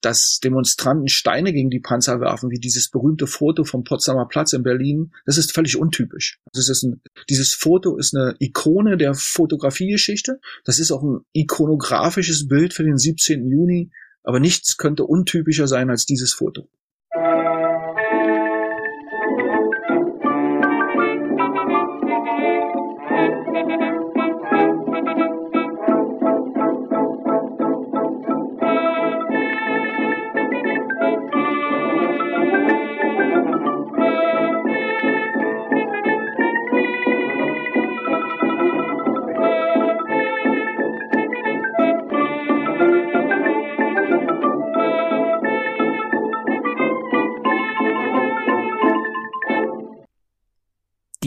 dass 0.00 0.38
Demonstranten 0.42 1.08
Steine 1.08 1.52
gegen 1.52 1.70
die 1.70 1.80
Panzer 1.80 2.20
werfen, 2.20 2.50
wie 2.50 2.60
dieses 2.60 2.90
berühmte 2.90 3.26
Foto 3.26 3.64
vom 3.64 3.84
Potsdamer 3.84 4.26
Platz 4.28 4.52
in 4.52 4.62
Berlin, 4.62 5.12
das 5.26 5.38
ist 5.38 5.52
völlig 5.52 5.76
untypisch. 5.76 6.40
Das 6.52 6.68
ist 6.68 6.82
ein, 6.84 7.02
dieses 7.28 7.54
Foto 7.54 7.96
ist 7.96 8.14
eine 8.14 8.36
Ikone 8.38 8.96
der 8.96 9.14
Fotografiegeschichte. 9.14 10.40
Das 10.64 10.78
ist 10.78 10.92
auch 10.92 11.02
ein 11.02 11.20
ikonografisches 11.32 12.46
Bild 12.46 12.74
für 12.74 12.84
den 12.84 12.98
17. 12.98 13.46
Juni. 13.46 13.90
Aber 14.22 14.40
nichts 14.40 14.76
könnte 14.76 15.04
untypischer 15.04 15.68
sein 15.68 15.90
als 15.90 16.04
dieses 16.04 16.34
Foto. 16.34 16.68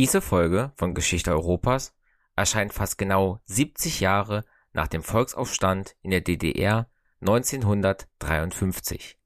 Diese 0.02 0.20
Folge 0.20 0.74
von 0.78 0.96
Geschichte 0.96 1.30
Europas 1.30 1.96
erscheint 2.36 2.74
fast 2.74 2.98
genau 2.98 3.40
70 3.46 4.00
Jahre 4.00 4.46
nach 4.74 4.88
dem 4.88 5.04
Volksaufstand 5.04 5.96
in 6.02 6.10
der 6.10 6.22
DDR 6.22 6.90
1953. 7.20 9.20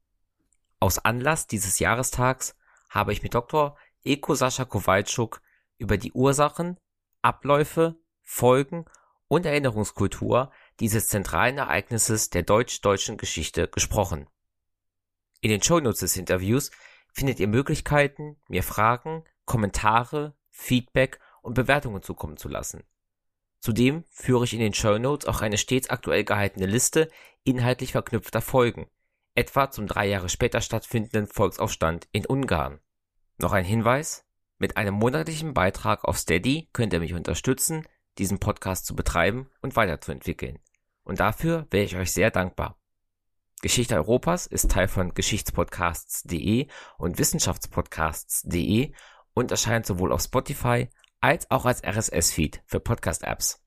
Aus 0.78 0.98
Anlass 0.98 1.46
dieses 1.46 1.78
Jahrestags 1.78 2.56
habe 2.90 3.14
ich 3.14 3.22
mit 3.22 3.32
Dr. 3.32 3.78
Eko 4.04 4.34
Sascha 4.34 4.66
Kowalczuk 4.66 5.40
über 5.78 5.96
die 5.96 6.12
Ursachen, 6.12 6.78
Abläufe, 7.22 7.96
Folgen 8.22 8.84
und 9.28 9.46
Erinnerungskultur 9.46 10.52
dieses 10.78 11.08
zentralen 11.08 11.56
Ereignisses 11.56 12.28
der 12.28 12.42
deutsch-deutschen 12.42 13.16
Geschichte 13.16 13.66
gesprochen. 13.66 14.26
In 15.40 15.48
den 15.48 15.62
Shownotes 15.62 16.00
des 16.00 16.18
Interviews 16.18 16.70
findet 17.14 17.40
ihr 17.40 17.48
Möglichkeiten, 17.48 18.36
mir 18.48 18.62
Fragen, 18.62 19.24
Kommentare, 19.46 20.34
Feedback 20.56 21.20
und 21.42 21.54
Bewertungen 21.54 22.02
zukommen 22.02 22.36
zu 22.36 22.48
lassen. 22.48 22.82
Zudem 23.60 24.04
führe 24.10 24.44
ich 24.44 24.54
in 24.54 24.60
den 24.60 24.74
Show 24.74 24.98
Notes 24.98 25.26
auch 25.26 25.42
eine 25.42 25.58
stets 25.58 25.90
aktuell 25.90 26.24
gehaltene 26.24 26.66
Liste 26.66 27.10
inhaltlich 27.44 27.92
verknüpfter 27.92 28.40
Folgen, 28.40 28.88
etwa 29.34 29.70
zum 29.70 29.86
drei 29.86 30.06
Jahre 30.06 30.28
später 30.28 30.60
stattfindenden 30.60 31.26
Volksaufstand 31.26 32.08
in 32.10 32.26
Ungarn. 32.26 32.80
Noch 33.38 33.52
ein 33.52 33.64
Hinweis? 33.64 34.24
Mit 34.58 34.78
einem 34.78 34.94
monatlichen 34.94 35.52
Beitrag 35.52 36.04
auf 36.04 36.16
Steady 36.16 36.70
könnt 36.72 36.94
ihr 36.94 37.00
mich 37.00 37.12
unterstützen, 37.12 37.86
diesen 38.18 38.38
Podcast 38.38 38.86
zu 38.86 38.96
betreiben 38.96 39.50
und 39.60 39.76
weiterzuentwickeln. 39.76 40.58
Und 41.04 41.20
dafür 41.20 41.66
wäre 41.70 41.84
ich 41.84 41.96
euch 41.96 42.12
sehr 42.12 42.30
dankbar. 42.30 42.80
Geschichte 43.62 43.94
Europas 43.94 44.46
ist 44.46 44.70
Teil 44.70 44.88
von 44.88 45.12
Geschichtspodcasts.de 45.12 46.68
und 46.98 47.18
Wissenschaftspodcasts.de 47.18 48.92
und 49.36 49.50
erscheint 49.50 49.84
sowohl 49.86 50.12
auf 50.12 50.22
Spotify 50.22 50.88
als 51.20 51.50
auch 51.50 51.66
als 51.66 51.84
RSS-Feed 51.84 52.62
für 52.64 52.80
Podcast-Apps. 52.80 53.62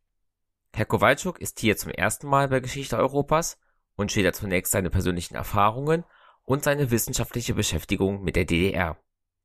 Herr 0.73 0.85
Kowalczuk 0.85 1.39
ist 1.39 1.59
hier 1.59 1.77
zum 1.77 1.91
ersten 1.91 2.27
Mal 2.27 2.47
bei 2.49 2.59
Geschichte 2.59 2.97
Europas 2.97 3.59
und 3.95 4.11
schildert 4.11 4.35
zunächst 4.35 4.71
seine 4.71 4.89
persönlichen 4.89 5.35
Erfahrungen 5.35 6.03
und 6.43 6.63
seine 6.63 6.89
wissenschaftliche 6.89 7.53
Beschäftigung 7.53 8.23
mit 8.23 8.35
der 8.35 8.45
DDR. 8.45 8.97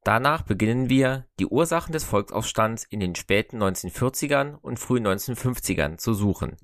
Danach 0.02 0.42
beginnen 0.42 0.88
wir, 0.88 1.26
die 1.38 1.46
Ursachen 1.46 1.92
des 1.92 2.04
Volksaufstands 2.04 2.84
in 2.84 3.00
den 3.00 3.14
späten 3.14 3.62
1940ern 3.62 4.54
und 4.54 4.78
frühen 4.78 5.06
1950ern 5.06 5.98
zu 5.98 6.14
suchen. 6.14 6.56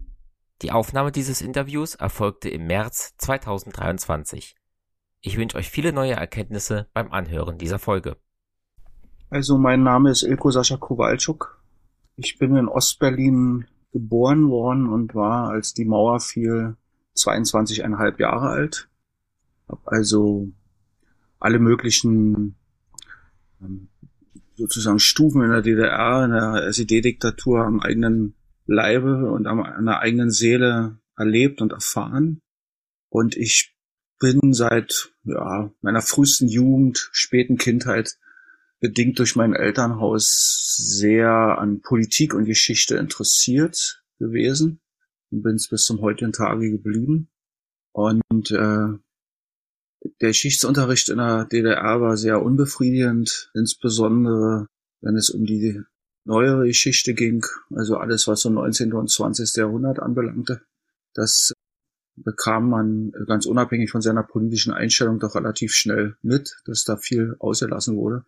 Die 0.63 0.73
Aufnahme 0.73 1.13
dieses 1.13 1.43
Interviews 1.43 1.95
erfolgte 1.95 2.49
im 2.49 2.67
März 2.67 3.15
2023. 3.19 4.57
Ich 5.21 5.37
wünsche 5.37 5.59
euch 5.59 5.71
viele 5.71 5.93
neue 5.93 6.15
Erkenntnisse 6.15 6.89
beim 6.95 7.13
Anhören 7.13 7.59
dieser 7.59 7.79
Folge. 7.79 8.17
Also 9.31 9.59
mein 9.59 9.85
Name 9.85 10.11
ist 10.11 10.25
Ilko 10.25 10.51
Sascha 10.51 10.77
Kowalczuk. 10.77 11.63
Ich 12.17 12.39
bin 12.39 12.57
in 12.57 12.67
Ostberlin 12.67 13.65
geboren 13.93 14.51
worden 14.51 14.89
und 14.89 15.15
war, 15.15 15.51
als 15.51 15.73
die 15.73 15.85
Mauer 15.85 16.19
fiel, 16.19 16.77
22,5 17.17 18.19
Jahre 18.19 18.49
alt. 18.49 18.89
Hab 19.69 19.87
also 19.87 20.51
alle 21.39 21.61
möglichen 21.61 22.57
ähm, 23.63 23.89
sozusagen 24.57 24.99
Stufen 24.99 25.43
in 25.43 25.51
der 25.51 25.63
DDR, 25.63 26.25
in 26.25 26.33
der 26.33 26.67
SED-Diktatur 26.67 27.65
am 27.65 27.79
eigenen 27.79 28.35
Leibe 28.67 29.31
und 29.31 29.47
an 29.47 29.87
der 29.87 30.01
eigenen 30.01 30.33
Seele 30.33 30.99
erlebt 31.17 31.63
und 31.63 31.73
erfahren. 31.73 32.41
Und 33.09 33.37
ich 33.37 33.77
bin 34.19 34.53
seit 34.55 35.13
ja, 35.23 35.71
meiner 35.83 36.03
frühesten 36.03 36.49
Jugend, 36.49 37.09
späten 37.13 37.59
Kindheit 37.59 38.19
bedingt 38.81 39.19
durch 39.19 39.37
mein 39.37 39.55
Elternhaus 39.55 40.77
sehr 40.77 41.31
an 41.59 41.81
Politik 41.81 42.35
und 42.35 42.47
Geschichte 42.47 42.97
interessiert 42.97 44.03
gewesen 44.19 44.81
und 45.31 45.43
bin 45.43 45.57
es 45.57 45.69
bis 45.69 45.85
zum 45.85 46.01
heutigen 46.01 46.33
Tage 46.33 46.71
geblieben. 46.71 47.29
Und 47.93 48.51
äh, 48.51 48.99
der 50.21 50.29
Geschichtsunterricht 50.29 51.11
in 51.11 51.19
der 51.19 51.45
DDR 51.45 52.01
war 52.01 52.17
sehr 52.17 52.43
unbefriedigend, 52.43 53.51
insbesondere 53.55 54.67
wenn 55.03 55.17
es 55.17 55.31
um 55.31 55.45
die 55.45 55.81
neuere 56.25 56.67
Geschichte 56.67 57.15
ging, 57.15 57.45
also 57.75 57.97
alles, 57.97 58.29
was 58.29 58.41
so 58.41 58.51
19. 58.51 58.93
und 58.93 59.11
20. 59.11 59.57
Jahrhundert 59.57 60.01
anbelangte. 60.01 60.63
Das 61.15 61.53
bekam 62.17 62.69
man 62.69 63.13
ganz 63.27 63.47
unabhängig 63.47 63.91
von 63.91 64.03
seiner 64.03 64.23
politischen 64.23 64.73
Einstellung 64.73 65.19
doch 65.19 65.35
relativ 65.35 65.73
schnell 65.73 66.17
mit, 66.23 66.57
dass 66.67 66.85
da 66.85 66.97
viel 66.97 67.37
ausgelassen 67.39 67.97
wurde. 67.97 68.25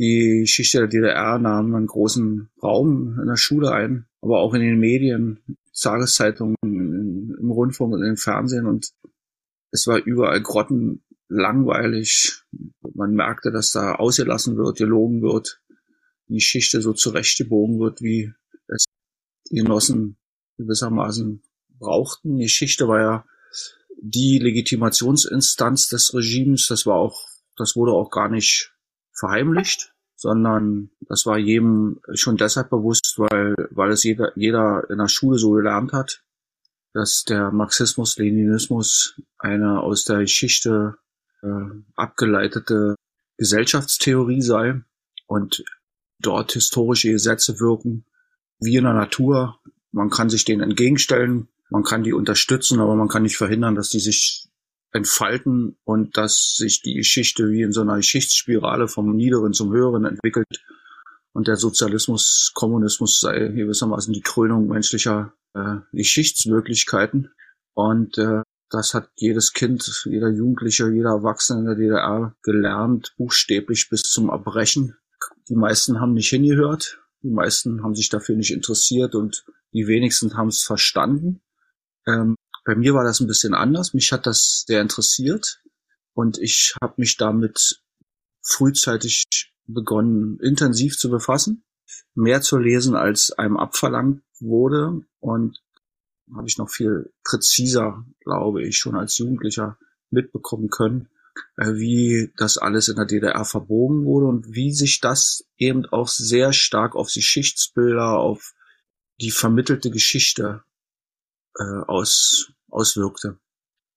Die 0.00 0.40
Geschichte 0.40 0.78
der 0.78 0.86
DDR 0.86 1.38
nahm 1.38 1.74
einen 1.74 1.86
großen 1.86 2.48
Raum 2.62 3.18
in 3.20 3.26
der 3.26 3.36
Schule 3.36 3.70
ein, 3.70 4.06
aber 4.22 4.38
auch 4.38 4.54
in 4.54 4.62
den 4.62 4.78
Medien, 4.78 5.40
Tageszeitungen, 5.78 6.56
im 6.62 7.50
Rundfunk 7.50 7.92
und 7.92 8.02
im 8.02 8.16
Fernsehen 8.16 8.64
und 8.64 8.92
es 9.72 9.86
war 9.86 9.98
überall 9.98 10.40
grottenlangweilig. 10.40 12.44
Man 12.94 13.12
merkte, 13.12 13.50
dass 13.50 13.72
da 13.72 13.96
ausgelassen 13.96 14.56
wird, 14.56 14.78
gelogen 14.78 15.20
wird, 15.20 15.60
die 16.28 16.36
Geschichte 16.36 16.80
so 16.80 16.94
zurechtgebogen 16.94 17.78
wird, 17.78 18.00
wie 18.00 18.32
es 18.68 18.86
die 19.50 19.56
Genossen 19.56 20.16
gewissermaßen 20.56 21.42
brauchten. 21.78 22.38
Die 22.38 22.44
Geschichte 22.44 22.88
war 22.88 23.00
ja 23.00 23.24
die 24.00 24.38
Legitimationsinstanz 24.38 25.88
des 25.88 26.14
Regimes. 26.14 26.68
Das 26.68 26.86
war 26.86 26.94
auch, 26.94 27.28
das 27.58 27.76
wurde 27.76 27.92
auch 27.92 28.10
gar 28.10 28.30
nicht 28.30 28.72
verheimlicht, 29.20 29.92
sondern 30.16 30.90
das 31.00 31.26
war 31.26 31.38
jedem 31.38 32.00
schon 32.14 32.36
deshalb 32.36 32.70
bewusst, 32.70 33.14
weil, 33.18 33.54
weil 33.70 33.90
es 33.90 34.02
jeder, 34.02 34.32
jeder 34.36 34.88
in 34.90 34.98
der 34.98 35.08
Schule 35.08 35.38
so 35.38 35.52
gelernt 35.52 35.92
hat, 35.92 36.22
dass 36.92 37.24
der 37.24 37.52
Marxismus, 37.52 38.16
Leninismus 38.16 39.20
eine 39.38 39.80
aus 39.80 40.04
der 40.04 40.18
Geschichte 40.18 40.96
äh, 41.42 41.46
abgeleitete 41.94 42.96
Gesellschaftstheorie 43.36 44.42
sei 44.42 44.82
und 45.26 45.64
dort 46.18 46.52
historische 46.52 47.12
Gesetze 47.12 47.60
wirken, 47.60 48.04
wie 48.58 48.76
in 48.76 48.84
der 48.84 48.92
Natur. 48.92 49.58
Man 49.92 50.10
kann 50.10 50.28
sich 50.28 50.44
denen 50.44 50.62
entgegenstellen, 50.62 51.48
man 51.70 51.84
kann 51.84 52.02
die 52.02 52.12
unterstützen, 52.12 52.80
aber 52.80 52.96
man 52.96 53.08
kann 53.08 53.22
nicht 53.22 53.36
verhindern, 53.36 53.76
dass 53.76 53.90
die 53.90 54.00
sich 54.00 54.49
entfalten 54.92 55.76
und 55.84 56.16
dass 56.16 56.54
sich 56.56 56.82
die 56.82 56.94
Geschichte 56.94 57.50
wie 57.50 57.62
in 57.62 57.72
so 57.72 57.82
einer 57.82 57.96
Geschichtsspirale 57.96 58.88
vom 58.88 59.14
Niederen 59.14 59.52
zum 59.52 59.72
Höheren 59.72 60.04
entwickelt 60.04 60.64
und 61.32 61.48
der 61.48 61.56
Sozialismus, 61.56 62.52
Kommunismus 62.54 63.20
sei 63.20 63.48
gewissermaßen 63.48 64.12
die 64.12 64.22
Krönung 64.22 64.68
menschlicher 64.68 65.32
äh, 65.54 65.76
Geschichtsmöglichkeiten 65.92 67.30
und 67.74 68.18
äh, 68.18 68.42
das 68.70 68.94
hat 68.94 69.10
jedes 69.16 69.52
Kind, 69.52 70.04
jeder 70.04 70.28
Jugendliche, 70.28 70.90
jeder 70.90 71.10
Erwachsene 71.10 71.60
in 71.60 71.66
der 71.66 71.74
DDR 71.74 72.36
gelernt, 72.42 73.14
buchstäblich 73.16 73.88
bis 73.90 74.02
zum 74.02 74.28
Erbrechen. 74.30 74.96
Die 75.48 75.56
meisten 75.56 76.00
haben 76.00 76.14
nicht 76.14 76.30
hingehört, 76.30 77.00
die 77.22 77.30
meisten 77.30 77.82
haben 77.82 77.96
sich 77.96 78.08
dafür 78.08 78.36
nicht 78.36 78.52
interessiert 78.52 79.14
und 79.16 79.44
die 79.72 79.88
wenigsten 79.88 80.36
haben 80.36 80.48
es 80.48 80.62
verstanden. 80.62 81.42
Ähm, 82.06 82.36
bei 82.70 82.76
mir 82.76 82.94
war 82.94 83.02
das 83.02 83.18
ein 83.18 83.26
bisschen 83.26 83.52
anders. 83.52 83.94
Mich 83.94 84.12
hat 84.12 84.28
das 84.28 84.62
sehr 84.64 84.80
interessiert 84.80 85.60
und 86.14 86.38
ich 86.38 86.76
habe 86.80 86.94
mich 86.98 87.16
damit 87.16 87.82
frühzeitig 88.42 89.24
begonnen, 89.66 90.38
intensiv 90.38 90.96
zu 90.96 91.10
befassen, 91.10 91.64
mehr 92.14 92.42
zu 92.42 92.58
lesen, 92.58 92.94
als 92.94 93.32
einem 93.32 93.56
abverlangt 93.56 94.22
wurde 94.38 95.00
und 95.18 95.60
habe 96.32 96.46
ich 96.46 96.58
noch 96.58 96.70
viel 96.70 97.12
präziser, 97.24 98.06
glaube 98.20 98.62
ich, 98.62 98.78
schon 98.78 98.94
als 98.94 99.18
Jugendlicher 99.18 99.76
mitbekommen 100.10 100.70
können, 100.70 101.08
äh, 101.56 101.74
wie 101.74 102.32
das 102.36 102.56
alles 102.56 102.86
in 102.86 102.94
der 102.94 103.06
DDR 103.06 103.44
verbogen 103.44 104.04
wurde 104.04 104.26
und 104.26 104.54
wie 104.54 104.72
sich 104.72 105.00
das 105.00 105.44
eben 105.56 105.86
auch 105.86 106.06
sehr 106.06 106.52
stark 106.52 106.94
auf 106.94 107.10
die 107.10 107.22
Schichtsbilder, 107.22 108.16
auf 108.16 108.54
die 109.20 109.32
vermittelte 109.32 109.90
Geschichte 109.90 110.62
äh, 111.58 111.82
aus, 111.88 112.52
auswirkte. 112.70 113.38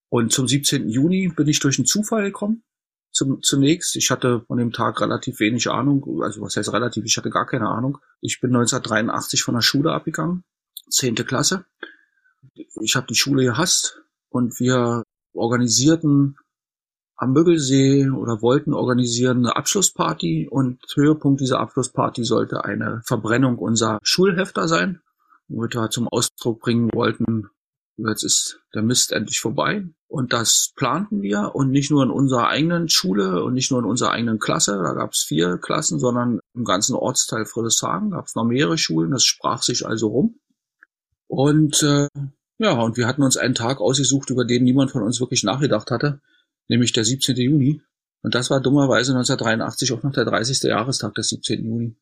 Und 0.10 0.32
zum 0.32 0.48
17. 0.48 0.90
Juni 0.90 1.32
bin 1.36 1.48
ich 1.48 1.60
durch 1.60 1.80
einen 1.80 1.86
Zufall 1.86 2.24
gekommen. 2.24 2.64
Zum, 3.12 3.42
zunächst, 3.42 3.96
ich 3.96 4.10
hatte 4.10 4.42
von 4.48 4.58
dem 4.58 4.72
Tag 4.72 5.02
relativ 5.02 5.40
wenig 5.40 5.70
Ahnung, 5.70 6.22
also 6.24 6.42
was 6.42 6.56
heißt 6.56 6.74
relativ, 6.74 7.06
ich 7.06 7.18
hatte 7.18 7.30
gar 7.30 7.46
keine 7.46 7.68
Ahnung. 7.68 8.00
Ich 8.22 8.42
bin 8.42 8.50
1983 8.50 9.44
von 9.44 9.56
der 9.56 9.62
Schule 9.62 9.92
abgegangen, 9.92 10.44
zehnte 10.90 11.24
Klasse. 11.24 11.66
Ich 12.82 12.96
habe 12.96 13.08
die 13.08 13.16
Schule 13.16 13.44
gehasst 13.44 14.02
und 14.30 14.60
wir 14.60 15.04
organisierten 15.34 16.38
am 17.16 17.34
Müggelsee 17.34 18.10
oder 18.10 18.42
wollten 18.42 18.74
organisieren 18.74 19.40
eine 19.40 19.56
Abschlussparty 19.56 20.48
und 20.50 20.80
Höhepunkt 20.96 21.42
dieser 21.42 21.60
Abschlussparty 21.60 22.24
sollte 22.24 22.66
eine 22.66 23.02
Verbrennung 23.06 23.58
unserer 23.58 24.00
Schulhefter 24.04 24.68
sein, 24.68 25.02
wo 25.48 25.62
wir 25.62 25.90
zum 25.90 26.08
Ausdruck 26.08 26.62
bringen 26.62 26.90
wollten, 26.94 27.50
jetzt 27.98 28.24
ist 28.24 28.60
der 28.74 28.82
Mist 28.82 29.12
endlich 29.12 29.40
vorbei. 29.40 29.86
Und 30.08 30.32
das 30.32 30.74
planten 30.76 31.22
wir 31.22 31.56
und 31.56 31.72
nicht 31.72 31.90
nur 31.90 32.04
in 32.04 32.12
unserer 32.12 32.48
eigenen 32.48 32.88
Schule 32.88 33.44
und 33.44 33.54
nicht 33.54 33.72
nur 33.72 33.80
in 33.80 33.86
unserer 33.86 34.12
eigenen 34.12 34.40
Klasse, 34.40 34.80
da 34.84 34.94
gab 34.94 35.14
es 35.14 35.24
vier 35.24 35.58
Klassen, 35.58 36.00
sondern 36.00 36.40
im 36.54 36.66
ganzen 36.66 36.96
Ortsteil 36.96 37.46
Friedrichshagen 37.46 38.12
gab 38.12 38.26
es 38.26 38.36
noch 38.36 38.44
mehrere 38.44 38.78
Schulen, 38.78 39.12
das 39.12 39.24
sprach 39.24 39.64
sich 39.64 39.88
also 39.88 40.08
rum. 40.08 40.40
Und 41.28 41.82
äh, 41.82 42.08
ja, 42.60 42.80
und 42.80 42.96
wir 42.96 43.08
hatten 43.08 43.24
uns 43.24 43.38
einen 43.38 43.56
Tag 43.56 43.82
ausgesucht, 43.82 44.30
über 44.30 44.46
den 44.46 44.64
niemand 44.64 44.92
von 44.92 45.02
uns 45.02 45.20
wirklich 45.20 45.44
nachgedacht 45.44 45.90
hatte, 45.90 46.22
nämlich 46.68 46.94
der 46.94 47.06
17. 47.06 47.36
Juni. 47.36 47.82
Und 48.22 48.36
das 48.36 48.50
war 48.52 48.62
dummerweise 48.62 49.14
1983 49.14 49.92
auch 49.94 50.04
noch 50.04 50.14
der 50.14 50.26
30. 50.26 50.62
Jahrestag 50.64 51.16
des 51.16 51.30
17. 51.30 51.66
Juni. 51.66 51.96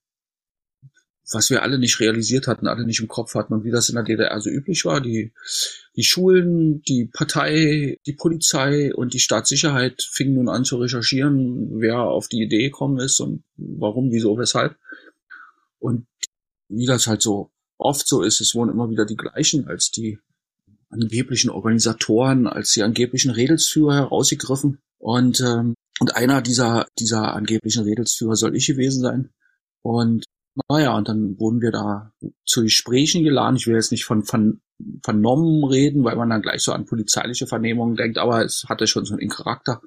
Was 1.34 1.50
wir 1.50 1.64
alle 1.64 1.80
nicht 1.80 2.00
realisiert 2.00 2.48
hatten, 2.48 2.68
alle 2.68 2.86
nicht 2.86 3.00
im 3.00 3.08
Kopf 3.08 3.36
hatten 3.36 3.54
und 3.54 3.64
wie 3.64 3.72
das 3.72 3.90
in 3.90 3.96
der 3.96 4.04
DDR 4.04 4.40
so 4.42 4.50
üblich 4.50 4.86
war. 4.86 5.02
Die, 5.02 5.34
die 5.96 6.04
Schulen, 6.04 6.82
die 6.84 7.06
Partei, 7.06 8.00
die 8.06 8.14
Polizei 8.14 8.94
und 8.94 9.14
die 9.14 9.20
Staatssicherheit 9.20 10.02
fingen 10.02 10.36
nun 10.36 10.50
an 10.50 10.66
zu 10.66 10.78
recherchieren, 10.78 11.80
wer 11.80 12.00
auf 12.00 12.28
die 12.28 12.42
Idee 12.42 12.64
gekommen 12.64 13.00
ist 13.00 13.20
und 13.20 13.44
warum, 13.58 14.12
wieso, 14.12 14.38
weshalb. 14.38 14.76
Und 15.80 16.06
wie 16.70 16.86
das 16.86 17.08
halt 17.08 17.22
so 17.22 17.52
oft 17.78 18.08
so 18.08 18.22
ist, 18.22 18.42
es 18.42 18.56
wurden 18.56 18.72
immer 18.72 18.90
wieder 18.90 19.06
die 19.06 19.18
gleichen 19.18 19.68
als 19.68 19.92
die 19.92 20.20
angeblichen 20.90 21.50
Organisatoren, 21.50 22.48
als 22.48 22.72
die 22.72 22.84
angeblichen 22.84 23.32
Redelsführer 23.32 23.96
herausgegriffen. 23.96 24.80
Und, 24.98 25.40
ähm, 25.42 25.74
und 26.00 26.16
einer 26.16 26.42
dieser, 26.42 26.88
dieser 27.00 27.34
angeblichen 27.34 27.84
Redelsführer 27.84 28.36
soll 28.36 28.56
ich 28.56 28.68
gewesen 28.68 29.02
sein. 29.02 29.30
Und 29.82 30.26
naja, 30.70 30.96
und 30.98 31.08
dann 31.08 31.40
wurden 31.40 31.62
wir 31.62 31.72
da 31.72 32.12
zu 32.46 32.64
Gesprächen 32.64 33.24
geladen. 33.24 33.56
Ich 33.56 33.68
will 33.68 33.76
jetzt 33.76 33.92
nicht 33.92 34.06
von, 34.06 34.24
von 34.24 34.62
vernommen 35.04 35.64
reden, 35.64 36.04
weil 36.04 36.16
man 36.16 36.30
dann 36.30 36.42
gleich 36.42 36.62
so 36.62 36.74
an 36.74 36.86
polizeiliche 36.86 37.48
Vernehmungen 37.48 37.96
denkt, 37.96 38.18
aber 38.18 38.44
es 38.44 38.66
hatte 38.68 38.88
schon 38.88 39.06
so 39.06 39.16
einen 39.16 39.30
Charakter. 39.30 39.82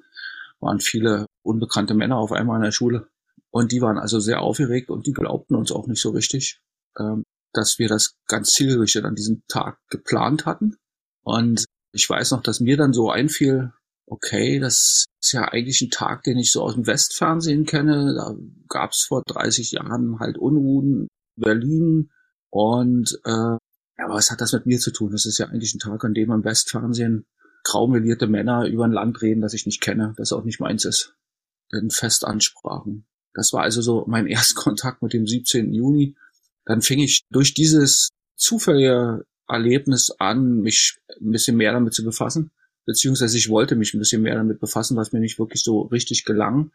Waren 0.59 0.79
viele 0.79 1.27
unbekannte 1.43 1.93
Männer 1.93 2.17
auf 2.17 2.31
einmal 2.31 2.57
in 2.57 2.63
der 2.63 2.71
Schule. 2.71 3.07
Und 3.51 3.71
die 3.71 3.81
waren 3.81 3.97
also 3.97 4.19
sehr 4.19 4.41
aufgeregt 4.41 4.89
und 4.89 5.05
die 5.05 5.13
glaubten 5.13 5.55
uns 5.55 5.71
auch 5.71 5.87
nicht 5.87 6.01
so 6.01 6.09
richtig, 6.09 6.59
ähm, 6.99 7.23
dass 7.53 7.77
wir 7.79 7.87
das 7.87 8.15
ganz 8.27 8.51
zielgerichtet 8.51 9.05
an 9.05 9.15
diesem 9.15 9.43
Tag 9.47 9.79
geplant 9.89 10.45
hatten. 10.45 10.77
Und 11.23 11.65
ich 11.93 12.09
weiß 12.09 12.31
noch, 12.31 12.41
dass 12.41 12.59
mir 12.59 12.75
dann 12.75 12.91
so 12.91 13.09
einfiel, 13.09 13.71
okay, 14.07 14.59
das 14.59 15.05
ist 15.21 15.31
ja 15.31 15.43
eigentlich 15.45 15.81
ein 15.81 15.89
Tag, 15.89 16.23
den 16.23 16.37
ich 16.37 16.51
so 16.51 16.61
aus 16.61 16.75
dem 16.75 16.87
Westfernsehen 16.87 17.65
kenne. 17.65 18.13
Da 18.15 18.35
gab 18.69 18.91
es 18.91 19.01
vor 19.01 19.23
30 19.25 19.71
Jahren 19.71 20.19
halt 20.19 20.37
Unruhen 20.37 21.01
in 21.01 21.07
Berlin. 21.35 22.11
Und 22.49 23.19
äh, 23.25 23.57
ja, 23.97 24.09
was 24.09 24.31
hat 24.31 24.41
das 24.41 24.53
mit 24.53 24.65
mir 24.65 24.79
zu 24.79 24.91
tun? 24.91 25.11
Das 25.11 25.25
ist 25.25 25.37
ja 25.37 25.47
eigentlich 25.47 25.73
ein 25.73 25.79
Tag, 25.79 26.03
an 26.03 26.13
dem 26.13 26.31
im 26.31 26.43
Westfernsehen 26.43 27.25
graumelierte 27.63 28.27
Männer 28.27 28.67
über 28.67 28.85
ein 28.85 28.91
Land 28.91 29.21
reden, 29.21 29.41
das 29.41 29.53
ich 29.53 29.65
nicht 29.65 29.81
kenne, 29.81 30.13
das 30.17 30.31
auch 30.31 30.43
nicht 30.43 30.59
meins 30.59 30.85
ist. 30.85 31.15
In 31.71 31.89
Festansprachen. 31.89 33.07
Das 33.33 33.51
war 33.53 33.63
also 33.63 33.81
so 33.81 34.05
mein 34.07 34.27
Erstkontakt 34.27 35.01
mit 35.01 35.13
dem 35.13 35.25
17. 35.25 35.73
Juni. 35.73 36.15
Dann 36.65 36.81
fing 36.81 36.99
ich 36.99 37.23
durch 37.31 37.53
dieses 37.53 38.09
zufällige 38.35 39.25
Erlebnis 39.47 40.11
an, 40.19 40.61
mich 40.61 40.99
ein 41.21 41.31
bisschen 41.31 41.57
mehr 41.57 41.73
damit 41.73 41.93
zu 41.93 42.03
befassen. 42.03 42.51
Beziehungsweise 42.85 43.37
ich 43.37 43.49
wollte 43.49 43.75
mich 43.75 43.93
ein 43.93 43.99
bisschen 43.99 44.21
mehr 44.21 44.35
damit 44.35 44.59
befassen, 44.59 44.97
was 44.97 45.11
mir 45.11 45.19
nicht 45.19 45.39
wirklich 45.39 45.63
so 45.63 45.81
richtig 45.81 46.25
gelang, 46.25 46.71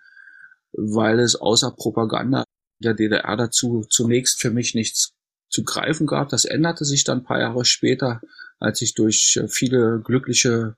weil 0.72 1.20
es 1.20 1.36
außer 1.36 1.70
Propaganda 1.72 2.44
der 2.78 2.94
DDR 2.94 3.36
dazu 3.36 3.84
zunächst 3.88 4.40
für 4.40 4.50
mich 4.50 4.74
nichts 4.74 5.12
zu 5.48 5.64
greifen 5.64 6.06
gab. 6.06 6.28
Das 6.28 6.44
änderte 6.44 6.84
sich 6.84 7.04
dann 7.04 7.18
ein 7.18 7.24
paar 7.24 7.40
Jahre 7.40 7.64
später, 7.64 8.20
als 8.58 8.82
ich 8.82 8.94
durch 8.94 9.40
viele 9.48 10.00
glückliche 10.02 10.76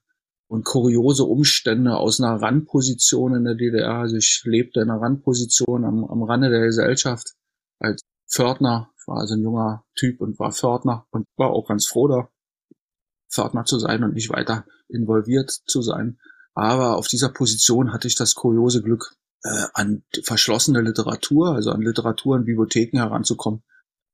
und 0.48 0.64
kuriose 0.64 1.24
Umstände 1.24 1.96
aus 1.96 2.20
einer 2.20 2.40
Randposition 2.40 3.34
in 3.34 3.44
der 3.44 3.54
DDR, 3.54 4.00
also 4.00 4.16
ich 4.16 4.42
lebte 4.44 4.80
in 4.80 4.90
einer 4.90 5.00
Randposition 5.00 5.84
am, 5.84 6.04
am 6.04 6.22
Rande 6.22 6.50
der 6.50 6.60
Gesellschaft 6.60 7.32
als 7.78 8.02
Pförtner 8.28 8.92
ich 9.02 9.08
war 9.08 9.18
also 9.18 9.34
ein 9.34 9.42
junger 9.42 9.84
Typ 9.96 10.20
und 10.20 10.38
war 10.38 10.52
Pförtner 10.52 11.06
und 11.10 11.26
war 11.36 11.50
auch 11.50 11.66
ganz 11.66 11.88
froh 11.88 12.06
da, 12.06 12.28
Pförtner 13.28 13.64
zu 13.64 13.80
sein 13.80 14.04
und 14.04 14.14
nicht 14.14 14.30
weiter 14.30 14.64
involviert 14.92 15.50
zu 15.50 15.82
sein. 15.82 16.18
Aber 16.54 16.96
auf 16.96 17.08
dieser 17.08 17.30
Position 17.30 17.92
hatte 17.92 18.08
ich 18.08 18.14
das 18.14 18.34
kuriose 18.34 18.82
Glück, 18.82 19.14
äh, 19.42 19.66
an 19.74 20.04
verschlossene 20.22 20.80
Literatur, 20.80 21.54
also 21.54 21.70
an 21.70 21.82
Literatur 21.82 22.36
in 22.36 22.44
Bibliotheken 22.44 22.98
heranzukommen, 22.98 23.62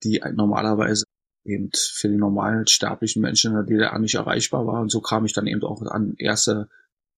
die 0.04 0.22
normalerweise 0.32 1.04
eben 1.44 1.70
für 1.75 2.08
die 2.08 2.16
normalen 2.16 2.66
sterblichen 2.66 3.22
Menschen 3.22 3.50
in 3.50 3.56
der 3.56 3.64
DDR 3.64 3.98
nicht 3.98 4.14
erreichbar 4.14 4.66
war. 4.66 4.80
Und 4.80 4.90
so 4.90 5.00
kam 5.00 5.25
ich 5.25 5.32
dann 5.32 5.46
eben 5.46 5.62
auch 5.62 5.82
an 5.82 6.14
erste 6.19 6.69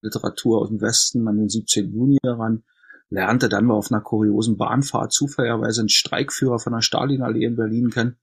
Literatur 0.03 0.63
aus 0.63 0.69
dem 0.69 0.81
Westen, 0.81 1.29
an 1.29 1.37
den 1.37 1.49
17. 1.49 1.93
Juni 1.93 2.19
heran, 2.23 2.63
lernte 3.11 3.49
dann 3.49 3.67
mal 3.67 3.75
auf 3.75 3.91
einer 3.91 4.01
kuriosen 4.01 4.57
Bahnfahrt 4.57 5.13
zufälligerweise 5.13 5.83
einen 5.83 5.89
Streikführer 5.89 6.59
von 6.59 6.73
der 6.73 6.81
Stalinallee 6.81 7.45
in 7.45 7.57
Berlin 7.57 7.91
kennen, 7.91 8.17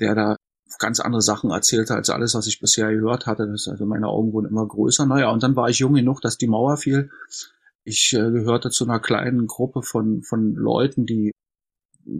der 0.00 0.14
da 0.14 0.36
ganz 0.78 1.00
andere 1.00 1.22
Sachen 1.22 1.50
erzählte 1.50 1.94
als 1.94 2.10
alles, 2.10 2.34
was 2.34 2.46
ich 2.46 2.60
bisher 2.60 2.92
gehört 2.92 3.26
hatte. 3.26 3.46
Das 3.46 3.68
also 3.68 3.86
meine 3.86 4.08
Augen 4.08 4.32
wurden 4.32 4.48
immer 4.48 4.66
größer. 4.66 5.06
Naja, 5.06 5.30
und 5.30 5.42
dann 5.42 5.56
war 5.56 5.68
ich 5.68 5.78
jung 5.78 5.94
genug, 5.94 6.20
dass 6.20 6.38
die 6.38 6.46
Mauer 6.46 6.76
fiel. 6.76 7.10
Ich 7.84 8.12
äh, 8.12 8.30
gehörte 8.30 8.70
zu 8.70 8.84
einer 8.84 9.00
kleinen 9.00 9.46
Gruppe 9.46 9.82
von, 9.82 10.22
von 10.22 10.54
Leuten, 10.54 11.06
die 11.06 11.32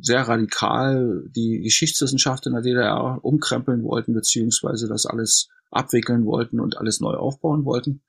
sehr 0.00 0.22
radikal 0.22 1.24
die 1.34 1.60
Geschichtswissenschaft 1.60 2.46
in 2.46 2.52
der 2.52 2.62
DDR 2.62 3.18
umkrempeln 3.22 3.82
wollten, 3.82 4.14
beziehungsweise 4.14 4.88
das 4.88 5.06
alles 5.06 5.48
abwickeln 5.70 6.26
wollten 6.26 6.60
und 6.60 6.76
alles 6.76 7.00
neu 7.00 7.14
aufbauen 7.14 7.64
wollten. 7.64 8.02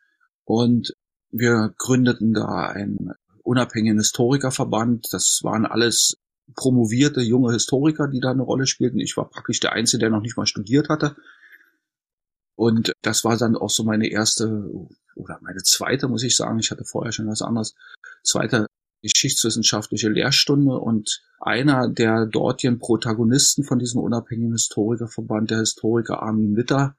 Und 0.43 0.93
wir 1.31 1.73
gründeten 1.77 2.33
da 2.33 2.67
ein 2.67 3.11
unabhängigen 3.43 3.99
Historikerverband. 3.99 5.07
Das 5.11 5.39
waren 5.43 5.65
alles 5.65 6.17
promovierte 6.55 7.21
junge 7.21 7.53
Historiker, 7.53 8.07
die 8.07 8.19
da 8.19 8.31
eine 8.31 8.43
Rolle 8.43 8.67
spielten. 8.67 8.99
Ich 8.99 9.17
war 9.17 9.29
praktisch 9.29 9.59
der 9.59 9.73
Einzige, 9.73 9.99
der 9.99 10.09
noch 10.09 10.21
nicht 10.21 10.37
mal 10.37 10.45
studiert 10.45 10.89
hatte. 10.89 11.15
Und 12.55 12.91
das 13.01 13.23
war 13.23 13.37
dann 13.37 13.55
auch 13.55 13.69
so 13.69 13.83
meine 13.83 14.09
erste 14.09 14.69
oder 15.15 15.39
meine 15.41 15.63
zweite, 15.63 16.07
muss 16.07 16.23
ich 16.23 16.35
sagen. 16.35 16.59
Ich 16.59 16.71
hatte 16.71 16.85
vorher 16.85 17.11
schon 17.11 17.27
was 17.27 17.41
anderes. 17.41 17.75
Zweite 18.23 18.67
geschichtswissenschaftliche 19.01 20.09
Lehrstunde 20.09 20.77
und 20.77 21.23
einer 21.39 21.89
der 21.89 22.27
dortigen 22.27 22.77
Protagonisten 22.77 23.63
von 23.63 23.79
diesem 23.79 23.99
unabhängigen 23.99 24.53
Historikerverband, 24.53 25.49
der 25.49 25.59
Historiker 25.59 26.21
Armin 26.21 26.55
Witter, 26.55 26.95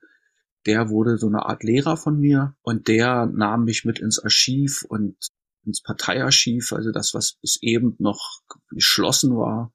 der 0.66 0.88
wurde 0.88 1.16
so 1.18 1.28
eine 1.28 1.46
Art 1.46 1.62
Lehrer 1.62 1.96
von 1.96 2.18
mir 2.18 2.54
und 2.62 2.88
der 2.88 3.26
nahm 3.26 3.64
mich 3.64 3.84
mit 3.84 3.98
ins 3.98 4.18
Archiv 4.18 4.84
und 4.88 5.16
ins 5.64 5.82
Parteiarchiv, 5.82 6.72
also 6.72 6.92
das, 6.92 7.14
was 7.14 7.34
bis 7.40 7.58
eben 7.62 7.96
noch 7.98 8.40
geschlossen 8.70 9.36
war, 9.36 9.72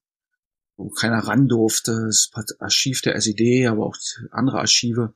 wo 0.77 0.89
keiner 0.89 1.19
ran 1.19 1.47
durfte, 1.47 2.05
das 2.05 2.29
Archiv 2.59 3.01
der 3.01 3.15
SED, 3.15 3.65
aber 3.65 3.87
auch 3.87 3.95
andere 4.29 4.59
Archive 4.59 5.11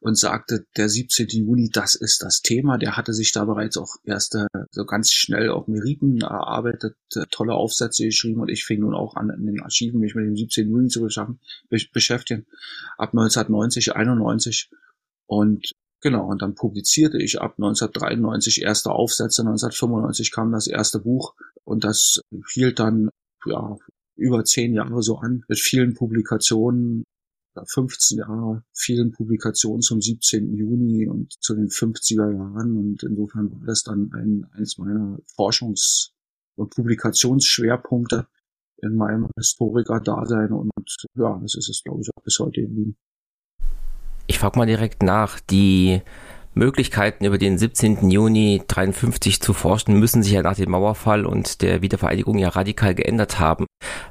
und 0.00 0.18
sagte, 0.18 0.66
der 0.76 0.90
17. 0.90 1.28
Juni, 1.28 1.70
das 1.72 1.94
ist 1.94 2.22
das 2.22 2.42
Thema. 2.42 2.76
Der 2.76 2.98
hatte 2.98 3.14
sich 3.14 3.32
da 3.32 3.46
bereits 3.46 3.78
auch 3.78 3.96
erste, 4.04 4.46
so 4.70 4.84
ganz 4.84 5.12
schnell 5.12 5.48
auch 5.50 5.68
Meriten 5.68 6.20
erarbeitet, 6.20 6.96
tolle 7.30 7.54
Aufsätze 7.54 8.04
geschrieben 8.04 8.42
und 8.42 8.50
ich 8.50 8.64
fing 8.64 8.80
nun 8.80 8.94
auch 8.94 9.16
an, 9.16 9.30
in 9.30 9.46
den 9.46 9.62
Archiven 9.62 10.00
mich 10.00 10.14
mit 10.14 10.26
dem 10.26 10.36
17. 10.36 10.68
Juni 10.68 10.88
zu 10.88 11.08
beschäftigen, 11.92 12.46
ab 12.98 13.10
1990, 13.14 13.96
91 13.96 14.68
und 15.24 15.72
Genau, 16.02 16.26
und 16.26 16.42
dann 16.42 16.54
publizierte 16.54 17.18
ich 17.18 17.40
ab 17.40 17.54
1993 17.58 18.62
erste 18.62 18.90
Aufsätze, 18.90 19.42
1995 19.42 20.30
kam 20.30 20.52
das 20.52 20.66
erste 20.66 21.00
Buch 21.00 21.34
und 21.64 21.84
das 21.84 22.20
hielt 22.52 22.78
dann 22.78 23.08
ja 23.46 23.76
über 24.16 24.44
zehn 24.44 24.74
Jahre 24.74 25.02
so 25.02 25.16
an 25.18 25.44
mit 25.48 25.58
vielen 25.58 25.94
Publikationen 25.94 27.04
15 27.64 28.18
Jahre 28.18 28.62
vielen 28.72 29.12
Publikationen 29.12 29.80
zum 29.80 30.00
17. 30.00 30.54
Juni 30.54 31.08
und 31.08 31.32
zu 31.40 31.54
den 31.54 31.68
50er 31.68 32.32
Jahren. 32.32 32.76
Und 32.76 33.02
insofern 33.02 33.50
war 33.52 33.66
das 33.66 33.82
dann 33.82 34.10
ein, 34.12 34.46
eines 34.52 34.78
meiner 34.78 35.18
Forschungs- 35.36 36.10
und 36.56 36.74
Publikationsschwerpunkte 36.74 38.26
in 38.82 38.96
meinem 38.96 39.28
Historiker-Dasein. 39.36 40.52
Und 40.52 40.72
ja, 41.14 41.38
das 41.40 41.54
ist 41.54 41.68
es, 41.68 41.82
glaube 41.82 42.02
ich, 42.02 42.10
auch 42.14 42.22
bis 42.22 42.38
heute 42.38 42.62
geblieben. 42.62 42.96
Ich 44.36 44.40
frage 44.40 44.58
mal 44.58 44.66
direkt 44.66 45.02
nach. 45.02 45.40
Die 45.40 46.02
Möglichkeiten 46.52 47.24
über 47.24 47.38
den 47.38 47.56
17. 47.56 48.10
Juni 48.10 48.60
53 48.68 49.40
zu 49.40 49.54
forschen, 49.54 49.98
müssen 49.98 50.22
sich 50.22 50.34
ja 50.34 50.42
nach 50.42 50.56
dem 50.56 50.72
Mauerfall 50.72 51.24
und 51.24 51.62
der 51.62 51.80
Wiedervereinigung 51.80 52.36
ja 52.36 52.50
radikal 52.50 52.94
geändert 52.94 53.40
haben. 53.40 53.64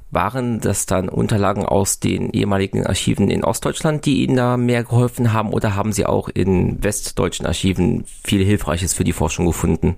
Waren 0.09 0.61
das 0.61 0.87
dann 0.87 1.09
Unterlagen 1.09 1.63
aus 1.63 1.99
den 1.99 2.31
ehemaligen 2.31 2.87
Archiven 2.87 3.29
in 3.29 3.43
Ostdeutschland, 3.43 4.07
die 4.07 4.23
Ihnen 4.23 4.35
da 4.35 4.57
mehr 4.57 4.83
geholfen 4.83 5.31
haben, 5.31 5.53
oder 5.53 5.75
haben 5.75 5.91
Sie 5.91 6.07
auch 6.07 6.27
in 6.27 6.83
westdeutschen 6.83 7.45
Archiven 7.45 8.03
viel 8.23 8.43
Hilfreiches 8.43 8.95
für 8.95 9.03
die 9.03 9.13
Forschung 9.13 9.45
gefunden? 9.45 9.95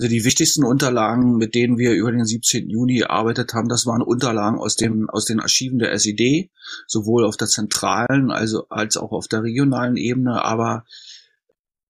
Also 0.00 0.08
die 0.08 0.24
wichtigsten 0.24 0.64
Unterlagen, 0.64 1.36
mit 1.36 1.54
denen 1.54 1.76
wir 1.76 1.92
über 1.92 2.10
den 2.10 2.24
17. 2.24 2.70
Juni 2.70 3.00
gearbeitet 3.00 3.52
haben, 3.52 3.68
das 3.68 3.84
waren 3.84 4.00
Unterlagen 4.00 4.58
aus 4.58 4.74
dem 4.74 5.10
aus 5.10 5.26
den 5.26 5.40
Archiven 5.40 5.78
der 5.78 5.92
SED, 5.92 6.48
sowohl 6.86 7.26
auf 7.26 7.36
der 7.36 7.48
zentralen 7.48 8.30
also 8.30 8.66
als 8.70 8.96
auch 8.96 9.12
auf 9.12 9.28
der 9.28 9.42
regionalen 9.42 9.98
Ebene. 9.98 10.42
Aber 10.42 10.86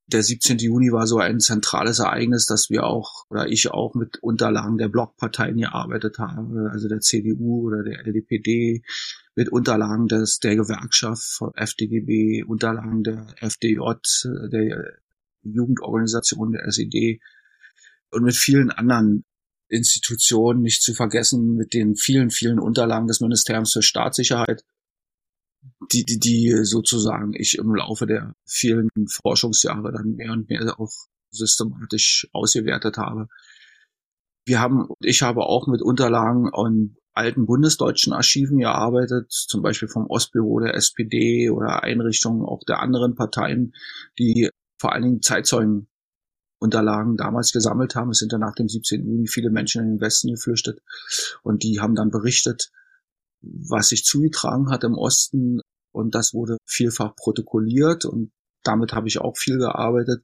der 0.09 0.25
17. 0.25 0.59
Juni 0.59 0.91
war 0.91 1.07
so 1.07 1.19
ein 1.19 1.39
zentrales 1.39 2.01
Ereignis, 2.01 2.47
dass 2.47 2.69
wir 2.69 2.83
auch 2.83 3.27
oder 3.31 3.47
ich 3.47 3.71
auch 3.71 3.95
mit 3.95 4.21
Unterlagen 4.21 4.77
der 4.77 4.89
Blockparteien 4.89 5.59
gearbeitet 5.59 6.19
habe, 6.19 6.69
also 6.73 6.89
der 6.89 6.99
CDU 6.99 7.69
oder 7.69 7.85
der 7.85 8.05
LDPD, 8.05 8.83
mit 9.37 9.51
Unterlagen 9.51 10.09
des 10.09 10.41
der 10.41 10.57
Gewerkschaft 10.57 11.43
FDGB, 11.55 12.43
Unterlagen 12.43 13.05
der 13.05 13.29
FDJ, 13.37 13.79
der 14.51 14.95
Jugendorganisation 15.45 16.51
der 16.51 16.67
SED 16.67 17.21
und 18.11 18.23
mit 18.23 18.37
vielen 18.37 18.71
anderen 18.71 19.25
Institutionen, 19.69 20.63
nicht 20.63 20.83
zu 20.83 20.95
vergessen, 20.95 21.55
mit 21.55 21.75
den 21.75 21.95
vielen, 21.95 22.31
vielen 22.31 22.59
Unterlagen 22.59 23.07
des 23.07 23.21
Ministeriums 23.21 23.73
für 23.73 23.83
Staatssicherheit, 23.83 24.65
die, 25.93 26.05
die, 26.05 26.19
die 26.19 26.65
sozusagen 26.65 27.33
ich 27.35 27.57
im 27.59 27.75
Laufe 27.75 28.07
der 28.07 28.35
vielen 28.45 28.89
Forschungsjahre 29.09 29.93
dann 29.93 30.17
mehr 30.17 30.33
und 30.33 30.49
mehr 30.49 30.79
auch 30.79 30.93
systematisch 31.31 32.29
ausgewertet 32.33 32.99
habe. 32.99 33.29
Wir 34.45 34.61
haben, 34.61 34.89
ich 35.01 35.23
habe 35.23 35.43
auch 35.43 35.69
mit 35.69 35.83
Unterlagen 35.83 36.49
und 36.53 36.97
alten 37.13 37.47
bundesdeutschen 37.47 38.13
Archiven 38.13 38.59
gearbeitet, 38.59 39.31
zum 39.31 39.63
Beispiel 39.63 39.89
vom 39.89 40.07
Ostbüro 40.07 40.61
der 40.61 40.75
SPD 40.75 41.51
oder 41.51 41.83
Einrichtungen 41.83 42.45
auch 42.45 42.63
der 42.67 42.81
anderen 42.81 43.15
Parteien, 43.15 43.75
die 44.19 44.49
vor 44.79 44.93
allen 44.93 45.03
Dingen 45.03 45.23
Zeitzeugen 45.23 45.90
Unterlagen 46.61 47.17
damals 47.17 47.53
gesammelt 47.53 47.95
haben. 47.95 48.11
Es 48.11 48.19
sind 48.19 48.33
dann 48.33 48.41
nach 48.41 48.55
dem 48.55 48.69
17. 48.69 49.07
Juni 49.07 49.27
viele 49.27 49.51
Menschen 49.51 49.83
in 49.83 49.89
den 49.95 50.01
Westen 50.01 50.31
geflüchtet 50.31 50.81
und 51.43 51.63
die 51.63 51.81
haben 51.81 51.95
dann 51.95 52.11
berichtet, 52.11 52.71
was 53.41 53.89
sich 53.89 54.05
zugetragen 54.05 54.71
hat 54.71 54.85
im 54.85 54.95
Osten 54.95 55.61
und 55.93 56.15
das 56.15 56.35
wurde 56.35 56.59
vielfach 56.67 57.17
protokolliert 57.17 58.05
und 58.05 58.31
damit 58.63 58.93
habe 58.93 59.09
ich 59.09 59.21
auch 59.21 59.37
viel 59.37 59.59
gearbeitet. 59.59 60.23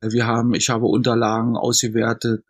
Wir 0.00 0.26
haben, 0.26 0.54
ich 0.54 0.70
habe 0.70 0.86
Unterlagen 0.86 1.56
ausgewertet 1.56 2.44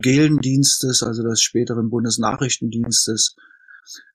Gelendienstes, 0.00 1.02
also 1.02 1.22
des 1.22 1.40
späteren 1.40 1.90
Bundesnachrichtendienstes, 1.90 3.36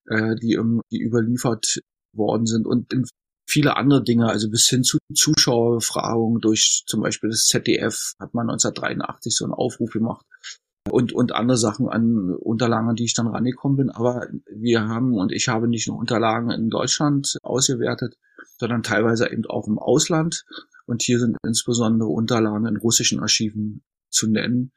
äh, 0.06 0.36
die, 0.36 0.60
die 0.92 1.02
überliefert 1.02 1.80
worden 2.14 2.46
sind 2.46 2.66
und 2.66 2.94
in 2.94 3.06
viele 3.48 3.78
andere 3.78 4.04
Dinge, 4.04 4.28
also 4.28 4.50
bis 4.50 4.68
hin 4.68 4.84
zu 4.84 4.98
Zuschauerbefragungen 5.14 6.42
durch 6.42 6.84
zum 6.86 7.02
Beispiel 7.02 7.30
das 7.30 7.46
ZDF 7.46 8.14
hat 8.20 8.34
man 8.34 8.50
1983 8.50 9.36
so 9.36 9.46
einen 9.46 9.54
Aufruf 9.54 9.92
gemacht 9.92 10.26
und, 10.90 11.14
und 11.14 11.34
andere 11.34 11.58
Sachen 11.58 11.88
an 11.88 12.36
Unterlagen, 12.36 12.90
an 12.90 12.96
die 12.96 13.06
ich 13.06 13.14
dann 13.14 13.28
rangekommen 13.28 13.78
bin. 13.78 13.90
Aber 13.90 14.28
wir 14.54 14.88
haben 14.88 15.14
und 15.14 15.32
ich 15.32 15.48
habe 15.48 15.68
nicht 15.68 15.88
nur 15.88 15.98
Unterlagen 15.98 16.52
in 16.52 16.70
Deutschland 16.70 17.38
ausgewertet, 17.42 18.18
sondern 18.60 18.84
teilweise 18.84 19.32
eben 19.32 19.46
auch 19.46 19.68
im 19.68 19.80
Ausland. 19.80 20.44
Und 20.86 21.02
hier 21.02 21.20
sind 21.20 21.38
insbesondere 21.46 22.10
Unterlagen 22.10 22.66
in 22.66 22.78
russischen 22.78 23.20
Archiven 23.20 23.84
zu 24.10 24.28
nennen, 24.28 24.72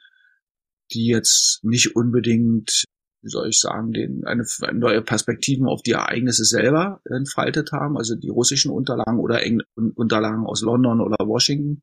die 0.93 1.07
jetzt 1.07 1.61
nicht 1.63 1.95
unbedingt 1.95 2.85
wie 3.23 3.29
soll 3.29 3.49
ich 3.49 3.61
sagen, 3.61 3.93
den, 3.93 4.25
eine, 4.25 4.45
neue 4.73 5.03
Perspektiven 5.03 5.67
auf 5.67 5.83
die 5.83 5.93
Ereignisse 5.93 6.45
selber 6.45 7.01
entfaltet 7.05 7.73
haben, 7.73 7.97
also 7.97 8.15
die 8.15 8.31
russischen 8.31 8.71
Unterlagen 8.71 9.19
oder 9.19 9.43
Engl 9.43 9.65
Unterlagen 9.75 10.47
aus 10.47 10.63
London 10.63 11.01
oder 11.01 11.17
Washington, 11.27 11.83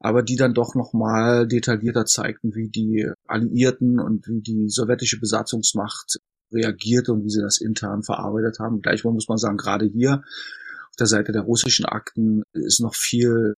aber 0.00 0.22
die 0.22 0.36
dann 0.36 0.54
doch 0.54 0.74
nochmal 0.74 1.46
detaillierter 1.46 2.04
zeigten, 2.06 2.54
wie 2.54 2.68
die 2.68 3.08
Alliierten 3.26 4.00
und 4.00 4.26
wie 4.26 4.40
die 4.40 4.68
sowjetische 4.68 5.20
Besatzungsmacht 5.20 6.18
reagierte 6.52 7.12
und 7.12 7.24
wie 7.24 7.30
sie 7.30 7.42
das 7.42 7.60
intern 7.60 8.02
verarbeitet 8.02 8.58
haben. 8.58 8.80
Gleichwohl 8.80 9.12
muss 9.12 9.28
man 9.28 9.38
sagen, 9.38 9.56
gerade 9.56 9.86
hier 9.86 10.22
auf 10.88 10.96
der 10.98 11.06
Seite 11.06 11.32
der 11.32 11.42
russischen 11.42 11.84
Akten 11.84 12.42
ist 12.52 12.80
noch 12.80 12.94
viel 12.94 13.54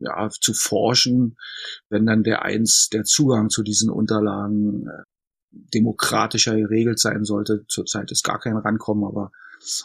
ja, 0.00 0.28
zu 0.30 0.54
forschen, 0.54 1.36
wenn 1.90 2.06
dann 2.06 2.22
der 2.22 2.42
eins 2.42 2.88
der 2.92 3.04
Zugang 3.04 3.50
zu 3.50 3.62
diesen 3.62 3.90
Unterlagen 3.90 4.86
äh, 4.86 5.02
demokratischer 5.74 6.56
geregelt 6.56 6.98
sein 6.98 7.24
sollte. 7.24 7.64
Zurzeit 7.68 8.10
ist 8.10 8.24
gar 8.24 8.38
kein 8.38 8.56
Rankommen, 8.56 9.04
aber 9.04 9.32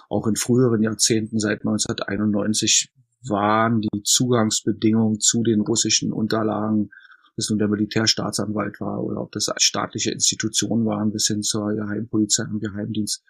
auch 0.10 0.28
in 0.28 0.36
früheren 0.36 0.82
Jahrzehnten 0.82 1.40
seit 1.40 1.62
1991 1.62 2.92
waren 3.28 3.82
die 3.82 4.04
Zugangsbedingungen 4.04 5.20
zu 5.20 5.44
den 5.44 5.62
russischen 5.62 6.12
Unterlagen, 6.12 6.92
ob 7.32 7.38
es 7.38 7.50
nun 7.50 7.60
der 7.60 7.68
Militärstaatsanwalt 7.68 8.80
war 8.82 9.04
oder 9.04 9.22
ob 9.22 9.32
das 9.32 9.50
staatliche 9.58 10.12
Institutionen 10.12 10.86
waren, 10.86 11.12
bis 11.12 11.28
hin 11.28 11.42
zur 11.42 11.74
Geheimpolizei 11.74 12.44
und 12.44 12.60
Geheimdienst, 12.60 13.24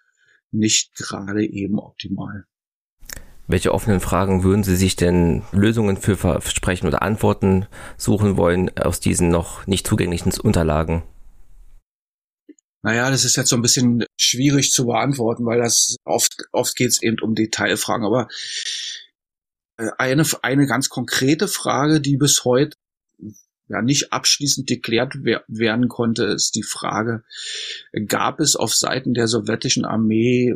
nicht 0.51 0.95
gerade 0.95 1.45
eben 1.45 1.79
optimal. 1.79 2.45
Welche 3.47 3.73
offenen 3.73 3.99
Fragen 3.99 4.43
würden 4.43 4.63
Sie 4.63 4.77
sich 4.77 4.95
denn 4.95 5.43
Lösungen 5.51 5.97
für 5.97 6.15
versprechen 6.15 6.87
oder 6.87 7.01
Antworten 7.01 7.65
suchen 7.97 8.37
wollen 8.37 8.71
aus 8.77 8.99
diesen 8.99 9.29
noch 9.29 9.67
nicht 9.67 9.85
zugänglichen 9.85 10.31
Unterlagen? 10.41 11.03
Naja, 12.83 13.09
das 13.09 13.23
ist 13.23 13.37
jetzt 13.37 13.49
so 13.49 13.55
ein 13.55 13.61
bisschen 13.61 14.03
schwierig 14.17 14.71
zu 14.71 14.85
beantworten, 14.85 15.45
weil 15.45 15.59
das 15.59 15.95
oft, 16.03 16.35
oft 16.51 16.75
geht 16.75 16.89
es 16.89 17.01
eben 17.01 17.17
um 17.21 17.33
Detailfragen. 17.33 18.05
Aber 18.05 18.27
äh, 19.77 19.89
eine, 19.97 20.25
eine 20.41 20.67
ganz 20.67 20.89
konkrete 20.89 21.47
Frage, 21.47 22.01
die 22.01 22.17
bis 22.17 22.43
heute 22.43 22.75
ja 23.69 23.81
nicht 23.81 24.11
abschließend 24.11 24.67
geklärt 24.67 25.15
werden 25.47 25.87
konnte, 25.87 26.25
ist 26.25 26.55
die 26.55 26.63
Frage, 26.63 27.23
gab 28.07 28.41
es 28.41 28.57
auf 28.57 28.75
Seiten 28.75 29.13
der 29.13 29.27
sowjetischen 29.27 29.85
Armee 29.85 30.55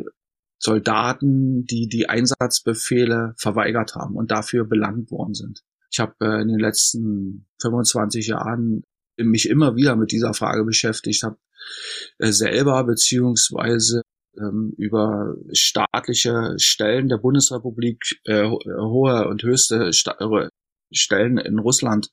Soldaten, 0.60 1.64
die 1.64 1.88
die 1.88 2.10
Einsatzbefehle 2.10 3.32
verweigert 3.38 3.94
haben 3.94 4.16
und 4.16 4.30
dafür 4.30 4.66
belangt 4.66 5.10
worden 5.10 5.32
sind? 5.32 5.62
Ich 5.90 5.98
habe 5.98 6.14
äh, 6.20 6.42
in 6.42 6.48
den 6.48 6.58
letzten 6.58 7.46
25 7.62 8.26
Jahren 8.26 8.82
mich 9.16 9.48
immer 9.48 9.76
wieder 9.76 9.96
mit 9.96 10.12
dieser 10.12 10.34
Frage 10.34 10.64
beschäftigt, 10.64 11.22
habe 11.22 11.38
selber 12.18 12.84
beziehungsweise 12.84 14.02
ähm, 14.38 14.72
über 14.76 15.34
staatliche 15.52 16.54
Stellen 16.58 17.08
der 17.08 17.18
Bundesrepublik, 17.18 18.20
äh, 18.24 18.44
hohe 18.44 19.28
und 19.28 19.42
höchste 19.42 19.90
äh, 19.90 20.48
Stellen 20.92 21.38
in 21.38 21.58
Russland 21.58 22.08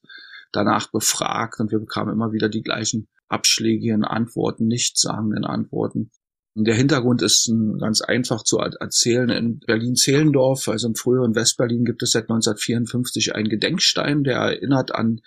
danach 0.52 0.92
befragt 0.92 1.60
und 1.60 1.72
wir 1.72 1.80
bekamen 1.80 2.14
immer 2.14 2.32
wieder 2.32 2.50
die 2.50 2.62
gleichen 2.62 3.08
abschlägigen 3.28 4.04
Antworten, 4.04 4.68
nichtssagenden 4.68 5.46
Antworten. 5.46 6.12
Der 6.58 6.75
Hintergrund 6.75 7.22
ist 7.22 7.52
ganz 7.80 8.00
einfach 8.02 8.44
zu 8.44 8.60
erzählen. 8.60 9.30
In 9.30 9.60
Berlin-Zehlendorf, 9.60 10.70
also 10.70 10.88
im 10.88 10.96
früheren 10.96 11.36
Westberlin, 11.36 11.84
gibt 11.84 12.02
es 12.02 12.12
seit 12.12 12.24
1954 12.24 13.36
einen 13.36 13.50
Gedenkstein, 13.50 14.24
der 14.24 14.38
erinnert 14.38 14.96
an 14.96 15.20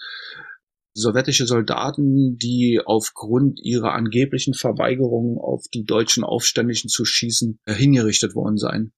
sowjetische 0.95 1.47
Soldaten, 1.47 2.39
die 2.39 2.81
aufgrund 2.85 3.61
ihrer 3.61 3.93
angeblichen 3.93 4.55
Verweigerung 4.55 5.39
auf 5.39 5.65
die 5.73 5.85
deutschen 5.85 6.25
Aufständischen 6.25 6.91
zu 6.91 7.05
schießen, 7.05 7.59
äh, 7.67 7.75
hingerichtet 7.75 8.35
worden 8.35 8.59
seien. 8.59 8.93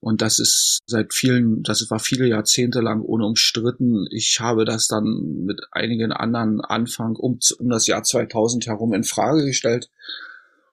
Und 0.00 0.22
das 0.22 0.38
ist 0.38 0.80
seit 0.86 1.12
vielen, 1.12 1.62
das 1.62 1.86
war 1.90 1.98
viele 1.98 2.26
Jahrzehnte 2.26 2.80
lang 2.80 3.02
unumstritten. 3.02 4.06
Ich 4.10 4.38
habe 4.40 4.64
das 4.64 4.86
dann 4.86 5.44
mit 5.44 5.60
einigen 5.72 6.12
anderen 6.12 6.62
Anfang 6.62 7.16
um, 7.16 7.38
um 7.58 7.68
das 7.68 7.86
Jahr 7.86 8.02
2000 8.02 8.66
herum 8.66 8.94
in 8.94 9.04
Frage 9.04 9.44
gestellt 9.44 9.90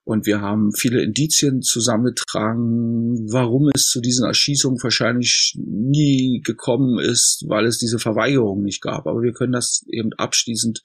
und 0.08 0.26
wir 0.26 0.40
haben 0.40 0.72
viele 0.72 1.02
Indizien 1.02 1.62
zusammengetragen, 1.62 3.30
warum 3.30 3.70
es 3.76 3.88
zu 3.88 4.00
diesen 4.00 4.26
Erschießungen 4.26 4.82
wahrscheinlich 4.82 5.54
nie 5.58 6.40
gekommen 6.46 6.98
ist, 6.98 7.44
weil 7.50 7.66
es 7.66 7.78
diese 7.78 8.00
Verweigerung 8.00 8.64
nicht 8.64 8.82
gab. 8.82 9.06
Aber 9.06 9.22
wir 9.22 9.34
können 9.34 9.52
das 9.52 9.86
eben 9.90 10.14
abschließend 10.14 10.82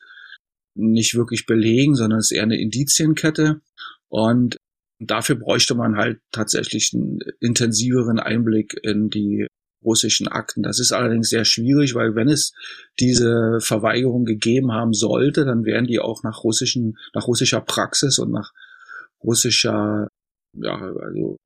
nicht 0.74 1.14
wirklich 1.14 1.46
belegen, 1.46 1.94
sondern 1.94 2.18
es 2.18 2.32
ist 2.32 2.36
eher 2.36 2.42
eine 2.42 2.60
Indizienkette. 2.60 3.60
Und 4.08 4.56
dafür 4.98 5.36
bräuchte 5.36 5.76
man 5.76 5.94
halt 5.96 6.18
tatsächlich 6.32 6.90
einen 6.92 7.20
intensiveren 7.38 8.18
Einblick 8.18 8.74
in 8.82 9.08
die 9.08 9.46
russischen 9.84 10.26
Akten. 10.26 10.64
Das 10.64 10.80
ist 10.80 10.90
allerdings 10.90 11.28
sehr 11.28 11.44
schwierig, 11.44 11.94
weil 11.94 12.16
wenn 12.16 12.28
es 12.28 12.54
diese 12.98 13.58
Verweigerung 13.60 14.24
gegeben 14.24 14.72
haben 14.72 14.94
sollte, 14.94 15.44
dann 15.44 15.64
wären 15.64 15.86
die 15.86 16.00
auch 16.00 16.24
nach 16.24 16.42
russischen, 16.42 16.98
nach 17.14 17.28
russischer 17.28 17.60
Praxis 17.60 18.18
und 18.18 18.32
nach 18.32 18.52
russischer, 19.24 20.08
ja, 20.54 20.74
also 20.74 21.36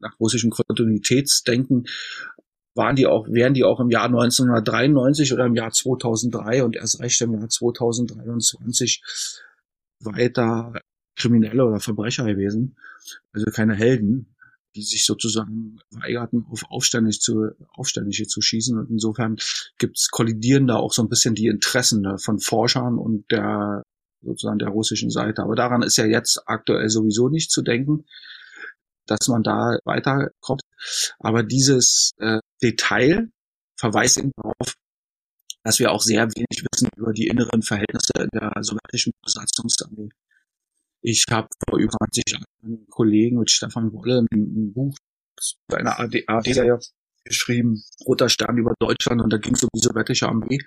nach 0.00 0.18
russischem 0.20 0.50
Kontinuitätsdenken 0.50 1.86
waren 2.74 2.96
die 2.96 3.06
auch, 3.06 3.26
wären 3.28 3.54
die 3.54 3.64
auch 3.64 3.80
im 3.80 3.90
Jahr 3.90 4.04
1993 4.04 5.32
oder 5.32 5.46
im 5.46 5.54
Jahr 5.54 5.70
2003 5.70 6.62
und 6.62 6.76
erst 6.76 7.00
recht 7.00 7.20
im 7.22 7.32
Jahr 7.32 7.48
2023 7.48 9.02
weiter 10.00 10.74
Kriminelle 11.16 11.64
oder 11.64 11.80
Verbrecher 11.80 12.24
gewesen. 12.26 12.76
Also 13.32 13.46
keine 13.46 13.74
Helden, 13.74 14.36
die 14.74 14.82
sich 14.82 15.06
sozusagen 15.06 15.78
weigerten, 15.90 16.44
auf 16.50 16.64
Aufständliche 16.68 17.20
zu, 17.20 17.50
Aufständliche 17.70 18.26
zu 18.26 18.42
schießen. 18.42 18.78
Und 18.78 18.90
insofern 18.90 19.36
gibt's 19.78 20.10
kollidieren 20.10 20.66
da 20.66 20.76
auch 20.76 20.92
so 20.92 21.02
ein 21.02 21.08
bisschen 21.08 21.34
die 21.34 21.46
Interessen 21.46 22.02
ne, 22.02 22.18
von 22.18 22.38
Forschern 22.38 22.98
und 22.98 23.30
der 23.30 23.82
sozusagen 24.22 24.58
der 24.58 24.68
russischen 24.68 25.10
Seite. 25.10 25.42
Aber 25.42 25.54
daran 25.54 25.82
ist 25.82 25.96
ja 25.96 26.06
jetzt 26.06 26.42
aktuell 26.46 26.88
sowieso 26.88 27.28
nicht 27.28 27.50
zu 27.50 27.62
denken 27.62 28.04
dass 29.06 29.28
man 29.28 29.42
da 29.42 29.78
weiterkommt. 29.84 30.62
Aber 31.18 31.42
dieses 31.42 32.12
äh, 32.18 32.40
Detail 32.62 33.28
verweist 33.78 34.18
eben 34.18 34.32
darauf, 34.36 34.74
dass 35.62 35.78
wir 35.78 35.92
auch 35.92 36.02
sehr 36.02 36.28
wenig 36.28 36.64
wissen 36.70 36.88
über 36.96 37.12
die 37.12 37.26
inneren 37.26 37.62
Verhältnisse 37.62 38.28
der 38.32 38.52
sowjetischen 38.60 39.12
Besatzungsarmee. 39.24 40.10
Ich 41.02 41.24
habe 41.30 41.48
vor 41.68 41.78
über 41.78 41.96
20 41.98 42.24
Jahren 42.30 42.44
einen 42.62 42.86
Kollegen 42.88 43.38
mit 43.38 43.50
Stefan 43.50 43.92
Wolle 43.92 44.26
ein, 44.32 44.72
Buch 44.72 44.96
bei 45.68 45.78
einer 45.78 45.98
AD-Serie 45.98 46.78
geschrieben, 47.24 47.82
Roter 48.06 48.28
Stern 48.28 48.56
über 48.56 48.74
Deutschland, 48.78 49.20
und 49.20 49.32
da 49.32 49.38
ging 49.38 49.54
es 49.54 49.62
um 49.62 49.68
die 49.74 49.80
sowjetische 49.80 50.28
Armee 50.28 50.58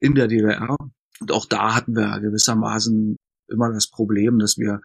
in 0.00 0.14
der 0.14 0.26
DDR. 0.26 0.76
Und 1.22 1.32
auch 1.32 1.46
da 1.46 1.74
hatten 1.74 1.94
wir 1.94 2.20
gewissermaßen 2.20 3.16
immer 3.48 3.72
das 3.72 3.88
Problem, 3.88 4.38
dass 4.38 4.58
wir 4.58 4.80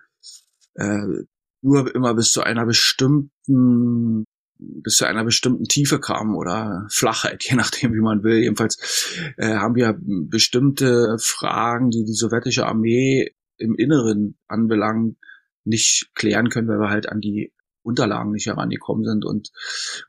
äh, 0.75 1.23
nur 1.61 1.93
immer 1.93 2.13
bis 2.13 2.31
zu 2.31 2.41
einer 2.41 2.65
bestimmten 2.65 4.25
bis 4.59 4.95
zu 4.95 5.05
einer 5.05 5.23
bestimmten 5.23 5.65
Tiefe 5.65 5.99
kamen 5.99 6.35
oder 6.35 6.87
Flachheit, 6.89 7.43
je 7.49 7.55
nachdem, 7.55 7.93
wie 7.93 8.01
man 8.01 8.23
will. 8.23 8.37
Jedenfalls 8.37 9.13
äh, 9.37 9.55
haben 9.55 9.75
wir 9.75 9.97
bestimmte 9.99 11.17
Fragen, 11.19 11.89
die 11.89 12.05
die 12.05 12.13
sowjetische 12.13 12.65
Armee 12.65 13.35
im 13.57 13.75
Inneren 13.75 14.37
anbelangen, 14.47 15.17
nicht 15.63 16.11
klären 16.13 16.49
können, 16.49 16.67
weil 16.67 16.79
wir 16.79 16.89
halt 16.89 17.09
an 17.09 17.19
die 17.19 17.51
Unterlagen 17.81 18.31
nicht 18.31 18.47
herangekommen 18.47 19.03
sind. 19.05 19.25
Und, 19.25 19.51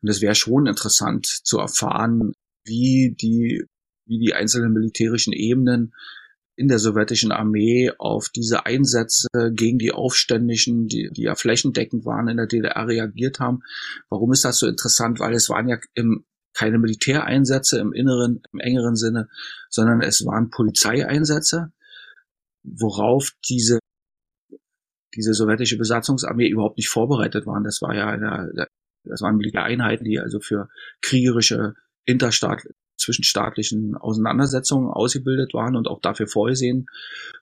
und 0.03 0.09
es 0.09 0.21
wäre 0.21 0.35
schon 0.35 0.67
interessant 0.67 1.27
zu 1.27 1.59
erfahren, 1.59 2.33
wie 2.65 3.15
die, 3.19 3.65
wie 4.07 4.19
die 4.19 4.35
einzelnen 4.35 4.73
militärischen 4.73 5.33
Ebenen 5.33 5.95
in 6.59 6.67
der 6.67 6.81
sowjetischen 6.81 7.31
Armee 7.31 7.93
auf 7.99 8.31
diese 8.31 8.67
Einsätze 8.67 9.29
gegen 9.53 9.79
die 9.79 9.93
Aufständischen, 9.93 10.89
die, 10.89 11.09
die 11.13 11.23
ja 11.23 11.37
flächendeckend 11.37 12.05
waren 12.05 12.27
in 12.27 12.37
der 12.37 12.49
DDR, 12.49 12.89
reagiert 12.89 13.39
haben. 13.39 13.63
Warum 14.09 14.33
ist 14.33 14.45
das 14.45 14.59
so 14.59 14.67
interessant? 14.67 15.21
Weil 15.21 15.35
es 15.35 15.49
waren 15.49 15.69
ja 15.69 15.79
im, 15.95 16.25
keine 16.55 16.81
Militäreinsätze 16.81 17.79
im 17.79 17.93
inneren, 17.93 18.43
im 18.53 18.59
engeren 18.59 18.97
Sinne, 18.97 19.29
sondern 19.71 20.01
es 20.01 20.27
waren 20.27 20.51
Polizeieinsätze, 20.51 21.71
worauf 22.65 23.31
diese 23.49 23.79
diese 25.15 25.35
sowjetische 25.35 25.79
Besatzungsarmee 25.79 26.49
überhaupt 26.49 26.77
nicht 26.77 26.89
vorbereitet 26.89 27.47
waren. 27.47 27.63
Das 27.63 27.81
war 27.83 27.95
ja 27.95 28.09
eine, 28.09 28.53
das 29.05 29.21
waren 29.23 29.37
Militäreinheiten, 29.37 30.05
die 30.05 30.19
also 30.19 30.41
für 30.41 30.69
kriegerische 31.03 31.75
Interstaat, 32.05 32.63
zwischenstaatlichen 33.09 33.97
Auseinandersetzungen 33.97 34.91
ausgebildet 34.91 35.55
waren 35.55 35.77
und 35.77 35.89
auch 35.89 36.01
dafür 36.01 36.27
vorgesehen 36.27 36.87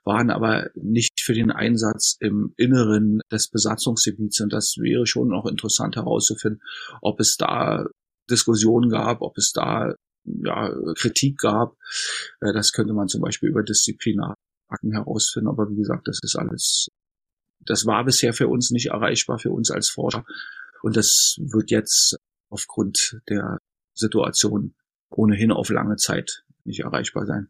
waren, 0.04 0.30
aber 0.30 0.70
nicht 0.74 1.20
für 1.20 1.34
den 1.34 1.50
Einsatz 1.50 2.16
im 2.20 2.54
Inneren 2.56 3.20
des 3.32 3.48
Besatzungsgebiets. 3.48 4.40
Und 4.40 4.52
das 4.52 4.76
wäre 4.78 5.06
schon 5.06 5.28
noch 5.28 5.46
interessant 5.46 5.96
herauszufinden, 5.96 6.62
ob 7.02 7.18
es 7.18 7.36
da 7.36 7.86
Diskussionen 8.30 8.90
gab, 8.90 9.22
ob 9.22 9.36
es 9.38 9.52
da 9.52 9.94
ja, 10.24 10.72
Kritik 10.96 11.38
gab. 11.38 11.76
Äh, 12.40 12.52
das 12.52 12.72
könnte 12.72 12.94
man 12.94 13.08
zum 13.08 13.20
Beispiel 13.20 13.48
über 13.48 13.62
Disziplinarakten 13.62 14.92
herausfinden. 14.92 15.48
Aber 15.48 15.68
wie 15.68 15.76
gesagt, 15.76 16.06
das 16.06 16.20
ist 16.22 16.36
alles, 16.36 16.88
das 17.60 17.86
war 17.86 18.04
bisher 18.04 18.32
für 18.32 18.48
uns 18.48 18.70
nicht 18.70 18.86
erreichbar, 18.86 19.38
für 19.38 19.50
uns 19.50 19.70
als 19.70 19.90
Forscher. 19.90 20.24
Und 20.82 20.96
das 20.96 21.36
wird 21.38 21.70
jetzt 21.70 22.16
aufgrund 22.50 23.20
der 23.28 23.58
Situation 23.94 24.74
ohnehin 25.10 25.52
auf 25.52 25.68
lange 25.70 25.96
Zeit 25.96 26.44
nicht 26.64 26.80
erreichbar 26.80 27.26
sein. 27.26 27.48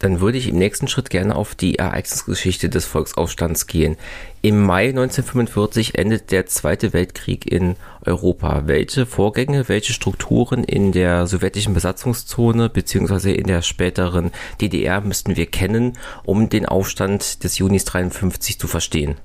Dann 0.00 0.20
würde 0.20 0.36
ich 0.36 0.48
im 0.48 0.58
nächsten 0.58 0.88
Schritt 0.88 1.08
gerne 1.08 1.34
auf 1.34 1.54
die 1.54 1.76
Ereignisgeschichte 1.76 2.68
des 2.68 2.84
Volksaufstands 2.84 3.66
gehen. 3.66 3.96
Im 4.42 4.62
Mai 4.62 4.88
1945 4.88 5.96
endet 5.96 6.30
der 6.30 6.46
Zweite 6.46 6.92
Weltkrieg 6.92 7.50
in 7.50 7.76
Europa. 8.04 8.66
Welche 8.66 9.06
Vorgänge, 9.06 9.68
welche 9.68 9.92
Strukturen 9.92 10.64
in 10.64 10.92
der 10.92 11.26
sowjetischen 11.26 11.74
Besatzungszone 11.74 12.68
beziehungsweise 12.68 13.32
in 13.32 13.46
der 13.46 13.62
späteren 13.62 14.30
DDR 14.60 15.00
müssten 15.00 15.36
wir 15.36 15.46
kennen, 15.46 15.96
um 16.24 16.50
den 16.50 16.66
Aufstand 16.66 17.42
des 17.44 17.56
Junis 17.56 17.84
53 17.84 18.58
zu 18.58 18.66
verstehen? 18.66 19.16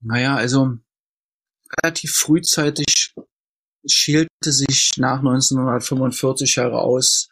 Naja, 0.00 0.34
also 0.34 0.78
relativ 1.82 2.12
frühzeitig 2.12 3.14
schielte 3.86 4.52
sich 4.52 4.92
nach 4.96 5.18
1945 5.18 6.56
heraus, 6.56 7.28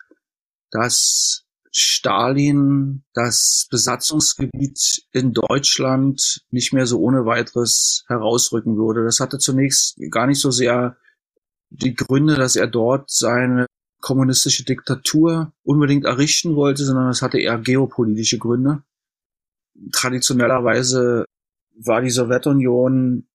dass 0.70 1.44
Stalin 1.70 3.04
das 3.12 3.66
Besatzungsgebiet 3.70 5.02
in 5.12 5.32
Deutschland 5.32 6.42
nicht 6.50 6.72
mehr 6.72 6.86
so 6.86 6.98
ohne 7.00 7.26
weiteres 7.26 8.04
herausrücken 8.08 8.76
würde. 8.76 9.04
Das 9.04 9.20
hatte 9.20 9.38
zunächst 9.38 9.98
gar 10.10 10.26
nicht 10.26 10.40
so 10.40 10.50
sehr 10.50 10.96
die 11.70 11.94
Gründe, 11.94 12.34
dass 12.36 12.56
er 12.56 12.66
dort 12.66 13.10
seine 13.10 13.66
kommunistische 14.00 14.64
Diktatur 14.64 15.52
unbedingt 15.62 16.04
errichten 16.04 16.56
wollte, 16.56 16.84
sondern 16.84 17.10
es 17.10 17.20
hatte 17.20 17.38
eher 17.38 17.58
geopolitische 17.58 18.38
Gründe. 18.38 18.82
Traditionellerweise 19.92 21.24
war 21.76 22.00
die 22.00 22.10
Sowjetunion 22.10 23.28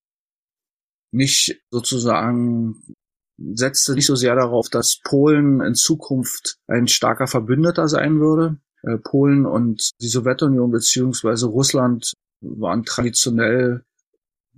nicht 1.11 1.61
sozusagen 1.69 2.95
setzte 3.37 3.93
nicht 3.93 4.05
so 4.05 4.15
sehr 4.15 4.35
darauf, 4.35 4.69
dass 4.69 4.99
Polen 5.03 5.61
in 5.61 5.75
Zukunft 5.75 6.57
ein 6.67 6.87
starker 6.87 7.27
Verbündeter 7.27 7.87
sein 7.87 8.19
würde. 8.19 8.57
Äh, 8.83 8.97
Polen 8.97 9.45
und 9.45 9.91
die 10.01 10.07
Sowjetunion 10.07 10.71
beziehungsweise 10.71 11.47
Russland 11.47 12.13
waren 12.41 12.83
traditionell 12.83 13.83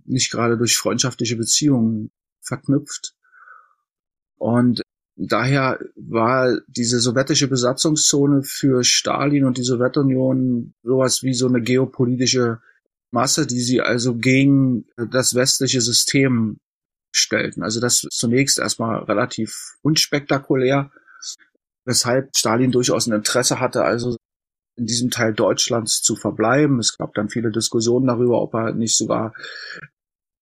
nicht 0.05 0.31
gerade 0.31 0.57
durch 0.57 0.77
freundschaftliche 0.77 1.35
Beziehungen 1.35 2.11
verknüpft. 2.41 3.15
Und 4.37 4.81
daher 5.15 5.79
war 5.95 6.59
diese 6.67 6.99
sowjetische 6.99 7.47
Besatzungszone 7.47 8.43
für 8.43 8.83
Stalin 8.83 9.45
und 9.45 9.57
die 9.57 9.63
Sowjetunion 9.63 10.73
sowas 10.83 11.23
wie 11.23 11.33
so 11.33 11.47
eine 11.47 11.61
geopolitische 11.61 12.59
Masse, 13.11 13.47
die 13.47 13.61
sie 13.61 13.81
also 13.81 14.15
gegen 14.15 14.85
das 14.97 15.35
westliche 15.35 15.81
System 15.81 16.57
stellten. 17.15 17.63
Also 17.63 17.79
das 17.79 18.05
zunächst 18.11 18.59
erstmal 18.59 19.03
relativ 19.03 19.75
unspektakulär, 19.81 20.91
weshalb 21.85 22.35
Stalin 22.35 22.71
durchaus 22.71 23.07
ein 23.07 23.13
Interesse 23.13 23.59
hatte, 23.59 23.83
also 23.83 24.17
in 24.75 24.85
diesem 24.85 25.09
Teil 25.09 25.33
Deutschlands 25.33 26.01
zu 26.01 26.15
verbleiben. 26.15 26.79
Es 26.79 26.97
gab 26.97 27.13
dann 27.13 27.29
viele 27.29 27.51
Diskussionen 27.51 28.07
darüber, 28.07 28.41
ob 28.41 28.53
er 28.53 28.73
nicht 28.73 28.97
sogar 28.97 29.33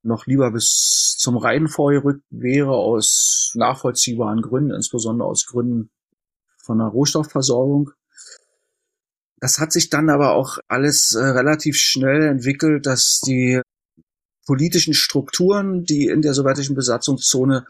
noch 0.01 0.25
lieber 0.25 0.51
bis 0.51 1.15
zum 1.17 1.37
Rhein 1.37 1.67
vorgerückt 1.67 2.23
wäre, 2.29 2.71
aus 2.71 3.51
nachvollziehbaren 3.55 4.41
Gründen, 4.41 4.71
insbesondere 4.71 5.27
aus 5.27 5.45
Gründen 5.45 5.89
von 6.57 6.79
der 6.79 6.87
Rohstoffversorgung. 6.87 7.91
Das 9.37 9.59
hat 9.59 9.71
sich 9.71 9.89
dann 9.89 10.09
aber 10.09 10.33
auch 10.33 10.57
alles 10.67 11.15
äh, 11.15 11.23
relativ 11.23 11.77
schnell 11.77 12.27
entwickelt, 12.27 12.85
dass 12.85 13.19
die 13.25 13.61
politischen 14.45 14.93
Strukturen, 14.93 15.83
die 15.83 16.07
in 16.07 16.21
der 16.21 16.33
sowjetischen 16.33 16.75
Besatzungszone 16.75 17.65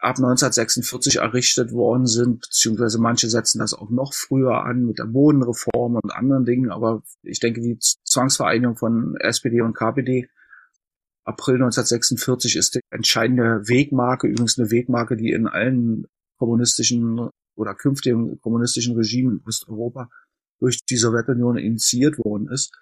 ab 0.00 0.16
1946 0.16 1.16
errichtet 1.16 1.72
worden 1.72 2.06
sind, 2.06 2.42
beziehungsweise 2.42 3.00
manche 3.00 3.28
setzen 3.28 3.58
das 3.58 3.74
auch 3.74 3.90
noch 3.90 4.14
früher 4.14 4.64
an 4.64 4.84
mit 4.84 4.98
der 4.98 5.06
Bodenreform 5.06 5.96
und 5.96 6.12
anderen 6.12 6.44
Dingen, 6.44 6.70
aber 6.70 7.02
ich 7.22 7.40
denke, 7.40 7.60
die 7.60 7.78
Zwangsvereinigung 8.04 8.76
von 8.76 9.16
SPD 9.16 9.60
und 9.60 9.74
KPD 9.74 10.28
April 11.24 11.56
1946 11.56 12.56
ist 12.56 12.76
die 12.76 12.80
entscheidende 12.90 13.68
Wegmarke, 13.68 14.28
übrigens 14.28 14.58
eine 14.58 14.70
Wegmarke, 14.70 15.14
die 15.14 15.30
in 15.30 15.46
allen 15.46 16.06
kommunistischen 16.38 17.28
oder 17.54 17.74
künftigen 17.74 18.40
kommunistischen 18.40 18.96
Regimen 18.96 19.40
in 19.40 19.46
Osteuropa 19.46 20.08
durch 20.58 20.78
die 20.88 20.96
Sowjetunion 20.96 21.58
initiiert 21.58 22.18
worden 22.18 22.48
ist. 22.50 22.72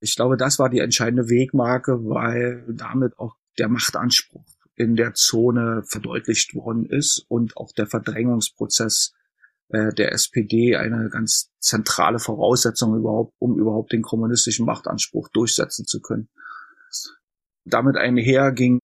Ich 0.00 0.16
glaube, 0.16 0.36
das 0.36 0.58
war 0.58 0.68
die 0.68 0.78
entscheidende 0.78 1.28
Wegmarke, 1.28 2.04
weil 2.04 2.64
damit 2.68 3.18
auch 3.18 3.34
der 3.58 3.68
Machtanspruch 3.68 4.44
in 4.76 4.94
der 4.94 5.14
Zone 5.14 5.82
verdeutlicht 5.84 6.54
worden 6.54 6.86
ist 6.86 7.24
und 7.28 7.56
auch 7.56 7.72
der 7.72 7.86
Verdrängungsprozess 7.86 9.12
äh, 9.70 9.92
der 9.92 10.12
SPD 10.12 10.76
eine 10.76 11.10
ganz 11.10 11.50
zentrale 11.58 12.20
Voraussetzung 12.20 12.96
überhaupt, 12.96 13.34
um 13.38 13.58
überhaupt 13.58 13.92
den 13.92 14.02
kommunistischen 14.02 14.64
Machtanspruch 14.66 15.28
durchsetzen 15.30 15.84
zu 15.84 16.00
können. 16.00 16.28
Damit 17.64 17.96
einher 17.96 18.52
ging 18.52 18.78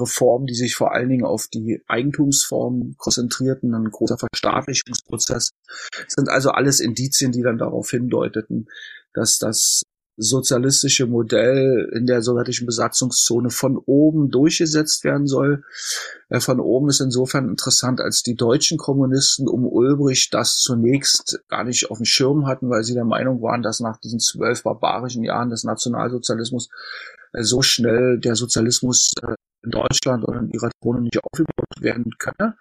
Wirtschaftsreformen, 0.00 0.46
die 0.46 0.54
sich 0.54 0.74
vor 0.74 0.92
allen 0.92 1.08
Dingen 1.08 1.24
auf 1.24 1.48
die 1.48 1.82
Eigentumsform 1.86 2.94
konzentrierten, 2.96 3.74
ein 3.74 3.90
großer 3.90 4.18
Verstaatlichungsprozess, 4.18 5.50
sind 6.08 6.28
also 6.28 6.50
alles 6.50 6.80
Indizien, 6.80 7.32
die 7.32 7.42
dann 7.42 7.58
darauf 7.58 7.90
hindeuteten, 7.90 8.66
dass 9.14 9.38
das 9.38 9.82
sozialistische 10.22 11.06
Modell 11.06 11.90
in 11.94 12.04
der 12.04 12.20
sowjetischen 12.20 12.66
Besatzungszone 12.66 13.48
von 13.48 13.78
oben 13.78 14.28
durchgesetzt 14.28 15.02
werden 15.02 15.26
soll. 15.26 15.64
Äh, 16.28 16.40
von 16.40 16.60
oben 16.60 16.90
ist 16.90 17.00
insofern 17.00 17.48
interessant, 17.48 18.02
als 18.02 18.22
die 18.22 18.34
deutschen 18.34 18.76
Kommunisten 18.76 19.48
um 19.48 19.66
Ulbricht 19.66 20.34
das 20.34 20.58
zunächst 20.58 21.40
gar 21.48 21.64
nicht 21.64 21.90
auf 21.90 21.96
dem 21.98 22.04
Schirm 22.04 22.46
hatten, 22.46 22.68
weil 22.68 22.84
sie 22.84 22.92
der 22.92 23.06
Meinung 23.06 23.40
waren, 23.40 23.62
dass 23.62 23.80
nach 23.80 23.98
diesen 23.98 24.20
zwölf 24.20 24.62
barbarischen 24.62 25.24
Jahren 25.24 25.48
des 25.48 25.64
Nationalsozialismus 25.64 26.68
äh, 27.32 27.42
so 27.42 27.62
schnell 27.62 28.20
der 28.20 28.36
Sozialismus 28.36 29.14
äh, 29.22 29.34
in 29.62 29.70
Deutschland 29.70 30.24
oder 30.26 30.40
in 30.40 30.50
ihrer 30.50 30.70
Zone 30.82 31.02
nicht 31.02 31.18
aufgebaut 31.22 31.80
werden 31.80 32.12
könne. 32.18 32.56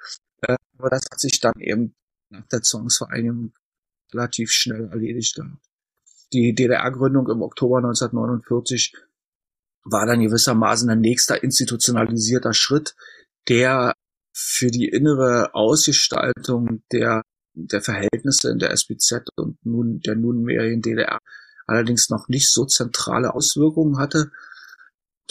Aber 0.78 0.90
das 0.90 1.04
hat 1.12 1.20
sich 1.20 1.40
dann 1.40 1.60
eben 1.60 1.94
nach 2.30 2.46
der 2.48 2.62
Zwangsvereinigung 2.62 3.54
relativ 4.14 4.52
schnell 4.52 4.90
erledigt 4.90 5.36
gehabt 5.36 5.70
die 6.34 6.54
DDR-Gründung 6.54 7.28
im 7.30 7.42
Oktober 7.42 7.78
1949 7.78 8.94
war 9.84 10.06
dann 10.06 10.22
gewissermaßen 10.22 10.90
ein 10.90 11.00
nächster 11.00 11.42
institutionalisierter 11.42 12.54
Schritt, 12.54 12.96
der 13.48 13.94
für 14.32 14.68
die 14.68 14.88
innere 14.88 15.54
Ausgestaltung 15.54 16.84
der, 16.92 17.24
der 17.54 17.82
Verhältnisse 17.82 18.52
in 18.52 18.60
der 18.60 18.72
SBZ 18.72 19.30
und 19.36 19.58
nun 19.66 20.00
der 20.02 20.16
nunmehrigen 20.16 20.82
DDR 20.82 21.20
allerdings 21.66 22.10
noch 22.10 22.28
nicht 22.28 22.52
so 22.52 22.66
zentrale 22.66 23.34
Auswirkungen 23.34 23.98
hatte. 23.98 24.32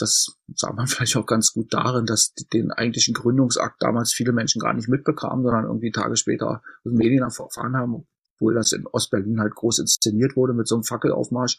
Das 0.00 0.36
sah 0.54 0.72
man 0.72 0.86
vielleicht 0.88 1.16
auch 1.16 1.26
ganz 1.26 1.52
gut 1.52 1.72
darin, 1.72 2.06
dass 2.06 2.32
den 2.52 2.70
eigentlichen 2.70 3.14
Gründungsakt 3.14 3.82
damals 3.82 4.12
viele 4.12 4.32
Menschen 4.32 4.60
gar 4.60 4.74
nicht 4.74 4.88
mitbekamen, 4.88 5.44
sondern 5.44 5.64
irgendwie 5.64 5.90
Tage 5.90 6.16
später 6.16 6.62
Medien 6.84 7.22
erfahren 7.22 7.76
haben, 7.76 8.06
obwohl 8.34 8.54
das 8.54 8.72
in 8.72 8.86
Ostberlin 8.86 9.40
halt 9.40 9.54
groß 9.54 9.80
inszeniert 9.80 10.36
wurde 10.36 10.54
mit 10.54 10.66
so 10.68 10.76
einem 10.76 10.84
Fackelaufmarsch. 10.84 11.58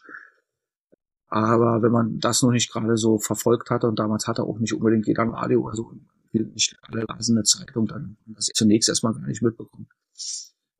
Aber 1.28 1.80
wenn 1.82 1.92
man 1.92 2.18
das 2.18 2.42
noch 2.42 2.50
nicht 2.50 2.72
gerade 2.72 2.96
so 2.96 3.18
verfolgt 3.18 3.70
hatte 3.70 3.86
und 3.86 3.98
damals 3.98 4.26
hatte 4.26 4.42
auch 4.42 4.58
nicht 4.58 4.74
unbedingt 4.74 5.06
jeder 5.06 5.22
ein 5.22 5.30
Radio, 5.30 5.68
also 5.68 5.92
nicht 6.32 6.76
alle 6.82 7.04
lasen 7.08 7.36
eine 7.36 7.44
Zeitung, 7.44 7.86
dann 7.86 8.16
das 8.26 8.46
zunächst 8.46 8.88
erstmal 8.88 9.14
gar 9.14 9.26
nicht 9.26 9.42
mitbekommen. 9.42 9.88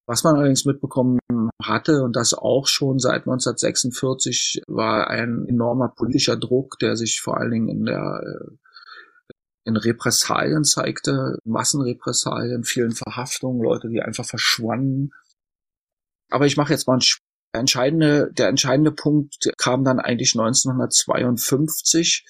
Was 0.07 0.25
man 0.25 0.35
allerdings 0.37 0.65
mitbekommen 0.65 1.21
hatte, 1.63 2.03
und 2.03 2.17
das 2.17 2.35
auch 2.35 2.67
schon 2.67 2.99
seit 2.99 3.23
1946, 3.23 4.63
war 4.67 5.09
ein 5.09 5.47
enormer 5.49 5.89
politischer 5.89 6.37
Druck, 6.37 6.79
der 6.79 6.97
sich 6.97 7.21
vor 7.21 7.39
allen 7.39 7.51
Dingen 7.51 7.69
in 7.69 7.85
der 7.85 8.21
äh, 8.25 8.57
in 9.67 9.77
Repressalien 9.77 10.65
zeigte, 10.65 11.39
Massenrepressalien, 11.45 12.65
vielen 12.65 12.93
Verhaftungen, 12.93 13.63
Leute, 13.63 13.89
die 13.89 14.01
einfach 14.01 14.25
verschwanden, 14.25 15.13
aber 16.31 16.47
ich 16.47 16.57
mache 16.57 16.73
jetzt 16.73 16.87
mal 16.87 16.95
einen 16.95 17.03
entscheidende, 17.53 18.33
der 18.33 18.49
entscheidende 18.49 18.93
Punkt 18.93 19.51
kam 19.59 19.85
dann 19.85 20.01
eigentlich 20.01 20.33
1952. 20.35 22.25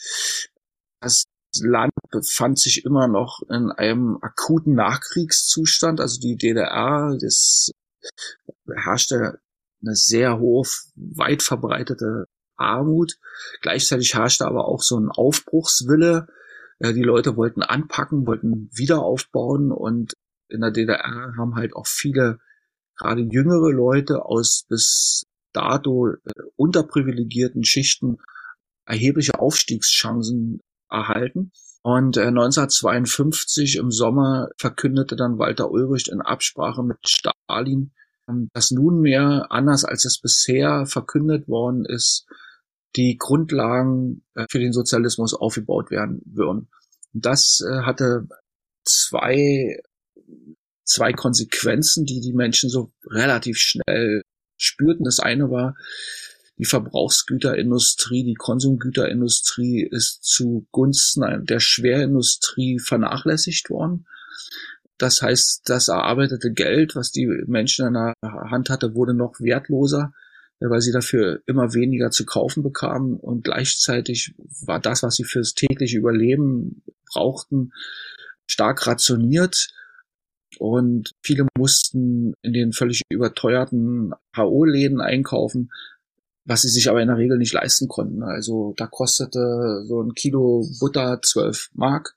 Das 1.00 1.24
Land 1.60 1.92
befand 2.10 2.58
sich 2.58 2.84
immer 2.84 3.08
noch 3.08 3.42
in 3.48 3.70
einem 3.70 4.18
akuten 4.22 4.74
Nachkriegszustand. 4.74 6.00
Also 6.00 6.20
die 6.20 6.36
DDR, 6.36 7.16
das 7.20 7.70
herrschte 8.74 9.40
eine 9.82 9.94
sehr 9.94 10.38
hohe, 10.38 10.66
weit 10.94 11.42
verbreitete 11.42 12.26
Armut. 12.56 13.18
Gleichzeitig 13.62 14.14
herrschte 14.14 14.46
aber 14.46 14.66
auch 14.66 14.82
so 14.82 14.98
ein 14.98 15.08
Aufbruchswille. 15.08 16.28
Äh, 16.78 16.92
die 16.92 17.02
Leute 17.02 17.36
wollten 17.36 17.62
anpacken, 17.62 18.26
wollten 18.26 18.68
wieder 18.72 19.00
aufbauen 19.00 19.72
und 19.72 20.14
in 20.48 20.60
der 20.60 20.70
DDR 20.70 21.34
haben 21.38 21.54
halt 21.54 21.74
auch 21.74 21.86
viele 21.86 22.38
gerade 22.96 23.22
jüngere 23.22 23.70
Leute 23.70 24.24
aus 24.24 24.66
bis 24.68 25.24
dato 25.52 26.08
äh, 26.08 26.16
unterprivilegierten 26.56 27.64
Schichten 27.64 28.18
erhebliche 28.84 29.38
Aufstiegschancen 29.38 30.60
erhalten. 30.90 31.52
Und 31.82 32.16
äh, 32.16 32.26
1952 32.26 33.76
im 33.76 33.90
Sommer 33.90 34.48
verkündete 34.58 35.16
dann 35.16 35.38
Walter 35.38 35.70
Ulbricht 35.70 36.08
in 36.08 36.20
Absprache 36.20 36.82
mit 36.82 36.98
Stalin, 37.06 37.92
ähm, 38.28 38.50
dass 38.52 38.70
nunmehr, 38.70 39.46
anders 39.50 39.84
als 39.84 40.04
es 40.04 40.20
bisher 40.20 40.86
verkündet 40.86 41.48
worden 41.48 41.84
ist, 41.84 42.26
die 42.96 43.16
Grundlagen 43.18 44.24
äh, 44.34 44.44
für 44.50 44.58
den 44.58 44.72
Sozialismus 44.72 45.32
aufgebaut 45.32 45.90
werden 45.90 46.20
würden. 46.26 46.68
Das 47.12 47.60
äh, 47.66 47.82
hatte 47.82 48.28
zwei 48.84 49.80
zwei 50.90 51.12
Konsequenzen, 51.12 52.04
die 52.04 52.20
die 52.20 52.32
Menschen 52.32 52.68
so 52.68 52.92
relativ 53.06 53.56
schnell 53.58 54.22
spürten. 54.56 55.04
Das 55.04 55.20
eine 55.20 55.50
war, 55.50 55.76
die 56.60 56.66
Verbrauchsgüterindustrie, 56.66 58.22
die 58.22 58.34
Konsumgüterindustrie 58.34 59.82
ist 59.90 60.22
zugunsten 60.24 61.46
der 61.46 61.58
Schwerindustrie 61.58 62.78
vernachlässigt 62.78 63.70
worden. 63.70 64.06
Das 64.98 65.22
heißt, 65.22 65.62
das 65.64 65.88
erarbeitete 65.88 66.52
Geld, 66.52 66.96
was 66.96 67.12
die 67.12 67.26
Menschen 67.46 67.86
in 67.86 67.94
der 67.94 68.14
Hand 68.22 68.68
hatte, 68.68 68.94
wurde 68.94 69.14
noch 69.14 69.40
wertloser, 69.40 70.12
weil 70.60 70.82
sie 70.82 70.92
dafür 70.92 71.40
immer 71.46 71.72
weniger 71.72 72.10
zu 72.10 72.26
kaufen 72.26 72.62
bekamen. 72.62 73.14
Und 73.14 73.42
gleichzeitig 73.42 74.34
war 74.66 74.80
das, 74.80 75.02
was 75.02 75.14
sie 75.14 75.24
fürs 75.24 75.54
tägliche 75.54 75.96
Überleben 75.96 76.82
brauchten, 77.10 77.72
stark 78.46 78.86
rationiert. 78.86 79.68
Und 80.58 81.12
viele 81.22 81.46
mussten 81.56 82.34
in 82.42 82.52
den 82.52 82.74
völlig 82.74 83.00
überteuerten 83.08 84.12
HO-Läden 84.36 85.00
einkaufen, 85.00 85.70
was 86.44 86.62
sie 86.62 86.68
sich 86.68 86.88
aber 86.88 87.02
in 87.02 87.08
der 87.08 87.16
Regel 87.16 87.38
nicht 87.38 87.52
leisten 87.52 87.88
konnten. 87.88 88.22
Also 88.22 88.74
da 88.76 88.86
kostete 88.86 89.84
so 89.86 90.02
ein 90.02 90.14
Kilo 90.14 90.66
Butter 90.80 91.20
12 91.22 91.70
Mark. 91.74 92.16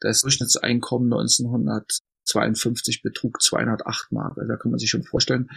Das 0.00 0.22
Durchschnittseinkommen 0.22 1.12
1952 1.12 3.02
betrug 3.02 3.40
208 3.40 4.12
Mark. 4.12 4.36
Also 4.36 4.48
da 4.48 4.56
kann 4.56 4.72
man 4.72 4.78
sich 4.78 4.90
schon 4.90 5.04
vorstellen, 5.04 5.48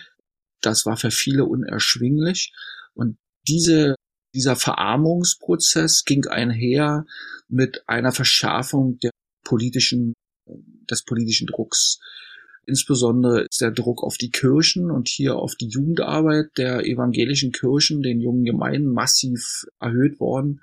das 0.61 0.85
war 0.85 0.97
für 0.97 1.11
viele 1.11 1.45
unerschwinglich. 1.45 2.53
Und 2.93 3.17
diese, 3.47 3.95
dieser 4.33 4.55
Verarmungsprozess 4.55 6.03
ging 6.05 6.27
einher 6.27 7.05
mit 7.47 7.83
einer 7.87 8.11
Verschärfung 8.11 8.99
der 8.99 9.11
politischen 9.43 10.13
des 10.89 11.03
politischen 11.03 11.47
Drucks. 11.47 11.99
Insbesondere 12.67 13.45
ist 13.49 13.61
der 13.61 13.71
Druck 13.71 14.03
auf 14.03 14.17
die 14.17 14.31
Kirchen 14.31 14.89
und 14.89 15.07
hier 15.07 15.35
auf 15.35 15.55
die 15.55 15.67
Jugendarbeit 15.67 16.49
der 16.57 16.85
evangelischen 16.85 17.51
Kirchen, 17.51 18.01
den 18.01 18.21
jungen 18.21 18.43
Gemeinden, 18.43 18.87
massiv 18.87 19.65
erhöht 19.79 20.19
worden. 20.19 20.61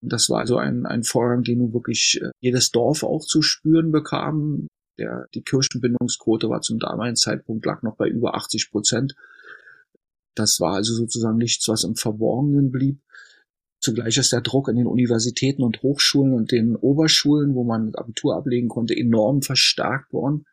Das 0.00 0.28
war 0.28 0.40
also 0.40 0.56
ein, 0.56 0.86
ein 0.86 1.04
Vorgang, 1.04 1.42
den 1.42 1.58
nun 1.58 1.72
wirklich 1.72 2.20
äh, 2.22 2.30
jedes 2.40 2.70
Dorf 2.70 3.02
auch 3.02 3.24
zu 3.24 3.42
spüren 3.42 3.92
bekam. 3.92 4.68
Der, 4.98 5.26
die 5.34 5.42
Kirchenbindungsquote 5.42 6.48
war 6.48 6.60
zum 6.60 6.78
damaligen 6.78 7.16
Zeitpunkt 7.16 7.64
lag 7.64 7.82
noch 7.82 7.96
bei 7.96 8.08
über 8.08 8.34
80 8.34 8.70
Prozent. 8.70 9.14
Das 10.34 10.60
war 10.60 10.74
also 10.74 10.94
sozusagen 10.94 11.38
nichts, 11.38 11.68
was 11.68 11.84
im 11.84 11.96
Verborgenen 11.96 12.70
blieb. 12.70 13.00
Zugleich 13.80 14.16
ist 14.16 14.32
der 14.32 14.40
Druck 14.40 14.68
in 14.68 14.76
den 14.76 14.86
Universitäten 14.86 15.62
und 15.62 15.82
Hochschulen 15.82 16.32
und 16.32 16.50
den 16.50 16.74
Oberschulen, 16.74 17.54
wo 17.54 17.62
man 17.62 17.94
Abitur 17.94 18.36
ablegen 18.36 18.68
konnte, 18.68 18.96
enorm 18.96 19.42
verstärkt 19.42 20.12
worden. 20.12 20.44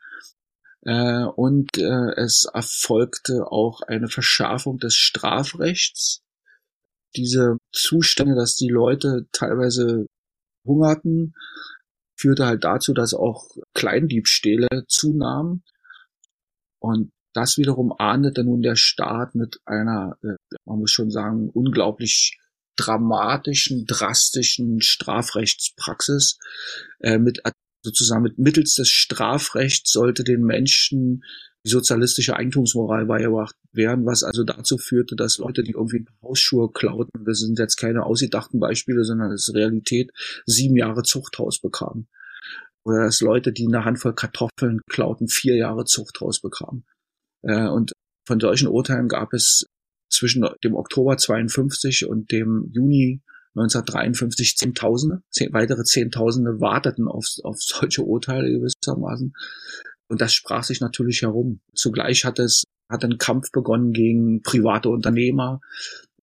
Äh, 0.86 1.26
und 1.26 1.78
äh, 1.78 2.12
es 2.16 2.48
erfolgte 2.54 3.48
auch 3.52 3.82
eine 3.82 4.08
Verschärfung 4.08 4.78
des 4.78 4.96
Strafrechts. 4.96 6.22
Diese 7.16 7.58
Zustände, 7.72 8.36
dass 8.36 8.56
die 8.56 8.70
Leute 8.70 9.28
teilweise 9.32 10.06
hungerten, 10.66 11.34
führte 12.18 12.46
halt 12.46 12.64
dazu, 12.64 12.94
dass 12.94 13.14
auch 13.14 13.50
Kleindiebstähle 13.74 14.68
zunahmen. 14.88 15.64
Und 16.80 17.12
das 17.34 17.58
wiederum 17.58 17.94
ahndete 17.98 18.44
nun 18.44 18.62
der 18.62 18.76
Staat 18.76 19.36
mit 19.36 19.60
einer, 19.66 20.18
äh, 20.24 20.36
man 20.66 20.80
muss 20.80 20.92
schon 20.92 21.10
sagen, 21.10 21.50
unglaublich 21.50 22.38
dramatischen, 22.78 23.86
drastischen 23.86 24.82
Strafrechtspraxis 24.82 26.38
äh, 27.00 27.18
mit 27.18 27.42
sozusagen 27.86 28.24
mit 28.24 28.38
mittels 28.38 28.74
des 28.74 28.90
Strafrechts 28.90 29.92
sollte 29.92 30.24
den 30.24 30.42
Menschen 30.42 31.24
die 31.66 31.72
sozialistische 31.72 32.36
Eigentumsmoral 32.36 33.06
beigebracht 33.06 33.56
werden, 33.72 34.06
was 34.06 34.24
also 34.24 34.44
dazu 34.44 34.78
führte, 34.78 35.16
dass 35.16 35.40
Leute, 35.40 35.64
die 35.64 35.72
irgendwie 35.72 36.06
Hausschuhe 36.22 36.72
klauten, 36.72 37.26
das 37.26 37.40
sind 37.40 37.58
jetzt 37.58 37.78
keine 37.78 38.06
ausgedachten 38.06 38.60
Beispiele, 38.60 39.04
sondern 39.04 39.32
das 39.32 39.48
ist 39.48 39.56
Realität, 39.56 40.12
sieben 40.46 40.78
Jahre 40.78 41.02
Zuchthaus 41.02 41.60
bekamen. 41.60 42.08
Oder 42.84 43.06
dass 43.06 43.20
Leute, 43.22 43.52
die 43.52 43.66
eine 43.66 43.84
Handvoll 43.84 44.14
Kartoffeln 44.14 44.82
klauten, 44.88 45.28
vier 45.28 45.56
Jahre 45.56 45.86
Zuchthaus 45.86 46.40
bekamen. 46.40 46.86
Äh, 47.42 47.68
und 47.68 47.94
von 48.28 48.40
solchen 48.40 48.68
Urteilen 48.68 49.08
gab 49.08 49.34
es 49.34 49.66
zwischen 50.12 50.48
dem 50.64 50.76
Oktober 50.76 51.18
52 51.18 52.06
und 52.06 52.32
dem 52.32 52.70
Juni 52.74 53.24
1953 53.56 54.58
Zehntausende, 54.58 55.22
zehn, 55.30 55.54
weitere 55.54 55.84
Zehntausende 55.84 56.60
warteten 56.60 57.08
auf, 57.08 57.26
auf 57.44 57.58
solche 57.60 58.04
Urteile 58.04 58.50
gewissermaßen. 58.50 59.34
Und 60.08 60.22
das 60.22 60.34
sprach 60.34 60.64
sich 60.64 60.82
natürlich 60.82 61.22
herum. 61.22 61.62
Zugleich 61.74 62.26
hat 62.26 62.38
es, 62.40 62.64
hat 62.90 63.04
ein 63.04 63.18
Kampf 63.18 63.52
begonnen 63.52 63.94
gegen 63.94 64.42
private 64.42 64.90
Unternehmer. 64.90 65.62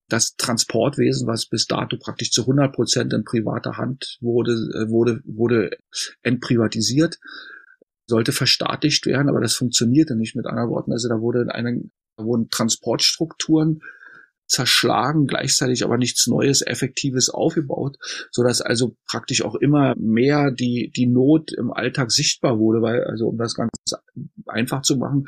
Das 0.08 0.36
Transportwesen, 0.36 1.26
was 1.26 1.46
bis 1.46 1.66
dato 1.66 1.96
praktisch 1.96 2.30
zu 2.30 2.42
100 2.42 2.74
Prozent 2.74 3.12
in 3.14 3.24
privater 3.24 3.78
Hand 3.78 4.18
wurde, 4.20 4.52
äh, 4.52 4.90
wurde, 4.90 5.22
wurde 5.24 5.70
entprivatisiert, 6.22 7.18
sollte 8.06 8.32
verstaatlicht 8.32 9.06
werden, 9.06 9.30
aber 9.30 9.40
das 9.40 9.54
funktionierte 9.54 10.16
nicht 10.16 10.36
mit 10.36 10.46
anderen 10.46 10.68
Worten. 10.68 10.92
Also 10.92 11.08
da 11.08 11.20
wurde 11.20 11.46
eine, 11.50 11.82
da 12.16 12.24
wurden 12.24 12.50
Transportstrukturen 12.50 13.80
zerschlagen, 14.52 15.26
gleichzeitig 15.26 15.82
aber 15.82 15.96
nichts 15.96 16.26
Neues, 16.26 16.60
Effektives 16.60 17.30
aufgebaut, 17.30 17.96
so 18.30 18.42
dass 18.42 18.60
also 18.60 18.96
praktisch 19.06 19.42
auch 19.42 19.54
immer 19.54 19.94
mehr 19.96 20.50
die, 20.50 20.92
die 20.94 21.06
Not 21.06 21.52
im 21.52 21.72
Alltag 21.72 22.12
sichtbar 22.12 22.58
wurde, 22.58 22.82
weil, 22.82 23.02
also 23.04 23.28
um 23.28 23.38
das 23.38 23.54
Ganze 23.54 23.72
einfach 24.46 24.82
zu 24.82 24.98
machen, 24.98 25.26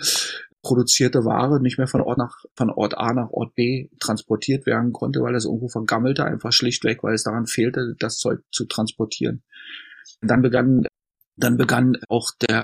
produzierte 0.63 1.25
Ware 1.25 1.61
nicht 1.61 1.79
mehr 1.79 1.87
von 1.87 2.03
Ort 2.03 2.19
nach, 2.19 2.45
von 2.55 2.71
Ort 2.71 2.99
A 2.99 3.15
nach 3.15 3.31
Ort 3.31 3.55
B 3.55 3.89
transportiert 3.99 4.67
werden 4.67 4.93
konnte, 4.93 5.21
weil 5.21 5.35
es 5.35 5.47
irgendwo 5.47 5.69
vergammelte, 5.69 6.25
einfach 6.25 6.53
schlichtweg, 6.53 7.03
weil 7.03 7.15
es 7.15 7.25
daran 7.25 7.47
fehlte, 7.47 7.95
das 7.99 8.19
Zeug 8.19 8.41
zu 8.53 8.67
transportieren. 8.67 9.43
dann 10.21 10.43
begann, 10.43 10.87
dann 11.37 11.57
begann 11.57 11.97
auch 12.09 12.31
der, 12.47 12.63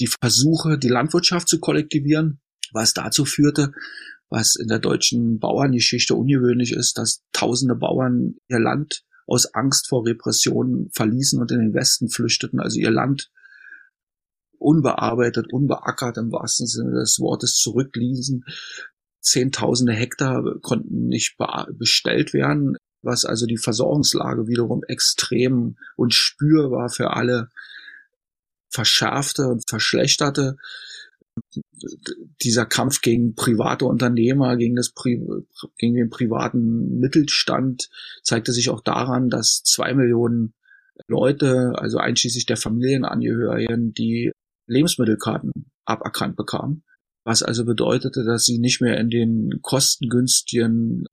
die 0.00 0.08
Versuche, 0.20 0.78
die 0.78 0.88
Landwirtschaft 0.88 1.48
zu 1.48 1.60
kollektivieren, 1.60 2.40
was 2.72 2.94
dazu 2.94 3.24
führte, 3.24 3.72
was 4.28 4.56
in 4.56 4.68
der 4.68 4.78
deutschen 4.78 5.38
Bauerngeschichte 5.38 6.14
ungewöhnlich 6.14 6.72
ist, 6.72 6.98
dass 6.98 7.22
tausende 7.32 7.74
Bauern 7.74 8.36
ihr 8.48 8.58
Land 8.58 9.04
aus 9.26 9.54
Angst 9.54 9.88
vor 9.88 10.06
Repressionen 10.06 10.90
verließen 10.92 11.40
und 11.40 11.50
in 11.50 11.58
den 11.58 11.74
Westen 11.74 12.08
flüchteten, 12.08 12.60
also 12.60 12.78
ihr 12.78 12.90
Land 12.90 13.30
unbearbeitet, 14.58 15.52
unbeackert 15.52 16.16
im 16.16 16.32
wahrsten 16.32 16.66
Sinne 16.66 16.98
des 16.98 17.18
Wortes 17.20 17.56
zurückließen. 17.56 18.44
Zehntausende 19.20 19.92
Hektar 19.92 20.58
konnten 20.60 21.08
nicht 21.08 21.36
bestellt 21.72 22.32
werden, 22.32 22.76
was 23.02 23.24
also 23.24 23.46
die 23.46 23.58
Versorgungslage 23.58 24.46
wiederum 24.48 24.82
extrem 24.86 25.76
und 25.96 26.14
spürbar 26.14 26.88
für 26.88 27.12
alle 27.12 27.50
verschärfte 28.68 29.46
und 29.46 29.68
verschlechterte 29.68 30.56
dieser 32.42 32.66
Kampf 32.66 33.00
gegen 33.00 33.34
private 33.34 33.84
Unternehmer, 33.84 34.56
gegen 34.56 34.76
das 34.76 34.90
Pri 34.90 35.20
gegen 35.78 35.94
den 35.94 36.10
privaten 36.10 36.98
Mittelstand 36.98 37.88
zeigte 38.22 38.52
sich 38.52 38.70
auch 38.70 38.80
daran, 38.80 39.28
dass 39.28 39.62
zwei 39.62 39.94
Millionen 39.94 40.54
Leute, 41.08 41.74
also 41.76 41.98
einschließlich 41.98 42.46
der 42.46 42.56
Familienangehörigen, 42.56 43.92
die 43.92 44.32
Lebensmittelkarten 44.66 45.52
aberkannt 45.84 46.36
bekamen, 46.36 46.84
was 47.24 47.42
also 47.42 47.64
bedeutete, 47.64 48.24
dass 48.24 48.44
sie 48.44 48.58
nicht 48.58 48.80
mehr 48.80 48.98
in 48.98 49.10
den 49.10 49.60
kostengünstigen 49.62 51.06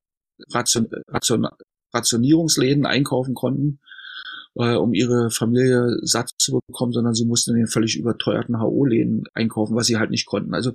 Ration, 0.52 0.88
Ration, 1.08 1.48
Rationierungsläden 1.94 2.86
einkaufen 2.86 3.34
konnten, 3.34 3.80
äh, 4.56 4.76
um 4.76 4.94
ihre 4.94 5.32
Familie 5.32 5.98
satt 6.02 6.32
zu 6.38 6.60
bekommen, 6.68 6.94
sondern 6.94 7.14
sie 7.14 7.26
mussten 7.26 7.52
in 7.52 7.58
den 7.58 7.68
völlig 7.68 7.98
überteuerten 7.98 8.60
HO-Läden 8.60 9.24
einkaufen, 9.34 9.76
was 9.76 9.88
sie 9.88 9.98
halt 9.98 10.12
nicht 10.12 10.26
konnten. 10.26 10.54
Also 10.54 10.74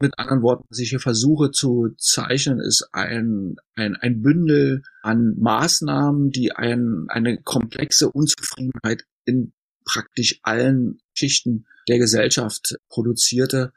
mit 0.00 0.18
anderen 0.18 0.42
Worten, 0.42 0.64
was 0.70 0.78
ich 0.78 0.90
hier 0.90 1.00
versuche 1.00 1.50
zu 1.50 1.90
zeichnen, 1.98 2.58
ist 2.58 2.88
ein, 2.92 3.56
ein, 3.74 3.96
ein 3.96 4.22
Bündel 4.22 4.82
an 5.02 5.34
Maßnahmen, 5.38 6.30
die 6.30 6.52
ein, 6.52 7.06
eine 7.08 7.40
komplexe 7.42 8.10
Unzufriedenheit 8.10 9.04
in 9.26 9.52
praktisch 9.84 10.40
allen 10.42 11.00
Schichten 11.12 11.66
der 11.88 11.98
Gesellschaft 11.98 12.76
produzierte. 12.88 13.72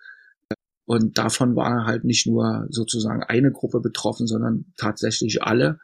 Und 0.86 1.17
davon 1.17 1.55
war 1.55 1.86
halt 1.86 2.05
nicht 2.05 2.25
nur 2.27 2.67
sozusagen 2.69 3.23
eine 3.23 3.51
Gruppe 3.51 3.81
betroffen, 3.81 4.27
sondern 4.27 4.73
tatsächlich 4.77 5.43
alle. 5.43 5.79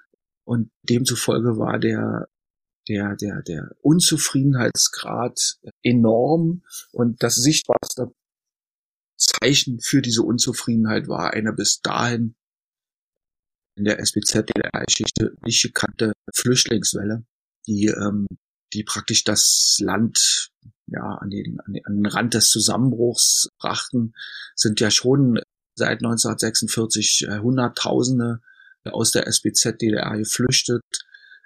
Und 0.46 0.72
demzufolge 0.84 1.58
war 1.58 1.80
der 1.80 2.28
der, 2.90 3.16
der, 3.16 3.42
der 3.44 3.72
Unzufriedenheitsgrad 3.82 5.60
enorm 5.84 6.64
und 6.92 7.22
das 7.24 7.36
sichtbarste 7.36 8.12
Zeichen 9.18 9.80
für 9.80 10.02
diese 10.02 10.24
Unzufriedenheit 10.24 11.08
war 11.08 11.34
eine 11.34 11.54
bis 11.54 11.82
dahin 11.82 12.36
in 13.76 13.86
der 13.86 14.00
SBZ-DDR-Geschichte 14.00 15.36
nicht 15.46 15.62
gekannte 15.62 16.14
Flüchtlingswelle, 16.34 17.26
die, 17.68 17.86
ähm, 17.86 18.28
die 18.74 18.84
praktisch 18.84 19.24
das 19.24 19.78
Land 19.80 20.50
ja, 20.88 21.02
an, 21.02 21.30
den, 21.30 21.60
an, 21.62 21.74
den, 21.74 21.86
an 21.86 21.96
den 21.96 22.06
Rand 22.06 22.34
des 22.34 22.50
Zusammenbruchs 22.50 23.50
brachten, 23.60 24.14
sind 24.56 24.80
ja 24.80 24.90
schon 24.92 25.40
seit 25.76 26.00
1946 26.00 27.28
äh, 27.28 27.40
Hunderttausende 27.40 28.42
aus 28.86 29.12
der 29.12 29.28
SBZ-DDR 29.28 30.18
geflüchtet 30.18 30.82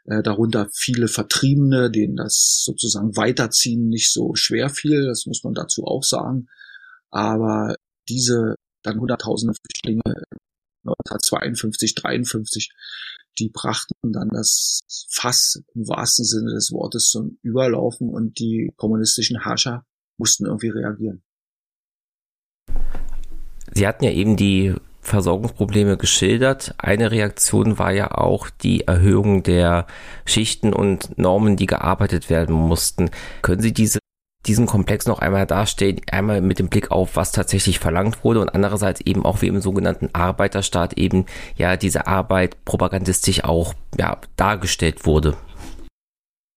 darunter 0.06 0.70
viele 0.74 1.08
Vertriebene, 1.08 1.90
denen 1.90 2.16
das 2.16 2.62
sozusagen 2.64 3.16
Weiterziehen 3.16 3.88
nicht 3.88 4.12
so 4.12 4.36
schwer 4.36 4.70
fiel, 4.70 5.06
das 5.06 5.26
muss 5.26 5.44
man 5.44 5.54
dazu 5.54 5.86
auch 5.86 6.04
sagen. 6.04 6.48
Aber 7.10 7.76
diese 8.10 8.56
dann 8.82 9.00
hunderttausende 9.00 9.54
Flüchtlinge 9.54 10.02
1952, 10.86 11.96
53, 11.96 12.70
die 13.40 13.50
brachten 13.50 14.12
dann 14.12 14.30
das 14.30 14.82
Fass 15.10 15.64
im 15.74 15.88
wahrsten 15.88 16.26
Sinne 16.26 16.54
des 16.54 16.72
Wortes 16.72 17.10
zum 17.10 17.38
Überlaufen 17.42 18.10
und 18.10 18.40
die 18.40 18.72
kommunistischen 18.76 19.42
Herrscher 19.42 19.86
mussten 20.18 20.46
irgendwie 20.46 20.70
reagieren. 20.70 21.24
Sie 23.74 23.88
hatten 23.88 24.04
ja 24.04 24.12
eben 24.12 24.36
die 24.36 24.76
Versorgungsprobleme 25.04 25.98
geschildert. 25.98 26.74
Eine 26.78 27.12
Reaktion 27.12 27.78
war 27.78 27.92
ja 27.92 28.12
auch 28.12 28.50
die 28.50 28.88
Erhöhung 28.88 29.44
der 29.44 29.86
Schichten 30.26 30.74
und 30.74 31.18
Normen, 31.18 31.58
die 31.58 31.66
gearbeitet 31.66 32.30
werden 32.30 32.56
mussten. 32.56 33.12
Können 33.42 33.62
Sie 33.62 33.74
diese, 33.74 34.00
diesen 34.46 34.66
Komplex 34.66 35.06
noch 35.06 35.20
einmal 35.20 35.46
darstellen? 35.46 36.00
Einmal 36.10 36.42
mit 36.42 36.58
dem 36.58 36.70
Blick 36.70 36.90
auf, 36.90 37.16
was 37.16 37.34
tatsächlich 37.34 37.80
verlangt 37.80 38.24
wurde 38.24 38.40
und 38.40 38.56
andererseits 38.56 39.02
eben 39.02 39.26
auch 39.26 39.42
wie 39.42 39.48
im 39.48 39.62
sogenannten 39.62 40.10
Arbeiterstaat 40.14 40.94
eben 40.94 41.26
ja 41.58 41.76
diese 41.76 42.08
Arbeit 42.08 42.64
propagandistisch 42.64 43.44
auch 43.44 43.74
ja, 43.98 44.18
dargestellt 44.38 45.06
wurde. 45.06 45.36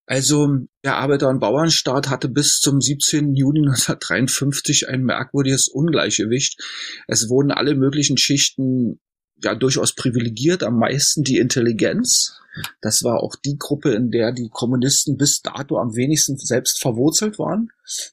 Also 0.07 0.59
der 0.85 0.97
Arbeiter- 0.97 1.29
und 1.29 1.40
Bauernstaat 1.40 2.09
hatte 2.09 2.29
bis 2.29 2.61
zum 2.61 2.81
17. 2.81 3.35
Juni 3.35 3.61
1953 3.61 4.88
ein 4.88 5.03
merkwürdiges 5.03 5.69
Ungleichgewicht. 5.69 6.61
Es 7.09 7.29
wurden 7.29 7.51
alle 7.51 7.75
möglichen 7.75 8.16
Schichten 8.16 9.01
ja 9.42 9.55
durchaus 9.55 9.95
privilegiert, 9.95 10.62
am 10.62 10.79
meisten 10.79 11.25
die 11.25 11.38
Intelligenz. 11.38 12.38
Das 12.81 13.03
war 13.03 13.23
auch 13.23 13.35
die 13.37 13.57
Gruppe, 13.59 13.92
in 13.92 14.11
der 14.11 14.33
die 14.33 14.49
Kommunisten 14.49 15.16
bis 15.16 15.42
dato 15.42 15.79
am 15.79 15.95
wenigsten 15.95 16.38
selbst 16.38 16.81
verwurzelt 16.81 17.38
waren. 17.38 17.71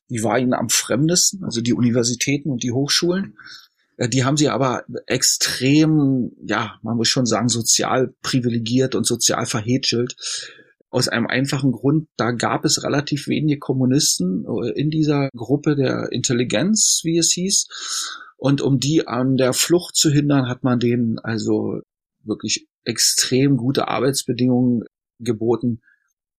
Die 0.10 0.24
war 0.24 0.38
ihnen 0.38 0.54
am 0.54 0.70
fremdesten, 0.70 1.46
also 1.46 1.62
die 1.62 1.74
Universitäten 1.74 2.50
und 2.50 2.64
die 2.64 2.72
Hochschulen. 2.72 3.38
Äh, 3.98 4.10
die 4.10 4.26
haben 4.26 4.36
sie 4.36 4.50
aber 4.50 4.84
extrem, 5.06 6.32
ja, 6.44 6.80
man 6.82 6.98
muss 6.98 7.08
schon 7.08 7.26
sagen, 7.26 7.48
sozial 7.48 8.14
privilegiert 8.22 8.96
und 8.96 9.06
sozial 9.06 9.46
verhätschelt. 9.46 10.16
Aus 10.94 11.08
einem 11.08 11.26
einfachen 11.26 11.72
Grund, 11.72 12.08
da 12.18 12.30
gab 12.30 12.66
es 12.66 12.84
relativ 12.84 13.28
wenige 13.28 13.58
Kommunisten 13.58 14.46
äh, 14.46 14.80
in 14.80 14.92
dieser 14.92 15.30
Gruppe 15.36 15.76
der 15.76 16.12
Intelligenz, 16.12 17.02
wie 17.04 17.18
es 17.18 17.32
hieß. 17.32 17.68
Und 18.38 18.62
um 18.62 18.78
die 18.78 19.08
an 19.08 19.36
der 19.36 19.54
Flucht 19.54 19.96
zu 19.96 20.12
hindern, 20.12 20.48
hat 20.48 20.64
man 20.64 20.80
denen 20.80 21.18
also 21.18 21.80
wirklich 22.24 22.68
extrem 22.84 23.58
gute 23.58 23.88
Arbeitsbedingungen 23.88 24.84
geboten 25.18 25.82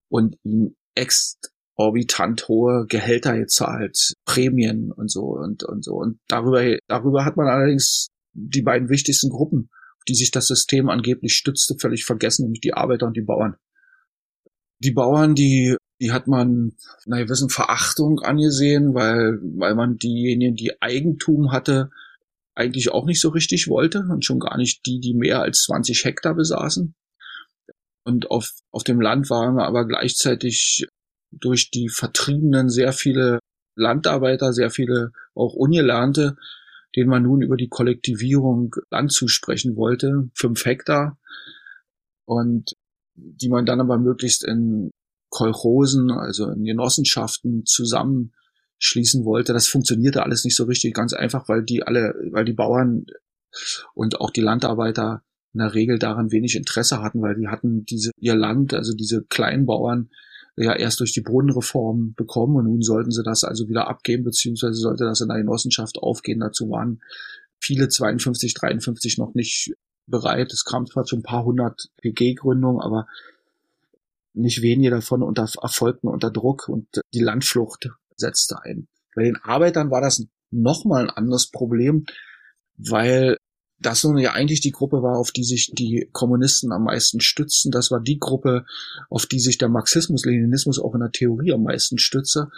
und 0.09 0.37
ihnen 0.45 0.77
exorbitant 0.95 2.47
hohe 2.47 2.87
Gehälter 2.87 3.37
gezahlt, 3.37 4.13
Prämien 4.25 4.93
und 4.93 5.11
so 5.11 5.31
und, 5.31 5.65
und 5.65 5.85
so. 5.85 5.95
Und 5.97 6.21
darüber, 6.29 6.63
darüber 6.87 7.25
hat 7.25 7.37
man 7.37 7.49
allerdings 7.49 8.07
die 8.35 8.63
beiden 8.63 8.89
wichtigsten 8.89 9.31
Gruppen, 9.31 9.69
die 10.07 10.15
sich 10.15 10.31
das 10.31 10.47
System 10.47 10.91
angeblich 10.91 11.35
stützte, 11.35 11.75
völlig 11.77 12.05
vergessen, 12.05 12.45
nämlich 12.45 12.61
die 12.61 12.75
Arbeiter 12.75 13.09
und 13.09 13.17
die 13.17 13.23
Bauern 13.23 13.57
die 14.85 14.93
Bauern, 14.93 15.35
die, 15.35 15.77
die 16.01 16.13
hat 16.13 16.29
man 16.29 16.77
einer 17.07 17.25
gewissen 17.25 17.49
Verachtung 17.49 18.21
angesehen, 18.21 18.95
weil, 18.95 19.39
weil 19.43 19.75
man 19.75 19.99
diejenigen, 19.99 20.55
die 20.55 20.81
Eigentum 20.83 21.53
hatte, 21.53 21.91
eigentlich 22.55 22.91
auch 22.93 23.05
nicht 23.05 23.21
so 23.21 23.31
richtig 23.31 23.69
wollte 23.69 24.01
und 24.11 24.25
schon 24.25 24.39
gar 24.39 24.57
nicht 24.57 24.87
die, 24.87 25.01
die 25.01 25.15
mehr 25.15 25.41
als 25.41 25.63
20 25.65 26.05
Hektar 26.05 26.35
besaßen. 26.35 26.95
Und 28.05 28.31
auf, 28.31 28.53
auf 28.71 28.85
dem 28.85 29.01
Land 29.01 29.31
waren 29.31 29.59
aber 29.59 29.87
gleichzeitig 29.87 30.87
durch 31.33 31.71
die 31.71 31.89
Vertriebenen 31.89 32.69
sehr 32.69 32.93
viele 32.93 33.41
Landarbeiter, 33.77 34.53
sehr 34.53 34.71
viele 34.71 35.13
auch 35.35 35.55
Ungelernte, 35.55 36.37
denen 36.95 37.11
man 37.11 37.25
nun 37.25 37.43
über 37.43 37.57
die 37.57 37.69
Kollektivierung 37.69 38.77
Land 38.91 39.13
zusprechen 39.13 39.75
wollte, 39.75 40.29
fünf 40.35 40.65
Hektar. 40.65 41.19
Und 42.25 42.77
die 43.15 43.49
man 43.49 43.67
dann 43.67 43.81
aber 43.81 43.99
möglichst 43.99 44.45
in 44.45 44.91
Kolchosen, 45.31 46.11
also 46.11 46.49
in 46.51 46.65
Genossenschaften 46.65 47.65
zusammenschließen 47.67 49.25
wollte. 49.25 49.53
Das 49.53 49.67
funktionierte 49.67 50.23
alles 50.23 50.45
nicht 50.45 50.57
so 50.57 50.65
richtig, 50.65 50.95
ganz 50.95 51.13
einfach, 51.13 51.49
weil 51.49 51.65
die 51.65 51.83
alle, 51.83 52.15
weil 52.31 52.45
die 52.45 52.53
Bauern 52.53 53.07
und 53.95 54.21
auch 54.21 54.31
die 54.31 54.41
Landarbeiter 54.41 55.23
in 55.53 55.59
der 55.61 55.75
Regel 55.75 55.99
daran 55.99 56.33
wenig 56.33 56.57
Interesse 56.57 57.01
hatten, 57.01 57.23
weil 57.23 57.37
die 57.37 57.49
hatten 57.49 57.85
diese, 57.85 58.11
ihr 58.19 58.35
Land, 58.35 58.75
also 58.75 58.95
diese 58.95 59.23
Kleinbauern, 59.25 60.11
ja 60.57 60.75
erst 60.75 61.01
durch 61.01 61.13
die 61.13 61.21
Brunnenreform 61.21 62.15
bekommen 62.15 62.57
und 62.57 62.65
nun 62.67 62.83
sollten 62.83 63.11
sie 63.11 63.25
das 63.25 63.45
also 63.45 63.69
wieder 63.69 63.89
abgeben, 63.89 64.25
beziehungsweise 64.25 64.75
sollte 64.75 65.05
das 65.05 65.21
in 65.21 65.29
der 65.29 65.39
Genossenschaft 65.39 65.99
aufgehen. 65.99 66.41
Dazu 66.41 66.71
waren 66.71 67.01
viele 67.59 67.89
52, 67.89 68.55
53 68.55 69.19
noch 69.19 69.35
nicht 69.35 69.75
bereit. 70.07 70.53
Es 70.53 70.65
kam 70.65 70.87
zwar 70.87 71.05
zu 71.05 71.17
ein 71.17 71.23
paar 71.23 71.45
hundert 71.45 71.89
PG-Gründungen, 72.01 72.81
aber 72.81 73.07
nicht 74.35 74.63
wenige 74.63 74.91
davon 74.91 75.23
unter, 75.23 75.49
erfolgten 75.63 76.09
unter 76.09 76.31
Druck 76.31 76.69
und 76.69 76.87
die 77.13 77.21
Landflucht 77.21 77.91
setzte 78.17 78.63
ein. 78.63 78.89
Bei 79.15 79.23
den 79.23 79.37
Arbeitern 79.37 79.91
war 79.91 80.01
das 80.01 80.27
nochmal 80.51 81.05
ein 81.05 81.11
anderes 81.11 81.51
Problem, 81.51 82.05
weil 82.77 83.37
das 83.79 84.03
nun 84.03 84.19
ja 84.19 84.33
eigentlich 84.33 84.61
die 84.61 84.71
Gruppe 84.71 85.03
war, 85.03 85.19
auf 85.19 85.31
die 85.31 85.45
sich 85.45 85.73
die 85.73 86.09
Kommunisten 86.13 86.73
am 86.73 86.85
meisten 86.85 87.21
stützten. 87.21 87.71
Das 87.71 87.91
war 87.91 88.01
die 88.01 88.19
Gruppe, 88.19 88.65
auf 89.11 89.27
die 89.27 89.41
sich 89.41 89.59
der 89.59 89.69
Marxismus, 89.69 90.25
Leninismus 90.25 90.79
auch 90.79 90.95
in 90.95 91.01
der 91.01 91.13
Theorie 91.13 91.53
am 91.53 91.65
meisten 91.65 91.99
stütze. 91.99 92.51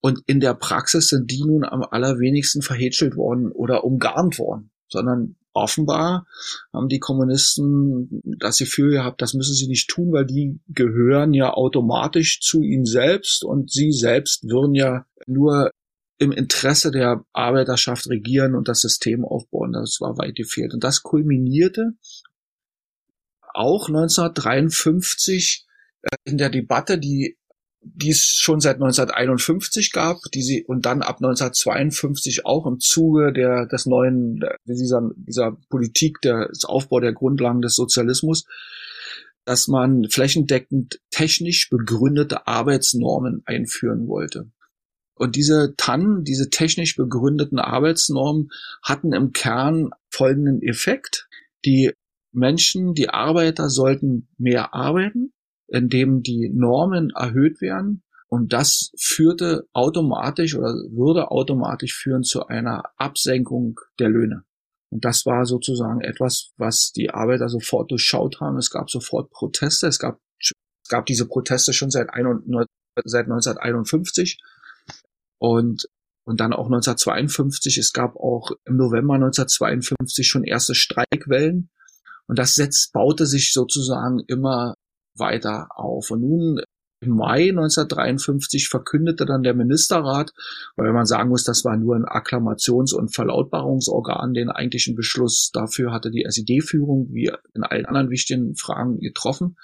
Und 0.00 0.20
in 0.26 0.40
der 0.40 0.54
Praxis 0.54 1.08
sind 1.08 1.30
die 1.30 1.42
nun 1.44 1.64
am 1.64 1.82
allerwenigsten 1.82 2.62
verhätschelt 2.62 3.16
worden 3.16 3.52
oder 3.52 3.84
umgarnt 3.84 4.38
worden, 4.38 4.70
sondern 4.88 5.36
offenbar 5.54 6.26
haben 6.72 6.88
die 6.88 6.98
Kommunisten 6.98 8.22
das 8.24 8.58
Gefühl 8.58 8.90
gehabt, 8.90 9.22
das 9.22 9.34
müssen 9.34 9.54
sie 9.54 9.66
nicht 9.66 9.88
tun, 9.88 10.12
weil 10.12 10.26
die 10.26 10.60
gehören 10.68 11.34
ja 11.34 11.52
automatisch 11.52 12.40
zu 12.40 12.62
ihnen 12.62 12.86
selbst 12.86 13.44
und 13.44 13.70
sie 13.70 13.92
selbst 13.92 14.48
würden 14.48 14.74
ja 14.74 15.06
nur 15.26 15.70
im 16.18 16.32
Interesse 16.32 16.90
der 16.90 17.24
Arbeiterschaft 17.32 18.08
regieren 18.08 18.54
und 18.54 18.68
das 18.68 18.80
System 18.80 19.24
aufbauen. 19.24 19.72
Das 19.72 19.98
war 20.00 20.18
weit 20.18 20.36
gefehlt. 20.36 20.72
Und 20.72 20.84
das 20.84 21.02
kulminierte 21.02 21.94
auch 23.54 23.88
1953 23.88 25.66
äh, 26.02 26.16
in 26.24 26.38
der 26.38 26.50
Debatte, 26.50 26.98
die 26.98 27.36
die 27.84 28.10
es 28.10 28.36
schon 28.38 28.60
seit 28.60 28.76
1951 28.76 29.92
gab, 29.92 30.18
die 30.32 30.42
sie 30.42 30.64
und 30.64 30.86
dann 30.86 31.02
ab 31.02 31.16
1952 31.16 32.46
auch 32.46 32.66
im 32.66 32.78
Zuge 32.78 33.32
der 33.32 33.66
des 33.66 33.86
neuen 33.86 34.40
dieser, 34.64 35.10
dieser 35.16 35.56
Politik 35.68 36.20
des 36.20 36.64
Aufbau 36.64 37.00
der 37.00 37.12
Grundlagen 37.12 37.60
des 37.60 37.74
Sozialismus, 37.74 38.44
dass 39.44 39.66
man 39.66 40.08
flächendeckend 40.08 41.00
technisch 41.10 41.68
begründete 41.70 42.46
Arbeitsnormen 42.46 43.42
einführen 43.46 44.06
wollte. 44.06 44.50
Und 45.14 45.36
diese 45.36 45.74
TAN, 45.76 46.24
diese 46.24 46.50
technisch 46.50 46.96
begründeten 46.96 47.58
Arbeitsnormen 47.58 48.50
hatten 48.82 49.12
im 49.12 49.32
Kern 49.32 49.90
folgenden 50.08 50.62
Effekt. 50.62 51.28
Die 51.64 51.92
Menschen, 52.32 52.94
die 52.94 53.10
Arbeiter 53.10 53.68
sollten 53.68 54.28
mehr 54.38 54.74
arbeiten, 54.74 55.32
indem 55.72 56.22
die 56.22 56.50
Normen 56.52 57.10
erhöht 57.16 57.60
werden. 57.60 58.02
Und 58.28 58.52
das 58.52 58.92
führte 58.98 59.66
automatisch 59.72 60.54
oder 60.54 60.74
würde 60.90 61.30
automatisch 61.30 61.94
führen 61.94 62.22
zu 62.24 62.46
einer 62.46 62.84
Absenkung 62.96 63.80
der 63.98 64.10
Löhne. 64.10 64.44
Und 64.90 65.04
das 65.04 65.24
war 65.24 65.46
sozusagen 65.46 66.02
etwas, 66.02 66.50
was 66.58 66.92
die 66.92 67.10
Arbeiter 67.10 67.48
sofort 67.48 67.90
durchschaut 67.90 68.40
haben. 68.40 68.58
Es 68.58 68.70
gab 68.70 68.90
sofort 68.90 69.30
Proteste. 69.30 69.86
Es 69.86 69.98
gab, 69.98 70.20
es 70.38 70.52
gab 70.88 71.06
diese 71.06 71.26
Proteste 71.26 71.72
schon 71.72 71.90
seit, 71.90 72.10
ein, 72.10 72.26
seit 73.04 73.24
1951 73.24 74.40
und, 75.38 75.88
und 76.24 76.40
dann 76.40 76.52
auch 76.52 76.66
1952. 76.66 77.78
Es 77.78 77.94
gab 77.94 78.16
auch 78.16 78.50
im 78.66 78.76
November 78.76 79.14
1952 79.14 80.26
schon 80.26 80.44
erste 80.44 80.74
Streikwellen. 80.74 81.70
Und 82.26 82.38
das 82.38 82.54
setzt, 82.54 82.92
baute 82.92 83.24
sich 83.26 83.52
sozusagen 83.52 84.20
immer 84.26 84.74
weiter 85.16 85.68
auf. 85.74 86.10
Und 86.10 86.22
nun 86.22 86.60
im 87.00 87.16
Mai 87.16 87.48
1953 87.48 88.68
verkündete 88.68 89.26
dann 89.26 89.42
der 89.42 89.54
Ministerrat, 89.54 90.32
weil 90.76 90.92
man 90.92 91.04
sagen 91.04 91.30
muss, 91.30 91.42
das 91.42 91.64
war 91.64 91.76
nur 91.76 91.96
ein 91.96 92.04
Akklamations- 92.04 92.94
und 92.94 93.12
Verlautbarungsorgan, 93.12 94.34
den 94.34 94.50
eigentlichen 94.50 94.94
Beschluss 94.94 95.50
dafür 95.52 95.92
hatte 95.92 96.10
die 96.10 96.24
SED-Führung 96.24 97.08
wie 97.10 97.32
in 97.54 97.64
allen 97.64 97.86
anderen 97.86 98.10
wichtigen 98.10 98.54
Fragen 98.54 99.00
getroffen. 99.00 99.56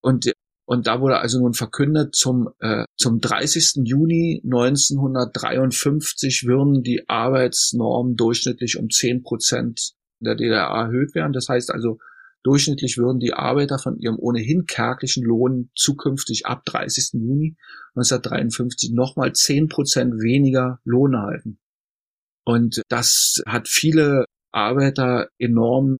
Und 0.00 0.32
und 0.68 0.88
da 0.88 1.00
wurde 1.00 1.18
also 1.18 1.38
nun 1.38 1.54
verkündet, 1.54 2.16
zum, 2.16 2.48
äh, 2.58 2.84
zum 2.96 3.20
30. 3.20 3.84
Juni 3.84 4.42
1953 4.44 6.44
würden 6.44 6.82
die 6.82 7.08
Arbeitsnormen 7.08 8.16
durchschnittlich 8.16 8.76
um 8.76 8.90
10 8.90 9.22
Prozent 9.22 9.92
der 10.18 10.34
DDR 10.34 10.66
erhöht 10.66 11.14
werden. 11.14 11.32
Das 11.32 11.48
heißt 11.48 11.70
also, 11.70 11.98
Durchschnittlich 12.46 12.96
würden 12.96 13.18
die 13.18 13.32
Arbeiter 13.32 13.76
von 13.76 13.98
ihrem 13.98 14.20
ohnehin 14.20 14.66
kärglichen 14.66 15.24
Lohn 15.24 15.68
zukünftig 15.74 16.46
ab 16.46 16.64
30. 16.64 17.14
Juni 17.14 17.56
1953 17.96 18.92
nochmal 18.92 19.32
10 19.32 19.66
Prozent 19.66 20.14
weniger 20.22 20.78
Lohn 20.84 21.14
erhalten. 21.14 21.58
Und 22.44 22.82
das 22.88 23.42
hat 23.46 23.66
viele 23.66 24.26
Arbeiter 24.52 25.26
enorm 25.38 25.96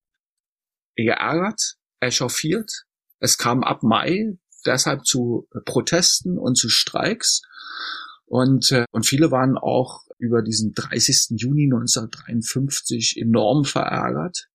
geärgert, 0.94 1.74
echauffiert. 1.98 2.84
Es 3.18 3.38
kam 3.38 3.64
ab 3.64 3.82
Mai 3.82 4.38
deshalb 4.64 5.04
zu 5.04 5.48
Protesten 5.64 6.38
und 6.38 6.54
zu 6.54 6.68
Streiks. 6.68 7.42
Und, 8.24 8.70
äh, 8.70 8.84
und 8.92 9.04
viele 9.04 9.32
waren 9.32 9.58
auch 9.58 10.04
über 10.18 10.42
diesen 10.42 10.74
30. 10.74 11.40
Juni 11.40 11.64
1953 11.64 13.16
enorm 13.20 13.64
verärgert, 13.64 14.46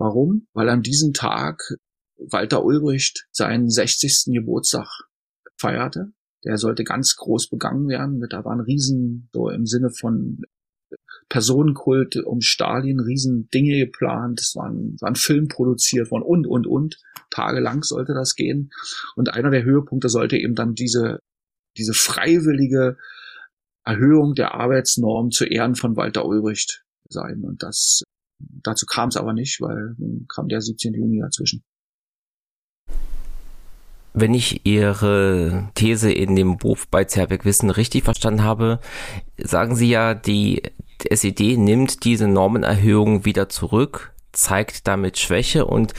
Warum? 0.00 0.46
Weil 0.54 0.70
an 0.70 0.80
diesem 0.80 1.12
Tag 1.12 1.76
Walter 2.16 2.64
Ulbricht 2.64 3.28
seinen 3.32 3.68
60. 3.68 4.32
Geburtstag 4.32 4.88
feierte. 5.58 6.12
Der 6.42 6.56
sollte 6.56 6.84
ganz 6.84 7.16
groß 7.16 7.50
begangen 7.50 7.86
werden. 7.86 8.24
Da 8.30 8.42
waren 8.46 8.60
Riesen, 8.60 9.28
so 9.34 9.50
im 9.50 9.66
Sinne 9.66 9.90
von 9.90 10.40
Personenkult 11.28 12.16
um 12.16 12.40
Stalin, 12.40 12.98
riesen 12.98 13.50
Dinge 13.52 13.76
geplant. 13.76 14.40
Es 14.40 14.56
war 14.56 14.70
ein, 14.70 14.96
war 15.00 15.10
ein 15.10 15.16
Film 15.16 15.48
produziert 15.48 16.10
worden 16.10 16.22
und, 16.22 16.46
und, 16.46 16.66
und. 16.66 16.98
Tagelang 17.28 17.82
sollte 17.82 18.14
das 18.14 18.36
gehen. 18.36 18.70
Und 19.16 19.34
einer 19.34 19.50
der 19.50 19.64
Höhepunkte 19.64 20.08
sollte 20.08 20.38
eben 20.38 20.54
dann 20.54 20.72
diese, 20.72 21.18
diese 21.76 21.92
freiwillige 21.92 22.96
Erhöhung 23.84 24.34
der 24.34 24.54
Arbeitsnorm 24.54 25.30
zu 25.30 25.44
Ehren 25.44 25.74
von 25.74 25.94
Walter 25.94 26.24
Ulbricht 26.24 26.84
sein. 27.10 27.44
Und 27.44 27.62
das 27.62 28.02
Dazu 28.62 28.86
kam 28.86 29.08
es 29.08 29.16
aber 29.16 29.32
nicht, 29.32 29.60
weil 29.60 29.96
kam 30.28 30.48
der 30.48 30.60
17. 30.60 30.94
Juni 30.94 31.20
dazwischen. 31.20 31.62
Wenn 34.12 34.34
ich 34.34 34.66
Ihre 34.66 35.70
These 35.74 36.12
in 36.12 36.34
dem 36.34 36.56
Buch 36.56 36.78
bei 36.90 37.04
Zerbeck 37.04 37.44
Wissen 37.44 37.70
richtig 37.70 38.04
verstanden 38.04 38.42
habe, 38.42 38.80
sagen 39.38 39.76
Sie 39.76 39.88
ja, 39.88 40.14
die 40.14 40.62
SED 41.08 41.56
nimmt 41.56 42.04
diese 42.04 42.26
Normenerhöhung 42.26 43.24
wieder 43.24 43.48
zurück, 43.48 44.12
zeigt 44.32 44.88
damit 44.88 45.18
Schwäche 45.18 45.64
und 45.64 45.94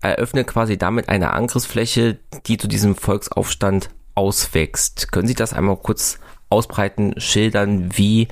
eröffnet 0.00 0.46
quasi 0.46 0.78
damit 0.78 1.08
eine 1.08 1.32
Angriffsfläche, 1.32 2.18
die 2.46 2.58
zu 2.58 2.68
diesem 2.68 2.94
Volksaufstand 2.94 3.90
auswächst. 4.14 5.10
Können 5.10 5.26
Sie 5.26 5.34
das 5.34 5.52
einmal 5.52 5.76
kurz 5.76 6.20
ausbreiten, 6.48 7.14
schildern, 7.18 7.90
wie 7.96 8.28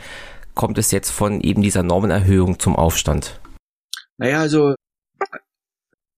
kommt 0.54 0.78
es 0.78 0.92
jetzt 0.92 1.10
von 1.10 1.40
eben 1.40 1.62
dieser 1.62 1.82
Normenerhöhung 1.82 2.58
zum 2.60 2.76
Aufstand? 2.76 3.40
Naja, 4.18 4.40
also, 4.40 4.74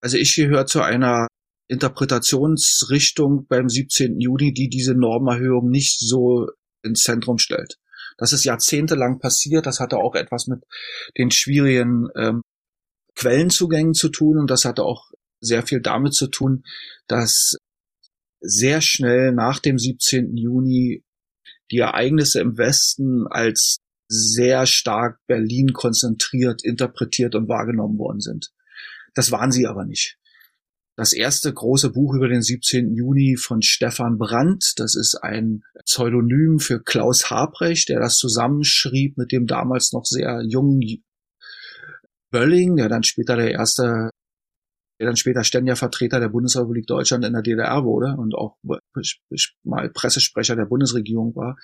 also 0.00 0.16
ich 0.16 0.34
gehöre 0.34 0.66
zu 0.66 0.82
einer 0.82 1.26
Interpretationsrichtung 1.68 3.46
beim 3.46 3.68
17. 3.68 4.20
Juni, 4.20 4.52
die 4.52 4.68
diese 4.68 4.94
Normerhöhung 4.94 5.70
nicht 5.70 6.00
so 6.00 6.48
ins 6.82 7.02
Zentrum 7.02 7.38
stellt. 7.38 7.78
Das 8.16 8.32
ist 8.32 8.44
jahrzehntelang 8.44 9.18
passiert. 9.18 9.66
Das 9.66 9.80
hatte 9.80 9.98
auch 9.98 10.14
etwas 10.14 10.46
mit 10.46 10.64
den 11.16 11.30
schwierigen 11.30 12.08
ähm, 12.16 12.42
Quellenzugängen 13.14 13.94
zu 13.94 14.08
tun 14.08 14.38
und 14.38 14.50
das 14.50 14.64
hatte 14.64 14.84
auch 14.84 15.10
sehr 15.40 15.64
viel 15.64 15.80
damit 15.80 16.14
zu 16.14 16.28
tun, 16.28 16.64
dass 17.06 17.56
sehr 18.40 18.80
schnell 18.80 19.32
nach 19.32 19.58
dem 19.58 19.78
17. 19.78 20.36
Juni 20.36 21.02
die 21.70 21.78
Ereignisse 21.78 22.40
im 22.40 22.56
Westen 22.56 23.26
als 23.26 23.78
sehr 24.08 24.66
stark 24.66 25.20
Berlin 25.26 25.72
konzentriert, 25.72 26.64
interpretiert 26.64 27.34
und 27.34 27.48
wahrgenommen 27.48 27.98
worden 27.98 28.20
sind. 28.20 28.50
Das 29.14 29.30
waren 29.30 29.52
sie 29.52 29.66
aber 29.66 29.84
nicht. 29.84 30.18
Das 30.96 31.12
erste 31.12 31.52
große 31.52 31.90
Buch 31.90 32.14
über 32.14 32.26
den 32.26 32.42
17. 32.42 32.92
Juni 32.92 33.36
von 33.36 33.62
Stefan 33.62 34.18
Brandt, 34.18 34.72
das 34.78 34.96
ist 34.96 35.14
ein 35.22 35.62
Pseudonym 35.84 36.58
für 36.58 36.82
Klaus 36.82 37.30
Habrecht, 37.30 37.88
der 37.88 38.00
das 38.00 38.16
zusammenschrieb 38.16 39.16
mit 39.16 39.30
dem 39.30 39.46
damals 39.46 39.92
noch 39.92 40.04
sehr 40.04 40.42
jungen 40.42 41.04
Bölling, 42.30 42.76
der 42.76 42.88
dann 42.88 43.04
später 43.04 43.36
der 43.36 43.52
erste 43.52 44.10
dann 45.06 45.16
später 45.16 45.44
ständiger 45.44 45.76
Vertreter 45.76 46.20
der 46.20 46.28
Bundesrepublik 46.28 46.86
Deutschland 46.86 47.24
in 47.24 47.32
der 47.32 47.42
DDR 47.42 47.84
wurde 47.84 48.16
und 48.18 48.34
auch 48.34 48.56
mal 49.62 49.90
Pressesprecher 49.90 50.56
der 50.56 50.66
Bundesregierung 50.66 51.34
war. 51.36 51.56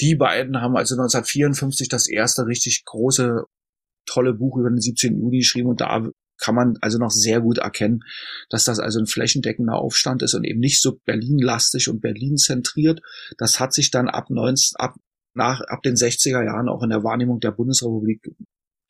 Die 0.00 0.14
beiden 0.14 0.60
haben 0.60 0.76
also 0.76 0.94
1954 0.94 1.88
das 1.88 2.08
erste 2.08 2.46
richtig 2.46 2.84
große, 2.84 3.44
tolle 4.06 4.34
Buch 4.34 4.58
über 4.58 4.70
den 4.70 4.80
17. 4.80 5.18
Juni 5.18 5.38
geschrieben 5.38 5.68
und 5.68 5.80
da 5.80 6.08
kann 6.38 6.54
man 6.54 6.76
also 6.80 6.98
noch 6.98 7.10
sehr 7.10 7.40
gut 7.40 7.58
erkennen, 7.58 8.04
dass 8.48 8.64
das 8.64 8.78
also 8.78 9.00
ein 9.00 9.06
flächendeckender 9.06 9.74
Aufstand 9.74 10.22
ist 10.22 10.34
und 10.34 10.44
eben 10.44 10.60
nicht 10.60 10.80
so 10.80 10.98
Berlin-lastig 11.04 11.88
und 11.88 12.00
Berlin 12.00 12.36
zentriert. 12.36 13.00
Das 13.38 13.60
hat 13.60 13.72
sich 13.72 13.90
dann 13.90 14.08
ab 14.08 14.30
19, 14.30 14.76
ab, 14.76 14.94
nach, 15.34 15.60
ab 15.62 15.82
den 15.82 15.96
60er 15.96 16.44
Jahren 16.44 16.68
auch 16.68 16.82
in 16.82 16.90
der 16.90 17.02
Wahrnehmung 17.02 17.40
der 17.40 17.50
Bundesrepublik 17.50 18.22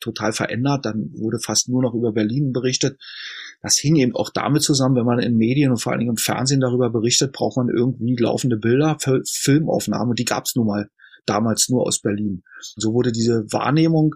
total 0.00 0.32
verändert. 0.32 0.84
Dann 0.84 1.10
wurde 1.14 1.38
fast 1.38 1.68
nur 1.68 1.82
noch 1.82 1.94
über 1.94 2.12
Berlin 2.12 2.52
berichtet. 2.52 2.98
Das 3.62 3.76
hing 3.78 3.96
eben 3.96 4.14
auch 4.14 4.30
damit 4.30 4.62
zusammen, 4.62 4.96
wenn 4.96 5.04
man 5.04 5.18
in 5.18 5.36
Medien 5.36 5.70
und 5.70 5.78
vor 5.78 5.92
allen 5.92 6.00
Dingen 6.00 6.12
im 6.12 6.16
Fernsehen 6.16 6.60
darüber 6.60 6.90
berichtet, 6.90 7.32
braucht 7.32 7.56
man 7.56 7.68
irgendwie 7.68 8.16
laufende 8.16 8.56
Bilder, 8.56 8.96
Filmaufnahmen 9.26 10.10
und 10.10 10.18
die 10.18 10.24
gab 10.24 10.44
es 10.44 10.54
nun 10.54 10.66
mal 10.66 10.88
damals 11.26 11.68
nur 11.68 11.86
aus 11.86 12.00
Berlin. 12.00 12.42
So 12.76 12.92
wurde 12.94 13.12
diese 13.12 13.44
Wahrnehmung 13.50 14.14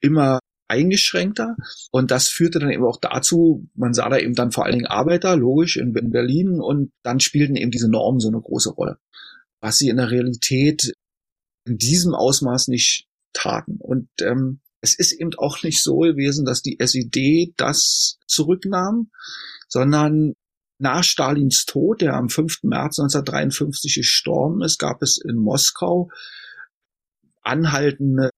immer 0.00 0.40
eingeschränkter 0.68 1.56
und 1.90 2.10
das 2.10 2.28
führte 2.28 2.58
dann 2.58 2.70
eben 2.70 2.84
auch 2.84 2.98
dazu, 3.00 3.66
man 3.74 3.94
sah 3.94 4.08
da 4.10 4.18
eben 4.18 4.34
dann 4.34 4.52
vor 4.52 4.64
allen 4.64 4.74
Dingen 4.74 4.86
Arbeiter, 4.86 5.36
logisch, 5.36 5.76
in, 5.76 5.94
in 5.94 6.10
Berlin 6.10 6.60
und 6.60 6.92
dann 7.02 7.20
spielten 7.20 7.56
eben 7.56 7.70
diese 7.70 7.90
Normen 7.90 8.20
so 8.20 8.28
eine 8.28 8.40
große 8.40 8.70
Rolle. 8.70 8.98
Was 9.60 9.78
sie 9.78 9.88
in 9.88 9.96
der 9.96 10.10
Realität 10.10 10.92
in 11.64 11.78
diesem 11.78 12.14
Ausmaß 12.14 12.68
nicht 12.68 13.06
taten. 13.32 13.78
Und 13.78 14.08
ähm, 14.20 14.60
es 14.80 14.94
ist 14.98 15.12
eben 15.12 15.34
auch 15.36 15.62
nicht 15.62 15.82
so 15.82 15.98
gewesen, 15.98 16.44
dass 16.44 16.62
die 16.62 16.78
SED 16.78 17.54
das 17.56 18.18
zurücknahm, 18.26 19.10
sondern 19.68 20.34
nach 20.78 21.02
Stalins 21.02 21.64
Tod, 21.64 22.00
der 22.00 22.14
am 22.14 22.28
5. 22.28 22.62
März 22.62 22.98
1953 23.00 23.96
gestorben 23.96 24.62
ist, 24.62 24.78
gab 24.78 25.02
es 25.02 25.18
in 25.18 25.36
Moskau 25.36 26.10
anhaltende 27.42 28.30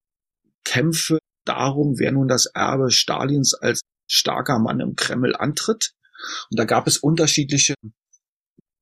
Kämpfe 0.63 1.19
darum, 1.45 1.99
wer 1.99 2.11
nun 2.11 2.27
das 2.27 2.47
Erbe 2.47 2.91
Stalins 2.91 3.53
als 3.53 3.81
starker 4.09 4.59
Mann 4.59 4.79
im 4.79 4.95
Kreml 4.95 5.35
antritt. 5.35 5.93
Und 6.49 6.59
da 6.59 6.65
gab 6.65 6.87
es 6.87 6.97
unterschiedliche 6.97 7.75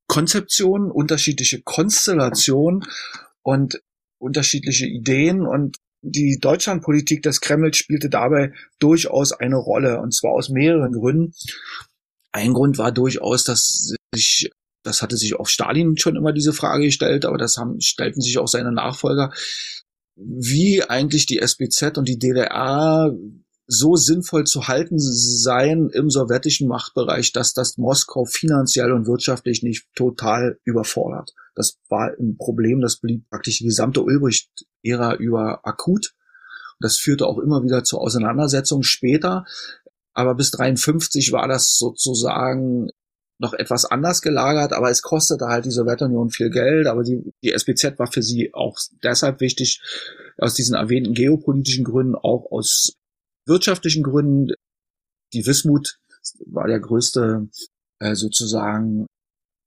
Konzeptionen, 0.07 0.91
unterschiedliche 0.91 1.61
Konstellationen 1.61 2.85
und 3.43 3.81
unterschiedliche 4.17 4.87
Ideen 4.87 5.45
und 5.45 5.77
die 6.01 6.39
Deutschlandpolitik 6.39 7.23
des 7.23 7.41
Kreml 7.41 7.73
spielte 7.73 8.09
dabei 8.09 8.53
durchaus 8.79 9.33
eine 9.33 9.57
Rolle, 9.57 9.99
und 9.99 10.13
zwar 10.13 10.31
aus 10.31 10.49
mehreren 10.49 10.93
Gründen. 10.93 11.33
Ein 12.31 12.53
Grund 12.53 12.77
war 12.77 12.91
durchaus, 12.91 13.43
dass 13.43 13.95
sich, 14.13 14.51
das 14.83 15.01
hatte 15.01 15.17
sich 15.17 15.35
auch 15.35 15.47
Stalin 15.47 15.97
schon 15.97 16.15
immer 16.15 16.31
diese 16.31 16.53
Frage 16.53 16.85
gestellt, 16.85 17.25
aber 17.25 17.37
das 17.37 17.57
haben, 17.57 17.81
stellten 17.81 18.21
sich 18.21 18.37
auch 18.37 18.47
seine 18.47 18.71
Nachfolger, 18.71 19.31
wie 20.15 20.83
eigentlich 20.83 21.25
die 21.25 21.39
SBZ 21.39 21.97
und 21.97 22.07
die 22.07 22.19
DDR 22.19 23.11
so 23.71 23.95
sinnvoll 23.95 24.45
zu 24.45 24.67
halten 24.67 24.95
seien 24.97 25.89
im 25.91 26.09
sowjetischen 26.09 26.67
Machtbereich, 26.67 27.31
dass 27.33 27.53
das 27.53 27.77
Moskau 27.77 28.25
finanziell 28.25 28.91
und 28.91 29.05
wirtschaftlich 29.05 29.61
nicht 29.61 29.85
total 29.95 30.57
überfordert. 30.65 31.33
Das 31.59 31.77
war 31.89 32.13
ein 32.17 32.37
Problem, 32.37 32.79
das 32.79 33.01
blieb 33.01 33.29
praktisch 33.29 33.57
die 33.57 33.65
gesamte 33.65 34.01
Ulbricht-Ära 34.01 35.15
über 35.15 35.67
akut. 35.67 36.15
Das 36.79 36.97
führte 36.97 37.27
auch 37.27 37.37
immer 37.37 37.65
wieder 37.65 37.83
zu 37.83 37.97
Auseinandersetzungen 37.97 38.83
später. 38.83 39.43
Aber 40.13 40.35
bis 40.35 40.51
53 40.51 41.33
war 41.33 41.49
das 41.49 41.77
sozusagen 41.77 42.91
noch 43.39 43.51
etwas 43.51 43.83
anders 43.83 44.21
gelagert, 44.21 44.71
aber 44.71 44.89
es 44.89 45.01
kostete 45.01 45.47
halt 45.47 45.65
die 45.65 45.71
Sowjetunion 45.71 46.29
viel 46.29 46.49
Geld, 46.49 46.87
aber 46.87 47.03
die, 47.03 47.33
die 47.43 47.51
SBZ 47.51 47.99
war 47.99 48.09
für 48.09 48.23
sie 48.23 48.53
auch 48.53 48.77
deshalb 49.03 49.41
wichtig, 49.41 49.81
aus 50.37 50.53
diesen 50.53 50.75
erwähnten 50.75 51.13
geopolitischen 51.13 51.83
Gründen, 51.83 52.15
auch 52.15 52.49
aus 52.51 52.93
wirtschaftlichen 53.45 54.03
Gründen. 54.03 54.53
Die 55.33 55.45
Wismut 55.45 55.99
war 56.45 56.67
der 56.67 56.79
größte 56.79 57.49
äh, 57.99 58.15
sozusagen 58.15 59.07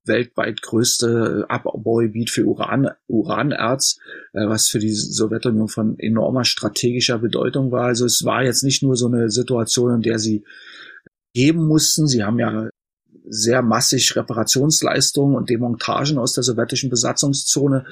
weltweit 0.04 0.62
größte 0.62 1.46
Abbaugebiet 1.48 2.30
für 2.30 2.44
Uran, 2.44 2.90
Uranerz, 3.06 3.98
äh, 4.32 4.46
was 4.46 4.68
für 4.68 4.78
die 4.78 4.92
Sowjetunion 4.92 5.68
von 5.68 5.98
enormer 5.98 6.44
strategischer 6.44 7.18
Bedeutung 7.18 7.70
war. 7.70 7.84
Also 7.84 8.06
es 8.06 8.24
war 8.24 8.42
jetzt 8.42 8.62
nicht 8.62 8.82
nur 8.82 8.96
so 8.96 9.06
eine 9.06 9.30
Situation, 9.30 9.94
in 9.94 10.02
der 10.02 10.18
sie 10.18 10.44
geben 11.34 11.66
mussten. 11.66 12.06
Sie 12.06 12.24
haben 12.24 12.38
ja 12.38 12.68
sehr 13.28 13.62
massig 13.62 14.16
Reparationsleistungen 14.16 15.36
und 15.36 15.48
Demontagen 15.48 16.18
aus 16.18 16.32
der 16.32 16.42
sowjetischen 16.42 16.90
Besatzungszone 16.90 17.86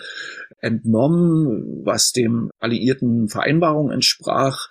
entnommen, 0.59 1.85
was 1.85 2.13
dem 2.13 2.51
alliierten 2.59 3.29
Vereinbarungen 3.29 3.93
entsprach. 3.93 4.69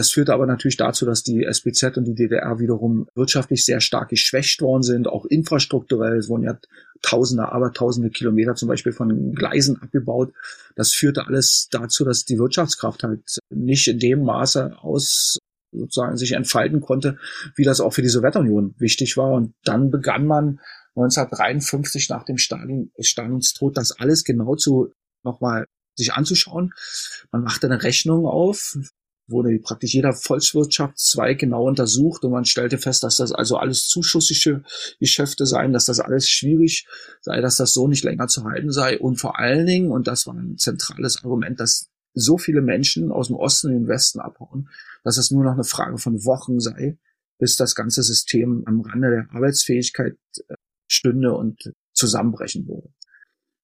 Das 0.00 0.12
führte 0.12 0.32
aber 0.32 0.46
natürlich 0.46 0.78
dazu, 0.78 1.04
dass 1.04 1.22
die 1.22 1.44
SBZ 1.44 1.98
und 1.98 2.06
die 2.06 2.14
DDR 2.14 2.58
wiederum 2.58 3.06
wirtschaftlich 3.14 3.66
sehr 3.66 3.82
stark 3.82 4.08
geschwächt 4.08 4.62
worden 4.62 4.82
sind, 4.82 5.06
auch 5.06 5.26
infrastrukturell. 5.26 6.16
Es 6.16 6.30
wurden 6.30 6.44
ja 6.44 6.58
Tausende, 7.02 7.52
aber 7.52 7.74
Tausende 7.74 8.08
Kilometer 8.08 8.54
zum 8.54 8.68
Beispiel 8.68 8.92
von 8.92 9.34
Gleisen 9.34 9.76
abgebaut. 9.82 10.32
Das 10.74 10.94
führte 10.94 11.26
alles 11.26 11.68
dazu, 11.70 12.06
dass 12.06 12.24
die 12.24 12.38
Wirtschaftskraft 12.38 13.02
halt 13.02 13.40
nicht 13.50 13.88
in 13.88 13.98
dem 13.98 14.24
Maße 14.24 14.78
aus 14.80 15.36
sozusagen 15.70 16.16
sich 16.16 16.32
entfalten 16.32 16.80
konnte, 16.80 17.18
wie 17.54 17.64
das 17.64 17.82
auch 17.82 17.92
für 17.92 18.00
die 18.00 18.08
Sowjetunion 18.08 18.74
wichtig 18.78 19.18
war. 19.18 19.32
Und 19.32 19.52
dann 19.64 19.90
begann 19.90 20.26
man 20.26 20.60
1953 20.96 22.08
nach 22.08 22.24
dem 22.24 22.38
Stalin, 22.38 22.90
Stalins 23.00 23.52
Tod 23.52 23.76
das 23.76 23.92
alles 23.92 24.24
genau 24.24 24.56
zu 24.56 24.94
nochmal 25.24 25.66
sich 25.94 26.14
anzuschauen. 26.14 26.72
Man 27.32 27.42
machte 27.42 27.66
eine 27.66 27.82
Rechnung 27.82 28.24
auf, 28.24 28.78
wurde 29.30 29.58
praktisch 29.58 29.94
jeder 29.94 30.12
Volkswirtschaftszweig 30.12 31.38
genau 31.38 31.66
untersucht 31.66 32.24
und 32.24 32.32
man 32.32 32.44
stellte 32.44 32.78
fest, 32.78 33.02
dass 33.02 33.16
das 33.16 33.32
also 33.32 33.56
alles 33.56 33.86
zuschussige 33.86 34.62
Geschäfte 34.98 35.46
seien, 35.46 35.72
dass 35.72 35.86
das 35.86 36.00
alles 36.00 36.28
schwierig 36.28 36.86
sei, 37.20 37.40
dass 37.40 37.56
das 37.56 37.72
so 37.72 37.88
nicht 37.88 38.04
länger 38.04 38.28
zu 38.28 38.44
halten 38.44 38.72
sei 38.72 38.98
und 38.98 39.16
vor 39.16 39.38
allen 39.38 39.66
Dingen, 39.66 39.90
und 39.90 40.06
das 40.06 40.26
war 40.26 40.34
ein 40.34 40.58
zentrales 40.58 41.22
Argument, 41.24 41.60
dass 41.60 41.88
so 42.14 42.38
viele 42.38 42.60
Menschen 42.60 43.12
aus 43.12 43.28
dem 43.28 43.36
Osten 43.36 43.68
in 43.68 43.80
den 43.80 43.88
Westen 43.88 44.20
abhauen, 44.20 44.68
dass 45.04 45.16
es 45.16 45.30
nur 45.30 45.44
noch 45.44 45.52
eine 45.52 45.64
Frage 45.64 45.98
von 45.98 46.24
Wochen 46.24 46.60
sei, 46.60 46.98
bis 47.38 47.56
das 47.56 47.74
ganze 47.74 48.02
System 48.02 48.64
am 48.66 48.80
Rande 48.80 49.10
der 49.10 49.34
Arbeitsfähigkeit 49.34 50.16
äh, 50.48 50.54
stünde 50.86 51.32
und 51.32 51.72
zusammenbrechen 51.92 52.66
würde. 52.66 52.92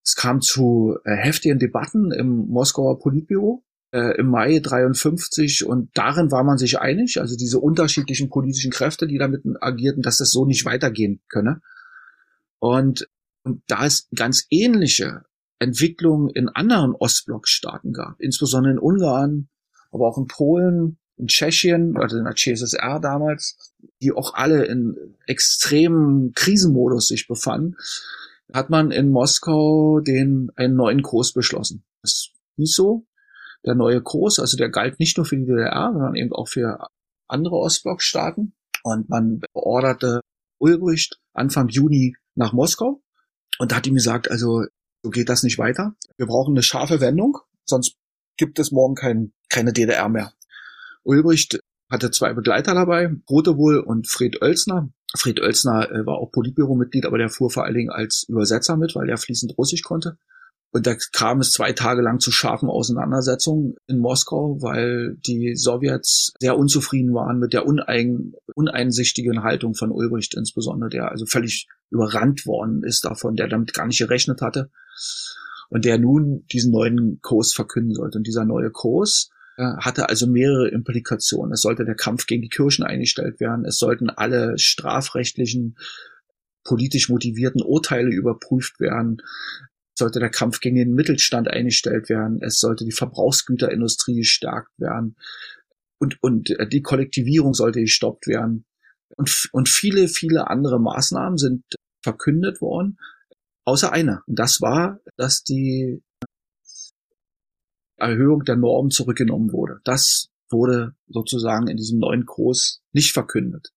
Es 0.05 0.15
kam 0.15 0.41
zu 0.41 0.97
äh, 1.05 1.17
heftigen 1.17 1.59
Debatten 1.59 2.13
im 2.13 2.47
Moskauer 2.47 3.01
Politbüro 3.01 3.66
äh, 3.97 4.19
im 4.19 4.27
Mai 4.27 4.59
53 4.59 5.65
und 5.65 5.89
darin 5.95 6.31
war 6.31 6.45
man 6.45 6.59
sich 6.59 6.79
einig, 6.79 7.19
also 7.19 7.35
diese 7.35 7.59
unterschiedlichen 7.59 8.29
politischen 8.29 8.71
Kräfte, 8.71 9.07
die 9.07 9.17
damit 9.17 9.43
agierten, 9.61 10.03
dass 10.03 10.19
das 10.19 10.31
so 10.31 10.45
nicht 10.45 10.67
weitergehen 10.67 11.23
könne. 11.31 11.63
Und, 12.59 13.09
und 13.43 13.63
da 13.69 13.87
es 13.87 14.09
ganz 14.15 14.47
ähnliche 14.51 15.23
Entwicklungen 15.59 16.29
in 16.29 16.51
anderen 16.51 16.93
Ostblockstaaten 16.93 17.95
gab, 17.95 18.21
insbesondere 18.21 18.75
in 18.75 18.79
Ungarn, 18.79 19.49
aber 19.91 20.09
auch 20.09 20.19
in 20.19 20.27
Polen, 20.27 20.99
in 21.17 21.29
Tschechien, 21.29 21.97
also 21.97 22.19
in 22.19 22.25
der 22.25 22.35
CSSR 22.35 23.01
damals, 23.01 23.73
die 24.03 24.13
auch 24.13 24.35
alle 24.35 24.67
in 24.67 25.15
extremen 25.27 26.33
Krisenmodus 26.35 27.09
sich 27.09 27.27
befanden, 27.29 27.77
hat 28.53 28.69
man 28.69 28.91
in 28.91 29.11
Moskau 29.11 30.01
den 30.01 30.53
einen 30.55 30.77
neuen 30.77 31.01
Kurs 31.01 31.33
beschlossen. 31.33 31.83
Das 32.03 32.29
hieß 32.57 32.75
so, 32.75 33.07
der 33.67 33.75
neue 33.75 34.01
Kurs, 34.01 34.39
also 34.39 34.57
der 34.57 34.71
galt 34.71 34.99
nicht 34.99 35.17
nur 35.17 35.27
für 35.27 35.37
die 35.37 35.47
DDR, 35.47 35.91
sondern 35.93 36.15
eben 36.15 36.33
auch 36.33 36.49
für 36.49 36.87
andere 37.29 37.57
Ostblockstaaten. 37.57 38.55
Und 38.83 39.09
man 39.09 39.41
beorderte 39.53 40.21
Ulbricht 40.59 41.19
Anfang 41.33 41.69
Juni 41.69 42.17
nach 42.35 42.53
Moskau 42.53 43.03
und 43.59 43.73
da 43.73 43.77
hat 43.77 43.87
ihm 43.87 43.95
gesagt, 43.95 44.31
also 44.31 44.65
so 45.03 45.11
geht 45.11 45.29
das 45.29 45.43
nicht 45.43 45.59
weiter. 45.59 45.95
Wir 46.17 46.27
brauchen 46.27 46.55
eine 46.55 46.63
scharfe 46.63 47.01
Wendung, 47.01 47.39
sonst 47.65 47.97
gibt 48.37 48.59
es 48.59 48.71
morgen 48.71 48.95
kein, 48.95 49.33
keine 49.49 49.73
DDR 49.73 50.09
mehr. 50.09 50.33
Ulbricht 51.03 51.61
hatte 51.91 52.11
zwei 52.11 52.33
Begleiter 52.33 52.75
dabei, 52.75 53.11
Rotewohl 53.31 53.79
und 53.79 54.09
Fred 54.09 54.43
Oelsner. 54.43 54.91
Fried 55.17 55.41
Oelsner 55.41 55.91
äh, 55.91 56.05
war 56.05 56.19
auch 56.19 56.33
Politbüro-Mitglied, 56.33 57.07
aber 57.07 57.19
der 57.19 57.29
fuhr 57.29 57.51
vor 57.51 57.65
allen 57.65 57.77
Dingen 57.77 57.91
als 57.91 58.27
Übersetzer 58.29 58.77
mit, 58.77 58.95
weil 58.95 59.09
er 59.09 59.17
fließend 59.17 59.57
Russisch 59.57 59.83
konnte. 59.83 60.19
Und 60.77 60.87
da 60.87 60.95
kam 61.13 61.41
es 61.41 61.53
zwei 61.53 61.73
Tage 61.73 62.03
lang 62.03 62.21
zu 62.21 62.31
scharfen 62.31 62.69
Auseinandersetzungen 62.69 63.77
in 63.87 63.97
Moskau, 63.97 64.61
weil 64.61 65.17
die 65.27 65.57
Sowjets 65.57 66.35
sehr 66.39 66.59
unzufrieden 66.59 67.15
waren 67.15 67.39
mit 67.39 67.55
der 67.55 67.65
unein, 67.65 68.35
uneinsichtigen 68.55 69.43
Haltung 69.43 69.75
von 69.75 69.91
Ulbricht 69.91 70.35
insbesondere, 70.37 70.91
der 70.91 71.11
also 71.11 71.25
völlig 71.25 71.67
überrannt 71.89 72.45
worden 72.45 72.83
ist 72.85 73.07
davon, 73.07 73.37
der 73.37 73.49
damit 73.49 73.73
gar 73.73 73.87
nicht 73.87 74.01
gerechnet 74.01 74.43
hatte 74.43 74.69
und 75.71 75.87
der 75.87 75.97
nun 75.97 76.45
diesen 76.53 76.73
neuen 76.73 77.21
Kurs 77.23 77.55
verkünden 77.55 77.95
sollte. 77.95 78.19
Und 78.19 78.27
dieser 78.27 78.45
neue 78.45 78.71
Kurs 78.71 79.31
äh, 79.57 79.63
hatte 79.79 80.11
also 80.11 80.27
mehrere 80.27 80.69
Implikationen. 80.69 81.55
Es 81.55 81.63
sollte 81.63 81.87
der 81.87 81.97
Kampf 81.97 82.27
gegen 82.27 82.43
die 82.43 82.51
Kirchen 82.51 82.85
eingestellt 82.85 83.41
werden. 83.41 83.65
Es 83.65 83.79
sollten 83.79 84.11
alle 84.11 84.59
strafrechtlichen 84.59 85.79
politisch 86.65 87.09
motivierten 87.09 87.63
Urteile 87.63 88.11
überprüft 88.11 88.79
werden 88.79 89.23
sollte 89.99 90.21
der 90.21 90.31
Kampf 90.31 90.61
gegen 90.61 90.77
den 90.77 90.93
Mittelstand 90.93 91.49
eingestellt 91.49 92.09
werden, 92.09 92.41
es 92.43 92.61
sollte 92.61 92.85
die 92.85 92.93
Verbrauchsgüterindustrie 92.93 94.17
gestärkt 94.17 94.71
werden 94.79 95.17
und, 95.99 96.23
und 96.23 96.51
äh, 96.51 96.69
die 96.69 96.83
Kollektivierung 96.83 97.55
sollte 97.55 97.81
gestoppt 97.81 98.27
werden. 98.27 98.67
Und, 99.17 99.49
und 99.53 99.69
viele, 99.69 100.09
viele 100.09 100.49
andere 100.49 100.81
Maßnahmen 100.81 101.39
sind 101.39 101.65
verkündet 102.03 102.61
worden, 102.61 102.99
außer 103.65 103.93
einer. 103.93 104.23
Und 104.27 104.39
das 104.39 104.61
war, 104.61 105.01
dass 105.17 105.43
die 105.43 106.03
Erhöhung 107.97 108.45
der 108.45 108.57
Normen 108.57 108.91
zurückgenommen 108.91 109.53
wurde. 109.53 109.81
Das 109.85 110.29
wurde 110.51 110.95
sozusagen 111.09 111.67
in 111.67 111.77
diesem 111.77 111.99
neuen 111.99 112.27
Kurs 112.27 112.83
nicht 112.93 113.13
verkündet. 113.13 113.73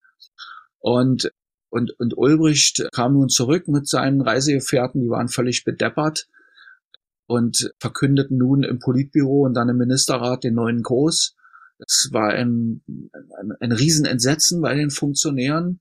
Und 0.79 1.31
und, 1.69 1.91
und 1.99 2.17
Ulbricht 2.17 2.87
kam 2.91 3.13
nun 3.13 3.29
zurück 3.29 3.67
mit 3.67 3.87
seinen 3.87 4.21
Reisegefährten, 4.21 5.01
die 5.01 5.09
waren 5.09 5.27
völlig 5.27 5.63
bedeppert 5.63 6.27
und 7.27 7.71
verkündeten 7.79 8.37
nun 8.37 8.63
im 8.63 8.79
Politbüro 8.79 9.45
und 9.45 9.53
dann 9.53 9.69
im 9.69 9.77
Ministerrat 9.77 10.43
den 10.43 10.55
neuen 10.55 10.81
Kurs. 10.81 11.35
Es 11.77 12.09
war 12.11 12.29
ein, 12.29 12.81
ein, 12.87 13.53
ein 13.59 13.71
Riesenentsetzen 13.71 14.61
bei 14.61 14.73
den 14.73 14.89
Funktionären. 14.89 15.79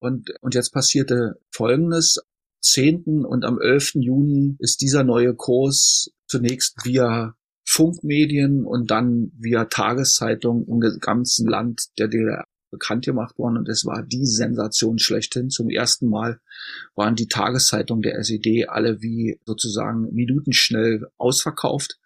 Und, 0.00 0.32
und 0.40 0.54
jetzt 0.54 0.72
passierte 0.72 1.38
Folgendes. 1.50 2.20
10. 2.60 3.24
und 3.24 3.44
am 3.44 3.60
11. 3.60 3.92
Juni 3.94 4.56
ist 4.58 4.80
dieser 4.80 5.04
neue 5.04 5.34
Kurs 5.34 6.10
zunächst 6.26 6.84
via 6.84 7.36
Funkmedien 7.64 8.64
und 8.64 8.90
dann 8.90 9.30
via 9.38 9.66
Tageszeitung 9.66 10.66
im 10.66 10.80
ganzen 11.00 11.46
Land 11.46 11.82
der 11.98 12.08
DDR 12.08 12.46
bekannt 12.70 13.04
gemacht 13.04 13.38
worden 13.38 13.56
und 13.56 13.68
es 13.68 13.84
war 13.84 14.02
die 14.02 14.26
Sensation 14.26 14.98
schlechthin. 14.98 15.50
Zum 15.50 15.70
ersten 15.70 16.08
Mal 16.08 16.40
waren 16.94 17.14
die 17.14 17.28
Tageszeitungen 17.28 18.02
der 18.02 18.18
SED 18.18 18.68
alle 18.68 19.02
wie 19.02 19.40
sozusagen 19.44 20.12
minutenschnell 20.14 21.06
ausverkauft. 21.16 21.98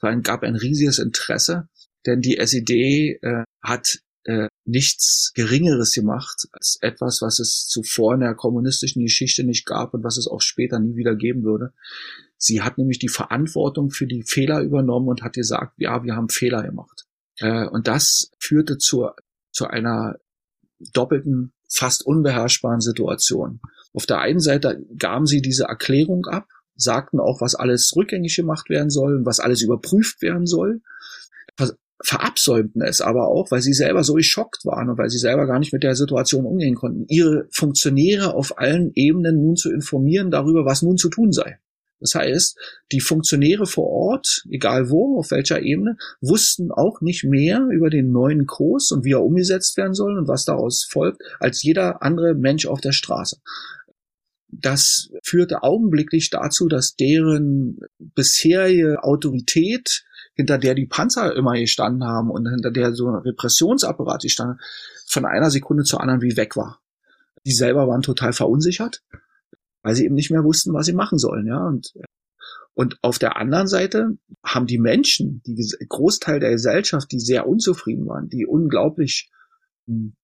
Es 0.00 0.22
gab 0.22 0.42
ein 0.42 0.56
riesiges 0.56 0.98
Interesse, 0.98 1.68
denn 2.06 2.20
die 2.20 2.38
SED 2.38 3.18
äh, 3.22 3.44
hat 3.62 3.98
äh, 4.24 4.48
nichts 4.64 5.32
Geringeres 5.34 5.92
gemacht 5.92 6.48
als 6.52 6.78
etwas, 6.80 7.22
was 7.22 7.38
es 7.38 7.66
zuvor 7.66 8.14
in 8.14 8.20
der 8.20 8.34
kommunistischen 8.34 9.02
Geschichte 9.02 9.42
nicht 9.42 9.66
gab 9.66 9.94
und 9.94 10.04
was 10.04 10.18
es 10.18 10.28
auch 10.28 10.42
später 10.42 10.78
nie 10.78 10.96
wieder 10.96 11.16
geben 11.16 11.44
würde. 11.44 11.72
Sie 12.36 12.62
hat 12.62 12.78
nämlich 12.78 12.98
die 12.98 13.08
Verantwortung 13.08 13.90
für 13.90 14.06
die 14.06 14.22
Fehler 14.22 14.60
übernommen 14.60 15.08
und 15.08 15.22
hat 15.22 15.32
gesagt, 15.32 15.74
ja, 15.78 16.04
wir 16.04 16.14
haben 16.14 16.28
Fehler 16.28 16.62
gemacht. 16.62 17.06
Äh, 17.38 17.66
und 17.66 17.88
das 17.88 18.30
führte 18.38 18.78
zur 18.78 19.16
zu 19.50 19.66
einer 19.66 20.16
doppelten, 20.92 21.52
fast 21.68 22.06
unbeherrschbaren 22.06 22.80
Situation. 22.80 23.60
Auf 23.92 24.06
der 24.06 24.20
einen 24.20 24.40
Seite 24.40 24.84
gaben 24.96 25.26
sie 25.26 25.42
diese 25.42 25.64
Erklärung 25.64 26.26
ab, 26.26 26.46
sagten 26.76 27.20
auch, 27.20 27.40
was 27.40 27.54
alles 27.54 27.94
rückgängig 27.96 28.36
gemacht 28.36 28.70
werden 28.70 28.90
soll 28.90 29.16
und 29.16 29.26
was 29.26 29.40
alles 29.40 29.62
überprüft 29.62 30.22
werden 30.22 30.46
soll, 30.46 30.80
verabsäumten 32.02 32.82
es 32.82 33.00
aber 33.00 33.26
auch, 33.28 33.50
weil 33.50 33.60
sie 33.60 33.72
selber 33.72 34.04
so 34.04 34.14
geschockt 34.14 34.64
waren 34.64 34.88
und 34.88 34.98
weil 34.98 35.10
sie 35.10 35.18
selber 35.18 35.46
gar 35.46 35.58
nicht 35.58 35.72
mit 35.72 35.82
der 35.82 35.96
Situation 35.96 36.46
umgehen 36.46 36.76
konnten, 36.76 37.06
ihre 37.08 37.48
Funktionäre 37.50 38.34
auf 38.34 38.58
allen 38.58 38.92
Ebenen 38.94 39.42
nun 39.42 39.56
zu 39.56 39.72
informieren 39.72 40.30
darüber, 40.30 40.64
was 40.64 40.82
nun 40.82 40.96
zu 40.96 41.08
tun 41.08 41.32
sei. 41.32 41.58
Das 42.00 42.14
heißt, 42.14 42.56
die 42.92 43.00
Funktionäre 43.00 43.66
vor 43.66 43.88
Ort, 43.88 44.44
egal 44.48 44.90
wo, 44.90 45.18
auf 45.18 45.30
welcher 45.30 45.62
Ebene, 45.62 45.96
wussten 46.20 46.70
auch 46.70 47.00
nicht 47.00 47.24
mehr 47.24 47.66
über 47.72 47.90
den 47.90 48.12
neuen 48.12 48.46
Kurs 48.46 48.92
und 48.92 49.04
wie 49.04 49.12
er 49.12 49.24
umgesetzt 49.24 49.76
werden 49.76 49.94
soll 49.94 50.16
und 50.16 50.28
was 50.28 50.44
daraus 50.44 50.86
folgt, 50.88 51.22
als 51.40 51.62
jeder 51.62 52.02
andere 52.02 52.34
Mensch 52.34 52.66
auf 52.66 52.80
der 52.80 52.92
Straße. 52.92 53.38
Das 54.50 55.10
führte 55.22 55.62
augenblicklich 55.62 56.30
dazu, 56.30 56.68
dass 56.68 56.94
deren 56.94 57.80
bisherige 57.98 59.02
Autorität, 59.02 60.04
hinter 60.34 60.56
der 60.56 60.74
die 60.74 60.86
Panzer 60.86 61.34
immer 61.34 61.54
gestanden 61.54 62.04
haben 62.04 62.30
und 62.30 62.48
hinter 62.48 62.70
der 62.70 62.94
so 62.94 63.08
ein 63.08 63.16
Repressionsapparat 63.16 64.22
gestanden, 64.22 64.58
von 65.06 65.26
einer 65.26 65.50
Sekunde 65.50 65.82
zur 65.82 66.00
anderen 66.00 66.22
wie 66.22 66.36
weg 66.36 66.56
war. 66.56 66.80
Die 67.44 67.52
selber 67.52 67.88
waren 67.88 68.02
total 68.02 68.32
verunsichert 68.32 69.02
weil 69.82 69.94
sie 69.94 70.04
eben 70.04 70.14
nicht 70.14 70.30
mehr 70.30 70.44
wussten, 70.44 70.72
was 70.72 70.86
sie 70.86 70.92
machen 70.92 71.18
sollen, 71.18 71.46
ja. 71.46 71.66
Und, 71.66 71.92
und 72.74 72.98
auf 73.02 73.18
der 73.18 73.36
anderen 73.36 73.66
Seite 73.66 74.18
haben 74.44 74.66
die 74.66 74.78
Menschen, 74.78 75.42
die 75.46 75.56
Großteil 75.88 76.40
der 76.40 76.50
Gesellschaft, 76.50 77.10
die 77.10 77.20
sehr 77.20 77.48
unzufrieden 77.48 78.06
waren, 78.06 78.28
die 78.28 78.46
unglaublich 78.46 79.30
hm, 79.86 80.14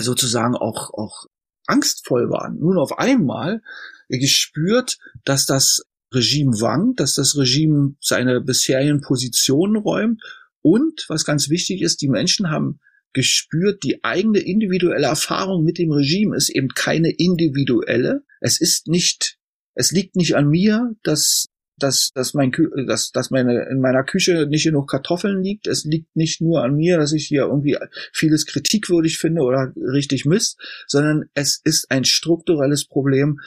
sozusagen 0.00 0.54
auch, 0.54 0.92
auch 0.92 1.26
angstvoll 1.66 2.30
waren, 2.30 2.58
nun 2.58 2.78
auf 2.78 2.98
einmal 2.98 3.62
gespürt, 4.08 4.98
dass 5.24 5.46
das 5.46 5.82
Regime 6.12 6.60
wankt, 6.60 7.00
dass 7.00 7.14
das 7.14 7.36
Regime 7.36 7.94
seine 8.00 8.40
bisherigen 8.40 9.00
Positionen 9.00 9.76
räumt 9.76 10.22
und, 10.60 11.06
was 11.08 11.24
ganz 11.24 11.48
wichtig 11.48 11.82
ist, 11.82 12.02
die 12.02 12.08
Menschen 12.08 12.50
haben 12.50 12.80
gespürt, 13.12 13.82
die 13.82 14.04
eigene 14.04 14.38
individuelle 14.38 15.06
Erfahrung 15.06 15.64
mit 15.64 15.78
dem 15.78 15.90
Regime 15.90 16.36
ist 16.36 16.48
eben 16.48 16.68
keine 16.68 17.10
individuelle. 17.10 18.24
Es 18.42 18.60
ist 18.60 18.88
nicht, 18.88 19.38
es 19.74 19.92
liegt 19.92 20.16
nicht 20.16 20.36
an 20.36 20.48
mir, 20.48 20.94
dass 21.02 21.46
dass, 21.78 22.10
dass, 22.14 22.34
mein, 22.34 22.52
dass, 22.86 23.10
dass 23.10 23.30
meine, 23.30 23.66
in 23.70 23.80
meiner 23.80 24.04
Küche 24.04 24.46
nicht 24.46 24.64
genug 24.64 24.88
Kartoffeln 24.88 25.42
liegt. 25.42 25.66
Es 25.66 25.84
liegt 25.84 26.14
nicht 26.14 26.40
nur 26.40 26.62
an 26.62 26.76
mir, 26.76 26.96
dass 26.96 27.12
ich 27.12 27.26
hier 27.26 27.42
irgendwie 27.42 27.76
vieles 28.12 28.46
kritikwürdig 28.46 29.18
finde 29.18 29.42
oder 29.42 29.72
richtig 29.76 30.24
Mist, 30.24 30.58
sondern 30.86 31.24
es 31.34 31.60
ist 31.64 31.90
ein 31.90 32.04
strukturelles 32.04 32.86
Problem. 32.86 33.40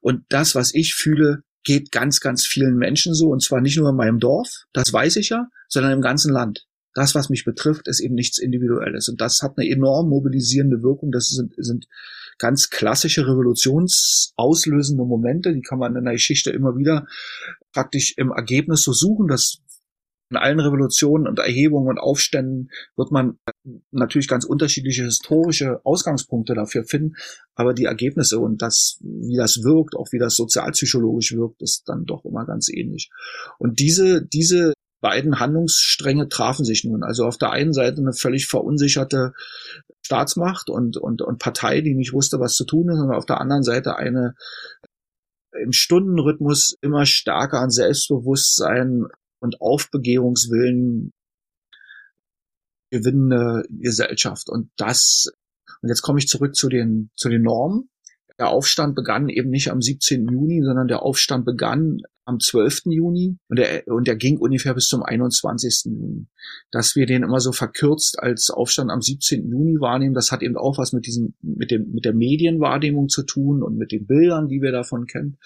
Und 0.00 0.24
das, 0.28 0.54
was 0.54 0.74
ich 0.74 0.94
fühle, 0.94 1.44
geht 1.64 1.90
ganz, 1.90 2.20
ganz 2.20 2.46
vielen 2.46 2.76
Menschen 2.76 3.14
so. 3.14 3.28
Und 3.28 3.42
zwar 3.42 3.60
nicht 3.60 3.78
nur 3.78 3.90
in 3.90 3.96
meinem 3.96 4.18
Dorf, 4.18 4.64
das 4.72 4.92
weiß 4.92 5.16
ich 5.16 5.30
ja, 5.30 5.48
sondern 5.68 5.92
im 5.92 6.00
ganzen 6.00 6.32
Land 6.32 6.67
das, 6.98 7.14
was 7.14 7.30
mich 7.30 7.44
betrifft, 7.44 7.86
ist 7.86 8.00
eben 8.00 8.14
nichts 8.14 8.38
Individuelles. 8.38 9.08
Und 9.08 9.20
das 9.20 9.40
hat 9.42 9.56
eine 9.56 9.68
enorm 9.68 10.08
mobilisierende 10.08 10.82
Wirkung. 10.82 11.12
Das 11.12 11.28
sind, 11.28 11.54
sind 11.56 11.86
ganz 12.38 12.70
klassische 12.70 13.26
revolutionsauslösende 13.26 15.04
Momente. 15.04 15.54
Die 15.54 15.62
kann 15.62 15.78
man 15.78 15.94
in 15.96 16.04
der 16.04 16.14
Geschichte 16.14 16.50
immer 16.50 16.76
wieder 16.76 17.06
praktisch 17.72 18.14
im 18.16 18.32
Ergebnis 18.32 18.82
so 18.82 18.92
suchen. 18.92 19.28
dass 19.28 19.58
in 20.30 20.36
allen 20.36 20.60
Revolutionen 20.60 21.26
und 21.26 21.38
Erhebungen 21.38 21.88
und 21.88 21.98
Aufständen 21.98 22.70
wird 22.96 23.10
man 23.10 23.38
natürlich 23.90 24.28
ganz 24.28 24.44
unterschiedliche 24.44 25.04
historische 25.04 25.80
Ausgangspunkte 25.86 26.54
dafür 26.54 26.84
finden, 26.84 27.14
aber 27.54 27.72
die 27.72 27.86
Ergebnisse 27.86 28.38
und 28.38 28.60
das, 28.60 28.98
wie 29.00 29.36
das 29.36 29.62
wirkt, 29.62 29.96
auch 29.96 30.08
wie 30.12 30.18
das 30.18 30.36
sozialpsychologisch 30.36 31.34
wirkt, 31.34 31.62
ist 31.62 31.88
dann 31.88 32.04
doch 32.04 32.26
immer 32.26 32.44
ganz 32.44 32.68
ähnlich. 32.68 33.10
Und 33.58 33.78
diese, 33.78 34.22
diese 34.22 34.74
beiden 35.00 35.38
Handlungsstränge 35.38 36.28
trafen 36.28 36.64
sich 36.64 36.84
nun. 36.84 37.02
Also 37.02 37.24
auf 37.24 37.38
der 37.38 37.50
einen 37.50 37.72
Seite 37.72 37.98
eine 37.98 38.12
völlig 38.12 38.46
verunsicherte 38.46 39.32
Staatsmacht 40.02 40.70
und, 40.70 40.96
und, 40.96 41.22
und 41.22 41.38
Partei, 41.38 41.80
die 41.80 41.94
nicht 41.94 42.12
wusste, 42.12 42.40
was 42.40 42.54
zu 42.54 42.64
tun 42.64 42.88
ist, 42.90 42.98
und 42.98 43.12
auf 43.12 43.26
der 43.26 43.40
anderen 43.40 43.62
Seite 43.62 43.96
eine 43.96 44.34
im 45.52 45.72
Stundenrhythmus 45.72 46.76
immer 46.80 47.06
stärker 47.06 47.60
an 47.60 47.70
Selbstbewusstsein 47.70 49.06
und 49.40 49.60
Aufbegehrungswillen 49.60 51.12
gewinnende 52.90 53.64
Gesellschaft. 53.68 54.48
Und 54.48 54.70
das, 54.76 55.30
und 55.82 55.88
jetzt 55.88 56.02
komme 56.02 56.18
ich 56.18 56.28
zurück 56.28 56.54
zu 56.54 56.68
den, 56.68 57.10
zu 57.16 57.28
den 57.28 57.42
Normen. 57.42 57.90
Der 58.38 58.48
Aufstand 58.48 58.94
begann 58.94 59.28
eben 59.28 59.50
nicht 59.50 59.70
am 59.70 59.82
17. 59.82 60.28
Juni, 60.28 60.62
sondern 60.62 60.88
der 60.88 61.02
Aufstand 61.02 61.44
begann 61.44 62.02
am 62.28 62.40
12. 62.40 62.82
Juni 62.84 63.38
und 63.48 63.58
der, 63.58 63.88
und 63.88 64.06
der 64.06 64.14
ging 64.14 64.36
ungefähr 64.36 64.74
bis 64.74 64.86
zum 64.86 65.02
21. 65.02 65.86
Juni. 65.86 66.26
Dass 66.70 66.94
wir 66.94 67.06
den 67.06 67.22
immer 67.22 67.40
so 67.40 67.52
verkürzt 67.52 68.18
als 68.18 68.50
Aufstand 68.50 68.90
am 68.90 69.00
17. 69.00 69.48
Juni 69.48 69.80
wahrnehmen, 69.80 70.14
das 70.14 70.30
hat 70.30 70.42
eben 70.42 70.58
auch 70.58 70.76
was 70.76 70.92
mit 70.92 71.06
diesem, 71.06 71.34
mit 71.40 71.70
dem, 71.70 71.90
mit 71.90 72.04
der 72.04 72.12
Medienwahrnehmung 72.12 73.08
zu 73.08 73.22
tun 73.22 73.62
und 73.62 73.78
mit 73.78 73.92
den 73.92 74.06
Bildern, 74.06 74.48
die 74.48 74.60
wir 74.60 74.72
davon 74.72 75.06
kennen. 75.06 75.38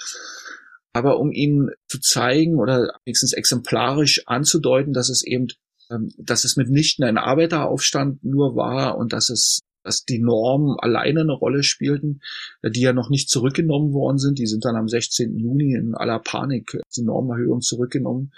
Aber 0.92 1.20
um 1.20 1.30
ihnen 1.30 1.70
zu 1.86 2.00
zeigen 2.00 2.58
oder 2.58 2.92
wenigstens 3.04 3.32
exemplarisch 3.32 4.24
anzudeuten, 4.26 4.92
dass 4.92 5.08
es 5.08 5.24
eben, 5.24 5.46
ähm, 5.88 6.08
dass 6.18 6.42
es 6.42 6.56
mitnichten 6.56 7.04
ein 7.04 7.16
Arbeiteraufstand 7.16 8.24
nur 8.24 8.56
war 8.56 8.98
und 8.98 9.12
dass 9.12 9.30
es 9.30 9.60
dass 9.84 10.04
die 10.04 10.18
Normen 10.18 10.76
alleine 10.78 11.20
eine 11.20 11.32
Rolle 11.32 11.62
spielten, 11.62 12.20
die 12.64 12.80
ja 12.80 12.92
noch 12.92 13.10
nicht 13.10 13.28
zurückgenommen 13.28 13.92
worden 13.92 14.18
sind. 14.18 14.38
Die 14.38 14.46
sind 14.46 14.64
dann 14.64 14.76
am 14.76 14.88
16. 14.88 15.38
Juni 15.38 15.74
in 15.74 15.94
aller 15.94 16.18
Panik 16.18 16.78
die 16.96 17.02
Normerhöhung 17.02 17.60
zurückgenommen. 17.60 18.32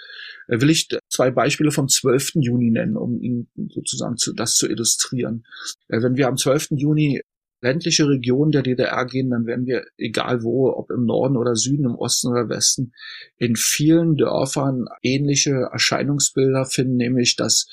Äh, 0.47 0.61
will 0.61 0.69
ich 0.69 0.89
zwei 1.09 1.31
Beispiele 1.31 1.71
vom 1.71 1.87
12. 1.87 2.33
Juni 2.35 2.71
nennen, 2.71 2.97
um 2.97 3.21
Ihnen 3.21 3.47
sozusagen 3.69 4.17
zu, 4.17 4.33
das 4.33 4.55
zu 4.55 4.67
illustrieren. 4.67 5.45
Äh, 5.87 6.01
wenn 6.01 6.17
wir 6.17 6.27
am 6.27 6.37
12. 6.37 6.69
Juni 6.71 7.21
ländliche 7.61 8.07
Regionen 8.07 8.51
der 8.51 8.61
DDR 8.61 9.05
gehen, 9.05 9.29
dann 9.29 9.45
werden 9.45 9.65
wir, 9.65 9.85
egal 9.97 10.43
wo, 10.43 10.69
ob 10.69 10.91
im 10.91 11.05
Norden 11.05 11.37
oder 11.37 11.55
Süden, 11.55 11.85
im 11.85 11.95
Osten 11.95 12.27
oder 12.27 12.49
Westen, 12.49 12.93
in 13.37 13.55
vielen 13.55 14.17
Dörfern 14.17 14.85
ähnliche 15.01 15.69
Erscheinungsbilder 15.71 16.65
finden, 16.65 16.97
nämlich 16.97 17.35
dass 17.35 17.67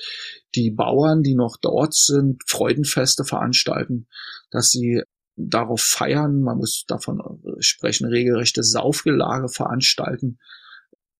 die 0.54 0.70
Bauern, 0.70 1.22
die 1.22 1.34
noch 1.34 1.56
dort 1.60 1.94
sind, 1.94 2.42
Freudenfeste 2.46 3.24
veranstalten, 3.24 4.06
dass 4.50 4.70
sie 4.70 5.02
darauf 5.36 5.80
feiern, 5.80 6.40
man 6.40 6.58
muss 6.58 6.84
davon 6.86 7.20
sprechen, 7.58 8.06
regelrechte 8.06 8.62
Saufgelage 8.62 9.48
veranstalten, 9.48 10.38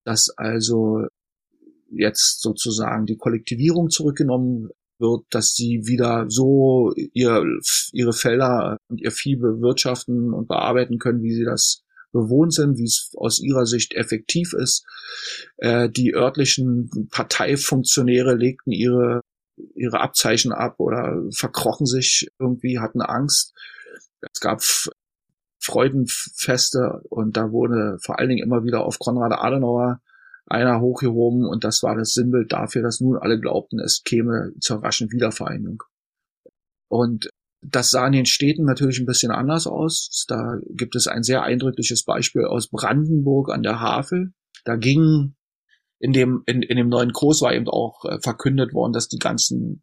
dass 0.05 0.31
also 0.37 1.07
jetzt 1.91 2.41
sozusagen 2.41 3.07
die 3.07 3.17
Kollektivierung 3.17 3.91
zurückgenommen 3.91 4.71
wird, 5.03 5.25
dass 5.29 5.55
sie 5.55 5.83
wieder 5.85 6.25
so 6.29 6.95
ihr, 6.95 7.45
ihre 7.93 8.15
Felder 8.15 8.79
und 8.89 9.03
ihr 9.03 9.11
Vieh 9.11 9.37
bewirtschaften 9.37 10.33
und 10.33 10.49
bearbeiten 10.49 10.99
können, 10.99 11.23
wie 11.23 11.35
sie 11.35 11.45
das 11.45 11.83
bewohnt 12.13 12.55
sind, 12.55 12.79
wie 12.79 12.85
es 12.85 13.11
aus 13.17 13.41
ihrer 13.41 13.67
Sicht 13.67 13.95
effektiv 13.95 14.53
ist. 14.55 14.87
Äh, 15.59 15.91
die 15.91 16.15
örtlichen 16.15 17.09
Parteifunktionäre 17.11 18.35
legten 18.35 18.71
ihre, 18.71 19.21
ihre 19.75 20.01
Abzeichen 20.01 20.53
ab 20.53 20.77
oder 20.79 21.23
verkrochen 21.31 21.87
sich 21.87 22.29
irgendwie, 22.39 22.79
hatten 22.79 23.03
Angst. 23.03 23.55
Es 24.33 24.41
gab 24.41 24.63
Freudenfeste 25.59 27.03
und 27.09 27.37
da 27.37 27.51
wurde 27.51 27.99
vor 28.01 28.19
allen 28.19 28.29
Dingen 28.29 28.45
immer 28.45 28.65
wieder 28.65 28.85
auf 28.85 28.99
Konrad 28.99 29.33
Adenauer 29.33 30.01
einer 30.53 30.81
hochgehoben 30.81 31.47
und 31.47 31.65
das 31.65 31.83
war 31.83 31.97
das 31.97 32.13
Sinnbild 32.13 32.53
dafür, 32.53 32.83
dass 32.83 33.01
nun 33.01 33.17
alle 33.17 33.41
glaubten, 33.41 33.81
es 33.81 34.03
käme 34.05 34.53
zur 34.61 34.83
raschen 34.83 35.11
Wiedervereinigung. 35.11 35.83
Und 36.89 37.31
das 37.63 37.91
sah 37.91 38.07
in 38.07 38.13
den 38.13 38.27
Städten 38.27 38.65
natürlich 38.65 38.99
ein 38.99 39.07
bisschen 39.07 39.31
anders 39.31 39.67
aus. 39.67 40.25
Da 40.29 40.59
gibt 40.71 40.97
es 40.97 41.07
ein 41.07 41.23
sehr 41.23 41.43
eindrückliches 41.43 42.05
Beispiel 42.05 42.45
aus 42.45 42.69
Brandenburg 42.69 43.51
an 43.51 43.63
der 43.63 43.81
Havel. 43.81 44.33
Da 44.65 44.77
ging 44.77 45.35
in 46.01 46.13
dem, 46.13 46.43
in, 46.47 46.63
in 46.63 46.77
dem 46.77 46.89
neuen 46.89 47.13
Kurs 47.13 47.41
war 47.41 47.55
eben 47.55 47.69
auch 47.69 48.05
äh, 48.05 48.19
verkündet 48.21 48.75
worden, 48.75 48.93
dass 48.93 49.09
die 49.09 49.19
ganzen 49.19 49.83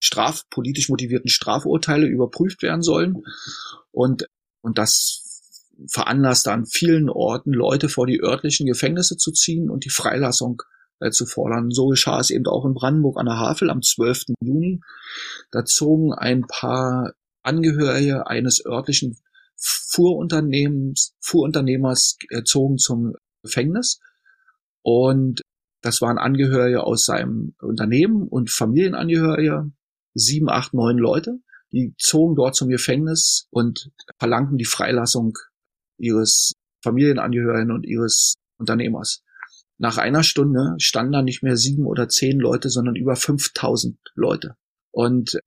strafpolitisch 0.00 0.88
motivierten 0.88 1.28
Strafurteile 1.28 2.06
überprüft 2.06 2.62
werden 2.62 2.82
sollen. 2.82 3.22
Und, 3.90 4.26
und 4.62 4.78
das 4.78 5.27
veranlasst 5.86 6.48
an 6.48 6.66
vielen 6.66 7.08
Orten 7.08 7.52
Leute 7.52 7.88
vor 7.88 8.06
die 8.06 8.20
örtlichen 8.22 8.66
Gefängnisse 8.66 9.16
zu 9.16 9.32
ziehen 9.32 9.70
und 9.70 9.84
die 9.84 9.90
Freilassung 9.90 10.62
äh, 11.00 11.10
zu 11.10 11.26
fordern. 11.26 11.70
So 11.70 11.86
geschah 11.88 12.20
es 12.20 12.30
eben 12.30 12.46
auch 12.46 12.64
in 12.64 12.74
Brandenburg 12.74 13.18
an 13.18 13.26
der 13.26 13.38
Havel 13.38 13.70
am 13.70 13.82
12. 13.82 14.34
Juni. 14.40 14.80
Da 15.50 15.64
zogen 15.64 16.12
ein 16.12 16.42
paar 16.46 17.12
Angehörige 17.42 18.26
eines 18.26 18.64
örtlichen 18.66 19.16
Fuhrunternehmens, 19.56 21.14
Fuhrunternehmers 21.20 22.16
äh, 22.30 22.42
zogen 22.42 22.78
zum 22.78 23.14
Gefängnis 23.42 24.00
und 24.82 25.42
das 25.80 26.00
waren 26.00 26.18
Angehörige 26.18 26.82
aus 26.82 27.04
seinem 27.04 27.54
Unternehmen 27.60 28.26
und 28.26 28.50
Familienangehörige, 28.50 29.70
sieben, 30.14 30.48
acht, 30.48 30.74
neun 30.74 30.98
Leute. 30.98 31.38
Die 31.72 31.94
zogen 31.98 32.34
dort 32.34 32.56
zum 32.56 32.68
Gefängnis 32.68 33.46
und 33.50 33.90
verlangten 34.18 34.56
die 34.56 34.64
Freilassung 34.64 35.38
ihres 35.98 36.54
Familienangehörigen 36.82 37.72
und 37.72 37.84
ihres 37.84 38.36
Unternehmers. 38.58 39.22
Nach 39.78 39.98
einer 39.98 40.22
Stunde 40.22 40.74
standen 40.78 41.12
da 41.12 41.22
nicht 41.22 41.42
mehr 41.42 41.56
sieben 41.56 41.86
oder 41.86 42.08
zehn 42.08 42.38
Leute, 42.38 42.68
sondern 42.68 42.96
über 42.96 43.14
5000 43.14 43.96
Leute. 44.14 44.56
Und, 44.90 45.38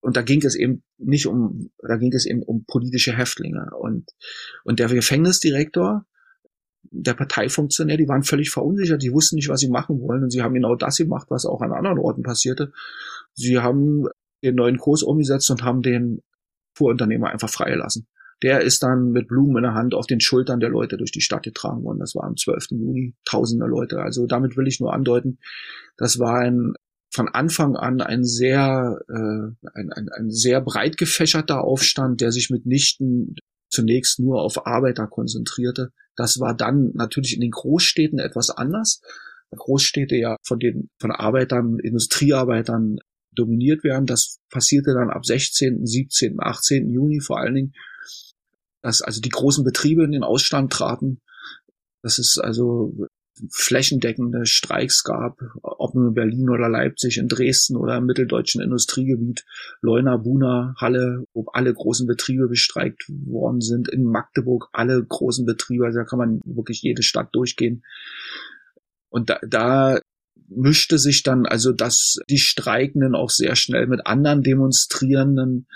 und 0.00 0.16
da 0.16 0.22
ging 0.22 0.42
es 0.44 0.54
eben 0.54 0.82
nicht 0.96 1.26
um, 1.26 1.70
da 1.78 1.96
ging 1.96 2.12
es 2.12 2.24
eben 2.24 2.42
um 2.42 2.64
politische 2.64 3.16
Häftlinge. 3.16 3.70
Und, 3.78 4.10
und 4.64 4.78
der 4.78 4.88
Gefängnisdirektor, 4.88 6.06
der 6.90 7.14
Parteifunktionär, 7.14 7.96
die 7.98 8.08
waren 8.08 8.22
völlig 8.22 8.50
verunsichert, 8.50 9.02
die 9.02 9.12
wussten 9.12 9.36
nicht, 9.36 9.48
was 9.48 9.60
sie 9.60 9.68
machen 9.68 10.00
wollen. 10.00 10.22
Und 10.22 10.30
sie 10.30 10.42
haben 10.42 10.54
genau 10.54 10.76
das 10.76 10.96
gemacht, 10.96 11.26
was 11.28 11.44
auch 11.44 11.60
an 11.60 11.72
anderen 11.72 11.98
Orten 11.98 12.22
passierte. 12.22 12.72
Sie 13.34 13.58
haben 13.58 14.06
den 14.42 14.54
neuen 14.54 14.78
Kurs 14.78 15.02
umgesetzt 15.02 15.50
und 15.50 15.62
haben 15.62 15.82
den 15.82 16.22
Fuhrunternehmer 16.74 17.28
einfach 17.28 17.50
freigelassen 17.50 18.06
der 18.44 18.60
ist 18.60 18.82
dann 18.82 19.12
mit 19.12 19.26
Blumen 19.26 19.56
in 19.56 19.62
der 19.62 19.74
Hand 19.74 19.94
auf 19.94 20.06
den 20.06 20.20
Schultern 20.20 20.60
der 20.60 20.68
Leute 20.68 20.98
durch 20.98 21.10
die 21.10 21.22
Stadt 21.22 21.44
getragen 21.44 21.82
worden. 21.82 21.98
Das 21.98 22.14
war 22.14 22.24
am 22.24 22.36
12. 22.36 22.72
Juni, 22.72 23.14
tausende 23.24 23.64
Leute. 23.64 24.00
Also 24.00 24.26
damit 24.26 24.58
will 24.58 24.68
ich 24.68 24.80
nur 24.80 24.92
andeuten, 24.92 25.38
das 25.96 26.18
war 26.18 26.40
ein 26.40 26.74
von 27.10 27.28
Anfang 27.28 27.74
an 27.74 28.02
ein 28.02 28.22
sehr, 28.24 28.98
äh, 29.08 29.68
ein, 29.72 29.92
ein, 29.92 30.08
ein 30.10 30.30
sehr 30.30 30.60
breit 30.60 30.98
gefächerter 30.98 31.62
Aufstand, 31.64 32.20
der 32.20 32.32
sich 32.32 32.50
mitnichten 32.50 33.36
zunächst 33.70 34.20
nur 34.20 34.42
auf 34.42 34.66
Arbeiter 34.66 35.06
konzentrierte. 35.06 35.92
Das 36.14 36.38
war 36.38 36.54
dann 36.54 36.90
natürlich 36.92 37.34
in 37.34 37.40
den 37.40 37.50
Großstädten 37.50 38.18
etwas 38.18 38.50
anders. 38.50 39.00
Großstädte 39.56 40.16
ja 40.16 40.36
von 40.42 40.58
den 40.58 40.90
von 40.98 41.12
Arbeitern, 41.12 41.78
Industriearbeitern 41.78 42.98
dominiert 43.32 43.84
werden. 43.84 44.06
Das 44.06 44.40
passierte 44.50 44.92
dann 44.92 45.08
ab 45.08 45.24
16., 45.24 45.86
17., 45.86 46.36
18. 46.40 46.90
Juni 46.90 47.20
vor 47.20 47.38
allen 47.38 47.54
Dingen 47.54 47.72
dass 48.84 49.00
also 49.00 49.22
die 49.22 49.30
großen 49.30 49.64
Betriebe 49.64 50.04
in 50.04 50.12
den 50.12 50.22
Ausstand 50.22 50.70
traten, 50.70 51.22
dass 52.02 52.18
es 52.18 52.38
also 52.38 52.94
flächendeckende 53.50 54.44
Streiks 54.44 55.02
gab, 55.02 55.40
ob 55.62 55.94
nun 55.94 56.08
in 56.08 56.14
Berlin 56.14 56.50
oder 56.50 56.68
Leipzig, 56.68 57.16
in 57.16 57.26
Dresden 57.26 57.76
oder 57.76 57.96
im 57.96 58.04
mitteldeutschen 58.04 58.60
Industriegebiet, 58.60 59.44
Leuna, 59.80 60.18
Buna, 60.18 60.74
Halle, 60.78 61.24
wo 61.32 61.46
alle 61.52 61.72
großen 61.72 62.06
Betriebe 62.06 62.46
bestreikt 62.46 63.08
worden 63.08 63.62
sind, 63.62 63.88
in 63.88 64.04
Magdeburg 64.04 64.68
alle 64.72 65.02
großen 65.02 65.46
Betriebe, 65.46 65.86
also 65.86 66.00
da 66.00 66.04
kann 66.04 66.18
man 66.18 66.40
wirklich 66.44 66.82
jede 66.82 67.02
Stadt 67.02 67.30
durchgehen. 67.32 67.84
Und 69.08 69.30
da, 69.30 69.38
da 69.48 69.98
mischte 70.48 70.98
sich 70.98 71.22
dann 71.22 71.46
also 71.46 71.72
dass 71.72 72.18
die 72.28 72.38
Streikenden 72.38 73.14
auch 73.14 73.30
sehr 73.30 73.56
schnell 73.56 73.86
mit 73.86 74.06
anderen 74.06 74.42
Demonstrierenden 74.42 75.66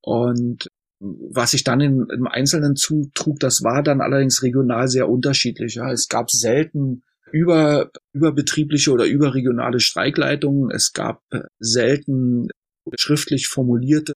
und 0.00 0.67
was 1.00 1.52
sich 1.52 1.64
dann 1.64 1.80
in, 1.80 2.06
im 2.12 2.26
Einzelnen 2.26 2.76
zutrug, 2.76 3.38
das 3.40 3.62
war 3.62 3.82
dann 3.82 4.00
allerdings 4.00 4.42
regional 4.42 4.88
sehr 4.88 5.08
unterschiedlich. 5.08 5.76
Ja. 5.76 5.92
Es 5.92 6.08
gab 6.08 6.30
selten 6.30 7.02
über, 7.30 7.90
überbetriebliche 8.12 8.90
oder 8.90 9.04
überregionale 9.04 9.80
Streikleitungen. 9.80 10.70
Es 10.70 10.92
gab 10.92 11.22
selten 11.58 12.48
schriftlich 12.96 13.48
formulierte 13.48 14.14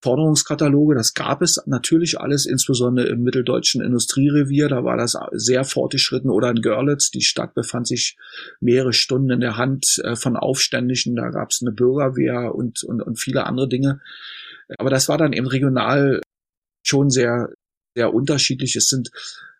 Forderungskataloge. 0.00 0.94
Das 0.94 1.14
gab 1.14 1.42
es 1.42 1.60
natürlich 1.66 2.20
alles, 2.20 2.46
insbesondere 2.46 3.08
im 3.08 3.22
mitteldeutschen 3.22 3.82
Industrierevier. 3.82 4.68
Da 4.68 4.84
war 4.84 4.96
das 4.96 5.16
sehr 5.32 5.64
fortgeschritten. 5.64 6.30
Oder 6.30 6.50
in 6.50 6.62
Görlitz. 6.62 7.10
Die 7.10 7.22
Stadt 7.22 7.54
befand 7.54 7.88
sich 7.88 8.16
mehrere 8.60 8.92
Stunden 8.92 9.30
in 9.30 9.40
der 9.40 9.56
Hand 9.56 10.00
äh, 10.04 10.14
von 10.14 10.36
Aufständischen. 10.36 11.16
Da 11.16 11.30
gab 11.30 11.50
es 11.50 11.60
eine 11.62 11.72
Bürgerwehr 11.72 12.54
und, 12.54 12.84
und, 12.84 13.02
und 13.02 13.18
viele 13.18 13.44
andere 13.44 13.68
Dinge. 13.68 14.00
Aber 14.76 14.90
das 14.90 15.08
war 15.08 15.18
dann 15.18 15.32
eben 15.32 15.46
regional 15.46 16.20
schon 16.84 17.10
sehr, 17.10 17.48
sehr 17.94 18.12
unterschiedlich. 18.12 18.76
Es 18.76 18.88
sind 18.88 19.10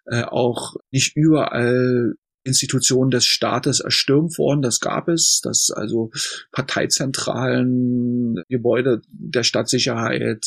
äh, 0.06 0.22
auch 0.22 0.74
nicht 0.90 1.16
überall 1.16 2.14
Institutionen 2.44 3.11
des 3.11 3.26
Staates 3.26 3.80
erstürmt 3.80 4.38
worden. 4.38 4.62
Das 4.62 4.80
gab 4.80 5.09
es, 5.09 5.40
dass 5.42 5.70
also 5.70 6.11
Parteizentralen, 6.52 8.42
Gebäude 8.48 9.02
der 9.09 9.42
Stadtsicherheit, 9.42 10.46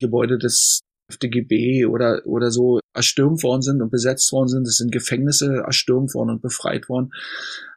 Gebäude 0.00 0.38
des 0.38 0.80
FDGB 1.10 1.84
oder, 1.86 2.22
oder 2.24 2.50
so 2.50 2.80
erstürmt 2.94 3.42
worden 3.42 3.62
sind 3.62 3.82
und 3.82 3.90
besetzt 3.90 4.32
worden 4.32 4.48
sind. 4.48 4.66
Es 4.66 4.76
sind 4.76 4.90
Gefängnisse 4.90 5.62
erstürmt 5.66 6.14
worden 6.14 6.30
und 6.30 6.42
befreit 6.42 6.88
worden. 6.88 7.12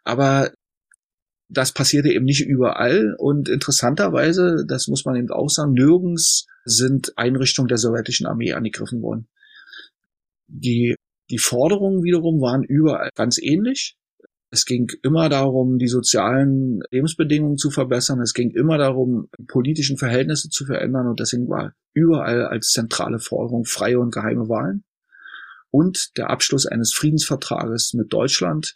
Aber 0.06 0.52
das 1.50 1.72
passierte 1.74 2.10
eben 2.10 2.26
nicht 2.26 2.46
überall 2.46 3.16
und 3.18 3.50
interessanterweise, 3.50 4.66
das 4.68 4.88
muss 4.88 5.06
man 5.06 5.16
eben 5.16 5.30
auch 5.32 5.50
sagen, 5.50 5.74
nirgends 5.74 6.46
sind 6.66 7.18
Einrichtungen 7.18 7.70
der 7.70 7.78
sowjetischen 7.78 8.28
Armee 8.28 8.54
angegriffen 8.54 9.02
worden. 9.02 9.28
Die, 10.48 10.96
die 11.30 11.38
Forderungen 11.38 12.04
wiederum 12.04 12.42
waren 12.42 12.64
überall 12.64 13.10
ganz 13.16 13.38
ähnlich. 13.42 13.98
Es 14.50 14.66
ging 14.66 14.90
immer 15.04 15.28
darum, 15.30 15.78
die 15.78 15.88
sozialen 15.88 16.80
Lebensbedingungen 16.90 17.58
zu 17.58 17.70
verbessern. 17.70 18.22
Es 18.22 18.34
ging 18.34 18.52
immer 18.52 18.78
darum, 18.78 19.28
politischen 19.48 19.98
Verhältnisse 19.98 20.50
zu 20.50 20.66
verändern. 20.66 21.08
Und 21.08 21.20
deswegen 21.20 21.50
war 21.50 21.74
überall 21.94 22.46
als 22.46 22.70
zentrale 22.70 23.20
Forderung 23.20 23.66
freie 23.66 24.00
und 24.00 24.14
geheime 24.14 24.48
Wahlen 24.48 24.86
und 25.72 26.18
der 26.18 26.30
Abschluss 26.30 26.66
eines 26.66 26.94
Friedensvertrages 26.94 27.94
mit 27.94 28.12
Deutschland, 28.14 28.74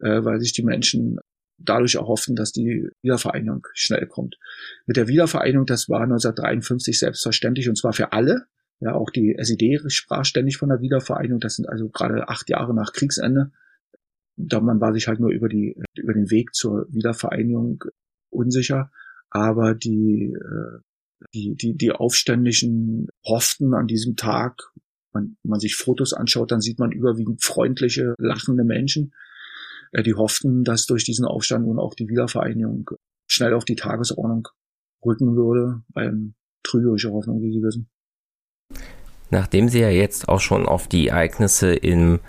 äh, 0.00 0.24
weil 0.24 0.40
sich 0.40 0.52
die 0.52 0.64
Menschen 0.64 1.18
dadurch 1.60 1.94
erhofften, 1.96 2.36
dass 2.36 2.52
die 2.52 2.88
Wiedervereinigung 3.02 3.66
schnell 3.74 4.06
kommt. 4.06 4.38
Mit 4.86 4.96
der 4.96 5.08
Wiedervereinigung, 5.08 5.66
das 5.66 5.88
war 5.88 6.02
1953 6.02 6.98
selbstverständlich 6.98 7.68
und 7.68 7.76
zwar 7.76 7.92
für 7.92 8.12
alle. 8.12 8.46
Ja, 8.80 8.94
auch 8.94 9.10
die 9.10 9.36
SED 9.36 9.80
sprach 9.88 10.24
ständig 10.24 10.56
von 10.56 10.70
der 10.70 10.80
Wiedervereinigung. 10.80 11.40
Das 11.40 11.56
sind 11.56 11.68
also 11.68 11.88
gerade 11.90 12.28
acht 12.28 12.48
Jahre 12.48 12.74
nach 12.74 12.92
Kriegsende. 12.92 13.52
Da 14.36 14.60
man 14.60 14.80
war 14.80 14.94
sich 14.94 15.06
halt 15.06 15.20
nur 15.20 15.30
über 15.30 15.48
die 15.50 15.76
über 15.96 16.14
den 16.14 16.30
Weg 16.30 16.54
zur 16.54 16.86
Wiedervereinigung 16.88 17.84
unsicher. 18.30 18.90
Aber 19.28 19.74
die 19.74 20.34
äh, 20.34 20.78
die 21.34 21.56
die 21.56 21.76
die 21.76 21.92
Aufständischen 21.92 23.08
hofften 23.22 23.74
an 23.74 23.86
diesem 23.86 24.16
Tag. 24.16 24.72
Man, 25.12 25.36
wenn 25.42 25.50
man 25.50 25.60
sich 25.60 25.76
Fotos 25.76 26.14
anschaut, 26.14 26.50
dann 26.50 26.60
sieht 26.62 26.78
man 26.78 26.92
überwiegend 26.92 27.42
freundliche, 27.42 28.14
lachende 28.18 28.64
Menschen 28.64 29.12
die 29.92 30.14
hofften, 30.14 30.64
dass 30.64 30.86
durch 30.86 31.04
diesen 31.04 31.24
Aufstand 31.24 31.66
nun 31.66 31.78
auch 31.78 31.94
die 31.94 32.08
Wiedervereinigung 32.08 32.90
schnell 33.26 33.54
auf 33.54 33.64
die 33.64 33.76
Tagesordnung 33.76 34.48
rücken 35.04 35.36
würde, 35.36 35.82
eine 35.94 36.32
trügerische 36.62 37.10
Hoffnung, 37.10 37.42
wie 37.42 37.52
Sie 37.52 37.62
wissen. 37.62 37.88
Nachdem 39.30 39.68
Sie 39.68 39.80
ja 39.80 39.90
jetzt 39.90 40.28
auch 40.28 40.40
schon 40.40 40.66
auf 40.66 40.88
die 40.88 41.08
Ereignisse 41.08 41.72
im 41.72 42.20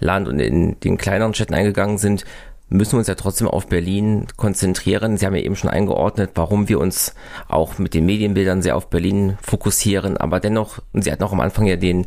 Land 0.00 0.28
und 0.28 0.40
in 0.40 0.78
den 0.80 0.98
kleineren 0.98 1.34
Städten 1.34 1.54
eingegangen 1.54 1.98
sind, 1.98 2.24
müssen 2.68 2.92
wir 2.92 2.98
uns 2.98 3.08
ja 3.08 3.14
trotzdem 3.14 3.48
auf 3.48 3.66
Berlin 3.66 4.26
konzentrieren. 4.36 5.16
Sie 5.16 5.24
haben 5.24 5.34
ja 5.34 5.42
eben 5.42 5.56
schon 5.56 5.70
eingeordnet, 5.70 6.32
warum 6.34 6.68
wir 6.68 6.78
uns 6.80 7.14
auch 7.48 7.78
mit 7.78 7.94
den 7.94 8.06
Medienbildern 8.06 8.62
sehr 8.62 8.76
auf 8.76 8.90
Berlin 8.90 9.38
fokussieren. 9.40 10.16
Aber 10.16 10.40
dennoch, 10.40 10.80
und 10.92 11.02
Sie 11.02 11.10
hatten 11.10 11.22
auch 11.22 11.32
am 11.32 11.40
Anfang 11.40 11.66
ja 11.66 11.76
den 11.76 12.06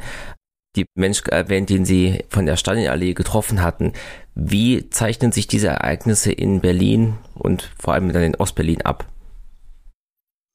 die 0.76 0.86
Mensch 0.96 1.22
erwähnt, 1.28 1.70
den 1.70 1.84
Sie 1.84 2.24
von 2.30 2.46
der 2.46 2.56
Stalinallee 2.56 3.14
getroffen 3.14 3.62
hatten. 3.62 3.92
Wie 4.36 4.90
zeichnen 4.90 5.32
sich 5.32 5.48
diese 5.48 5.68
Ereignisse 5.68 6.32
in 6.32 6.62
Berlin 6.62 7.18
und 7.34 7.70
vor 7.78 7.94
allem 7.94 8.12
dann 8.14 8.24
in 8.24 8.36
Ostberlin 8.36 8.82
ab? 8.82 9.12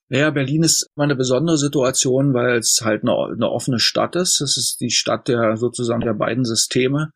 Naja, 0.09 0.31
Berlin 0.31 0.63
ist 0.63 0.89
immer 0.95 1.05
eine 1.05 1.17
besondere 1.17 1.59
Situation, 1.59 2.33
weil 2.33 2.59
es 2.59 2.81
halt 2.85 3.03
eine, 3.03 3.13
eine 3.13 3.51
offene 3.51 3.81
Stadt 3.81 4.15
ist. 4.15 4.41
Es 4.41 4.57
ist 4.57 4.81
die 4.81 4.91
Stadt 4.91 5.29
der 5.29 5.57
sozusagen 5.57 6.03
der 6.03 6.15
beiden 6.15 6.45
Systeme. 6.45 7.11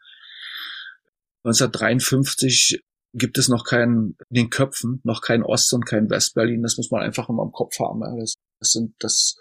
1953 1.44 2.82
gibt 3.12 3.38
es 3.38 3.48
noch 3.48 3.64
kein, 3.64 4.16
in 4.28 4.34
den 4.34 4.50
Köpfen, 4.50 5.00
noch 5.04 5.22
kein 5.22 5.42
Ost- 5.42 5.72
und 5.72 5.86
kein 5.86 6.10
West-Berlin. 6.10 6.62
Das 6.62 6.76
muss 6.76 6.90
man 6.90 7.02
einfach 7.02 7.28
immer 7.28 7.44
im 7.44 7.52
Kopf 7.52 7.78
haben. 7.78 8.00
Das, 8.18 8.34
das 8.58 8.72
sind, 8.72 8.94
das, 8.98 9.36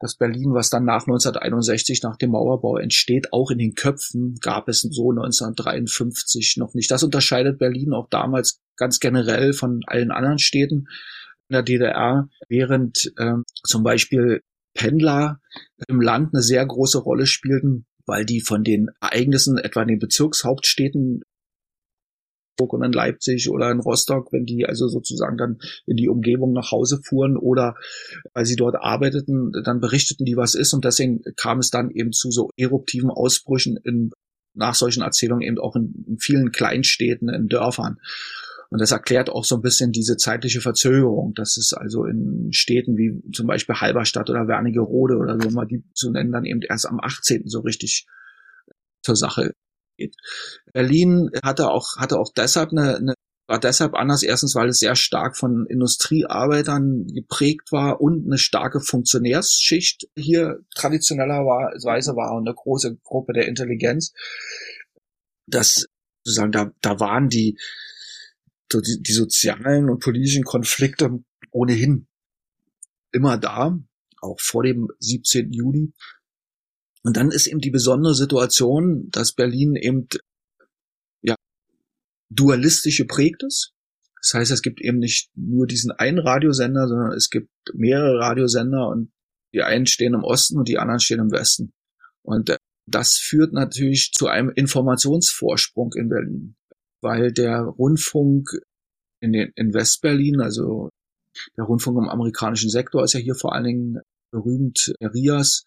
das 0.00 0.16
Berlin, 0.16 0.54
was 0.54 0.70
dann 0.70 0.84
nach 0.84 1.02
1961, 1.02 2.02
nach 2.02 2.16
dem 2.16 2.30
Mauerbau 2.30 2.78
entsteht, 2.78 3.32
auch 3.32 3.50
in 3.50 3.58
den 3.58 3.74
Köpfen 3.74 4.36
gab 4.40 4.68
es 4.68 4.80
so 4.80 5.10
1953 5.10 6.56
noch 6.56 6.72
nicht. 6.74 6.90
Das 6.90 7.02
unterscheidet 7.02 7.58
Berlin 7.58 7.92
auch 7.92 8.08
damals 8.08 8.60
ganz 8.76 8.98
generell 8.98 9.52
von 9.52 9.82
allen 9.86 10.10
anderen 10.10 10.38
Städten 10.38 10.86
in 11.48 11.54
der 11.54 11.62
DDR, 11.62 12.28
während 12.48 13.12
äh, 13.18 13.34
zum 13.62 13.82
Beispiel 13.82 14.40
Pendler 14.72 15.40
im 15.86 16.00
Land 16.00 16.32
eine 16.32 16.42
sehr 16.42 16.64
große 16.64 16.98
Rolle 16.98 17.26
spielten, 17.26 17.86
weil 18.06 18.24
die 18.24 18.40
von 18.40 18.64
den 18.64 18.88
Ereignissen 19.00 19.58
etwa 19.58 19.82
in 19.82 19.88
den 19.88 19.98
Bezirkshauptstädten 19.98 21.22
und 22.68 22.84
in 22.84 22.92
Leipzig 22.92 23.50
oder 23.50 23.70
in 23.70 23.80
Rostock, 23.80 24.32
wenn 24.32 24.44
die 24.44 24.66
also 24.66 24.88
sozusagen 24.88 25.36
dann 25.36 25.58
in 25.86 25.96
die 25.96 26.08
Umgebung 26.08 26.52
nach 26.52 26.70
Hause 26.70 27.00
fuhren 27.02 27.36
oder 27.36 27.74
weil 28.34 28.44
sie 28.44 28.56
dort 28.56 28.76
arbeiteten, 28.76 29.52
dann 29.64 29.80
berichteten 29.80 30.24
die, 30.24 30.36
was 30.36 30.54
ist 30.54 30.74
und 30.74 30.84
deswegen 30.84 31.22
kam 31.36 31.58
es 31.58 31.70
dann 31.70 31.90
eben 31.90 32.12
zu 32.12 32.30
so 32.30 32.50
eruptiven 32.56 33.10
Ausbrüchen 33.10 33.76
in, 33.82 34.10
nach 34.54 34.74
solchen 34.74 35.02
Erzählungen 35.02 35.42
eben 35.42 35.58
auch 35.58 35.76
in, 35.76 36.04
in 36.06 36.18
vielen 36.18 36.52
Kleinstädten, 36.52 37.28
in 37.28 37.48
Dörfern. 37.48 37.98
Und 38.70 38.80
das 38.80 38.92
erklärt 38.92 39.30
auch 39.30 39.44
so 39.44 39.56
ein 39.56 39.62
bisschen 39.62 39.90
diese 39.90 40.16
zeitliche 40.16 40.60
Verzögerung. 40.60 41.34
Das 41.34 41.56
ist 41.56 41.72
also 41.72 42.04
in 42.04 42.52
Städten 42.52 42.96
wie 42.96 43.20
zum 43.32 43.48
Beispiel 43.48 43.74
Halberstadt 43.74 44.30
oder 44.30 44.46
Wernigerode 44.46 45.16
oder 45.16 45.36
so 45.40 45.50
mal 45.50 45.66
die 45.66 45.82
zu 45.92 46.12
nennen, 46.12 46.30
dann 46.30 46.44
eben 46.44 46.62
erst 46.62 46.86
am 46.86 47.00
18. 47.00 47.48
so 47.48 47.60
richtig 47.60 48.06
zur 49.02 49.16
Sache 49.16 49.54
geht. 50.00 50.16
Berlin 50.72 51.30
hatte 51.44 51.70
auch, 51.70 51.96
hatte 51.96 52.18
auch 52.18 52.32
deshalb 52.34 52.70
eine, 52.70 52.96
eine 52.96 53.14
war 53.50 53.58
deshalb 53.58 53.94
anders. 53.94 54.22
Erstens, 54.22 54.54
weil 54.54 54.68
es 54.68 54.78
sehr 54.78 54.94
stark 54.94 55.36
von 55.36 55.66
Industriearbeitern 55.66 57.08
geprägt 57.08 57.72
war 57.72 58.00
und 58.00 58.24
eine 58.24 58.38
starke 58.38 58.80
Funktionärsschicht 58.80 60.08
hier 60.16 60.60
traditionellerweise 60.76 62.14
war 62.14 62.36
und 62.36 62.46
eine 62.46 62.54
große 62.54 62.98
Gruppe 63.02 63.32
der 63.32 63.48
Intelligenz. 63.48 64.12
Das 65.46 65.86
sozusagen, 66.22 66.52
da, 66.52 66.70
da 66.80 67.00
waren 67.00 67.28
die, 67.28 67.58
die, 68.72 69.02
die 69.02 69.12
sozialen 69.12 69.90
und 69.90 70.00
politischen 70.00 70.44
Konflikte 70.44 71.18
ohnehin 71.50 72.06
immer 73.10 73.36
da, 73.36 73.76
auch 74.20 74.38
vor 74.40 74.62
dem 74.62 74.88
17. 75.00 75.50
Juli. 75.50 75.92
Und 77.02 77.16
dann 77.16 77.30
ist 77.30 77.46
eben 77.46 77.60
die 77.60 77.70
besondere 77.70 78.14
Situation, 78.14 79.08
dass 79.10 79.32
Berlin 79.32 79.74
eben 79.74 80.06
ja 81.22 81.34
dualistisch 82.30 82.98
geprägt 82.98 83.42
ist. 83.42 83.72
Das 84.20 84.34
heißt, 84.34 84.50
es 84.50 84.62
gibt 84.62 84.82
eben 84.82 84.98
nicht 84.98 85.30
nur 85.34 85.66
diesen 85.66 85.92
einen 85.92 86.18
Radiosender, 86.18 86.86
sondern 86.88 87.12
es 87.12 87.30
gibt 87.30 87.48
mehrere 87.72 88.18
Radiosender 88.18 88.88
und 88.88 89.10
die 89.54 89.62
einen 89.62 89.86
stehen 89.86 90.14
im 90.14 90.24
Osten 90.24 90.58
und 90.58 90.68
die 90.68 90.78
anderen 90.78 91.00
stehen 91.00 91.20
im 91.20 91.32
Westen. 91.32 91.72
Und 92.22 92.54
das 92.86 93.16
führt 93.16 93.52
natürlich 93.52 94.12
zu 94.12 94.26
einem 94.26 94.50
Informationsvorsprung 94.50 95.94
in 95.94 96.08
Berlin, 96.08 96.56
weil 97.00 97.32
der 97.32 97.62
Rundfunk 97.62 98.50
in, 99.20 99.32
den, 99.32 99.52
in 99.54 99.72
Westberlin, 99.72 100.40
also 100.40 100.90
der 101.56 101.64
Rundfunk 101.64 101.98
im 101.98 102.08
amerikanischen 102.08 102.70
Sektor 102.70 103.04
ist 103.04 103.14
ja 103.14 103.20
hier 103.20 103.34
vor 103.34 103.54
allen 103.54 103.64
Dingen 103.64 104.00
berühmt, 104.32 104.92
RIAS, 105.00 105.64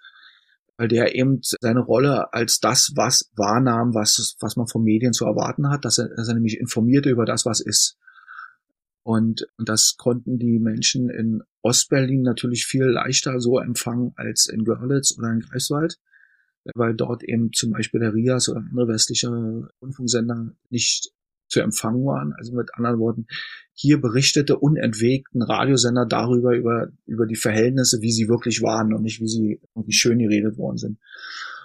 weil 0.78 0.88
der 0.88 1.15
eben 1.15 1.39
seine 1.41 1.82
Rolle 1.82 2.34
als 2.34 2.59
das, 2.59 2.93
was 2.95 3.32
wahrnahm, 3.36 3.93
was, 3.93 4.36
was 4.39 4.55
man 4.55 4.67
von 4.67 4.84
Medien 4.84 5.13
zu 5.13 5.26
erwarten 5.26 5.69
hat, 5.69 5.86
dass 5.86 5.99
er, 5.99 6.09
dass 6.09 6.28
er 6.28 6.34
nämlich 6.34 6.59
informierte 6.59 7.09
über 7.09 7.26
das, 7.26 7.45
was 7.45 7.59
ist. 7.59 7.97
Und, 9.03 9.45
und 9.57 9.67
das 9.67 9.95
konnten 9.97 10.39
die 10.39 10.59
Menschen 10.59 11.09
in 11.09 11.43
Ostberlin 11.61 12.21
natürlich 12.21 12.65
viel 12.65 12.86
leichter 12.86 13.39
so 13.39 13.59
empfangen 13.59 14.13
als 14.15 14.47
in 14.47 14.63
Görlitz 14.63 15.17
oder 15.17 15.32
in 15.32 15.41
Greifswald, 15.41 15.99
weil 16.74 16.95
dort 16.95 17.24
eben 17.24 17.51
zum 17.51 17.71
Beispiel 17.71 17.99
der 17.99 18.13
RIAS 18.13 18.49
oder 18.49 18.61
andere 18.61 18.88
westliche 18.88 19.30
Rundfunksender 19.82 20.53
nicht 20.69 21.11
zu 21.54 21.62
empfangen 21.62 22.06
waren. 22.06 22.34
Also 22.38 22.54
mit 22.54 22.74
anderen 22.76 22.99
Worten, 22.99 23.28
hier 23.74 24.01
berichtete 24.01 24.58
unentwegten 24.58 25.41
Radiosender 25.41 26.06
darüber, 26.06 26.56
über, 26.56 26.89
über 27.06 27.26
die 27.26 27.36
Verhältnisse, 27.36 28.01
wie 28.01 28.12
sie 28.12 28.28
wirklich 28.28 28.62
waren 28.62 28.93
und 28.93 29.04
nicht, 29.04 29.22
wie 29.22 29.28
sie 29.28 29.62
irgendwie 29.76 29.93
schön 29.93 30.20
geredet 30.20 30.58
worden 30.58 30.78
sind. 30.78 30.99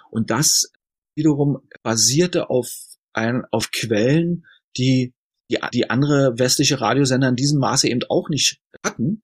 Und 0.09 0.31
das 0.31 0.71
wiederum 1.15 1.59
basierte 1.83 2.49
auf, 2.49 2.71
ein, 3.13 3.43
auf 3.51 3.71
Quellen, 3.71 4.45
die, 4.77 5.13
die, 5.49 5.57
die 5.73 5.89
andere 5.89 6.37
westliche 6.37 6.79
Radiosender 6.79 7.29
in 7.29 7.35
diesem 7.35 7.59
Maße 7.59 7.89
eben 7.89 8.01
auch 8.09 8.29
nicht 8.29 8.61
hatten. 8.83 9.23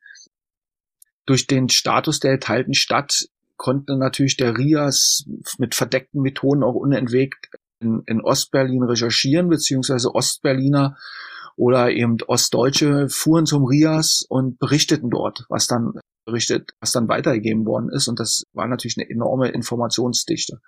Durch 1.26 1.47
den 1.47 1.70
Status 1.70 2.20
der 2.20 2.34
geteilten 2.34 2.74
Stadt 2.74 3.28
konnte 3.57 3.97
natürlich 3.97 4.36
der 4.38 4.57
RIAS 4.57 5.26
mit 5.57 5.76
verdeckten 5.76 6.22
Methoden 6.22 6.63
auch 6.63 6.76
unentwegt 6.76 7.49
in, 7.86 8.03
in 8.05 8.21
Ostberlin 8.21 8.83
recherchieren, 8.83 9.49
beziehungsweise 9.49 10.13
Ostberliner 10.13 10.97
oder 11.55 11.91
eben 11.91 12.17
Ostdeutsche 12.27 13.07
fuhren 13.09 13.45
zum 13.45 13.65
Rias 13.65 14.25
und 14.27 14.59
berichteten 14.59 15.09
dort, 15.09 15.45
was 15.47 15.67
dann 15.67 15.93
berichtet, 16.25 16.71
was 16.79 16.91
dann 16.91 17.07
weitergegeben 17.07 17.65
worden 17.65 17.89
ist. 17.89 18.07
Und 18.07 18.19
das 18.19 18.43
war 18.53 18.67
natürlich 18.67 18.97
eine 18.97 19.09
enorme 19.09 19.49
Informationsdichte. 19.49 20.59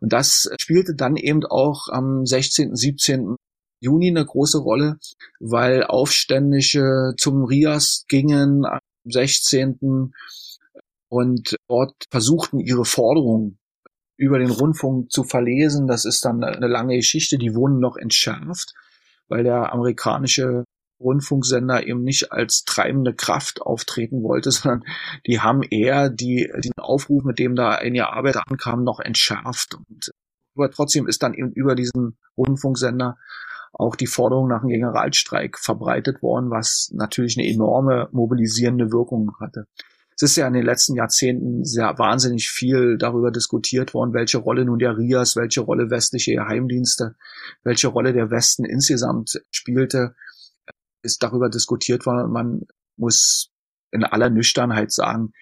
Und 0.00 0.12
das 0.12 0.50
spielte 0.58 0.94
dann 0.94 1.16
eben 1.16 1.46
auch 1.46 1.88
am 1.88 2.26
16., 2.26 2.74
17. 2.74 3.36
Juni 3.80 4.08
eine 4.08 4.24
große 4.24 4.58
Rolle, 4.58 4.98
weil 5.40 5.84
Aufständische 5.84 7.14
zum 7.16 7.44
Rias 7.44 8.04
gingen 8.08 8.64
am 8.66 8.80
16. 9.04 10.12
und 11.08 11.56
dort 11.68 11.94
versuchten, 12.10 12.58
ihre 12.60 12.84
Forderungen 12.84 13.58
über 14.22 14.38
den 14.38 14.50
Rundfunk 14.50 15.10
zu 15.10 15.24
verlesen. 15.24 15.88
Das 15.88 16.04
ist 16.04 16.24
dann 16.24 16.44
eine 16.44 16.68
lange 16.68 16.94
Geschichte, 16.94 17.38
die 17.38 17.54
wurden 17.56 17.80
noch 17.80 17.96
entschärft, 17.96 18.72
weil 19.28 19.42
der 19.42 19.72
amerikanische 19.72 20.64
Rundfunksender 21.00 21.84
eben 21.84 22.04
nicht 22.04 22.30
als 22.30 22.62
treibende 22.64 23.14
Kraft 23.14 23.60
auftreten 23.60 24.22
wollte, 24.22 24.50
sondern 24.52 24.84
die 25.26 25.40
haben 25.40 25.62
eher 25.62 26.08
die, 26.08 26.48
den 26.56 26.72
Aufruf, 26.78 27.24
mit 27.24 27.40
dem 27.40 27.56
da 27.56 27.70
ein 27.70 27.96
Jahr 27.96 28.12
Arbeit 28.12 28.36
ankam, 28.36 28.84
noch 28.84 29.00
entschärft. 29.00 29.74
Und 29.74 30.12
aber 30.54 30.70
trotzdem 30.70 31.08
ist 31.08 31.22
dann 31.22 31.34
eben 31.34 31.50
über 31.50 31.74
diesen 31.74 32.16
Rundfunksender 32.36 33.16
auch 33.72 33.96
die 33.96 34.06
Forderung 34.06 34.48
nach 34.48 34.60
einem 34.60 34.68
Generalstreik 34.68 35.58
verbreitet 35.58 36.22
worden, 36.22 36.50
was 36.50 36.90
natürlich 36.92 37.38
eine 37.38 37.48
enorme 37.48 38.08
mobilisierende 38.12 38.92
Wirkung 38.92 39.32
hatte. 39.40 39.66
Es 40.16 40.22
ist 40.22 40.36
ja 40.36 40.46
in 40.46 40.52
den 40.52 40.64
letzten 40.64 40.94
Jahrzehnten 40.94 41.64
sehr 41.64 41.98
wahnsinnig 41.98 42.50
viel 42.50 42.98
darüber 42.98 43.30
diskutiert 43.30 43.94
worden, 43.94 44.14
welche 44.14 44.38
Rolle 44.38 44.64
nun 44.64 44.78
der 44.78 44.96
RIAS, 44.96 45.36
welche 45.36 45.60
Rolle 45.60 45.90
westliche 45.90 46.34
Geheimdienste, 46.34 47.16
welche 47.64 47.88
Rolle 47.88 48.12
der 48.12 48.30
Westen 48.30 48.64
insgesamt 48.64 49.40
spielte. 49.50 50.14
ist 51.02 51.22
darüber 51.22 51.48
diskutiert 51.48 52.06
worden 52.06 52.26
und 52.26 52.32
man 52.32 52.60
muss 52.96 53.50
in 53.90 54.04
aller 54.04 54.30
Nüchternheit 54.30 54.92
sagen, 54.92 55.32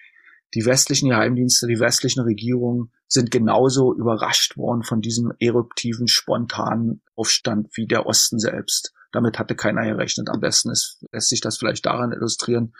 die 0.53 0.65
westlichen 0.65 1.09
Geheimdienste, 1.09 1.67
die 1.67 1.79
westlichen 1.79 2.21
Regierungen 2.21 2.91
sind 3.07 3.31
genauso 3.31 3.93
überrascht 3.93 4.57
worden 4.57 4.83
von 4.83 5.01
diesem 5.01 5.31
eruptiven, 5.39 6.07
spontanen 6.07 7.01
Aufstand 7.15 7.69
wie 7.75 7.87
der 7.87 8.05
Osten 8.05 8.37
selbst. 8.39 8.93
Damit 9.11 9.39
hatte 9.39 9.55
keiner 9.55 9.85
gerechnet. 9.85 10.29
Am 10.29 10.39
besten 10.39 10.71
ist, 10.71 11.05
lässt 11.11 11.29
sich 11.29 11.41
das 11.41 11.57
vielleicht 11.57 11.85
daran 11.85 12.11
illustrieren, 12.11 12.73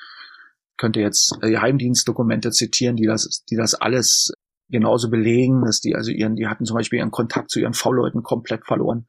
könnte 0.82 1.00
jetzt 1.00 1.38
Geheimdienstdokumente 1.42 2.50
zitieren, 2.50 2.96
die 2.96 3.06
das, 3.06 3.46
die 3.48 3.56
das 3.56 3.76
alles 3.76 4.34
genauso 4.68 5.12
belegen, 5.12 5.64
dass 5.64 5.80
die 5.80 5.96
also 5.96 6.10
ihren, 6.10 6.36
die 6.36 6.48
hatten 6.48 6.66
zum 6.66 6.76
Beispiel 6.76 6.98
ihren 6.98 7.12
Kontakt 7.12 7.52
zu 7.52 7.60
ihren 7.60 7.76
V-Leuten 7.76 8.24
komplett 8.24 8.66
verloren. 8.66 9.06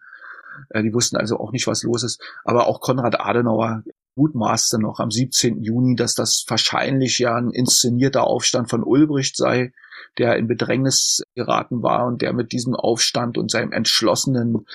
Äh, 0.68 0.82
die 0.82 0.92
wussten 0.92 1.16
also 1.16 1.38
auch 1.38 1.50
nicht, 1.50 1.66
was 1.66 1.82
los 1.82 2.02
ist. 2.02 2.22
Aber 2.44 2.66
auch 2.66 2.80
Konrad 2.80 3.18
Adenauer 3.20 3.84
mutmaßte 4.16 4.78
noch 4.78 5.00
am 5.00 5.10
17. 5.10 5.62
Juni, 5.62 5.96
dass 5.96 6.14
das 6.14 6.44
wahrscheinlich 6.46 7.18
ja 7.18 7.36
ein 7.36 7.48
inszenierter 7.48 8.24
Aufstand 8.24 8.68
von 8.68 8.84
Ulbricht 8.84 9.38
sei, 9.38 9.72
der 10.18 10.36
in 10.36 10.48
Bedrängnis 10.48 11.22
geraten 11.34 11.82
war 11.82 12.04
und 12.06 12.20
der 12.20 12.34
mit 12.34 12.52
diesem 12.52 12.74
Aufstand 12.74 13.38
und 13.38 13.50
seinem 13.50 13.72
entschlossenen 13.72 14.66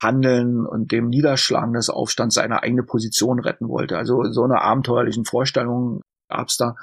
Handeln 0.00 0.66
und 0.66 0.92
dem 0.92 1.08
Niederschlagen 1.08 1.72
des 1.72 1.90
Aufstands 1.90 2.36
seine 2.36 2.62
eigene 2.62 2.84
Position 2.84 3.40
retten 3.40 3.68
wollte. 3.68 3.96
Also 3.96 4.22
so 4.30 4.44
eine 4.44 4.60
abenteuerlichen 4.60 5.24
Vorstellungen 5.24 6.00
gab's 6.32 6.56
da. 6.56 6.76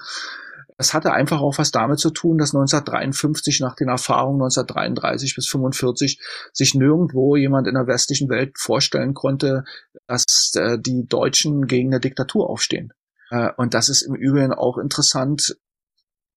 Es 0.78 0.94
hatte 0.94 1.12
einfach 1.12 1.42
auch 1.42 1.58
was 1.58 1.72
damit 1.72 2.00
zu 2.00 2.10
tun, 2.10 2.38
dass 2.38 2.56
1953 2.56 3.60
nach 3.60 3.76
den 3.76 3.90
Erfahrungen 3.90 4.42
1933 4.42 5.36
bis 5.36 5.48
45 5.50 6.22
sich 6.54 6.74
nirgendwo 6.74 7.36
jemand 7.36 7.68
in 7.68 7.74
der 7.74 7.86
westlichen 7.86 8.30
Welt 8.30 8.58
vorstellen 8.58 9.14
konnte, 9.14 9.66
dass 10.08 10.54
äh, 10.56 10.78
die 10.80 11.06
Deutschen 11.06 11.68
gegen 11.68 11.90
eine 11.90 12.00
Diktatur 12.00 12.50
aufstehen. 12.50 12.94
Äh, 13.30 13.50
und 13.58 13.74
das 13.74 13.90
ist 13.90 14.04
im 14.04 14.16
Übrigen 14.16 14.54
auch 14.54 14.78
interessant. 14.78 15.58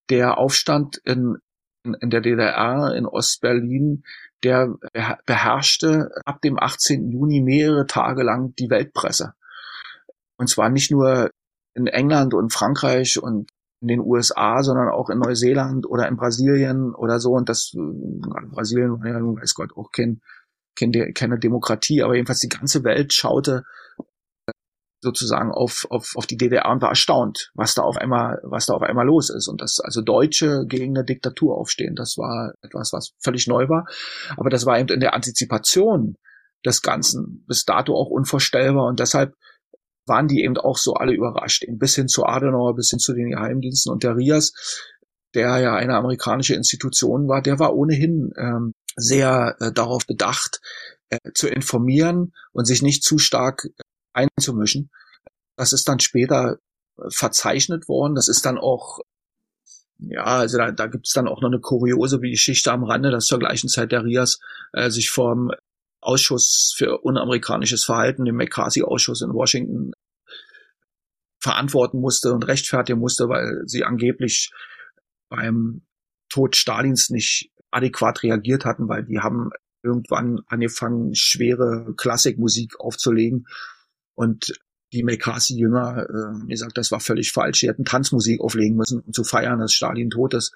Der 0.09 0.37
Aufstand 0.37 0.97
in, 1.05 1.37
in, 1.85 1.93
in 2.01 2.09
der 2.09 2.19
DDR, 2.19 2.93
in 2.95 3.05
Ostberlin, 3.05 4.03
der 4.43 4.73
beherrschte 5.25 6.09
ab 6.25 6.41
dem 6.41 6.59
18. 6.59 7.09
Juni 7.09 7.41
mehrere 7.41 7.85
Tage 7.87 8.23
lang 8.23 8.53
die 8.59 8.69
Weltpresse. 8.69 9.35
Und 10.37 10.49
zwar 10.49 10.69
nicht 10.69 10.91
nur 10.91 11.31
in 11.75 11.87
England 11.87 12.33
und 12.33 12.53
Frankreich 12.53 13.21
und 13.21 13.49
in 13.81 13.87
den 13.87 13.99
USA, 13.99 14.63
sondern 14.63 14.89
auch 14.89 15.09
in 15.09 15.19
Neuseeland 15.19 15.85
oder 15.85 16.07
in 16.07 16.15
Brasilien 16.15 16.95
oder 16.95 17.19
so. 17.19 17.31
Und 17.31 17.49
das, 17.49 17.73
äh, 17.75 18.47
Brasilien 18.49 18.91
war 18.91 19.07
ja, 19.07 19.15
weiß 19.15 19.55
Gott, 19.55 19.71
auch 19.75 19.91
kein, 19.91 20.21
kein, 20.75 20.91
keine 21.13 21.37
Demokratie, 21.37 22.01
aber 22.01 22.15
jedenfalls 22.15 22.39
die 22.39 22.49
ganze 22.49 22.83
Welt 22.83 23.13
schaute 23.13 23.63
sozusagen 25.03 25.51
auf, 25.51 25.85
auf, 25.89 26.13
auf 26.15 26.25
die 26.25 26.37
DDR 26.37 26.71
und 26.71 26.81
war 26.81 26.89
erstaunt, 26.89 27.51
was 27.53 27.75
da 27.75 27.83
auf 27.83 27.97
einmal, 27.97 28.39
was 28.43 28.67
da 28.67 28.73
auf 28.73 28.81
einmal 28.81 29.05
los 29.05 29.29
ist. 29.29 29.49
Und 29.49 29.61
dass 29.61 29.81
also 29.81 30.01
Deutsche 30.01 30.65
gegen 30.65 30.95
eine 30.95 31.05
Diktatur 31.05 31.57
aufstehen, 31.57 31.93
das 31.93 32.17
war 32.17 32.53
etwas, 32.61 32.93
was 32.93 33.11
völlig 33.19 33.47
neu 33.47 33.67
war. 33.67 33.85
Aber 34.37 34.49
das 34.49 34.65
war 34.65 34.79
eben 34.79 34.89
in 34.89 35.01
der 35.01 35.13
Antizipation 35.13 36.15
des 36.65 36.81
Ganzen 36.81 37.43
bis 37.47 37.65
dato 37.65 37.93
auch 37.93 38.09
unvorstellbar. 38.09 38.87
Und 38.87 39.01
deshalb 39.01 39.33
waren 40.05 40.27
die 40.27 40.43
eben 40.43 40.57
auch 40.57 40.77
so 40.77 40.93
alle 40.93 41.13
überrascht, 41.13 41.63
eben 41.63 41.77
bis 41.77 41.95
hin 41.95 42.07
zu 42.07 42.25
Adenauer, 42.25 42.75
bis 42.75 42.89
hin 42.89 42.99
zu 42.99 43.13
den 43.13 43.31
Geheimdiensten 43.31 43.91
und 43.91 44.03
der 44.03 44.15
RIAS, 44.15 44.53
der 45.33 45.57
ja 45.59 45.75
eine 45.75 45.95
amerikanische 45.95 46.55
Institution 46.55 47.27
war, 47.27 47.41
der 47.41 47.59
war 47.59 47.75
ohnehin 47.75 48.31
ähm, 48.37 48.73
sehr 48.95 49.55
äh, 49.59 49.71
darauf 49.71 50.05
bedacht, 50.05 50.61
äh, 51.09 51.31
zu 51.33 51.47
informieren 51.47 52.33
und 52.51 52.65
sich 52.65 52.81
nicht 52.81 53.03
zu 53.03 53.17
stark 53.17 53.65
äh, 53.65 53.83
einzumischen. 54.13 54.91
Das 55.55 55.73
ist 55.73 55.87
dann 55.87 55.99
später 55.99 56.57
äh, 56.97 57.09
verzeichnet 57.09 57.87
worden. 57.87 58.15
Das 58.15 58.27
ist 58.27 58.45
dann 58.45 58.57
auch, 58.57 58.99
ja, 59.97 60.23
also 60.23 60.57
da, 60.57 60.71
da 60.71 60.87
gibt 60.87 61.07
es 61.07 61.13
dann 61.13 61.27
auch 61.27 61.41
noch 61.41 61.49
eine 61.49 61.59
kuriose 61.59 62.19
Geschichte 62.19 62.71
am 62.71 62.83
Rande, 62.83 63.09
dass 63.09 63.25
zur 63.25 63.39
gleichen 63.39 63.69
Zeit 63.69 63.91
der 63.91 64.03
Rias 64.03 64.39
äh, 64.73 64.89
sich 64.89 65.09
vom 65.09 65.51
Ausschuss 66.05 66.73
für 66.75 66.99
unamerikanisches 66.99 67.83
Verhalten, 67.83 68.25
dem 68.25 68.35
McCarthy-Ausschuss 68.35 69.21
in 69.21 69.33
Washington, 69.33 69.91
verantworten 71.39 71.99
musste 71.99 72.33
und 72.33 72.47
rechtfertigen 72.47 72.99
musste, 72.99 73.27
weil 73.27 73.63
sie 73.65 73.83
angeblich 73.83 74.51
beim 75.29 75.81
Tod 76.29 76.55
Stalins 76.55 77.09
nicht 77.09 77.51
adäquat 77.69 78.23
reagiert 78.23 78.65
hatten, 78.65 78.87
weil 78.87 79.03
die 79.03 79.19
haben 79.19 79.49
irgendwann 79.83 80.39
angefangen, 80.47 81.13
schwere 81.15 81.93
Klassikmusik 81.97 82.79
aufzulegen 82.79 83.45
und 84.15 84.53
die 84.93 85.03
McCarthy-Jünger, 85.03 86.07
äh, 86.07 86.47
gesagt, 86.47 86.77
das 86.77 86.91
war 86.91 86.99
völlig 86.99 87.31
falsch. 87.31 87.61
Sie 87.61 87.67
hätten 87.67 87.83
Tanzmusik 87.83 88.39
auflegen 88.39 88.77
müssen, 88.77 89.01
um 89.01 89.11
zu 89.11 89.23
feiern, 89.23 89.59
dass 89.59 89.73
Stalin 89.73 90.11
tot 90.11 90.35
ist. 90.35 90.53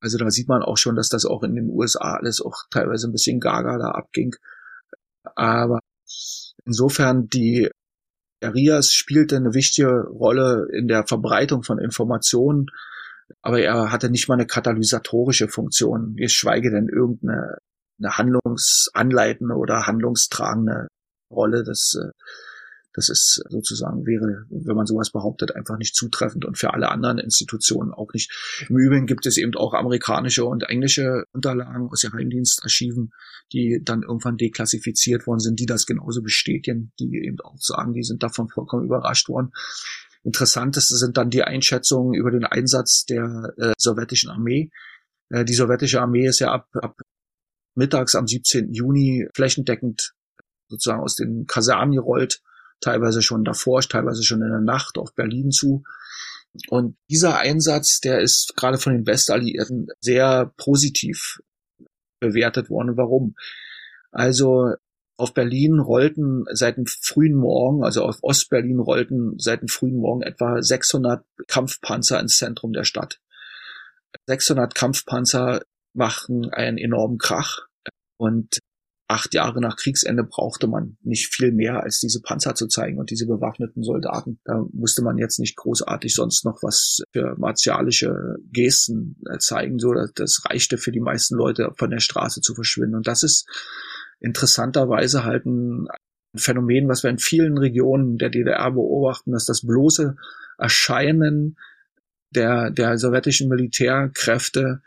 Also 0.00 0.18
da 0.18 0.30
sieht 0.30 0.48
man 0.48 0.62
auch 0.62 0.76
schon, 0.76 0.96
dass 0.96 1.08
das 1.08 1.24
auch 1.24 1.42
in 1.42 1.54
den 1.54 1.70
USA 1.70 2.14
alles 2.14 2.40
auch 2.40 2.64
teilweise 2.70 3.08
ein 3.08 3.12
bisschen 3.12 3.40
gaga 3.40 3.78
da 3.78 3.90
abging. 3.90 4.34
Aber 5.34 5.80
insofern 6.64 7.28
die 7.28 7.70
Arias 8.42 8.92
spielte 8.92 9.36
eine 9.36 9.54
wichtige 9.54 10.06
Rolle 10.08 10.68
in 10.72 10.88
der 10.88 11.06
Verbreitung 11.06 11.62
von 11.62 11.78
Informationen, 11.78 12.66
aber 13.42 13.60
er 13.60 13.90
hatte 13.90 14.10
nicht 14.10 14.28
mal 14.28 14.34
eine 14.34 14.46
katalysatorische 14.46 15.48
Funktion, 15.48 16.14
geschweige 16.16 16.70
denn 16.70 16.88
irgendeine 16.88 17.58
eine 17.98 18.18
handlungsanleitende 18.18 19.54
oder 19.54 19.86
handlungstragende 19.86 20.88
Rolle. 21.30 21.64
Das 21.64 21.94
äh, 21.98 22.10
das 22.96 23.10
ist 23.10 23.44
sozusagen 23.50 24.06
wäre, 24.06 24.46
wenn 24.48 24.74
man 24.74 24.86
sowas 24.86 25.12
behauptet, 25.12 25.54
einfach 25.54 25.76
nicht 25.76 25.94
zutreffend 25.94 26.46
und 26.46 26.56
für 26.56 26.72
alle 26.72 26.88
anderen 26.88 27.18
Institutionen 27.18 27.92
auch 27.92 28.10
nicht. 28.14 28.32
Im 28.70 28.78
Übrigen 28.78 29.04
gibt 29.04 29.26
es 29.26 29.36
eben 29.36 29.54
auch 29.54 29.74
amerikanische 29.74 30.46
und 30.46 30.62
englische 30.62 31.24
Unterlagen 31.32 31.90
aus 31.90 32.00
Geheimdienstarchiven, 32.00 33.12
die 33.52 33.82
dann 33.84 34.02
irgendwann 34.02 34.38
deklassifiziert 34.38 35.26
worden 35.26 35.40
sind, 35.40 35.60
die 35.60 35.66
das 35.66 35.84
genauso 35.84 36.22
bestätigen, 36.22 36.92
die 36.98 37.22
eben 37.26 37.38
auch 37.40 37.58
sagen, 37.58 37.92
die 37.92 38.02
sind 38.02 38.22
davon 38.22 38.48
vollkommen 38.48 38.86
überrascht 38.86 39.28
worden. 39.28 39.52
Interessanteste 40.24 40.96
sind 40.96 41.18
dann 41.18 41.28
die 41.28 41.42
Einschätzungen 41.42 42.14
über 42.14 42.30
den 42.30 42.46
Einsatz 42.46 43.04
der 43.04 43.52
äh, 43.58 43.72
sowjetischen 43.76 44.30
Armee. 44.30 44.70
Äh, 45.28 45.44
die 45.44 45.54
sowjetische 45.54 46.00
Armee 46.00 46.26
ist 46.26 46.38
ja 46.38 46.50
ab, 46.50 46.66
ab 46.80 46.98
mittags 47.74 48.14
am 48.14 48.26
17. 48.26 48.72
Juni 48.72 49.28
flächendeckend 49.34 50.14
sozusagen 50.68 51.02
aus 51.02 51.14
den 51.14 51.46
Kasernen 51.46 51.94
gerollt 51.94 52.40
teilweise 52.80 53.22
schon 53.22 53.44
davor, 53.44 53.80
teilweise 53.82 54.22
schon 54.22 54.42
in 54.42 54.50
der 54.50 54.60
Nacht 54.60 54.98
auf 54.98 55.14
Berlin 55.14 55.50
zu. 55.50 55.82
Und 56.68 56.96
dieser 57.10 57.38
Einsatz, 57.38 58.00
der 58.00 58.20
ist 58.20 58.54
gerade 58.56 58.78
von 58.78 58.92
den 58.92 59.06
Westalliierten 59.06 59.88
sehr 60.00 60.52
positiv 60.56 61.40
bewertet 62.20 62.70
worden. 62.70 62.96
Warum? 62.96 63.34
Also 64.10 64.72
auf 65.18 65.34
Berlin 65.34 65.78
rollten 65.78 66.44
seit 66.50 66.76
dem 66.76 66.86
frühen 66.86 67.34
Morgen, 67.34 67.84
also 67.84 68.04
auf 68.04 68.18
Ostberlin 68.22 68.78
rollten 68.78 69.38
seit 69.38 69.62
dem 69.62 69.68
frühen 69.68 69.96
Morgen 69.96 70.22
etwa 70.22 70.62
600 70.62 71.24
Kampfpanzer 71.46 72.20
ins 72.20 72.36
Zentrum 72.36 72.72
der 72.72 72.84
Stadt. 72.84 73.20
600 74.26 74.74
Kampfpanzer 74.74 75.62
machten 75.94 76.50
einen 76.50 76.78
enormen 76.78 77.18
Krach 77.18 77.66
und 78.18 78.58
acht 79.08 79.34
Jahre 79.34 79.60
nach 79.60 79.76
Kriegsende 79.76 80.24
brauchte 80.24 80.66
man 80.66 80.96
nicht 81.02 81.32
viel 81.32 81.52
mehr 81.52 81.82
als 81.82 82.00
diese 82.00 82.20
Panzer 82.20 82.54
zu 82.54 82.66
zeigen 82.66 82.98
und 82.98 83.10
diese 83.10 83.26
bewaffneten 83.26 83.82
Soldaten. 83.82 84.40
Da 84.44 84.64
musste 84.72 85.02
man 85.02 85.16
jetzt 85.16 85.38
nicht 85.38 85.56
großartig 85.56 86.14
sonst 86.14 86.44
noch 86.44 86.62
was 86.62 87.02
für 87.12 87.36
martialische 87.38 88.36
Gesten 88.52 89.16
äh, 89.30 89.38
zeigen, 89.38 89.78
so 89.78 89.94
das 90.14 90.42
reichte 90.46 90.76
für 90.76 90.90
die 90.90 91.00
meisten 91.00 91.36
Leute 91.36 91.70
von 91.76 91.90
der 91.90 92.00
Straße 92.00 92.40
zu 92.40 92.54
verschwinden. 92.54 92.96
Und 92.96 93.06
das 93.06 93.22
ist 93.22 93.46
interessanterweise 94.18 95.24
halt 95.24 95.46
ein 95.46 95.86
Phänomen, 96.34 96.88
was 96.88 97.02
wir 97.02 97.10
in 97.10 97.18
vielen 97.18 97.58
Regionen 97.58 98.18
der 98.18 98.30
DDR 98.30 98.70
beobachten, 98.72 99.32
dass 99.32 99.44
das 99.44 99.62
bloße 99.62 100.16
Erscheinen 100.58 101.56
der, 102.30 102.70
der 102.70 102.98
sowjetischen 102.98 103.48
Militärkräfte 103.48 104.82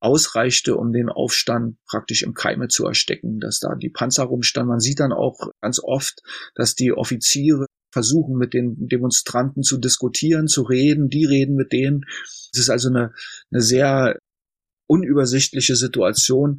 ausreichte, 0.00 0.76
um 0.76 0.92
den 0.92 1.08
Aufstand 1.08 1.76
praktisch 1.86 2.22
im 2.22 2.34
Keime 2.34 2.68
zu 2.68 2.86
erstecken, 2.86 3.38
dass 3.38 3.60
da 3.60 3.74
die 3.74 3.90
Panzer 3.90 4.24
rumstanden. 4.24 4.70
Man 4.70 4.80
sieht 4.80 5.00
dann 5.00 5.12
auch 5.12 5.50
ganz 5.60 5.80
oft, 5.82 6.22
dass 6.54 6.74
die 6.74 6.92
Offiziere 6.92 7.66
versuchen, 7.92 8.36
mit 8.36 8.54
den 8.54 8.88
Demonstranten 8.88 9.62
zu 9.62 9.78
diskutieren, 9.78 10.46
zu 10.46 10.62
reden, 10.62 11.08
die 11.08 11.24
reden 11.24 11.54
mit 11.54 11.72
denen. 11.72 12.04
Es 12.52 12.58
ist 12.58 12.70
also 12.70 12.88
eine, 12.88 13.12
eine 13.50 13.60
sehr 13.60 14.16
unübersichtliche 14.90 15.76
Situation, 15.76 16.58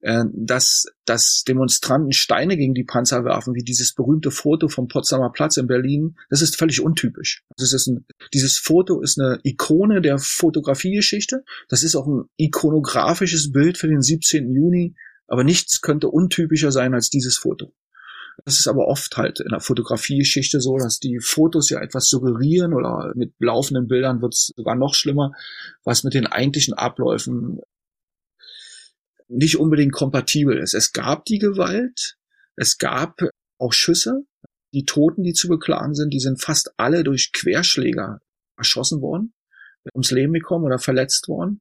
äh, 0.00 0.24
dass, 0.32 0.86
dass 1.04 1.44
Demonstranten 1.46 2.12
Steine 2.12 2.56
gegen 2.56 2.72
die 2.72 2.84
Panzer 2.84 3.24
werfen, 3.24 3.54
wie 3.54 3.62
dieses 3.62 3.94
berühmte 3.94 4.30
Foto 4.30 4.68
vom 4.68 4.88
Potsdamer 4.88 5.30
Platz 5.30 5.58
in 5.58 5.66
Berlin. 5.66 6.16
Das 6.30 6.40
ist 6.40 6.56
völlig 6.56 6.80
untypisch. 6.80 7.44
Das 7.58 7.74
ist 7.74 7.86
ein, 7.86 8.06
dieses 8.32 8.56
Foto 8.56 9.02
ist 9.02 9.20
eine 9.20 9.40
Ikone 9.42 10.00
der 10.00 10.18
Fotografiegeschichte. 10.18 11.44
Das 11.68 11.82
ist 11.82 11.96
auch 11.96 12.06
ein 12.06 12.24
ikonografisches 12.38 13.52
Bild 13.52 13.76
für 13.76 13.88
den 13.88 14.00
17. 14.00 14.50
Juni. 14.50 14.94
Aber 15.28 15.44
nichts 15.44 15.82
könnte 15.82 16.08
untypischer 16.08 16.72
sein 16.72 16.94
als 16.94 17.10
dieses 17.10 17.36
Foto. 17.36 17.74
Das 18.44 18.58
ist 18.58 18.68
aber 18.68 18.86
oft 18.86 19.16
halt 19.16 19.40
in 19.40 19.48
der 19.48 19.60
Fotografiegeschichte 19.60 20.60
so, 20.60 20.76
dass 20.76 20.98
die 20.98 21.20
Fotos 21.20 21.70
ja 21.70 21.80
etwas 21.80 22.08
suggerieren 22.08 22.74
oder 22.74 23.12
mit 23.16 23.32
laufenden 23.38 23.88
Bildern 23.88 24.20
wird 24.20 24.34
es 24.34 24.52
sogar 24.54 24.76
noch 24.76 24.94
schlimmer, 24.94 25.32
was 25.84 26.04
mit 26.04 26.14
den 26.14 26.26
eigentlichen 26.26 26.74
Abläufen 26.74 27.60
nicht 29.28 29.56
unbedingt 29.56 29.92
kompatibel 29.92 30.58
ist. 30.58 30.74
Es 30.74 30.92
gab 30.92 31.24
die 31.24 31.38
Gewalt, 31.38 32.16
es 32.56 32.78
gab 32.78 33.20
auch 33.58 33.72
Schüsse. 33.72 34.22
Die 34.72 34.84
Toten, 34.84 35.22
die 35.22 35.32
zu 35.32 35.48
beklagen 35.48 35.94
sind, 35.94 36.12
die 36.12 36.20
sind 36.20 36.42
fast 36.42 36.72
alle 36.76 37.02
durch 37.02 37.32
Querschläger 37.32 38.20
erschossen 38.56 39.00
worden, 39.00 39.32
ums 39.94 40.10
Leben 40.10 40.32
gekommen 40.32 40.64
oder 40.64 40.78
verletzt 40.78 41.28
worden. 41.28 41.60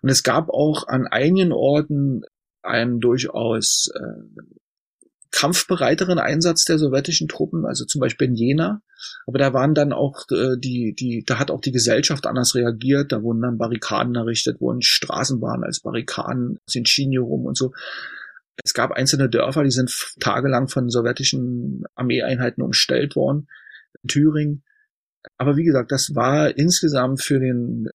Und 0.00 0.08
es 0.08 0.22
gab 0.22 0.48
auch 0.48 0.86
an 0.86 1.06
einigen 1.06 1.52
Orten 1.52 2.22
einen 2.62 3.00
durchaus 3.00 3.90
äh, 3.94 4.42
kampfbereiteren 5.32 6.18
Einsatz 6.18 6.64
der 6.64 6.78
sowjetischen 6.78 7.26
Truppen, 7.26 7.64
also 7.64 7.84
zum 7.84 8.00
Beispiel 8.00 8.28
in 8.28 8.34
Jena. 8.34 8.82
Aber 9.26 9.38
da 9.38 9.52
waren 9.52 9.74
dann 9.74 9.92
auch 9.92 10.24
äh, 10.30 10.56
die, 10.58 10.94
die, 10.94 11.24
da 11.26 11.38
hat 11.38 11.50
auch 11.50 11.60
die 11.60 11.72
Gesellschaft 11.72 12.26
anders 12.26 12.54
reagiert. 12.54 13.10
Da 13.10 13.22
wurden 13.22 13.42
dann 13.42 13.58
Barrikaden 13.58 14.14
errichtet, 14.14 14.60
wurden 14.60 14.82
Straßenbahnen 14.82 15.64
als 15.64 15.80
Barrikaden, 15.80 16.58
sind 16.66 16.88
Schienen 16.88 17.22
rum 17.22 17.46
und 17.46 17.56
so. 17.56 17.72
Es 18.62 18.74
gab 18.74 18.92
einzelne 18.92 19.28
Dörfer, 19.28 19.64
die 19.64 19.70
sind 19.70 19.90
tagelang 20.20 20.68
von 20.68 20.90
sowjetischen 20.90 21.84
Armeeeinheiten 21.94 22.62
umstellt 22.62 23.16
worden 23.16 23.48
in 24.02 24.08
Thüringen. 24.08 24.62
Aber 25.38 25.56
wie 25.56 25.64
gesagt, 25.64 25.90
das 25.90 26.14
war 26.14 26.56
insgesamt 26.56 27.22
für 27.22 27.40
den 27.40 27.88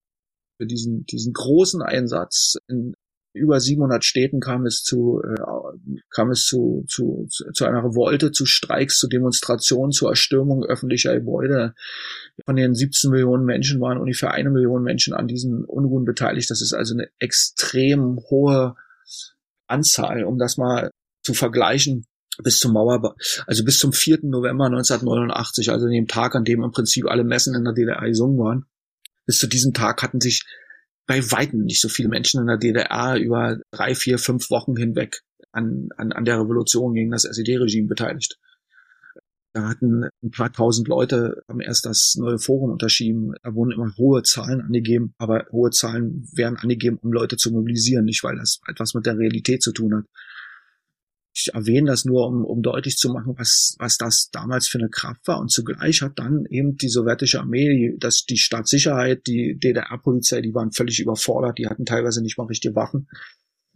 für 0.60 0.66
diesen 0.66 1.06
diesen 1.06 1.34
großen 1.34 1.84
Einsatz 1.84 2.56
in 2.68 2.96
über 3.38 3.60
700 3.60 4.04
Städten 4.04 4.40
kam 4.40 4.66
es 4.66 4.84
zu 4.84 5.22
äh, 5.24 5.36
kam 6.10 6.32
es 6.32 6.46
zu, 6.46 6.86
zu 6.88 7.28
zu 7.54 7.66
einer 7.66 7.84
Revolte, 7.84 8.32
zu 8.32 8.46
Streiks, 8.46 8.98
zu 8.98 9.08
Demonstrationen, 9.08 9.92
zu 9.92 10.08
Erstürmung 10.08 10.64
öffentlicher 10.64 11.14
Gebäude. 11.16 11.74
Von 12.46 12.56
den 12.56 12.74
17 12.74 13.12
Millionen 13.12 13.46
Menschen 13.46 13.80
waren 13.82 13.98
ungefähr 13.98 14.32
eine 14.32 14.50
Million 14.50 14.84
Menschen 14.84 15.14
an 15.14 15.28
diesen 15.28 15.64
Unruhen 15.66 16.06
beteiligt. 16.06 16.50
Das 16.50 16.62
ist 16.62 16.74
also 16.74 16.94
eine 16.94 17.08
extrem 17.20 18.20
hohe 18.30 18.76
Anzahl, 19.68 20.24
um 20.24 20.38
das 20.38 20.58
mal 20.58 20.92
zu 21.24 21.34
vergleichen 21.34 22.06
bis 22.44 22.60
zum 22.60 22.74
Mauerbau, 22.74 23.16
also 23.46 23.64
bis 23.64 23.80
zum 23.80 23.94
4. 23.94 24.20
November 24.24 24.66
1989, 24.66 25.72
also 25.72 25.88
dem 25.88 26.08
Tag, 26.08 26.36
an 26.36 26.44
dem 26.44 26.64
im 26.64 26.72
Prinzip 26.72 27.08
alle 27.08 27.24
Messen 27.24 27.56
in 27.56 27.64
der 27.64 27.74
DDR 27.74 28.08
gesungen 28.08 28.38
waren. 28.38 28.66
Bis 29.26 29.40
zu 29.40 29.48
diesem 29.48 29.74
Tag 29.74 30.04
hatten 30.04 30.22
sich 30.22 30.46
bei 31.08 31.32
weitem 31.32 31.64
nicht 31.64 31.82
so 31.82 31.90
viele 31.90 32.10
Menschen 32.10 32.42
in 32.42 32.48
der 32.48 32.58
DDR 32.58 33.16
über 33.16 33.58
drei, 33.72 33.96
vier, 33.96 34.20
fünf 34.20 34.50
Wochen 34.50 34.76
hinweg 34.76 35.24
an, 35.52 35.90
an, 35.98 36.12
an 36.12 36.26
der 36.26 36.40
Revolution 36.40 36.94
gegen 36.94 37.12
das 37.12 37.24
SED-Regime 37.24 37.88
beteiligt. 37.88 38.38
Da 39.54 39.70
hatten 39.70 40.04
ein 40.22 40.32
paar 40.32 40.52
tausend 40.52 40.88
Leute 40.88 41.42
haben 41.50 41.62
erst 41.62 41.86
das 41.86 42.16
neue 42.20 42.38
Forum 42.38 42.72
unterschrieben. 42.72 43.34
Da 43.42 43.56
wurden 43.56 43.72
immer 43.72 43.92
hohe 43.98 44.22
Zahlen 44.22 44.62
angegeben, 44.62 45.16
aber 45.18 45.48
hohe 45.52 45.72
Zahlen 45.72 46.30
werden 46.34 46.58
angegeben, 46.58 47.00
um 47.02 47.12
Leute 47.12 47.38
zu 47.38 47.52
mobilisieren, 47.52 48.06
nicht 48.06 48.24
weil 48.24 48.36
das 48.36 48.60
etwas 48.68 48.94
mit 48.94 49.08
der 49.08 49.18
Realität 49.18 49.64
zu 49.64 49.72
tun 49.72 49.96
hat. 49.96 50.06
Ich 51.40 51.54
erwähne 51.54 51.92
das 51.92 52.04
nur, 52.04 52.26
um, 52.26 52.44
um 52.44 52.64
deutlich 52.64 52.98
zu 52.98 53.10
machen, 53.10 53.36
was, 53.38 53.76
was 53.78 53.98
das 53.98 54.32
damals 54.32 54.68
für 54.68 54.80
eine 54.80 54.90
Kraft 54.90 55.28
war. 55.28 55.40
Und 55.40 55.52
zugleich 55.52 56.02
hat 56.02 56.18
dann 56.18 56.46
eben 56.50 56.78
die 56.78 56.90
sowjetische 56.90 57.40
Armee, 57.40 57.70
die, 57.70 58.00
das, 58.00 58.26
die 58.26 58.38
Staatssicherheit, 58.38 59.28
die 59.28 59.56
DDR-Polizei, 59.56 60.42
die 60.42 60.56
waren 60.56 60.72
völlig 60.72 61.00
überfordert, 61.00 61.60
die 61.60 61.68
hatten 61.68 61.86
teilweise 61.86 62.24
nicht 62.24 62.40
mal 62.40 62.48
richtige 62.48 62.74
Waffen. 62.74 63.08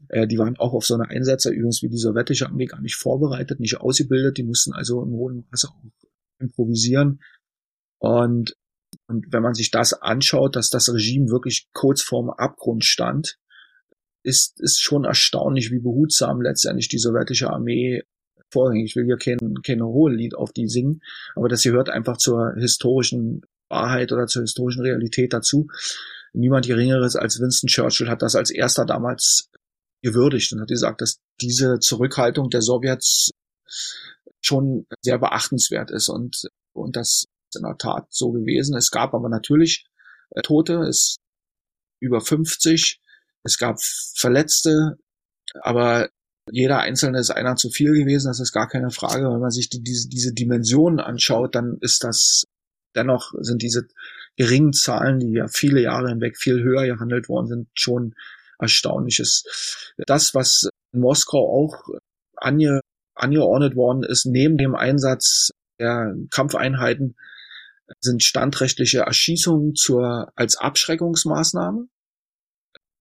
Äh, 0.08 0.26
die 0.26 0.40
waren 0.40 0.58
auch 0.58 0.74
auf 0.74 0.88
so 0.88 0.96
eine 0.96 1.10
Einsätze 1.10 1.52
übrigens 1.52 1.84
wie 1.84 1.90
die 1.90 2.00
sowjetische 2.00 2.48
Armee 2.48 2.66
gar 2.66 2.82
nicht 2.82 2.96
vorbereitet, 2.96 3.60
nicht 3.60 3.80
ausgebildet. 3.80 4.40
Die 4.40 4.44
mussten 4.44 4.74
also 4.74 5.04
im 5.04 5.12
hohen 5.12 5.46
Maße 5.52 5.68
auch 5.68 5.84
improvisieren. 6.40 7.22
Und, 8.00 8.56
und 9.06 9.28
wenn 9.30 9.44
man 9.44 9.54
sich 9.54 9.70
das 9.70 9.94
anschaut, 9.94 10.56
dass 10.56 10.70
das 10.70 10.92
Regime 10.92 11.30
wirklich 11.30 11.70
kurz 11.74 12.02
vorm 12.02 12.32
Abgrund 12.32 12.86
stand, 12.86 13.38
ist, 14.24 14.60
ist 14.60 14.82
schon 14.82 15.04
erstaunlich, 15.04 15.72
wie 15.72 15.80
behutsam 15.80 16.42
letztendlich 16.42 16.90
die 16.90 17.00
sowjetische 17.00 17.50
Armee 17.50 18.04
vorging. 18.50 18.86
Ich 18.86 18.96
will 18.96 19.06
hier 19.06 19.18
kein, 19.18 19.56
kein 19.64 19.82
Hohelied 19.82 20.36
auf 20.36 20.52
die 20.52 20.68
singen, 20.68 21.02
aber 21.36 21.50
das 21.50 21.64
gehört 21.64 21.90
einfach 21.90 22.18
zur 22.18 22.54
historischen 22.56 23.42
Wahrheit 23.70 24.12
oder 24.12 24.28
zur 24.28 24.44
historischen 24.44 24.82
Realität 24.82 25.34
dazu. 25.34 25.68
Niemand 26.34 26.68
Geringeres 26.68 27.16
als 27.16 27.40
Winston 27.40 27.68
Churchill 27.68 28.10
hat 28.10 28.22
das 28.22 28.36
als 28.36 28.52
erster 28.52 28.86
damals 28.86 29.50
gewürdigt 30.02 30.52
und 30.54 30.62
hat 30.62 30.68
gesagt, 30.68 31.02
dass 31.02 31.20
diese 31.42 31.80
Zurückhaltung 31.80 32.50
der 32.50 32.62
Sowjets 32.62 33.32
schon 34.42 34.86
sehr 35.02 35.20
beachtenswert 35.20 35.92
ist 35.92 36.10
und, 36.10 36.48
und 36.74 36.96
das 36.96 37.26
ist 37.50 37.56
in 37.56 37.64
der 37.64 37.78
Tat 37.78 38.08
so 38.10 38.32
gewesen. 38.32 38.76
Es 38.76 38.92
gab 38.92 39.14
aber 39.14 39.30
natürlich 39.30 39.86
äh, 40.32 40.42
Tote, 40.42 40.84
es 40.88 41.18
über 42.00 42.22
50 42.22 43.00
es 43.44 43.58
gab 43.58 43.78
Verletzte, 43.82 44.98
aber 45.62 46.10
jeder 46.50 46.80
Einzelne 46.80 47.20
ist 47.20 47.30
einer 47.30 47.56
zu 47.56 47.70
viel 47.70 47.94
gewesen, 47.94 48.28
das 48.28 48.40
ist 48.40 48.52
gar 48.52 48.68
keine 48.68 48.90
Frage. 48.90 49.26
Wenn 49.26 49.40
man 49.40 49.52
sich 49.52 49.70
die, 49.70 49.82
diese, 49.82 50.10
diese 50.10 50.34
Dimensionen 50.34 51.00
anschaut, 51.00 51.56
dann 51.56 51.78
ist 51.82 52.04
das, 52.04 52.44
dennoch 52.96 53.34
sind 53.40 53.62
diese 53.62 53.88
geringen 54.38 54.74
Zahlen, 54.74 55.20
die 55.20 55.34
ja 55.34 55.48
viele 55.48 55.82
Jahre 55.82 56.10
hinweg 56.10 56.38
viel 56.38 56.62
höher 56.64 56.86
gehandelt 56.86 57.30
worden 57.30 57.48
sind, 57.48 57.68
schon 57.74 58.16
erstaunliches. 58.60 59.94
Das, 60.08 60.34
was 60.34 60.70
in 60.94 61.02
Moskau 61.02 61.40
auch 61.40 61.88
ange, 62.36 62.82
angeordnet 63.16 63.76
worden 63.76 64.04
ist, 64.04 64.26
neben 64.26 64.58
dem 64.58 64.76
Einsatz 64.76 65.52
der 65.80 66.16
Kampfeinheiten, 66.32 67.16
sind 68.00 68.24
standrechtliche 68.24 69.00
Erschießungen 69.02 69.76
zur, 69.76 70.32
als 70.36 70.58
Abschreckungsmaßnahme. 70.58 71.88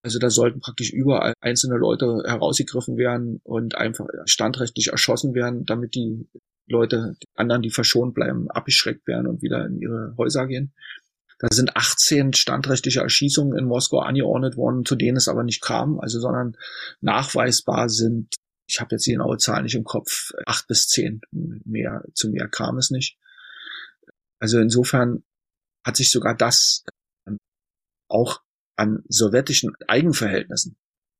Also 0.02 0.18
da 0.18 0.30
sollten 0.30 0.60
praktisch 0.60 0.92
überall 0.92 1.34
einzelne 1.40 1.76
Leute 1.76 2.22
herausgegriffen 2.24 2.96
werden 2.96 3.40
und 3.44 3.74
einfach 3.76 4.06
standrechtlich 4.24 4.88
erschossen 4.88 5.34
werden, 5.34 5.66
damit 5.66 5.94
die 5.94 6.26
Leute, 6.66 7.16
die 7.22 7.26
anderen, 7.34 7.62
die 7.62 7.70
verschont 7.70 8.14
bleiben, 8.14 8.50
abgeschreckt 8.50 9.06
werden 9.06 9.26
und 9.26 9.42
wieder 9.42 9.66
in 9.66 9.78
ihre 9.78 10.14
Häuser 10.16 10.46
gehen. 10.46 10.72
Da 11.38 11.48
sind 11.50 11.76
18 11.76 12.34
standrechtliche 12.34 13.00
Erschießungen 13.00 13.58
in 13.58 13.64
Moskau 13.64 14.00
angeordnet 14.00 14.56
worden, 14.56 14.84
zu 14.84 14.94
denen 14.94 15.16
es 15.16 15.28
aber 15.28 15.42
nicht 15.42 15.62
kam, 15.62 15.98
also 15.98 16.20
sondern 16.20 16.56
nachweisbar 17.00 17.88
sind, 17.88 18.34
ich 18.68 18.80
habe 18.80 18.94
jetzt 18.94 19.06
die 19.06 19.12
genaue 19.12 19.38
Zahl 19.38 19.62
nicht 19.62 19.74
im 19.74 19.84
Kopf, 19.84 20.32
acht 20.46 20.68
bis 20.68 20.86
zehn. 20.86 21.22
Mehr, 21.32 22.04
zu 22.14 22.30
mehr 22.30 22.46
kam 22.46 22.78
es 22.78 22.90
nicht. 22.90 23.18
Also 24.38 24.58
insofern 24.60 25.24
hat 25.84 25.96
sich 25.96 26.10
sogar 26.10 26.36
das 26.36 26.84
auch 28.08 28.42
an 28.80 29.04
sowjetischen 29.08 29.74
Eigenverhältnissen 29.88 30.74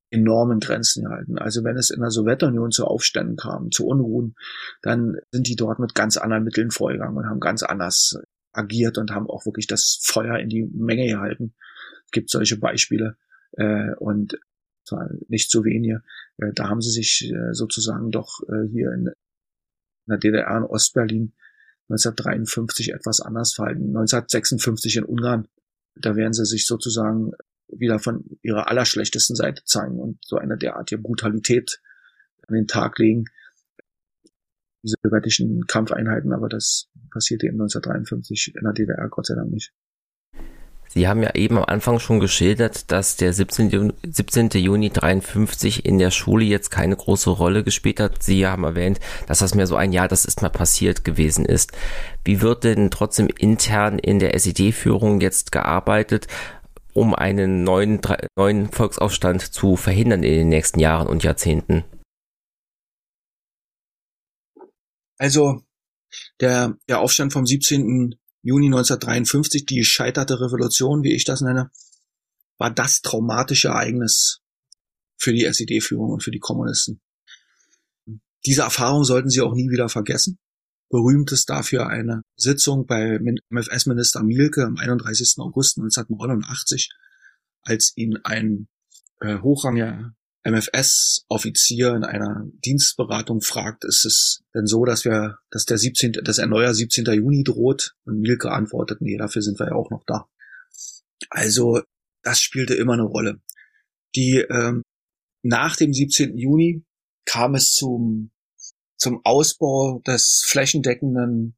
enormen 0.09 0.61
Grenzen 0.61 1.05
gehalten. 1.05 1.37
Also 1.37 1.63
wenn 1.63 1.77
es 1.77 1.91
in 1.91 2.01
der 2.01 2.11
Sowjetunion 2.11 2.71
zu 2.71 2.87
Aufständen 2.87 3.37
kam, 3.37 3.71
zu 3.71 3.87
Unruhen, 3.87 4.35
dann 4.81 5.19
sind 5.31 5.47
die 5.47 5.57
dort 5.57 5.79
mit 5.79 5.95
ganz 5.95 6.17
anderen 6.17 6.43
Mitteln 6.43 6.71
vorgegangen 6.71 7.19
und 7.19 7.27
haben 7.27 7.39
ganz 7.39 7.63
anders 7.63 8.19
agiert 8.53 8.97
und 8.97 9.11
haben 9.11 9.29
auch 9.29 9.45
wirklich 9.45 9.67
das 9.67 10.01
Feuer 10.03 10.39
in 10.39 10.49
die 10.49 10.71
Menge 10.73 11.07
gehalten. 11.07 11.55
Es 12.07 12.13
gibt 12.13 12.31
solche 12.31 12.57
Beispiele 12.57 13.19
äh, 13.53 13.95
und 13.99 14.41
zwar 14.85 15.11
nicht 15.29 15.51
zu 15.51 15.63
wenige. 15.63 16.03
Äh, 16.39 16.53
da 16.55 16.71
haben 16.71 16.81
sie 16.81 16.91
sich 16.91 17.31
äh, 17.31 17.53
sozusagen 17.53 18.11
doch 18.11 18.41
äh, 18.49 18.67
hier 18.69 18.91
in, 18.95 19.07
in 19.07 20.09
der 20.09 20.19
DDR 20.19 20.57
in 20.57 20.65
Ostberlin 20.65 21.35
1953 21.91 22.95
etwas 22.95 23.21
anders 23.21 23.53
verhalten. 23.53 23.89
1956 23.89 24.97
in 24.97 25.05
Ungarn, 25.05 25.47
da 26.01 26.17
werden 26.17 26.33
sie 26.33 26.45
sich 26.45 26.67
sozusagen 26.67 27.33
wieder 27.69 27.99
von 27.99 28.25
ihrer 28.43 28.69
allerschlechtesten 28.69 29.37
Seite 29.37 29.63
zeigen 29.65 29.99
und 29.99 30.19
so 30.25 30.37
eine 30.37 30.57
derartige 30.57 31.01
Brutalität 31.01 31.81
an 32.47 32.55
den 32.55 32.67
Tag 32.67 32.99
legen. 32.99 33.27
Diese 34.83 34.97
sowjetischen 35.03 35.67
Kampfeinheiten, 35.67 36.33
aber 36.33 36.49
das 36.49 36.89
passierte 37.11 37.47
eben 37.47 37.61
1953 37.61 38.55
in 38.57 38.65
der 38.65 38.73
DDR 38.73 39.09
Gott 39.09 39.27
sei 39.27 39.35
Dank 39.35 39.51
nicht. 39.51 39.73
Sie 40.93 41.07
haben 41.07 41.23
ja 41.23 41.37
eben 41.37 41.57
am 41.57 41.65
Anfang 41.65 42.01
schon 42.01 42.19
geschildert, 42.19 42.91
dass 42.91 43.15
der 43.15 43.33
17. 43.33 43.71
Juni, 43.71 43.93
17. 44.05 44.49
Juni 44.55 44.91
53 44.91 45.85
in 45.85 45.99
der 45.99 46.11
Schule 46.11 46.45
jetzt 46.45 46.71
keine 46.71 46.97
große 46.97 47.31
Rolle 47.31 47.63
gespielt 47.63 48.01
hat. 48.01 48.25
Sie 48.25 48.45
haben 48.45 48.65
erwähnt, 48.65 48.99
dass 49.29 49.39
das 49.39 49.55
mehr 49.55 49.69
so 49.69 49.77
ein 49.77 49.93
Jahr, 49.93 50.09
das 50.09 50.25
ist 50.25 50.43
mal 50.43 50.49
passiert 50.49 51.05
gewesen 51.05 51.45
ist. 51.45 51.71
Wie 52.25 52.41
wird 52.41 52.65
denn 52.65 52.91
trotzdem 52.91 53.29
intern 53.39 54.01
in 54.01 54.19
der 54.19 54.35
SED-Führung 54.35 55.21
jetzt 55.21 55.53
gearbeitet? 55.53 56.27
um 56.93 57.15
einen 57.15 57.63
neuen, 57.63 58.01
neuen 58.37 58.73
Volksaufstand 58.73 59.43
zu 59.43 59.77
verhindern 59.77 60.25
in 60.25 60.33
den 60.33 60.49
nächsten 60.49 60.81
Jahren 60.81 61.07
und 61.07 61.23
Jahrzehnten? 61.23 61.85
Also 65.17 65.63
der, 66.41 66.77
der 66.89 66.99
Aufstand 66.99 67.33
vom 67.33 67.47
17. 67.47 68.19
Juni 68.43 68.67
1953, 68.67 69.67
die 69.67 69.77
gescheiterte 69.77 70.41
Revolution, 70.41 71.03
wie 71.03 71.15
ich 71.15 71.25
das 71.25 71.41
nenne, 71.41 71.71
war 72.59 72.71
das 72.71 73.01
traumatische 73.01 73.69
Ereignis 73.69 74.41
für 75.17 75.33
die 75.33 75.45
SED-Führung 75.45 76.11
und 76.11 76.23
für 76.23 76.31
die 76.31 76.39
Kommunisten. 76.39 77.01
Diese 78.47 78.63
Erfahrung 78.63 79.05
sollten 79.05 79.29
sie 79.29 79.43
auch 79.43 79.55
nie 79.55 79.69
wieder 79.71 79.89
vergessen. 79.89 80.39
Berühmt 80.89 81.31
ist 81.33 81.51
dafür 81.51 81.89
eine 81.89 82.23
Sitzung 82.37 82.87
bei 82.87 83.19
MFS-Minister 83.51 84.23
Mielke 84.23 84.65
am 84.65 84.77
31. 84.77 85.35
August 85.39 85.79
1989, 85.79 86.91
als 87.63 87.93
ihn 87.97 88.19
ein 88.25 88.69
äh, 89.21 89.39
hochrangiger 89.39 90.15
MFS-Offizier 90.43 91.95
in 91.95 92.05
einer 92.05 92.47
Dienstberatung 92.65 93.43
fragt, 93.43 93.85
ist 93.85 94.07
es 94.07 94.43
denn 94.55 94.67
so, 94.67 94.85
dass 94.85 95.05
wir, 95.05 95.39
dass 95.51 95.67
der 95.67 95.77
17., 95.77 96.13
dass 96.25 96.39
ein 96.39 96.49
neuer 96.49 96.73
17. 96.73 97.05
Juni 97.07 97.45
droht? 97.45 97.95
Und 98.05 98.21
Mielke 98.21 98.51
antwortet, 98.51 99.03
nee, 99.03 99.19
dafür 99.19 99.43
sind 99.43 99.59
wir 99.59 99.67
ja 99.67 99.75
auch 99.75 99.91
noch 99.91 100.05
da. 100.07 100.31
Also, 101.29 101.83
das 102.23 102.41
spielte 102.41 102.75
immer 102.75 102.95
eine 102.95 103.03
Rolle. 103.03 103.43
Die, 104.15 104.39
ähm, 104.49 104.83
nach 105.43 105.77
dem 105.77 105.93
17. 105.93 106.39
Juni 106.39 106.87
kam 107.27 107.55
es 107.55 107.73
zum, 107.73 108.31
zum 108.97 109.21
Ausbau 109.25 110.01
des 110.07 110.43
flächendeckenden 110.47 111.55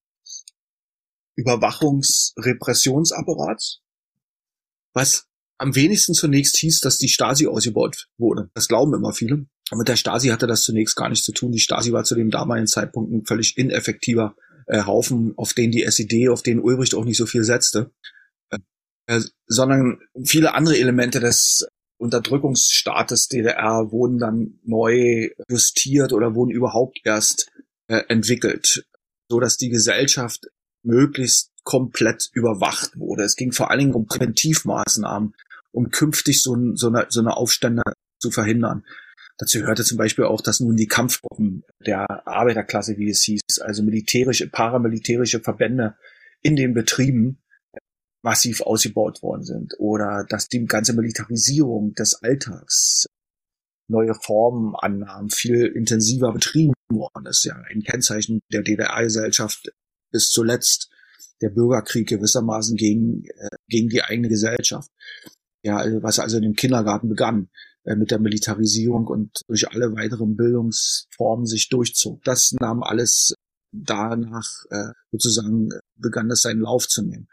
Überwachungsrepressionsapparats, 1.36 3.80
was 4.92 5.28
am 5.62 5.74
wenigsten 5.74 6.14
zunächst 6.14 6.56
hieß, 6.56 6.80
dass 6.80 6.98
die 6.98 7.08
Stasi 7.08 7.46
ausgebaut 7.46 8.08
wurde. 8.18 8.50
Das 8.54 8.68
glauben 8.68 8.94
immer 8.94 9.12
viele. 9.12 9.46
Mit 9.74 9.88
der 9.88 9.96
Stasi 9.96 10.28
hatte 10.28 10.46
das 10.46 10.62
zunächst 10.62 10.96
gar 10.96 11.08
nichts 11.08 11.24
zu 11.24 11.32
tun. 11.32 11.52
Die 11.52 11.60
Stasi 11.60 11.92
war 11.92 12.04
zu 12.04 12.14
dem 12.14 12.30
damaligen 12.30 12.66
Zeitpunkt 12.66 13.12
ein 13.12 13.24
völlig 13.24 13.56
ineffektiver 13.56 14.34
äh, 14.66 14.82
Haufen, 14.82 15.34
auf 15.36 15.54
den 15.54 15.70
die 15.70 15.84
SED, 15.84 16.28
auf 16.28 16.42
den 16.42 16.60
Ulbricht 16.60 16.94
auch 16.94 17.04
nicht 17.04 17.16
so 17.16 17.26
viel 17.26 17.44
setzte, 17.44 17.90
äh, 19.06 19.20
sondern 19.46 20.00
viele 20.24 20.54
andere 20.54 20.78
Elemente 20.78 21.20
des 21.20 21.66
Unterdrückungsstaates 21.96 23.28
DDR 23.28 23.92
wurden 23.92 24.18
dann 24.18 24.58
neu 24.64 25.30
justiert 25.48 26.12
oder 26.12 26.34
wurden 26.34 26.50
überhaupt 26.50 27.00
erst 27.04 27.50
äh, 27.86 28.02
entwickelt, 28.08 28.84
so 29.28 29.38
dass 29.38 29.56
die 29.56 29.68
Gesellschaft 29.68 30.48
möglichst 30.82 31.52
komplett 31.62 32.28
überwacht 32.32 32.98
wurde. 32.98 33.22
Es 33.22 33.36
ging 33.36 33.52
vor 33.52 33.70
allen 33.70 33.78
Dingen 33.78 33.94
um 33.94 34.06
Präventivmaßnahmen, 34.06 35.34
um 35.72 35.90
künftig 35.90 36.42
so, 36.42 36.54
ein, 36.54 36.76
so, 36.76 36.88
eine, 36.88 37.06
so 37.08 37.20
eine 37.20 37.36
Aufstände 37.36 37.82
zu 38.18 38.30
verhindern. 38.30 38.84
Dazu 39.38 39.58
gehörte 39.58 39.84
zum 39.84 39.98
Beispiel 39.98 40.24
auch, 40.24 40.40
dass 40.40 40.60
nun 40.60 40.76
die 40.76 40.86
Kampfgruppen 40.86 41.64
der 41.84 42.26
Arbeiterklasse, 42.26 42.98
wie 42.98 43.10
es 43.10 43.22
hieß, 43.22 43.60
also 43.60 43.82
militärische, 43.82 44.48
paramilitärische 44.48 45.40
Verbände 45.40 45.96
in 46.42 46.54
den 46.54 46.74
Betrieben 46.74 47.42
massiv 48.22 48.60
ausgebaut 48.60 49.22
worden 49.22 49.42
sind 49.42 49.74
oder 49.78 50.24
dass 50.28 50.48
die 50.48 50.64
ganze 50.66 50.92
Militarisierung 50.92 51.94
des 51.94 52.22
Alltags 52.22 53.06
neue 53.88 54.14
Formen 54.14 54.74
annahm, 54.76 55.28
viel 55.28 55.66
intensiver 55.66 56.32
betrieben 56.32 56.72
worden 56.88 57.26
ist. 57.26 57.44
Ja, 57.44 57.60
ein 57.68 57.82
Kennzeichen 57.82 58.40
der 58.52 58.62
DDR-Gesellschaft 58.62 59.72
bis 60.12 60.30
zuletzt 60.30 60.88
der 61.40 61.50
Bürgerkrieg 61.50 62.08
gewissermaßen 62.08 62.76
gegen, 62.76 63.24
äh, 63.24 63.48
gegen 63.68 63.88
die 63.88 64.02
eigene 64.02 64.28
Gesellschaft. 64.28 64.88
Ja, 65.62 65.76
also, 65.76 66.02
was 66.02 66.18
also 66.18 66.36
in 66.36 66.42
dem 66.42 66.54
Kindergarten 66.54 67.08
begann 67.08 67.48
äh, 67.84 67.94
mit 67.94 68.10
der 68.10 68.18
Militarisierung 68.18 69.06
und 69.06 69.42
durch 69.48 69.70
alle 69.70 69.94
weiteren 69.94 70.36
Bildungsformen 70.36 71.46
sich 71.46 71.68
durchzog. 71.68 72.22
Das 72.24 72.52
nahm 72.52 72.82
alles 72.82 73.34
danach 73.72 74.64
äh, 74.70 74.92
sozusagen 75.10 75.70
begann 75.96 76.30
es 76.30 76.42
seinen 76.42 76.60
Lauf 76.60 76.88
zu 76.88 77.02
nehmen. 77.02 77.28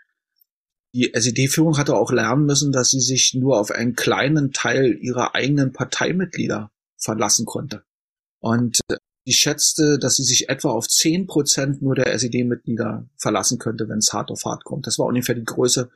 Die 0.93 1.13
SED-Führung 1.13 1.77
hatte 1.77 1.95
auch 1.95 2.11
lernen 2.11 2.45
müssen, 2.45 2.71
dass 2.71 2.89
sie 2.89 3.01
sich 3.01 3.35
nur 3.35 3.59
auf 3.59 3.69
einen 3.69 3.93
kleinen 3.93 4.51
Teil 4.51 4.97
ihrer 4.99 5.35
eigenen 5.35 5.71
Parteimitglieder 5.71 6.71
verlassen 6.97 7.45
konnte. 7.45 7.83
Und 8.39 8.79
die 9.27 9.33
schätzte, 9.33 9.99
dass 9.99 10.15
sie 10.15 10.23
sich 10.23 10.49
etwa 10.49 10.69
auf 10.69 10.87
zehn 10.87 11.27
Prozent 11.27 11.83
nur 11.83 11.93
der 11.93 12.11
SED-Mitglieder 12.13 13.07
verlassen 13.15 13.59
könnte, 13.59 13.87
wenn 13.87 13.99
es 13.99 14.13
hart 14.13 14.31
auf 14.31 14.45
hart 14.45 14.63
kommt. 14.63 14.87
Das 14.87 14.97
war 14.97 15.05
ungefähr 15.05 15.35
die 15.35 15.43
Größe, 15.43 15.91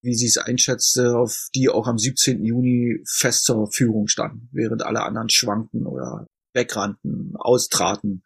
wie 0.00 0.14
sie 0.14 0.26
es 0.26 0.38
einschätzte, 0.38 1.16
auf 1.16 1.48
die 1.54 1.68
auch 1.68 1.86
am 1.86 1.98
17. 1.98 2.44
Juni 2.44 3.02
fest 3.06 3.44
zur 3.44 3.66
Verfügung 3.66 4.08
standen, 4.08 4.48
während 4.52 4.82
alle 4.82 5.02
anderen 5.02 5.28
schwankten 5.28 5.86
oder 5.86 6.26
wegrannten, 6.54 7.34
austraten, 7.36 8.22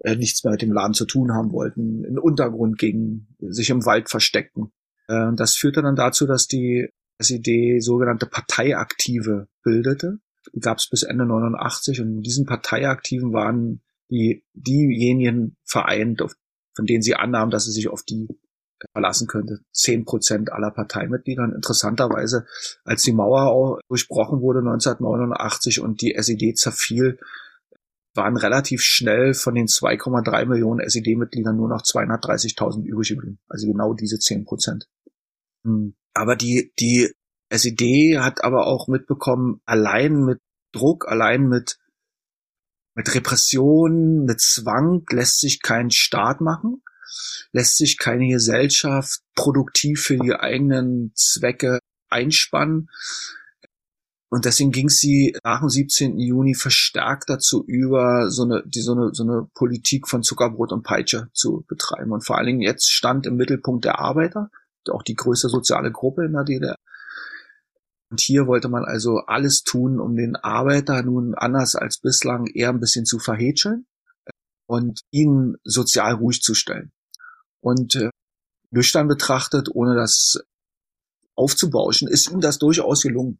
äh, 0.00 0.16
nichts 0.16 0.44
mehr 0.44 0.52
mit 0.52 0.62
dem 0.62 0.72
Laden 0.72 0.94
zu 0.94 1.04
tun 1.04 1.32
haben 1.32 1.52
wollten, 1.52 2.04
in 2.04 2.18
Untergrund 2.18 2.78
gingen, 2.78 3.36
sich 3.40 3.70
im 3.70 3.84
Wald 3.84 4.10
versteckten. 4.10 4.72
Äh, 5.08 5.32
das 5.34 5.54
führte 5.54 5.82
dann 5.82 5.96
dazu, 5.96 6.26
dass 6.26 6.46
die 6.46 6.88
SED 7.18 7.80
sogenannte 7.80 8.26
Parteiaktive 8.26 9.48
bildete. 9.62 10.18
Die 10.54 10.60
gab 10.60 10.78
es 10.78 10.88
bis 10.88 11.02
Ende 11.02 11.24
89 11.24 12.00
und 12.00 12.16
in 12.16 12.22
diesen 12.22 12.46
Parteiaktiven 12.46 13.32
waren 13.32 13.82
die 14.10 14.44
diejenigen 14.52 15.56
vereint, 15.64 16.20
auf, 16.20 16.34
von 16.74 16.84
denen 16.86 17.02
sie 17.02 17.14
annahmen, 17.14 17.50
dass 17.50 17.64
sie 17.64 17.72
sich 17.72 17.88
auf 17.88 18.02
die 18.02 18.28
verlassen 18.92 19.26
könnte. 19.26 19.60
Zehn 19.72 20.04
Prozent 20.04 20.52
aller 20.52 20.70
Parteimitglieder. 20.70 21.44
interessanterweise, 21.44 22.46
als 22.84 23.02
die 23.02 23.12
Mauer 23.12 23.80
durchbrochen 23.88 24.40
wurde 24.40 24.60
1989 24.60 25.80
und 25.80 26.00
die 26.00 26.14
SED 26.14 26.56
zerfiel, 26.56 27.18
waren 28.14 28.36
relativ 28.36 28.82
schnell 28.82 29.34
von 29.34 29.54
den 29.54 29.66
2,3 29.66 30.46
Millionen 30.46 30.80
SED-Mitgliedern 30.80 31.56
nur 31.56 31.68
noch 31.68 31.82
230.000 31.82 32.84
übrig 32.84 33.08
geblieben. 33.08 33.38
Also 33.48 33.66
genau 33.66 33.94
diese 33.94 34.18
10 34.18 34.44
Prozent. 34.44 34.86
Hm. 35.64 35.94
Aber 36.14 36.36
die, 36.36 36.72
die 36.78 37.10
SED 37.48 38.18
hat 38.18 38.44
aber 38.44 38.66
auch 38.66 38.88
mitbekommen, 38.88 39.60
allein 39.64 40.24
mit 40.24 40.40
Druck, 40.72 41.08
allein 41.08 41.48
mit, 41.48 41.78
mit 42.94 43.14
Repression, 43.14 44.24
mit 44.24 44.40
Zwang 44.40 45.04
lässt 45.10 45.40
sich 45.40 45.62
kein 45.62 45.90
Staat 45.90 46.40
machen, 46.40 46.82
lässt 47.52 47.76
sich 47.76 47.98
keine 47.98 48.28
Gesellschaft 48.28 49.20
produktiv 49.34 50.02
für 50.02 50.16
die 50.16 50.34
eigenen 50.34 51.12
Zwecke 51.14 51.78
einspannen. 52.08 52.88
Und 54.30 54.46
deswegen 54.46 54.70
ging 54.70 54.88
sie 54.88 55.36
nach 55.44 55.60
dem 55.60 55.68
17. 55.68 56.18
Juni 56.18 56.54
verstärkt 56.54 57.28
dazu 57.28 57.64
über, 57.66 58.30
so 58.30 58.44
eine, 58.44 58.62
die, 58.64 58.80
so 58.80 58.92
eine, 58.92 59.10
so 59.12 59.24
eine 59.24 59.46
Politik 59.54 60.08
von 60.08 60.22
Zuckerbrot 60.22 60.72
und 60.72 60.84
Peitsche 60.84 61.28
zu 61.34 61.64
betreiben. 61.68 62.12
Und 62.12 62.24
vor 62.24 62.38
allen 62.38 62.46
Dingen 62.46 62.62
jetzt 62.62 62.90
stand 62.90 63.26
im 63.26 63.36
Mittelpunkt 63.36 63.84
der 63.84 63.98
Arbeiter, 63.98 64.50
auch 64.90 65.02
die 65.02 65.16
größte 65.16 65.48
soziale 65.48 65.92
Gruppe 65.92 66.24
in 66.24 66.32
der 66.32 66.44
DDR. 66.44 66.76
Und 68.10 68.20
hier 68.20 68.46
wollte 68.46 68.68
man 68.68 68.84
also 68.84 69.18
alles 69.26 69.64
tun, 69.64 70.00
um 70.00 70.16
den 70.16 70.36
Arbeiter 70.36 71.02
nun 71.02 71.34
anders 71.34 71.76
als 71.76 71.98
bislang 71.98 72.46
eher 72.46 72.70
ein 72.70 72.80
bisschen 72.80 73.04
zu 73.04 73.18
verhätscheln 73.18 73.86
und 74.66 75.00
ihn 75.10 75.56
sozial 75.64 76.14
ruhig 76.14 76.42
zu 76.42 76.54
stellen. 76.54 76.92
Und 77.62 77.94
äh, 77.96 78.10
nüchtern 78.70 79.08
betrachtet, 79.08 79.68
ohne 79.72 79.94
das 79.94 80.42
aufzubauschen, 81.34 82.08
ist 82.08 82.30
ihm 82.30 82.40
das 82.40 82.58
durchaus 82.58 83.02
gelungen 83.02 83.38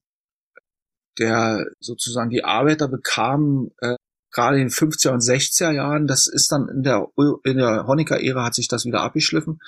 der 1.18 1.66
sozusagen 1.81 2.31
die 2.31 2.45
Arbeiter 2.45 2.89
bekamen 2.89 3.70
äh, 3.81 3.97
gerade 4.31 4.57
in 4.57 4.68
den 4.68 4.70
50er 4.70 5.11
und 5.11 5.20
60er 5.20 5.73
Jahren, 5.73 6.07
das 6.07 6.27
ist 6.27 6.51
dann 6.53 6.68
in 6.68 6.83
der 6.83 7.07
in 7.45 7.59
der 7.59 7.87
Honecker-Ära 7.87 8.47
hat 8.47 8.55
sich 8.55 8.68
das 8.68 8.85
wieder 8.87 9.03
abgeschliffen, 9.03 9.61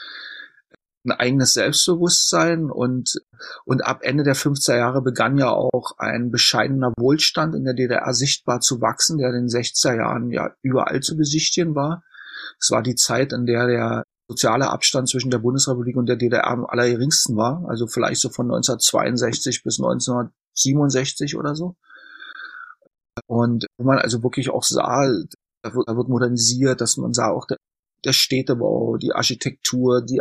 ein 1.05 1.13
eigenes 1.13 1.53
Selbstbewusstsein 1.53 2.70
und 2.70 3.20
und 3.66 3.85
ab 3.85 4.01
Ende 4.03 4.24
der 4.24 4.37
50er 4.37 4.77
Jahre 4.77 5.03
begann 5.03 5.37
ja 5.37 5.51
auch 5.51 5.99
ein 5.99 6.31
bescheidener 6.31 6.93
Wohlstand 6.97 7.55
in 7.55 7.65
der 7.65 7.74
DDR 7.74 8.15
sichtbar 8.15 8.61
zu 8.61 8.81
wachsen, 8.81 9.19
der 9.19 9.28
in 9.28 9.47
den 9.47 9.49
60er 9.49 9.97
Jahren 9.97 10.31
ja 10.31 10.55
überall 10.62 11.01
zu 11.01 11.16
besichtigen 11.16 11.74
war. 11.74 12.03
Es 12.59 12.70
war 12.70 12.83
die 12.83 12.95
Zeit, 12.95 13.35
in 13.35 13.45
der 13.45 13.66
der 13.66 14.05
soziale 14.29 14.71
Abstand 14.71 15.09
zwischen 15.09 15.31
der 15.31 15.39
Bundesrepublik 15.39 15.97
und 15.97 16.07
der 16.07 16.17
DDR 16.17 16.47
am 16.47 16.65
allergeringsten 16.65 17.37
war, 17.37 17.65
also 17.69 17.87
vielleicht 17.87 18.21
so 18.21 18.31
von 18.31 18.47
1962 18.47 19.63
bis 19.63 19.79
1967 19.79 21.37
oder 21.37 21.55
so. 21.55 21.77
Und 23.27 23.67
wo 23.79 23.85
man 23.85 23.99
also 23.99 24.23
wirklich 24.23 24.51
auch 24.51 24.65
sah, 24.65 25.07
da 25.63 25.75
wird, 25.75 25.89
da 25.89 25.97
wird 25.97 26.09
modernisiert, 26.09 26.81
dass 26.81 26.97
man 26.97 27.13
sah 27.13 27.31
auch 27.31 27.47
der, 27.47 27.59
der 28.05 28.13
Städtebau, 28.13 28.97
die 28.97 29.13
Architektur, 29.13 30.03
die 30.03 30.21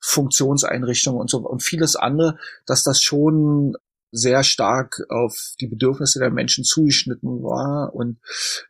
Funktionseinrichtungen 0.00 1.20
und 1.20 1.30
so 1.30 1.38
und 1.38 1.62
vieles 1.62 1.96
andere, 1.96 2.38
dass 2.66 2.84
das 2.84 3.02
schon 3.02 3.76
sehr 4.10 4.42
stark 4.42 5.04
auf 5.10 5.54
die 5.60 5.66
Bedürfnisse 5.66 6.18
der 6.18 6.30
Menschen 6.30 6.64
zugeschnitten 6.64 7.42
war 7.42 7.94
und 7.94 8.18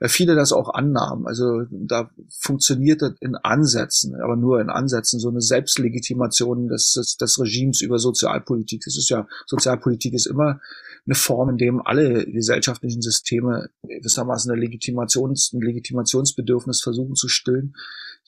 äh, 0.00 0.08
viele 0.08 0.34
das 0.34 0.52
auch 0.52 0.74
annahmen. 0.74 1.26
Also 1.26 1.62
da 1.70 2.10
funktionierte 2.40 3.14
in 3.20 3.36
Ansätzen, 3.36 4.14
aber 4.20 4.36
nur 4.36 4.60
in 4.60 4.68
Ansätzen 4.68 5.20
so 5.20 5.28
eine 5.28 5.40
Selbstlegitimation 5.40 6.68
des, 6.68 6.92
des, 6.92 7.16
des 7.16 7.38
Regimes 7.38 7.80
über 7.80 7.98
Sozialpolitik. 7.98 8.82
Das 8.84 8.96
ist 8.96 9.10
ja, 9.10 9.28
Sozialpolitik 9.46 10.14
ist 10.14 10.26
immer 10.26 10.60
eine 11.06 11.14
Form, 11.14 11.50
in 11.50 11.56
dem 11.56 11.80
alle 11.80 12.26
gesellschaftlichen 12.26 13.00
Systeme 13.00 13.70
gewissermaßen 13.82 14.50
eine 14.50 14.60
Legitimations, 14.60 15.52
ein 15.52 15.60
Legitimationsbedürfnis 15.60 16.82
versuchen 16.82 17.14
zu 17.14 17.28
stillen. 17.28 17.74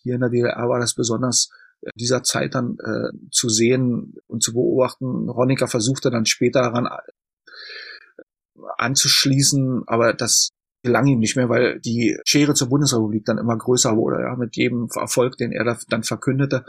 Hier 0.03 0.15
in 0.15 0.21
der 0.21 0.31
DDR 0.31 0.69
war 0.69 0.81
das 0.81 0.95
besonders 0.95 1.51
dieser 1.95 2.23
Zeit 2.23 2.55
dann 2.55 2.79
äh, 2.79 3.11
zu 3.31 3.49
sehen 3.49 4.15
und 4.27 4.43
zu 4.43 4.53
beobachten. 4.53 5.31
Honecker 5.31 5.69
versuchte 5.69 6.11
dann 6.11 6.27
später 6.27 6.63
daran 6.63 6.87
äh, 6.87 8.63
anzuschließen, 8.79 9.85
aber 9.87 10.13
das 10.13 10.51
gelang 10.83 11.07
ihm 11.07 11.19
nicht 11.19 11.37
mehr, 11.37 11.49
weil 11.49 11.81
die 11.81 12.19
Schere 12.25 12.55
zur 12.55 12.69
Bundesrepublik 12.69 13.25
dann 13.25 13.39
immer 13.39 13.57
größer 13.57 13.97
wurde. 13.97 14.23
Ja, 14.23 14.37
mit 14.37 14.57
jedem 14.57 14.89
Erfolg, 14.95 15.37
den 15.37 15.53
er 15.53 15.79
dann 15.89 16.03
verkündete, 16.03 16.65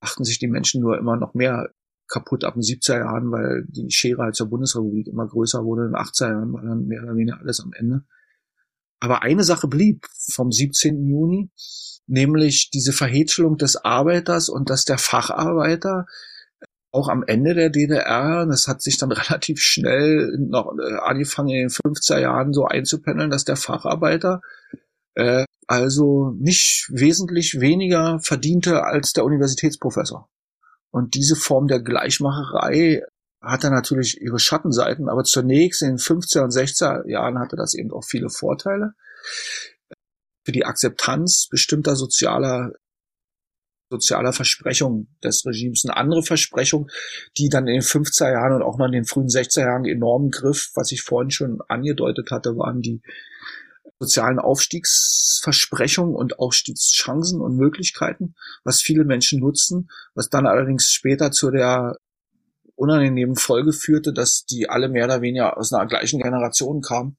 achten 0.00 0.24
sich 0.24 0.38
die 0.38 0.48
Menschen 0.48 0.80
nur 0.80 0.98
immer 0.98 1.16
noch 1.16 1.34
mehr 1.34 1.70
kaputt 2.08 2.44
ab 2.44 2.54
den 2.54 2.62
70er 2.62 2.98
Jahren, 2.98 3.32
weil 3.32 3.64
die 3.68 3.90
Schere 3.90 4.22
halt 4.22 4.36
zur 4.36 4.48
Bundesrepublik 4.48 5.08
immer 5.08 5.26
größer 5.26 5.64
wurde. 5.64 5.86
In 5.86 5.92
den 5.92 5.96
80er 5.96 6.28
Jahren 6.28 6.52
war 6.52 6.62
dann 6.62 6.86
mehr 6.86 7.02
oder 7.02 7.16
weniger 7.16 7.38
alles 7.38 7.60
am 7.60 7.72
Ende. 7.72 8.04
Aber 9.00 9.22
eine 9.22 9.42
Sache 9.42 9.66
blieb 9.66 10.06
vom 10.30 10.52
17. 10.52 11.04
Juni, 11.08 11.50
nämlich 12.06 12.70
diese 12.70 12.92
Verhätschelung 12.92 13.56
des 13.56 13.76
Arbeiters 13.76 14.48
und 14.48 14.70
dass 14.70 14.84
der 14.84 14.98
Facharbeiter 14.98 16.06
auch 16.92 17.08
am 17.08 17.24
Ende 17.26 17.54
der 17.54 17.70
DDR, 17.70 18.46
das 18.46 18.68
hat 18.68 18.82
sich 18.82 18.98
dann 18.98 19.12
relativ 19.12 19.60
schnell 19.60 20.36
noch 20.38 20.74
äh, 20.78 20.96
angefangen 20.98 21.48
in 21.48 21.68
den 21.68 21.70
50er 21.70 22.18
Jahren 22.18 22.52
so 22.52 22.66
einzupendeln, 22.66 23.30
dass 23.30 23.44
der 23.44 23.56
Facharbeiter 23.56 24.40
äh, 25.14 25.44
also 25.66 26.34
nicht 26.38 26.88
wesentlich 26.90 27.60
weniger 27.60 28.18
verdiente 28.20 28.84
als 28.84 29.12
der 29.12 29.24
Universitätsprofessor. 29.24 30.28
Und 30.90 31.14
diese 31.14 31.36
Form 31.36 31.68
der 31.68 31.80
Gleichmacherei 31.80 33.02
hatte 33.40 33.70
natürlich 33.70 34.20
ihre 34.20 34.38
Schattenseiten, 34.38 35.08
aber 35.08 35.24
zunächst 35.24 35.82
in 35.82 35.88
den 35.88 35.98
50er 35.98 36.42
und 36.42 36.50
60er 36.50 37.08
Jahren 37.08 37.38
hatte 37.38 37.56
das 37.56 37.74
eben 37.74 37.90
auch 37.90 38.04
viele 38.04 38.28
Vorteile. 38.28 38.92
Für 40.44 40.52
die 40.52 40.64
Akzeptanz 40.64 41.48
bestimmter 41.50 41.96
sozialer 41.96 42.72
sozialer 43.92 44.32
Versprechung 44.32 45.08
des 45.22 45.44
Regimes. 45.46 45.84
Eine 45.84 45.96
andere 45.96 46.22
Versprechung, 46.22 46.90
die 47.36 47.48
dann 47.48 47.68
in 47.68 47.74
den 47.74 47.82
50er 47.82 48.32
Jahren 48.32 48.54
und 48.54 48.62
auch 48.62 48.78
noch 48.78 48.86
in 48.86 48.92
den 48.92 49.04
frühen 49.04 49.28
60er 49.28 49.60
Jahren 49.60 49.84
enormen 49.84 50.30
Griff, 50.30 50.70
was 50.74 50.92
ich 50.92 51.02
vorhin 51.02 51.30
schon 51.30 51.60
angedeutet 51.68 52.30
hatte, 52.30 52.56
waren 52.56 52.80
die 52.80 53.02
sozialen 54.00 54.38
Aufstiegsversprechungen 54.38 56.14
und 56.14 56.38
Aufstiegschancen 56.38 57.40
und 57.40 57.56
Möglichkeiten, 57.56 58.34
was 58.64 58.80
viele 58.80 59.04
Menschen 59.04 59.38
nutzen, 59.38 59.88
was 60.14 60.28
dann 60.28 60.46
allerdings 60.46 60.86
später 60.86 61.30
zu 61.30 61.50
der 61.50 61.96
unangenehmen 62.74 63.36
Folge 63.36 63.72
führte, 63.72 64.12
dass 64.12 64.44
die 64.44 64.68
alle 64.68 64.88
mehr 64.88 65.04
oder 65.04 65.20
weniger 65.20 65.56
aus 65.56 65.72
einer 65.72 65.86
gleichen 65.86 66.20
Generation 66.20 66.80
kamen, 66.80 67.16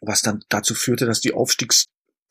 was 0.00 0.20
dann 0.20 0.44
dazu 0.48 0.74
führte, 0.74 1.06
dass 1.06 1.20
die 1.20 1.32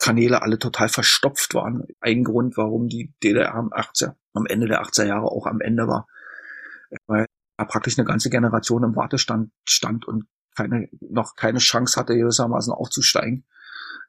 Aufstiegskanäle 0.02 0.42
alle 0.42 0.58
total 0.58 0.90
verstopft 0.90 1.54
waren. 1.54 1.86
Ein 2.00 2.24
Grund, 2.24 2.58
warum 2.58 2.88
die 2.88 3.14
DDR 3.24 3.54
am, 3.54 3.72
80, 3.72 4.10
am 4.34 4.46
Ende 4.48 4.68
der 4.68 4.82
80er 4.84 5.06
Jahre 5.06 5.28
auch 5.28 5.46
am 5.46 5.62
Ende 5.62 5.88
war, 5.88 6.08
weil 7.08 7.26
da 7.58 7.66
praktisch 7.66 7.98
eine 7.98 8.08
ganze 8.08 8.30
Generation 8.30 8.84
im 8.84 8.96
Wartestand 8.96 9.52
stand 9.64 10.08
und 10.08 10.26
keine, 10.56 10.90
noch 11.02 11.36
keine 11.36 11.60
Chance 11.60 12.00
hatte, 12.00 12.18
gewissermaßen 12.18 12.74
aufzusteigen. 12.74 13.46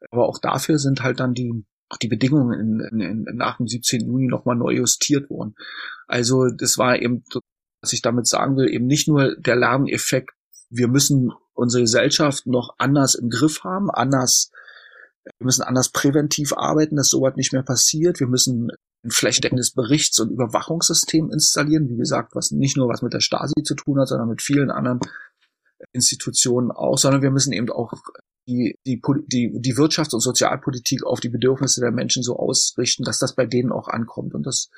Aber 0.09 0.27
auch 0.27 0.39
dafür 0.39 0.79
sind 0.79 1.03
halt 1.03 1.19
dann 1.19 1.33
die, 1.33 1.63
die 2.01 2.07
Bedingungen 2.07 2.59
in, 2.59 2.99
in, 2.99 3.27
in, 3.27 3.37
nach 3.37 3.57
dem 3.57 3.67
17. 3.67 4.05
Juni 4.05 4.27
nochmal 4.27 4.55
neu 4.55 4.71
justiert 4.71 5.29
worden. 5.29 5.55
Also 6.07 6.49
das 6.49 6.77
war 6.77 6.99
eben, 6.99 7.23
was 7.81 7.93
ich 7.93 8.01
damit 8.01 8.27
sagen 8.27 8.57
will, 8.57 8.67
eben 8.67 8.87
nicht 8.87 9.07
nur 9.07 9.35
der 9.37 9.55
Lerneffekt, 9.55 10.31
wir 10.69 10.87
müssen 10.87 11.31
unsere 11.53 11.83
Gesellschaft 11.83 12.47
noch 12.47 12.75
anders 12.79 13.13
im 13.13 13.29
Griff 13.29 13.63
haben, 13.63 13.91
anders, 13.91 14.51
wir 15.23 15.45
müssen 15.45 15.63
anders 15.63 15.89
präventiv 15.89 16.53
arbeiten, 16.53 16.95
dass 16.95 17.09
sowas 17.09 17.35
nicht 17.35 17.53
mehr 17.53 17.63
passiert. 17.63 18.19
Wir 18.19 18.27
müssen 18.27 18.71
ein 19.03 19.11
flächendeckendes 19.11 19.71
Berichts- 19.71 20.19
und 20.19 20.31
Überwachungssystem 20.31 21.29
installieren, 21.31 21.89
wie 21.89 21.97
gesagt, 21.97 22.35
was 22.35 22.51
nicht 22.51 22.77
nur 22.77 22.87
was 22.87 23.01
mit 23.01 23.13
der 23.13 23.19
Stasi 23.19 23.63
zu 23.63 23.75
tun 23.75 23.99
hat, 23.99 24.07
sondern 24.07 24.29
mit 24.29 24.41
vielen 24.41 24.71
anderen 24.71 24.99
Institutionen 25.91 26.71
auch, 26.71 26.97
sondern 26.97 27.21
wir 27.21 27.31
müssen 27.31 27.53
eben 27.53 27.69
auch 27.69 27.93
die, 28.47 28.75
die, 28.85 29.01
die, 29.27 29.51
die 29.53 29.75
Wirtschafts- 29.75 30.13
und 30.13 30.21
Sozialpolitik 30.21 31.05
auf 31.05 31.19
die 31.19 31.29
Bedürfnisse 31.29 31.81
der 31.81 31.91
Menschen 31.91 32.23
so 32.23 32.37
ausrichten, 32.37 33.03
dass 33.03 33.19
das 33.19 33.35
bei 33.35 33.45
denen 33.45 33.71
auch 33.71 33.87
ankommt. 33.87 34.33
Und 34.33 34.45
das, 34.45 34.69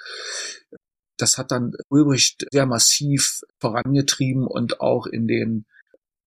das 1.17 1.37
hat 1.37 1.51
dann 1.51 1.73
Ulbricht 1.89 2.45
sehr 2.51 2.65
massiv 2.65 3.41
vorangetrieben 3.59 4.45
und 4.45 4.81
auch 4.81 5.07
in 5.07 5.27
den 5.27 5.65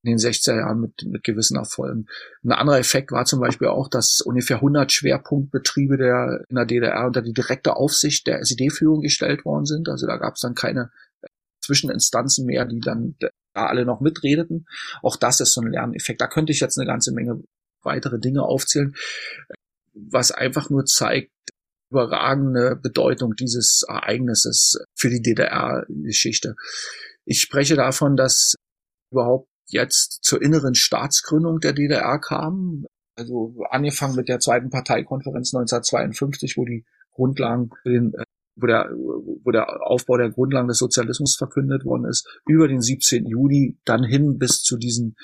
in 0.09 0.17
den 0.17 0.33
60er 0.33 0.57
Jahren 0.57 0.81
mit, 0.81 1.05
mit 1.05 1.25
gewissen 1.25 1.57
Erfolgen. 1.57 2.07
Ein 2.45 2.53
anderer 2.53 2.79
Effekt 2.79 3.13
war 3.13 3.25
zum 3.25 3.41
Beispiel 3.41 3.69
auch, 3.69 3.89
dass 3.89 4.21
ungefähr 4.21 4.57
100 4.57 4.91
Schwerpunktbetriebe 4.93 5.97
der, 5.97 6.45
in 6.49 6.57
der 6.57 6.67
DDR 6.67 7.07
unter 7.07 7.23
die 7.23 7.33
direkte 7.33 7.77
Aufsicht 7.77 8.27
der 8.27 8.41
SED-Führung 8.41 9.03
gestellt 9.03 9.45
worden 9.45 9.67
sind. 9.67 9.89
Also 9.89 10.07
da 10.07 10.17
gab 10.17 10.35
es 10.35 10.41
dann 10.41 10.55
keine 10.55 10.91
Zwischeninstanzen 11.65 12.47
mehr, 12.47 12.65
die 12.65 12.81
dann 12.81 13.17
da 13.19 13.67
alle 13.67 13.85
noch 13.85 14.01
mitredeten. 14.01 14.67
Auch 15.03 15.17
das 15.17 15.41
ist 15.41 15.53
so 15.53 15.61
ein 15.61 15.71
Lerneffekt. 15.71 16.21
Da 16.21 16.27
könnte 16.27 16.53
ich 16.53 16.61
jetzt 16.61 16.79
eine 16.79 16.87
ganze 16.87 17.13
Menge 17.13 17.43
weitere 17.83 18.19
Dinge 18.19 18.43
aufzählen, 18.43 18.95
was 19.95 20.31
einfach 20.31 20.71
nur 20.71 20.85
zeigt, 20.85 21.33
überragende 21.91 22.77
Bedeutung 22.77 23.35
dieses 23.35 23.83
Ereignisses 23.89 24.79
für 24.95 25.09
die 25.09 25.23
DDR-Geschichte. 25.23 26.55
Ich 27.25 27.41
spreche 27.41 27.77
davon, 27.77 28.17
dass 28.17 28.55
überhaupt 29.11 29.49
jetzt 29.69 30.21
zur 30.23 30.43
inneren 30.43 30.75
Staatsgründung 30.75 31.61
der 31.61 31.73
DDR 31.73 32.19
kam. 32.19 32.87
Also 33.17 33.55
angefangen 33.71 34.17
mit 34.17 34.29
der 34.29 34.39
zweiten 34.39 34.71
Parteikonferenz 34.71 35.55
1952, 35.55 36.57
wo 36.57 36.65
die 36.65 36.85
Grundlagen 37.13 37.71
für 37.83 37.91
den 37.91 38.15
äh, 38.15 38.25
wo 38.61 38.67
der, 38.67 38.91
wo 38.91 39.51
der 39.51 39.87
Aufbau 39.87 40.17
der 40.17 40.31
Grundlagen 40.31 40.69
des 40.69 40.79
Sozialismus 40.79 41.37
verkündet 41.37 41.85
worden 41.85 42.07
ist, 42.07 42.27
über 42.47 42.67
den 42.67 42.81
17. 42.81 43.27
Juni 43.27 43.79
dann 43.85 44.03
hin 44.03 44.39
bis 44.39 44.63
zu 44.63 44.77
diesen 44.77 45.17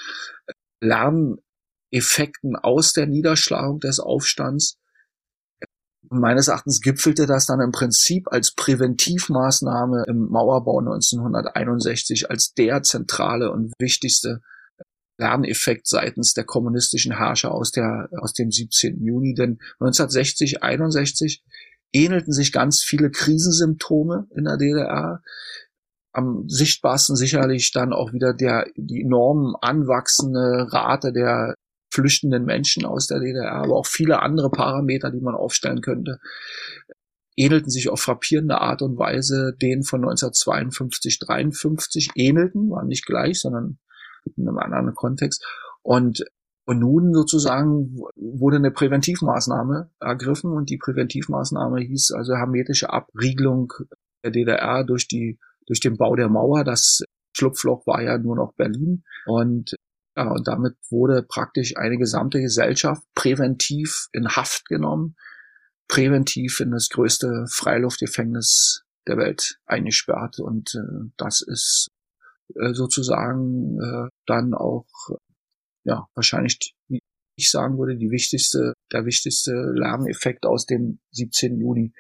äh, 0.47 0.53
Lerneffekten 0.81 2.57
aus 2.57 2.93
der 2.93 3.07
Niederschlagung 3.07 3.81
des 3.81 3.99
Aufstands. 3.99 4.79
Meines 6.11 6.49
Erachtens 6.49 6.81
gipfelte 6.81 7.27
das 7.27 7.47
dann 7.47 7.61
im 7.61 7.73
Prinzip 7.73 8.29
als 8.31 8.55
Präventivmaßnahme 8.55 10.05
im 10.07 10.29
Mauerbau 10.29 10.79
1961 10.79 12.31
als 12.31 12.53
der 12.55 12.83
zentrale 12.83 13.51
und 13.51 13.73
wichtigste 13.79 14.41
Lerneffekt 15.19 15.87
seitens 15.87 16.35
der 16.35 16.45
kommunistischen 16.45 17.17
Herrscher 17.17 17.53
aus 17.53 17.71
der, 17.71 18.09
aus 18.21 18.33
dem 18.33 18.51
17. 18.51 19.05
Juni. 19.05 19.35
Denn 19.35 19.59
1960, 19.81 20.63
61 20.63 21.43
ähnelten 21.93 22.33
sich 22.33 22.53
ganz 22.53 22.83
viele 22.83 23.11
Krisensymptome 23.11 24.27
in 24.35 24.45
der 24.45 24.57
DDR. 24.57 25.23
Am 26.13 26.49
sichtbarsten 26.49 27.17
sicherlich 27.17 27.73
dann 27.73 27.93
auch 27.93 28.13
wieder 28.13 28.35
der, 28.35 28.67
die 28.77 29.03
enorm 29.03 29.57
anwachsende 29.61 30.73
Rate 30.73 31.13
der 31.13 31.55
flüchtenden 31.95 32.45
Menschen 32.45 32.85
aus 32.85 33.07
der 33.07 33.21
DDR, 33.21 33.53
aber 33.53 33.77
auch 33.77 33.87
viele 33.87 34.21
andere 34.21 34.51
Parameter, 34.51 35.11
die 35.11 35.21
man 35.21 35.35
aufstellen 35.35 35.81
könnte, 35.81 36.19
ähnelten 37.37 37.71
sich 37.71 37.89
auf 37.89 38.01
frappierende 38.01 38.61
Art 38.61 38.83
und 38.83 38.99
Weise 38.99 39.57
denen 39.61 39.85
von 39.85 40.01
1952, 40.01 41.19
53 41.21 42.11
ähnelten, 42.17 42.71
waren 42.71 42.89
nicht 42.89 43.07
gleich, 43.07 43.41
sondern 43.41 43.79
in 44.37 44.49
einem 44.49 44.59
anderen 44.59 44.95
Kontext. 44.95 45.45
Und 45.83 46.25
und 46.67 46.79
nun 46.79 47.13
sozusagen 47.13 47.99
wurde 48.17 48.57
eine 48.57 48.71
Präventivmaßnahme 48.71 49.91
ergriffen 50.01 50.51
und 50.51 50.71
die 50.71 50.79
Präventivmaßnahme 50.79 51.81
hieß 51.81 52.13
also 52.13 52.35
hermetische 52.37 52.91
Abriegelung 52.91 53.71
der 54.25 54.31
DDR 54.31 54.83
durch 54.83 55.07
die, 55.07 55.39
durch 55.67 55.81
den 55.81 55.99
Bau 55.99 56.17
der 56.17 56.31
Mauer. 56.31 56.65
Das 56.65 57.03
Schlupfloch 57.37 57.87
war 57.87 58.03
ja 58.03 58.17
nur 58.17 58.37
noch 58.37 58.55
Berlin 58.55 59.05
und 59.27 59.75
ja, 60.17 60.31
und 60.31 60.47
damit 60.47 60.77
wurde 60.91 61.23
praktisch 61.23 61.77
eine 61.77 61.97
gesamte 61.97 62.41
Gesellschaft 62.41 63.03
präventiv 63.15 64.09
in 64.13 64.29
Haft 64.29 64.67
genommen, 64.67 65.17
präventiv 65.89 66.61
in 66.61 66.71
das 66.71 66.89
größte 66.89 67.47
Freiluftgefängnis 67.51 68.85
der 69.07 69.17
Welt 69.17 69.59
eingesperrt. 69.67 70.39
Und 70.39 70.75
äh, 70.75 71.11
das 71.17 71.41
ist 71.41 71.89
äh, 72.55 72.73
sozusagen 72.73 73.79
äh, 73.81 74.09
dann 74.27 74.55
auch 74.55 74.87
ja, 75.85 76.07
wahrscheinlich, 76.15 76.75
wie 76.89 77.01
ich 77.37 77.51
sagen 77.51 77.79
würde, 77.79 77.97
die 77.97 78.11
wichtigste, 78.11 78.75
der 78.93 79.05
wichtigste 79.05 79.53
Lerneffekt 79.53 80.47
aus 80.47 80.67
dem 80.67 81.01
17. 81.13 81.59
Juni. 81.59 81.93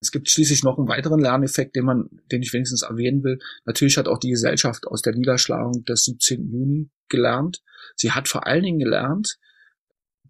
Es 0.00 0.12
gibt 0.12 0.30
schließlich 0.30 0.62
noch 0.62 0.78
einen 0.78 0.88
weiteren 0.88 1.20
Lerneffekt, 1.20 1.74
den 1.74 1.84
man, 1.84 2.08
den 2.30 2.42
ich 2.42 2.52
wenigstens 2.52 2.82
erwähnen 2.82 3.24
will. 3.24 3.38
Natürlich 3.64 3.96
hat 3.96 4.06
auch 4.06 4.18
die 4.18 4.30
Gesellschaft 4.30 4.86
aus 4.86 5.02
der 5.02 5.14
Niederschlagung 5.14 5.84
des 5.84 6.04
17. 6.04 6.50
Juni 6.50 6.90
gelernt. 7.08 7.62
Sie 7.96 8.12
hat 8.12 8.28
vor 8.28 8.46
allen 8.46 8.62
Dingen 8.62 8.78
gelernt, 8.78 9.38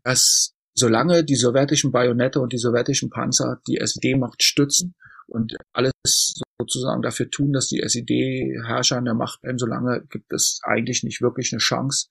dass 0.03 0.55
solange 0.75 1.25
die 1.25 1.35
sowjetischen 1.35 1.93
Bajonette 1.93 2.41
und 2.41 2.53
die 2.53 2.59
sowjetischen 2.59 3.11
Panzer 3.11 3.61
die 3.67 3.79
SED-Macht 3.79 4.43
stützen 4.43 4.95
und 5.27 5.55
alles 5.73 5.93
sozusagen 6.59 7.03
dafür 7.03 7.31
tun, 7.31 7.53
dass 7.53 7.69
die 7.69 7.81
SED-Herrscher 7.81 8.97
an 8.97 9.05
der 9.05 9.15
Macht 9.15 9.43
bleiben, 9.43 9.59
solange 9.59 10.05
gibt 10.09 10.33
es 10.33 10.61
eigentlich 10.63 11.03
nicht 11.03 11.21
wirklich 11.21 11.53
eine 11.53 11.61
Chance, 11.61 12.09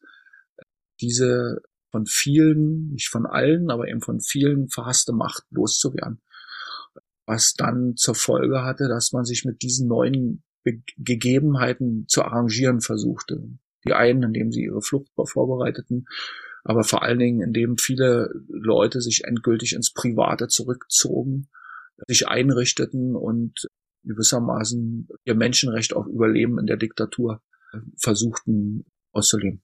diese 1.01 1.61
von 1.91 2.05
vielen, 2.05 2.89
nicht 2.89 3.09
von 3.09 3.25
allen, 3.25 3.71
aber 3.71 3.87
eben 3.87 4.01
von 4.01 4.19
vielen 4.19 4.67
verhasste 4.67 5.13
Macht 5.13 5.43
loszuwerden. 5.49 6.21
Was 7.27 7.53
dann 7.53 7.95
zur 7.95 8.15
Folge 8.15 8.63
hatte, 8.63 8.87
dass 8.87 9.11
man 9.11 9.25
sich 9.25 9.45
mit 9.45 9.61
diesen 9.61 9.87
neuen 9.87 10.43
Be 10.63 10.81
Gegebenheiten 10.97 12.05
zu 12.07 12.23
arrangieren 12.23 12.81
versuchte. 12.81 13.43
Die 13.85 13.93
einen, 13.93 14.23
indem 14.23 14.51
sie 14.51 14.63
ihre 14.63 14.81
Flucht 14.81 15.11
vorbereiteten, 15.25 16.07
aber 16.63 16.83
vor 16.83 17.03
allen 17.03 17.19
Dingen, 17.19 17.41
indem 17.41 17.77
viele 17.77 18.29
Leute 18.49 18.99
sich 18.99 19.23
endgültig 19.23 19.73
ins 19.73 19.93
Private 19.93 20.47
zurückzogen, 20.47 21.47
sich 22.07 22.27
einrichteten 22.27 23.15
und 23.15 23.67
gewissermaßen 24.03 25.07
ihr 25.23 25.35
Menschenrecht 25.35 25.93
auf 25.93 26.07
Überleben 26.07 26.59
in 26.59 26.65
der 26.65 26.77
Diktatur 26.77 27.41
versuchten 27.97 28.85
auszuleben. 29.11 29.61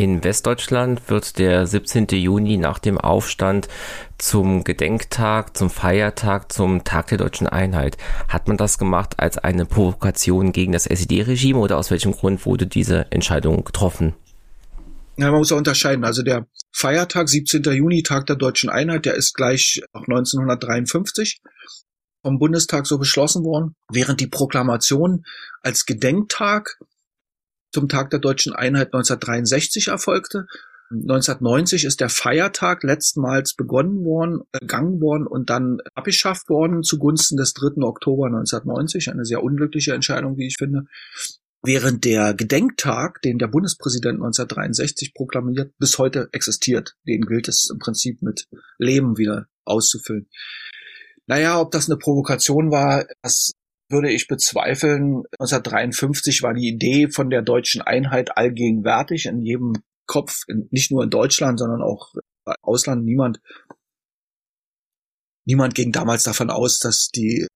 In 0.00 0.24
Westdeutschland 0.24 1.10
wird 1.10 1.38
der 1.38 1.66
17. 1.66 2.06
Juni 2.12 2.56
nach 2.56 2.78
dem 2.78 2.96
Aufstand 2.96 3.68
zum 4.16 4.64
Gedenktag, 4.64 5.54
zum 5.58 5.68
Feiertag, 5.68 6.50
zum 6.50 6.84
Tag 6.84 7.08
der 7.08 7.18
deutschen 7.18 7.46
Einheit. 7.46 7.98
Hat 8.26 8.48
man 8.48 8.56
das 8.56 8.78
gemacht 8.78 9.20
als 9.20 9.36
eine 9.36 9.66
Provokation 9.66 10.52
gegen 10.52 10.72
das 10.72 10.86
SED-Regime 10.86 11.58
oder 11.58 11.76
aus 11.76 11.90
welchem 11.90 12.12
Grund 12.12 12.46
wurde 12.46 12.66
diese 12.66 13.12
Entscheidung 13.12 13.62
getroffen? 13.62 14.14
Ja, 15.18 15.30
man 15.30 15.40
muss 15.40 15.52
auch 15.52 15.58
unterscheiden. 15.58 16.02
Also 16.02 16.22
der 16.22 16.46
Feiertag, 16.72 17.28
17. 17.28 17.62
Juni, 17.64 18.02
Tag 18.02 18.24
der 18.24 18.36
deutschen 18.36 18.70
Einheit, 18.70 19.04
der 19.04 19.16
ist 19.16 19.34
gleich 19.34 19.82
auch 19.92 20.08
1953 20.08 21.42
vom 22.22 22.38
Bundestag 22.38 22.86
so 22.86 22.96
beschlossen 22.96 23.44
worden, 23.44 23.74
während 23.92 24.20
die 24.22 24.28
Proklamation 24.28 25.26
als 25.60 25.84
Gedenktag 25.84 26.78
zum 27.72 27.88
Tag 27.88 28.10
der 28.10 28.18
deutschen 28.18 28.52
Einheit 28.52 28.88
1963 28.88 29.88
erfolgte. 29.88 30.46
1990 30.90 31.84
ist 31.84 32.00
der 32.00 32.08
Feiertag 32.08 32.82
letztmals 32.82 33.54
begonnen 33.54 34.04
worden, 34.04 34.40
begangen 34.50 35.00
worden 35.00 35.26
und 35.26 35.48
dann 35.48 35.78
abgeschafft 35.94 36.48
worden 36.48 36.82
zugunsten 36.82 37.36
des 37.36 37.54
3. 37.54 37.82
Oktober 37.82 38.26
1990. 38.26 39.10
Eine 39.10 39.24
sehr 39.24 39.42
unglückliche 39.42 39.94
Entscheidung, 39.94 40.36
wie 40.36 40.48
ich 40.48 40.56
finde. 40.58 40.86
Während 41.62 42.04
der 42.04 42.34
Gedenktag, 42.34 43.22
den 43.22 43.38
der 43.38 43.46
Bundespräsident 43.46 44.14
1963 44.14 45.14
proklamiert, 45.14 45.72
bis 45.78 45.98
heute 45.98 46.28
existiert. 46.32 46.96
Den 47.06 47.22
gilt 47.22 47.48
es 47.48 47.68
im 47.70 47.78
Prinzip 47.78 48.22
mit 48.22 48.48
Leben 48.78 49.16
wieder 49.16 49.46
auszufüllen. 49.64 50.28
Naja, 51.26 51.60
ob 51.60 51.70
das 51.70 51.88
eine 51.88 51.98
Provokation 51.98 52.72
war, 52.72 53.06
das 53.22 53.52
würde 53.90 54.10
ich 54.10 54.28
bezweifeln. 54.28 55.24
1953 55.38 56.42
war 56.42 56.54
die 56.54 56.68
Idee 56.68 57.08
von 57.08 57.30
der 57.30 57.42
deutschen 57.42 57.82
Einheit 57.82 58.36
allgegenwärtig 58.36 59.26
in 59.26 59.42
jedem 59.42 59.74
Kopf, 60.06 60.42
nicht 60.70 60.90
nur 60.90 61.04
in 61.04 61.10
Deutschland, 61.10 61.58
sondern 61.58 61.82
auch 61.82 62.14
im 62.14 62.54
Ausland. 62.62 63.04
Niemand, 63.04 63.40
niemand 65.44 65.74
ging 65.74 65.92
damals 65.92 66.22
davon 66.22 66.50
aus, 66.50 66.78
dass 66.78 67.08
die, 67.08 67.46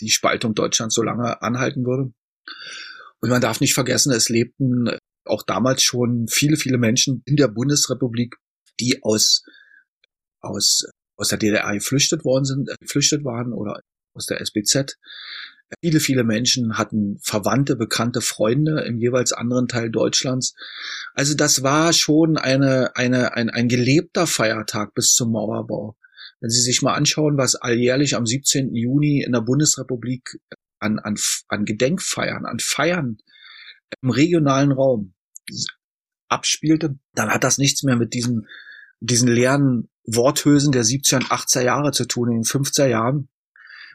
die 0.00 0.10
Spaltung 0.10 0.54
Deutschlands 0.54 0.94
so 0.94 1.02
lange 1.02 1.42
anhalten 1.42 1.84
würde. 1.84 2.12
Und 3.20 3.30
man 3.30 3.40
darf 3.40 3.60
nicht 3.60 3.74
vergessen, 3.74 4.12
es 4.12 4.28
lebten 4.28 4.98
auch 5.24 5.42
damals 5.42 5.82
schon 5.82 6.26
viele, 6.28 6.56
viele 6.56 6.78
Menschen 6.78 7.22
in 7.24 7.36
der 7.36 7.48
Bundesrepublik, 7.48 8.36
die 8.80 9.02
aus, 9.02 9.42
aus, 10.40 10.84
aus 11.16 11.28
der 11.28 11.38
DDR 11.38 11.72
geflüchtet 11.72 12.24
worden 12.24 12.44
sind, 12.44 12.68
äh, 12.68 12.76
geflüchtet 12.80 13.24
waren 13.24 13.52
oder 13.52 13.80
aus 14.14 14.26
der 14.26 14.40
SBZ. 14.40 14.96
Viele, 15.80 16.00
viele 16.00 16.24
Menschen 16.24 16.78
hatten 16.78 17.18
Verwandte, 17.22 17.76
bekannte 17.76 18.20
Freunde 18.20 18.82
im 18.82 18.98
jeweils 18.98 19.32
anderen 19.32 19.68
Teil 19.68 19.90
Deutschlands. 19.90 20.54
Also 21.14 21.34
das 21.34 21.62
war 21.62 21.92
schon 21.92 22.36
eine, 22.36 22.96
eine, 22.96 23.34
ein, 23.34 23.50
ein 23.50 23.68
gelebter 23.68 24.26
Feiertag 24.26 24.94
bis 24.94 25.12
zum 25.12 25.32
Mauerbau. 25.32 25.96
Wenn 26.40 26.50
Sie 26.50 26.60
sich 26.60 26.82
mal 26.82 26.94
anschauen, 26.94 27.36
was 27.36 27.54
alljährlich 27.54 28.16
am 28.16 28.26
17. 28.26 28.74
Juni 28.74 29.22
in 29.22 29.32
der 29.32 29.40
Bundesrepublik 29.40 30.38
an, 30.78 30.98
an, 30.98 31.16
an 31.48 31.64
Gedenkfeiern, 31.64 32.44
an 32.44 32.58
Feiern 32.60 33.18
im 34.02 34.10
regionalen 34.10 34.72
Raum 34.72 35.14
abspielte, 36.28 36.98
dann 37.14 37.30
hat 37.30 37.44
das 37.44 37.58
nichts 37.58 37.82
mehr 37.82 37.96
mit 37.96 38.14
diesen, 38.14 38.46
diesen 39.00 39.28
leeren 39.28 39.88
Worthülsen 40.06 40.72
der 40.72 40.84
17er 40.84 41.16
und 41.16 41.26
80er 41.26 41.62
Jahre 41.62 41.92
zu 41.92 42.06
tun. 42.06 42.30
In 42.30 42.36
den 42.38 42.44
50er 42.44 42.86
Jahren 42.86 43.28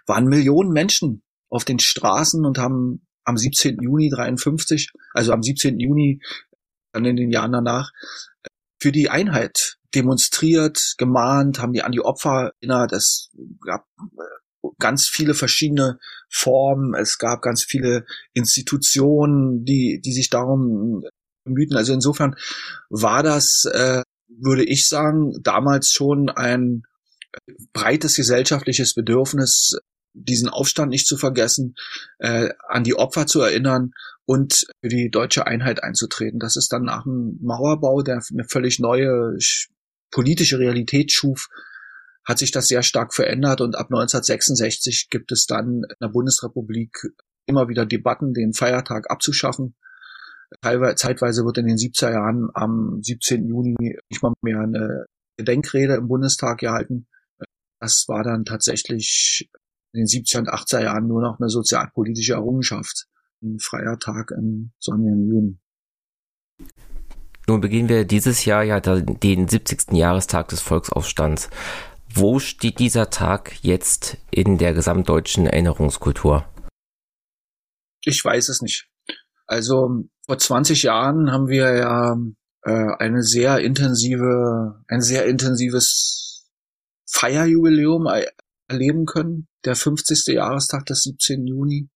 waren 0.05 0.25
Millionen 0.25 0.71
Menschen 0.71 1.21
auf 1.49 1.65
den 1.65 1.79
Straßen 1.79 2.45
und 2.45 2.57
haben 2.57 3.05
am 3.23 3.37
17. 3.37 3.77
Juni 3.81 4.09
53, 4.09 4.91
also 5.13 5.33
am 5.33 5.43
17. 5.43 5.79
Juni 5.79 6.21
dann 6.91 7.05
in 7.05 7.15
den 7.15 7.31
Jahren 7.31 7.51
danach, 7.51 7.91
für 8.81 8.91
die 8.91 9.09
Einheit 9.09 9.77
demonstriert, 9.93 10.95
gemahnt, 10.97 11.59
haben 11.59 11.73
die 11.73 11.83
an 11.83 11.91
die 11.91 12.01
Opfer 12.01 12.51
erinnert. 12.61 12.93
Es 12.93 13.29
gab 13.65 13.85
äh, 13.99 14.67
ganz 14.79 15.07
viele 15.07 15.33
verschiedene 15.33 15.99
Formen. 16.29 16.93
Es 16.93 17.17
gab 17.17 17.41
ganz 17.41 17.63
viele 17.63 18.05
Institutionen, 18.33 19.65
die, 19.65 20.01
die 20.03 20.13
sich 20.13 20.29
darum 20.29 21.03
bemühten. 21.43 21.75
Also 21.75 21.93
insofern 21.93 22.35
war 22.89 23.23
das, 23.23 23.65
äh, 23.71 24.03
würde 24.27 24.63
ich 24.63 24.87
sagen, 24.87 25.33
damals 25.41 25.91
schon 25.91 26.29
ein 26.29 26.83
breites 27.73 28.15
gesellschaftliches 28.15 28.93
Bedürfnis, 28.93 29.77
diesen 30.23 30.49
Aufstand 30.49 30.89
nicht 30.89 31.07
zu 31.07 31.17
vergessen, 31.17 31.75
äh, 32.19 32.49
an 32.67 32.83
die 32.83 32.95
Opfer 32.95 33.27
zu 33.27 33.41
erinnern 33.41 33.91
und 34.25 34.67
für 34.81 34.89
die 34.89 35.09
deutsche 35.09 35.47
Einheit 35.47 35.83
einzutreten. 35.83 36.39
Das 36.39 36.55
ist 36.55 36.71
dann 36.71 36.83
nach 36.83 37.03
dem 37.03 37.39
Mauerbau, 37.41 38.01
der 38.01 38.21
eine 38.31 38.43
völlig 38.43 38.79
neue 38.79 39.37
politische 40.11 40.59
Realität 40.59 41.11
schuf, 41.11 41.49
hat 42.25 42.39
sich 42.39 42.51
das 42.51 42.67
sehr 42.67 42.83
stark 42.83 43.13
verändert 43.13 43.61
und 43.61 43.75
ab 43.75 43.87
1966 43.87 45.09
gibt 45.09 45.31
es 45.31 45.45
dann 45.45 45.83
in 45.83 45.95
der 46.01 46.09
Bundesrepublik 46.09 47.11
immer 47.47 47.69
wieder 47.69 47.85
Debatten, 47.85 48.33
den 48.33 48.53
Feiertag 48.53 49.09
abzuschaffen. 49.09 49.75
Zeitweise 50.61 51.43
wird 51.45 51.57
in 51.59 51.67
den 51.67 51.77
70er 51.77 52.11
Jahren 52.11 52.49
am 52.53 53.01
17. 53.01 53.47
Juni 53.47 53.97
nicht 54.09 54.21
mal 54.21 54.33
mehr 54.41 54.59
eine 54.59 55.05
Gedenkrede 55.37 55.95
im 55.95 56.07
Bundestag 56.07 56.59
gehalten. 56.59 57.07
Das 57.79 58.05
war 58.07 58.23
dann 58.23 58.45
tatsächlich 58.45 59.49
in 59.93 60.01
den 60.01 60.07
70er 60.07 60.39
und 60.39 60.49
80er 60.49 60.83
Jahren 60.83 61.07
nur 61.07 61.21
noch 61.21 61.39
eine 61.39 61.49
sozialpolitische 61.49 62.33
Errungenschaft. 62.33 63.07
Ein 63.41 63.59
freier 63.59 63.97
Tag 63.99 64.31
im 64.31 64.71
sonnigen 64.79 65.27
Juni. 65.27 65.59
Nun 67.47 67.61
beginnen 67.61 67.89
wir 67.89 68.05
dieses 68.05 68.45
Jahr 68.45 68.63
ja 68.63 68.79
den 68.79 69.47
70. 69.47 69.93
Jahrestag 69.93 70.49
des 70.49 70.61
Volksaufstands. 70.61 71.49
Wo 72.13 72.39
steht 72.39 72.79
dieser 72.79 73.09
Tag 73.09 73.63
jetzt 73.63 74.17
in 74.29 74.57
der 74.57 74.73
gesamtdeutschen 74.73 75.47
Erinnerungskultur? 75.47 76.45
Ich 78.03 78.23
weiß 78.23 78.49
es 78.49 78.61
nicht. 78.61 78.87
Also 79.47 80.05
vor 80.25 80.37
20 80.37 80.83
Jahren 80.83 81.31
haben 81.31 81.47
wir 81.47 81.75
ja 81.75 82.17
äh, 82.63 82.93
eine 82.99 83.23
sehr 83.23 83.59
intensive, 83.59 84.83
ein 84.87 85.01
sehr 85.01 85.25
intensives 85.25 86.47
Feierjubiläum 87.09 88.07
erleben 88.69 89.05
können 89.05 89.47
der 89.65 89.75
50. 89.75 90.27
Jahrestag 90.27 90.85
des 90.85 91.03
17. 91.03 91.45
Juni. 91.45 91.89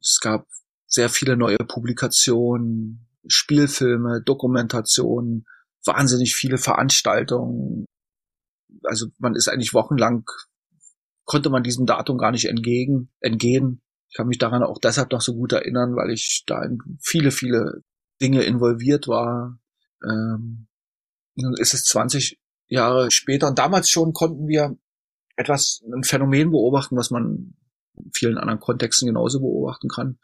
Es 0.00 0.18
gab 0.20 0.46
sehr 0.86 1.08
viele 1.08 1.36
neue 1.36 1.58
Publikationen, 1.58 3.06
Spielfilme, 3.26 4.22
Dokumentationen, 4.24 5.46
wahnsinnig 5.84 6.34
viele 6.34 6.58
Veranstaltungen. 6.58 7.86
Also 8.84 9.06
man 9.18 9.34
ist 9.34 9.48
eigentlich 9.48 9.74
wochenlang, 9.74 10.24
konnte 11.24 11.50
man 11.50 11.62
diesem 11.62 11.86
Datum 11.86 12.18
gar 12.18 12.30
nicht 12.30 12.46
entgegen, 12.46 13.10
entgehen. 13.20 13.82
Ich 14.08 14.16
kann 14.16 14.28
mich 14.28 14.38
daran 14.38 14.62
auch 14.62 14.78
deshalb 14.78 15.12
noch 15.12 15.20
so 15.20 15.34
gut 15.34 15.52
erinnern, 15.52 15.96
weil 15.96 16.10
ich 16.10 16.44
da 16.46 16.62
in 16.62 16.78
viele, 17.00 17.30
viele 17.30 17.82
Dinge 18.20 18.42
involviert 18.44 19.08
war. 19.08 19.58
Ähm, 20.04 20.68
nun 21.34 21.54
ist 21.58 21.74
es 21.74 21.84
20 21.84 22.38
Jahre 22.68 23.10
später 23.10 23.48
und 23.48 23.58
damals 23.58 23.90
schon 23.90 24.12
konnten 24.12 24.46
wir 24.48 24.76
etwas, 25.36 25.82
ein 25.92 26.02
Phänomen 26.02 26.50
beobachten, 26.50 26.96
was 26.96 27.10
man 27.10 27.54
in 27.96 28.10
vielen 28.12 28.38
anderen 28.38 28.60
Kontexten 28.60 29.06
genauso 29.06 29.40
beobachten 29.40 29.88
kann. 29.88 30.18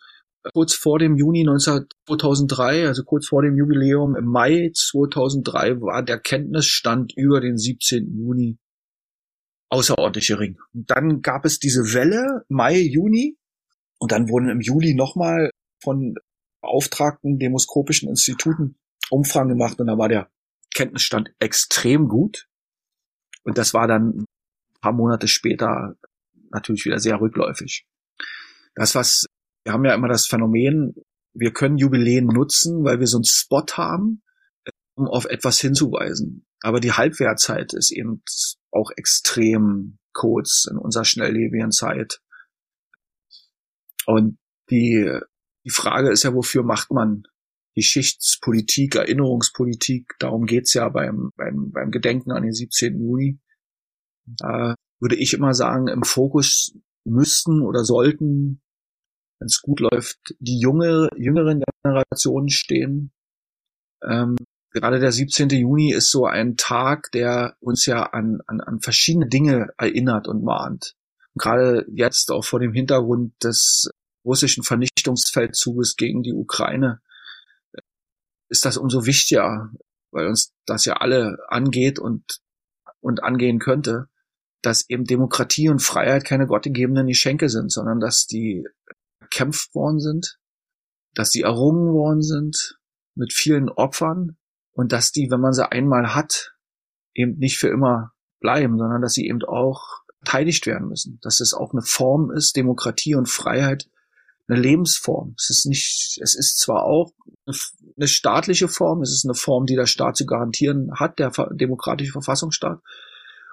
Kurz 0.55 0.74
vor 0.74 0.98
dem 0.98 1.16
Juni 1.16 1.44
19, 1.44 1.86
2003, 2.06 2.89
also 2.89 3.05
kurz 3.05 3.28
vor 3.28 3.43
dem 3.43 3.56
Jubiläum 3.56 4.16
im 4.16 4.24
Mai 4.24 4.72
2003 4.74 5.80
war 5.80 6.02
der 6.02 6.18
Kenntnisstand 6.18 7.12
über 7.16 7.40
den 7.40 7.56
17. 7.56 8.18
Juni 8.18 8.59
außerordentlich 9.68 10.26
gering. 10.26 10.59
Und 10.74 10.90
dann 10.90 11.22
gab 11.22 11.44
es 11.44 11.59
diese 11.59 11.94
Welle 11.94 12.44
Mai, 12.48 12.78
Juni 12.78 13.39
und 13.98 14.10
dann 14.10 14.28
wurden 14.28 14.48
im 14.48 14.60
Juli 14.60 14.94
nochmal 14.94 15.51
von 15.82 16.14
beauftragten 16.60 17.39
demoskopischen 17.39 18.09
Instituten 18.09 18.76
Umfragen 19.10 19.51
gemacht 19.51 19.78
und 19.80 19.86
da 19.86 19.98
war 19.98 20.09
der 20.09 20.30
Kenntnisstand 20.74 21.32
extrem 21.39 22.09
gut. 22.09 22.48
Und 23.44 23.59
das 23.59 23.74
war 23.74 23.86
dann 23.86 24.24
paar 24.82 24.92
Monate 24.92 25.28
später 25.28 25.96
natürlich 26.50 26.84
wieder 26.84 26.98
sehr 26.98 27.20
rückläufig. 27.20 27.86
Das, 28.74 28.94
was, 28.94 29.26
wir 29.64 29.72
haben 29.72 29.84
ja 29.84 29.94
immer 29.94 30.09
das 30.09 30.26
Phänomen, 30.26 30.94
wir 31.34 31.52
können 31.52 31.78
Jubiläen 31.78 32.26
nutzen, 32.26 32.84
weil 32.84 33.00
wir 33.00 33.06
so 33.06 33.16
einen 33.16 33.24
Spot 33.24 33.64
haben, 33.72 34.22
um 34.94 35.06
auf 35.06 35.24
etwas 35.24 35.60
hinzuweisen. 35.60 36.46
Aber 36.60 36.80
die 36.80 36.92
Halbwertzeit 36.92 37.72
ist 37.72 37.90
eben 37.90 38.22
auch 38.70 38.90
extrem 38.96 39.98
kurz 40.12 40.66
in 40.70 40.76
unserer 40.76 41.04
schnelllebigen 41.04 41.70
Zeit. 41.70 42.20
Und 44.06 44.38
die, 44.70 45.10
die 45.64 45.70
Frage 45.70 46.10
ist 46.10 46.22
ja, 46.24 46.34
wofür 46.34 46.62
macht 46.62 46.90
man 46.90 47.24
Geschichtspolitik, 47.74 48.96
Erinnerungspolitik. 48.96 50.12
Darum 50.18 50.44
geht's 50.44 50.74
ja 50.74 50.88
beim, 50.88 51.30
beim, 51.36 51.70
beim 51.72 51.90
Gedenken 51.90 52.32
an 52.32 52.42
den 52.42 52.52
17. 52.52 53.00
Juni. 53.00 53.38
Da 54.27 54.74
würde 55.01 55.16
ich 55.16 55.35
immer 55.35 55.55
sagen, 55.55 55.89
im 55.89 56.03
Fokus 56.03 56.74
müssten 57.05 57.62
oder 57.62 57.85
sollten, 57.85 58.61
wenn 59.39 59.47
es 59.47 59.61
gut 59.61 59.81
läuft, 59.81 60.19
die 60.39 60.61
junge, 60.61 61.09
jüngeren 61.16 61.62
Generationen 61.82 62.49
stehen. 62.49 63.12
Ähm, 64.05 64.36
gerade 64.70 65.01
der 65.01 65.12
17. 65.12 65.49
Juni 65.51 65.93
ist 65.93 66.11
so 66.11 66.27
ein 66.27 66.57
Tag, 66.57 67.11
der 67.12 67.57
uns 67.61 67.86
ja 67.86 68.05
an, 68.05 68.40
an, 68.47 68.61
an 68.61 68.81
verschiedene 68.81 69.28
Dinge 69.28 69.70
erinnert 69.77 70.28
und 70.28 70.44
mahnt. 70.44 70.94
Und 71.35 71.43
gerade 71.43 71.86
jetzt 71.93 72.31
auch 72.31 72.44
vor 72.44 72.61
dem 72.61 72.73
Hintergrund 72.73 73.32
des 73.43 73.90
russischen 74.24 74.62
Vernichtungsfeldzuges 74.62 75.97
gegen 75.97 76.23
die 76.23 76.32
Ukraine 76.32 77.01
ist 78.49 78.66
das 78.66 78.77
umso 78.77 79.07
wichtiger, 79.07 79.73
weil 80.11 80.27
uns 80.27 80.53
das 80.66 80.85
ja 80.85 80.94
alle 80.99 81.39
angeht 81.49 81.99
und, 81.99 82.23
und 83.01 83.24
angehen 83.24 83.59
könnte, 83.59 84.09
dass 84.62 84.89
eben 84.89 85.05
Demokratie 85.05 85.68
und 85.68 85.82
Freiheit 85.82 86.24
keine 86.24 86.47
gottgegebenen 86.47 87.06
Geschenke 87.06 87.48
sind, 87.48 87.70
sondern 87.70 88.01
dass 88.01 88.26
die 88.26 88.66
erkämpft 89.20 89.74
worden 89.74 90.01
sind, 90.01 90.39
dass 91.14 91.30
die 91.30 91.43
errungen 91.43 91.93
worden 91.93 92.22
sind 92.22 92.78
mit 93.14 93.32
vielen 93.32 93.68
Opfern 93.68 94.36
und 94.72 94.93
dass 94.93 95.12
die, 95.12 95.30
wenn 95.30 95.40
man 95.40 95.52
sie 95.52 95.70
einmal 95.70 96.14
hat, 96.14 96.55
eben 97.14 97.39
nicht 97.39 97.59
für 97.59 97.68
immer 97.68 98.12
bleiben, 98.40 98.78
sondern 98.78 99.02
dass 99.02 99.12
sie 99.12 99.26
eben 99.26 99.43
auch 99.44 100.02
verteidigt 100.24 100.66
werden 100.66 100.89
müssen, 100.89 101.18
dass 101.22 101.40
es 101.40 101.52
auch 101.52 101.72
eine 101.72 101.82
Form 101.82 102.30
ist, 102.30 102.56
Demokratie 102.56 103.14
und 103.14 103.28
Freiheit, 103.28 103.89
eine 104.48 104.60
Lebensform. 104.60 105.34
Es 105.36 105.51
ist 105.51 105.66
nicht, 105.66 106.18
es 106.22 106.34
ist 106.34 106.59
zwar 106.59 106.84
auch 106.84 107.12
eine 107.47 108.09
staatliche 108.09 108.68
Form, 108.68 109.02
es 109.02 109.12
ist 109.12 109.24
eine 109.24 109.34
Form, 109.34 109.66
die 109.66 109.76
der 109.76 109.86
Staat 109.86 110.16
zu 110.16 110.26
garantieren 110.26 110.90
hat, 110.94 111.18
der 111.18 111.32
demokratische 111.52 112.12
Verfassungsstaat, 112.12 112.80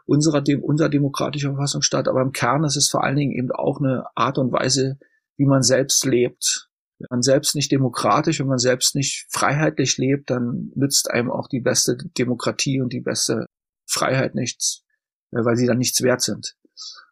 unserer, 0.10 0.44
unser 0.62 0.90
demokratischer 0.90 1.50
Verfassungsstaat, 1.50 2.08
aber 2.08 2.22
im 2.22 2.32
Kern 2.32 2.64
ist 2.64 2.76
es 2.76 2.90
vor 2.90 3.04
allen 3.04 3.16
Dingen 3.16 3.32
eben 3.32 3.52
auch 3.52 3.80
eine 3.80 4.06
Art 4.16 4.40
und 4.40 4.52
Weise, 4.52 4.98
wie 5.38 5.46
man 5.46 5.62
selbst 5.62 6.04
lebt. 6.04 6.68
Wenn 6.98 7.08
man 7.12 7.22
selbst 7.22 7.56
nicht 7.56 7.72
demokratisch, 7.72 8.40
wenn 8.40 8.48
man 8.48 8.58
selbst 8.58 8.96
nicht 8.96 9.28
freiheitlich 9.30 9.98
lebt, 9.98 10.32
dann 10.32 10.72
nützt 10.76 11.12
einem 11.12 11.32
auch 11.32 11.48
die 11.48 11.62
beste 11.62 11.96
Demokratie 12.18 12.82
und 12.82 12.92
die 12.92 13.02
beste 13.02 13.46
Freiheit 13.86 14.36
nichts, 14.36 14.84
weil 15.32 15.56
sie 15.56 15.68
dann 15.68 15.78
nichts 15.78 16.02
wert 16.02 16.22
sind. 16.22 16.56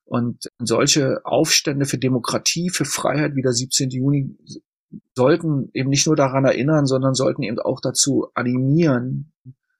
Und 0.03 0.47
solche 0.57 1.21
Aufstände 1.23 1.85
für 1.85 1.99
Demokratie, 1.99 2.69
für 2.69 2.85
Freiheit 2.85 3.35
wie 3.35 3.41
der 3.41 3.53
17. 3.53 3.91
Juni 3.91 4.35
sollten 5.15 5.69
eben 5.73 5.89
nicht 5.89 6.07
nur 6.07 6.15
daran 6.15 6.45
erinnern, 6.45 6.85
sondern 6.87 7.13
sollten 7.13 7.43
eben 7.43 7.59
auch 7.59 7.79
dazu 7.79 8.27
animieren, 8.33 9.33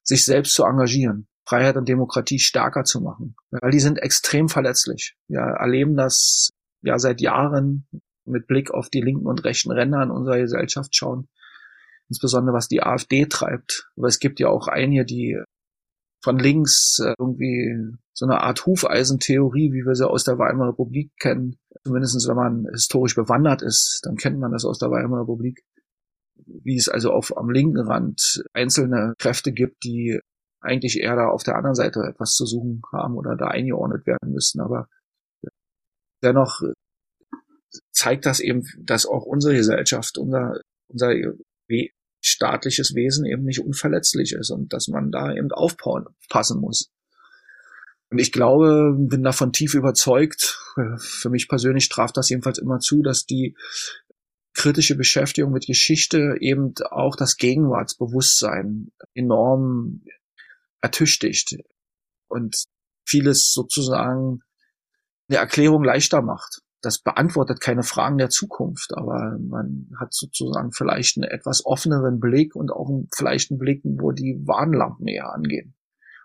sich 0.04 0.24
selbst 0.24 0.54
zu 0.54 0.64
engagieren, 0.64 1.27
Freiheit 1.48 1.78
und 1.78 1.88
Demokratie 1.88 2.40
stärker 2.40 2.84
zu 2.84 3.02
machen, 3.02 3.36
weil 3.52 3.72
die 3.72 3.80
sind 3.80 4.00
extrem 4.00 4.50
verletzlich. 4.50 5.16
Wir 5.28 5.40
erleben 5.40 5.96
das 5.96 6.50
ja 6.82 7.00
seit 7.00 7.22
Jahren 7.22 7.88
mit 8.26 8.48
Blick 8.48 8.72
auf 8.72 8.90
die 8.90 9.02
linken 9.02 9.28
und 9.28 9.46
rechten 9.46 9.72
Ränder 9.72 10.04
in 10.04 10.12
unserer 10.12 10.40
Gesellschaft 10.40 10.96
schauen, 10.96 11.30
insbesondere 12.10 12.54
was 12.54 12.68
die 12.68 12.84
AfD 12.84 13.26
treibt. 13.28 13.90
Aber 13.96 14.08
es 14.08 14.20
gibt 14.20 14.40
ja 14.42 14.50
auch 14.50 14.68
einige, 14.68 15.06
die 15.06 15.42
von 16.22 16.38
links 16.38 17.00
äh, 17.00 17.14
irgendwie 17.18 17.78
so 18.14 18.26
eine 18.26 18.42
Art 18.42 18.66
Hufeisentheorie, 18.66 19.72
wie 19.72 19.86
wir 19.86 19.96
sie 19.96 20.10
aus 20.10 20.26
der 20.26 20.38
Weimarer 20.38 20.72
Republik 20.72 21.12
kennen. 21.20 21.58
Zumindest 21.86 22.28
wenn 22.28 22.36
man 22.36 22.68
historisch 22.74 23.16
bewandert 23.16 23.62
ist, 23.62 24.02
dann 24.04 24.18
kennt 24.18 24.40
man 24.40 24.52
das 24.52 24.66
aus 24.66 24.80
der 24.80 24.90
Weimarer 24.90 25.22
Republik. 25.22 25.64
Wie 26.36 26.76
es 26.76 26.90
also 26.90 27.12
auf 27.12 27.38
am 27.38 27.50
linken 27.50 27.80
Rand 27.80 28.44
einzelne 28.54 29.14
Kräfte 29.18 29.54
gibt, 29.54 29.84
die 29.84 30.20
eigentlich 30.62 31.00
eher 31.00 31.16
da 31.16 31.28
auf 31.28 31.44
der 31.44 31.56
anderen 31.56 31.76
Seite 31.76 32.02
etwas 32.02 32.34
zu 32.34 32.46
suchen 32.46 32.82
haben 32.92 33.16
oder 33.16 33.36
da 33.36 33.48
eingeordnet 33.48 34.06
werden 34.06 34.32
müssen. 34.32 34.62
Aber 34.62 34.88
dennoch 36.24 36.62
zeigt 37.92 38.26
das 38.26 38.40
eben, 38.40 38.64
dass 38.80 39.06
auch 39.06 39.24
unsere 39.24 39.56
Gesellschaft, 39.56 40.18
unser, 40.18 40.60
unser 40.88 41.14
staatliches 42.22 42.96
Wesen 42.96 43.26
eben 43.26 43.44
nicht 43.44 43.60
unverletzlich 43.60 44.34
ist 44.34 44.50
und 44.50 44.74
dass 44.74 44.88
man 44.88 45.12
da 45.12 45.34
eben 45.34 45.52
aufpassen 45.52 46.60
muss. 46.60 46.90
Und 48.10 48.20
ich 48.20 48.32
glaube, 48.32 48.96
bin 48.98 49.24
davon 49.24 49.52
tief 49.52 49.74
überzeugt, 49.74 50.60
für 50.98 51.30
mich 51.30 51.48
persönlich 51.50 51.90
traf 51.90 52.12
das 52.12 52.30
jedenfalls 52.30 52.58
immer 52.58 52.80
zu, 52.80 53.02
dass 53.02 53.26
die 53.26 53.56
kritische 54.54 54.96
Beschäftigung 54.96 55.52
mit 55.52 55.68
Geschichte 55.68 56.36
eben 56.40 56.74
auch 56.90 57.16
das 57.16 57.38
Gegenwartsbewusstsein 57.38 58.92
enorm 59.14 60.04
ertüchtigt 60.82 61.58
und 62.28 62.66
vieles 63.06 63.52
sozusagen 63.52 64.42
eine 65.30 65.40
Erklärung 65.40 65.84
leichter 65.84 66.22
macht 66.22 66.62
das 66.82 67.00
beantwortet 67.00 67.60
keine 67.60 67.84
Fragen 67.84 68.18
der 68.18 68.30
Zukunft, 68.30 68.92
aber 68.96 69.38
man 69.40 69.90
hat 70.00 70.14
sozusagen 70.14 70.72
vielleicht 70.72 71.18
einen 71.18 71.30
etwas 71.30 71.66
offeneren 71.66 72.20
Blick 72.20 72.56
und 72.56 72.72
auch 72.72 72.90
vielleicht 73.16 73.52
einen 73.52 73.60
Blick, 73.60 73.82
wo 73.84 74.12
die 74.12 74.40
Warnlampen 74.46 75.08
eher 75.08 75.34
angehen. 75.34 75.76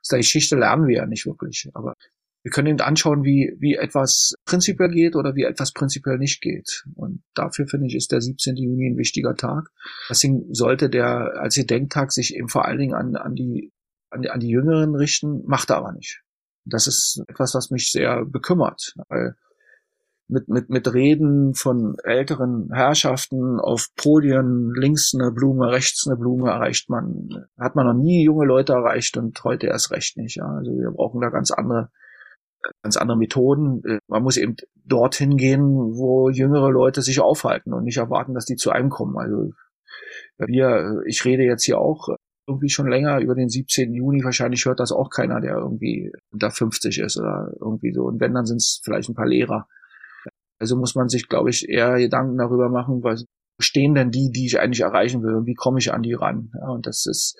Aus 0.01 0.09
der 0.09 0.19
Geschichte 0.19 0.57
lernen 0.57 0.87
wir 0.87 0.97
ja 0.97 1.07
nicht 1.07 1.27
wirklich, 1.27 1.71
aber 1.75 1.95
wir 2.43 2.51
können 2.51 2.69
eben 2.69 2.81
anschauen, 2.81 3.23
wie, 3.23 3.55
wie 3.61 3.77
etwas 3.77 4.35
prinzipiell 4.45 4.91
geht 4.91 5.15
oder 5.15 5.37
wie 5.37 5.45
etwas 5.45 5.73
prinzipiell 5.73 6.19
nicht 6.19 6.41
geht. 6.41 6.85
Und 6.97 7.23
dafür 7.35 7.69
finde 7.69 7.87
ich, 7.87 7.95
ist 7.95 8.11
der 8.11 8.21
17. 8.21 8.57
Juni 8.57 8.89
ein 8.89 8.99
wichtiger 8.99 9.37
Tag. 9.37 9.69
Deswegen 10.11 10.53
sollte 10.53 10.91
der 10.91 11.41
als 11.41 11.55
Gedenktag 11.55 12.11
sich 12.11 12.35
eben 12.35 12.49
vor 12.49 12.65
allen 12.65 12.79
Dingen 12.79 12.95
an, 12.95 13.15
an, 13.15 13.37
die, 13.37 13.73
an, 14.13 14.23
die, 14.23 14.31
an 14.31 14.41
die 14.41 14.49
Jüngeren 14.49 14.95
richten, 14.95 15.43
macht 15.47 15.71
er 15.71 15.79
aber 15.79 15.93
nicht. 15.93 16.23
Das 16.65 16.87
ist 16.87 17.23
etwas, 17.27 17.55
was 17.55 17.71
mich 17.71 17.91
sehr 17.91 18.25
bekümmert, 18.25 18.95
weil 19.09 19.35
mit, 20.29 20.49
mit, 20.49 20.71
mit 20.71 20.93
Reden 20.95 21.55
von 21.55 21.97
älteren 22.05 22.71
Herrschaften 22.73 23.59
auf 23.61 23.89
Podien, 23.97 24.73
links 24.75 25.13
eine 25.15 25.31
Blume, 25.31 25.71
rechts 25.71 26.07
eine 26.07 26.17
Blume 26.17 26.51
erreicht 26.51 26.89
man, 26.89 27.47
hat 27.59 27.75
man 27.75 27.87
noch 27.87 27.95
nie 27.95 28.25
junge 28.25 28.47
Leute 28.47 28.73
erreicht 28.73 29.17
und 29.17 29.43
heute 29.45 29.67
erst 29.67 29.91
recht 29.91 30.17
nicht. 30.17 30.37
Ja. 30.37 30.47
Also 30.47 30.71
wir 30.73 30.91
brauchen 30.91 31.21
da 31.21 31.29
ganz 31.29 31.51
andere, 31.51 31.91
ganz 32.83 32.97
andere 32.97 33.19
Methoden. 33.19 33.83
Man 34.07 34.23
muss 34.23 34.37
eben 34.37 34.57
dorthin 34.85 35.37
gehen, 35.37 35.65
wo 35.65 36.31
jüngere 36.31 36.71
Leute 36.71 37.03
sich 37.03 37.21
aufhalten 37.21 37.75
und 37.75 37.85
nicht 37.85 37.99
erwarten, 37.99 38.35
dass 38.35 38.47
die 38.47 38.57
zu 38.57 38.71
einem 38.71 38.89
kommen. 38.89 39.19
Also 39.19 39.53
wir, 40.39 41.03
ich 41.07 41.25
rede 41.25 41.43
jetzt 41.43 41.65
hier 41.65 41.79
auch 41.79 42.09
irgendwie 42.47 42.69
schon 42.69 42.89
länger 42.89 43.21
über 43.21 43.35
den 43.35 43.49
17. 43.49 43.93
Juni. 43.93 44.25
Wahrscheinlich 44.25 44.65
hört 44.65 44.81
das 44.81 44.93
auch 44.93 45.11
keiner, 45.11 45.41
der 45.41 45.57
irgendwie 45.57 46.13
unter 46.33 46.51
50 46.51 46.99
ist 46.99 47.19
oder 47.19 47.53
irgendwie 47.61 47.93
so. 47.93 48.05
Und 48.05 48.21
wenn, 48.21 48.35
dann 48.35 48.47
sind 48.47 48.57
es 48.57 48.81
vielleicht 48.85 49.09
ein 49.09 49.15
paar 49.15 49.27
Lehrer. 49.27 49.69
Also 50.59 50.77
muss 50.77 50.95
man 50.95 51.09
sich, 51.09 51.29
glaube 51.29 51.51
ich, 51.51 51.69
eher 51.69 51.99
Gedanken 51.99 52.39
darüber 52.39 52.69
machen, 52.69 53.03
was 53.03 53.25
stehen 53.59 53.95
denn 53.95 54.11
die, 54.11 54.31
die 54.31 54.47
ich 54.47 54.61
eigentlich 54.61 54.81
erreichen 54.81 55.23
will 55.23 55.35
und 55.35 55.47
wie 55.47 55.55
komme 55.55 55.79
ich 55.79 55.93
an 55.93 56.03
die 56.03 56.15
ran. 56.15 56.51
Ja, 56.55 56.69
und 56.69 56.87
das 56.87 57.07
ist, 57.07 57.37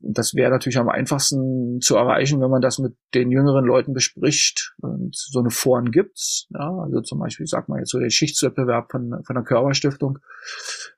das 0.00 0.34
wäre 0.34 0.50
natürlich 0.50 0.78
am 0.78 0.88
einfachsten 0.88 1.80
zu 1.80 1.96
erreichen, 1.96 2.40
wenn 2.40 2.50
man 2.50 2.60
das 2.60 2.78
mit 2.78 2.96
den 3.14 3.30
jüngeren 3.30 3.64
Leuten 3.64 3.92
bespricht 3.92 4.74
und 4.80 5.14
so 5.14 5.40
eine 5.40 5.50
Foren 5.50 5.90
gibt's. 5.90 6.48
Ja, 6.50 6.70
also 6.78 7.00
zum 7.00 7.20
Beispiel, 7.20 7.46
sagt 7.46 7.68
man 7.68 7.78
jetzt 7.78 7.90
so 7.90 7.98
der 7.98 8.10
Schichtswettbewerb 8.10 8.90
von, 8.90 9.22
von 9.24 9.34
der 9.34 9.44
Körperstiftung, 9.44 10.18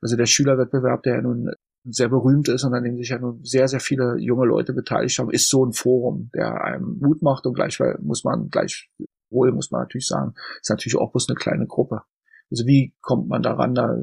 also 0.01 0.17
der 0.17 0.27
Schülerwettbewerb, 0.27 1.03
der 1.03 1.23
nun 1.23 1.51
sehr 1.85 2.09
berühmt 2.09 2.49
ist 2.49 2.65
und 2.65 2.75
an 2.75 2.85
dem 2.85 2.97
sich 2.97 3.11
ja 3.11 3.19
nun 3.19 3.45
sehr, 3.45 3.69
sehr 3.69 3.81
viele 3.81 4.17
junge 4.19 4.47
Leute 4.47 4.73
beteiligt 4.73 5.19
haben, 5.19 5.31
ist 5.31 5.49
so 5.49 5.65
ein 5.65 5.73
Forum, 5.73 6.31
der 6.35 6.65
einem 6.65 6.99
Mut 6.99 7.23
macht 7.23 7.47
und 7.47 7.55
gleich 7.55 7.79
muss 8.01 8.25
man 8.25 8.49
gleich 8.49 8.91
wohl, 9.31 9.53
muss 9.53 9.71
man 9.71 9.83
natürlich 9.83 10.07
sagen, 10.07 10.35
ist 10.61 10.71
natürlich 10.71 10.97
auch 10.97 11.13
bloß 11.13 11.29
eine 11.29 11.37
kleine 11.37 11.67
Gruppe. 11.67 12.03
Also 12.51 12.67
wie 12.67 12.95
kommt 13.01 13.29
man 13.29 13.43
daran? 13.43 13.75
Da, 13.75 13.97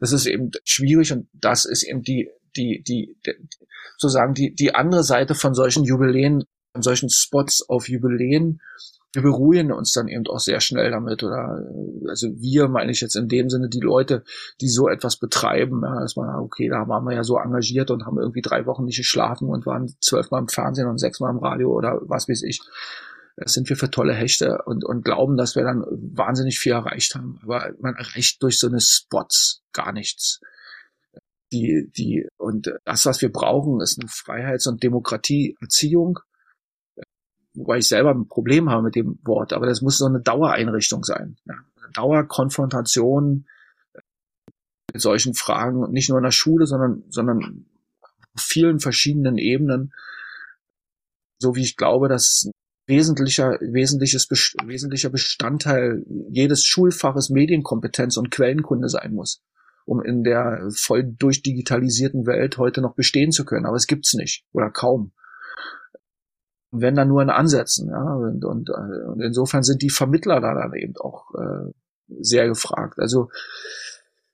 das 0.00 0.12
ist 0.12 0.26
eben 0.26 0.50
schwierig 0.64 1.12
und 1.12 1.28
das 1.32 1.64
ist 1.64 1.82
eben 1.82 2.02
die, 2.02 2.30
die, 2.56 2.82
die, 2.86 3.16
die 3.26 3.48
sozusagen 3.96 4.34
die, 4.34 4.54
die 4.54 4.74
andere 4.74 5.02
Seite 5.02 5.34
von 5.34 5.54
solchen 5.54 5.84
Jubiläen, 5.84 6.44
von 6.72 6.82
solchen 6.82 7.10
Spots 7.10 7.68
auf 7.68 7.88
Jubiläen. 7.88 8.60
Wir 9.14 9.22
beruhigen 9.22 9.72
uns 9.72 9.92
dann 9.92 10.08
eben 10.08 10.26
auch 10.26 10.38
sehr 10.38 10.60
schnell 10.60 10.90
damit 10.90 11.22
oder 11.22 11.64
also 12.08 12.28
wir 12.36 12.68
meine 12.68 12.90
ich 12.90 13.00
jetzt 13.00 13.16
in 13.16 13.28
dem 13.28 13.48
Sinne 13.48 13.68
die 13.68 13.80
Leute, 13.80 14.22
die 14.60 14.68
so 14.68 14.88
etwas 14.88 15.16
betreiben, 15.16 15.80
ja, 15.82 16.00
dass 16.00 16.16
man 16.16 16.28
okay, 16.40 16.68
da 16.68 16.86
waren 16.88 17.04
wir 17.04 17.14
ja 17.14 17.24
so 17.24 17.38
engagiert 17.38 17.90
und 17.90 18.04
haben 18.04 18.18
irgendwie 18.18 18.42
drei 18.42 18.66
Wochen 18.66 18.84
nicht 18.84 18.98
geschlafen 18.98 19.48
und 19.48 19.64
waren 19.64 19.94
zwölfmal 20.00 20.42
im 20.42 20.48
Fernsehen 20.48 20.88
und 20.88 20.98
sechsmal 20.98 21.32
im 21.32 21.38
Radio 21.38 21.72
oder 21.72 22.00
was 22.02 22.28
weiß 22.28 22.42
ich 22.42 22.60
sind 23.44 23.68
wir 23.68 23.76
für 23.76 23.90
tolle 23.90 24.14
Hechte 24.14 24.62
und, 24.64 24.84
und 24.84 25.04
glauben, 25.04 25.36
dass 25.36 25.54
wir 25.54 25.62
dann 25.62 25.84
wahnsinnig 25.90 26.58
viel 26.58 26.72
erreicht 26.72 27.14
haben. 27.14 27.38
Aber 27.42 27.72
man 27.80 27.94
erreicht 27.94 28.42
durch 28.42 28.58
so 28.58 28.66
eine 28.66 28.80
Spots 28.80 29.62
gar 29.72 29.92
nichts. 29.92 30.40
Die, 31.52 31.90
die, 31.96 32.28
und 32.36 32.72
das, 32.84 33.06
was 33.06 33.22
wir 33.22 33.32
brauchen, 33.32 33.80
ist 33.80 33.98
eine 33.98 34.08
Freiheits- 34.08 34.66
und 34.66 34.82
Demokratieerziehung. 34.82 36.18
Wobei 37.58 37.78
ich 37.78 37.88
selber 37.88 38.14
ein 38.14 38.28
Problem 38.28 38.70
habe 38.70 38.84
mit 38.84 38.94
dem 38.94 39.18
Wort, 39.24 39.52
aber 39.52 39.66
das 39.66 39.82
muss 39.82 39.98
so 39.98 40.06
eine 40.06 40.20
Dauereinrichtung 40.20 41.02
sein. 41.02 41.36
Ja. 41.44 41.54
Dauerkonfrontation 41.94 43.46
mit 44.92 45.02
solchen 45.02 45.34
Fragen, 45.34 45.90
nicht 45.90 46.08
nur 46.08 46.18
in 46.18 46.24
der 46.24 46.30
Schule, 46.30 46.66
sondern, 46.66 47.04
sondern 47.08 47.66
auf 48.34 48.42
vielen 48.42 48.78
verschiedenen 48.78 49.38
Ebenen, 49.38 49.92
so 51.38 51.56
wie 51.56 51.62
ich 51.62 51.76
glaube, 51.76 52.08
dass 52.08 52.50
wesentlicher, 52.86 53.58
wesentliches, 53.60 54.28
wesentlicher 54.30 55.10
Bestandteil 55.10 56.04
jedes 56.30 56.64
Schulfaches 56.64 57.28
Medienkompetenz 57.28 58.16
und 58.16 58.30
Quellenkunde 58.30 58.88
sein 58.88 59.12
muss, 59.12 59.42
um 59.84 60.02
in 60.02 60.24
der 60.24 60.68
voll 60.74 61.04
durchdigitalisierten 61.04 62.26
Welt 62.26 62.56
heute 62.58 62.80
noch 62.80 62.94
bestehen 62.94 63.30
zu 63.30 63.44
können. 63.44 63.66
Aber 63.66 63.76
es 63.76 63.86
gibt's 63.86 64.14
nicht 64.14 64.44
oder 64.52 64.70
kaum. 64.70 65.12
Wenn 66.70 66.96
dann 66.96 67.08
nur 67.08 67.22
in 67.22 67.30
Ansätzen, 67.30 67.88
ja, 67.88 68.14
und, 68.14 68.44
und, 68.44 68.70
und 68.70 69.20
insofern 69.22 69.62
sind 69.62 69.80
die 69.80 69.90
Vermittler 69.90 70.40
da 70.40 70.54
dann 70.54 70.74
eben 70.74 70.96
auch 70.96 71.34
äh, 71.34 71.72
sehr 72.20 72.46
gefragt. 72.48 72.98
Also 72.98 73.30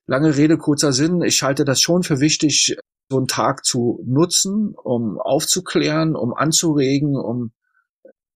lange 0.07 0.37
Rede, 0.37 0.59
kurzer 0.59 0.93
Sinn, 0.93 1.23
ich 1.23 1.43
halte 1.43 1.65
das 1.65 1.81
schon 1.81 2.03
für 2.03 2.21
wichtig, 2.21 2.77
so 3.09 3.19
einen 3.19 3.27
Tag 3.27 3.65
zu 3.65 4.03
nutzen, 4.07 4.75
um 4.83 5.19
aufzuklären, 5.19 6.17
um 6.17 6.35
anzuregen, 6.35 7.17
um 7.17 7.53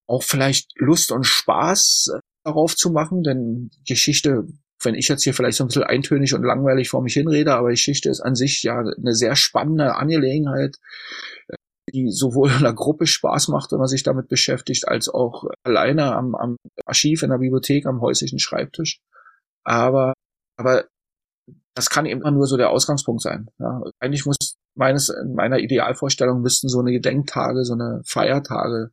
auch 0.07 0.23
vielleicht 0.23 0.73
Lust 0.77 1.13
und 1.13 1.25
Spaß 1.25 2.13
äh, 2.17 2.21
darauf 2.45 2.75
zu 2.75 2.91
machen, 2.91 3.23
denn 3.23 3.71
Geschichte, 3.87 4.47
wenn 4.83 4.95
ich 4.95 5.09
jetzt 5.09 5.23
hier 5.23 5.35
vielleicht 5.35 5.59
so 5.59 5.65
ein 5.65 5.69
bisschen 5.69 5.83
eintönig 5.85 6.35
und 6.35 6.43
langweilig 6.43 6.89
vor 6.89 7.03
mich 7.03 7.15
hinrede, 7.15 7.55
aber 7.55 7.71
Geschichte 7.71 8.09
ist 8.09 8.21
an 8.21 8.35
sich 8.35 8.63
ja 8.63 8.79
eine 8.79 9.15
sehr 9.15 9.37
spannende 9.37 9.95
Angelegenheit, 9.97 10.77
äh, 11.49 11.57
die 11.91 12.11
sowohl 12.11 12.51
in 12.51 12.63
der 12.63 12.75
Gruppe 12.75 13.07
Spaß 13.07 13.49
macht, 13.49 13.73
wenn 13.73 13.79
man 13.79 13.89
sich 13.89 14.03
damit 14.03 14.29
beschäftigt, 14.29 14.89
als 14.89 15.09
auch 15.09 15.45
alleine 15.63 16.15
am, 16.15 16.35
am 16.35 16.57
Archiv, 16.85 17.23
in 17.23 17.31
der 17.31 17.39
Bibliothek, 17.39 17.87
am 17.87 18.01
häuslichen 18.01 18.39
Schreibtisch. 18.39 19.01
Aber, 19.65 20.15
aber 20.57 20.87
das 21.75 21.91
kann 21.91 22.07
eben 22.07 22.21
nur 22.21 22.47
so 22.47 22.57
der 22.57 22.71
Ausgangspunkt 22.71 23.23
sein. 23.23 23.49
Ja, 23.59 23.83
eigentlich 24.01 24.27
muss 24.27 24.37
meines, 24.75 25.09
in 25.09 25.35
meiner 25.35 25.59
Idealvorstellung 25.59 26.41
müssten 26.41 26.69
so 26.69 26.81
eine 26.81 26.93
Gedenktage, 26.93 27.65
so 27.65 27.75
eine 27.75 28.03
Feiertage 28.05 28.91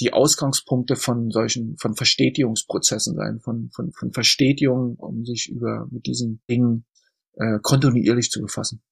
die 0.00 0.12
Ausgangspunkte 0.12 0.96
von 0.96 1.30
solchen, 1.30 1.76
von 1.76 1.94
Verstetigungsprozessen 1.94 3.14
sein, 3.16 3.40
von, 3.40 3.70
von, 3.70 3.92
von 3.92 4.12
Verstetigung, 4.12 4.96
um 4.96 5.24
sich 5.26 5.48
über, 5.50 5.86
mit 5.90 6.06
diesen 6.06 6.40
Dingen 6.48 6.86
äh, 7.34 7.58
kontinuierlich 7.60 8.30
zu 8.30 8.40
befassen. 8.40 8.82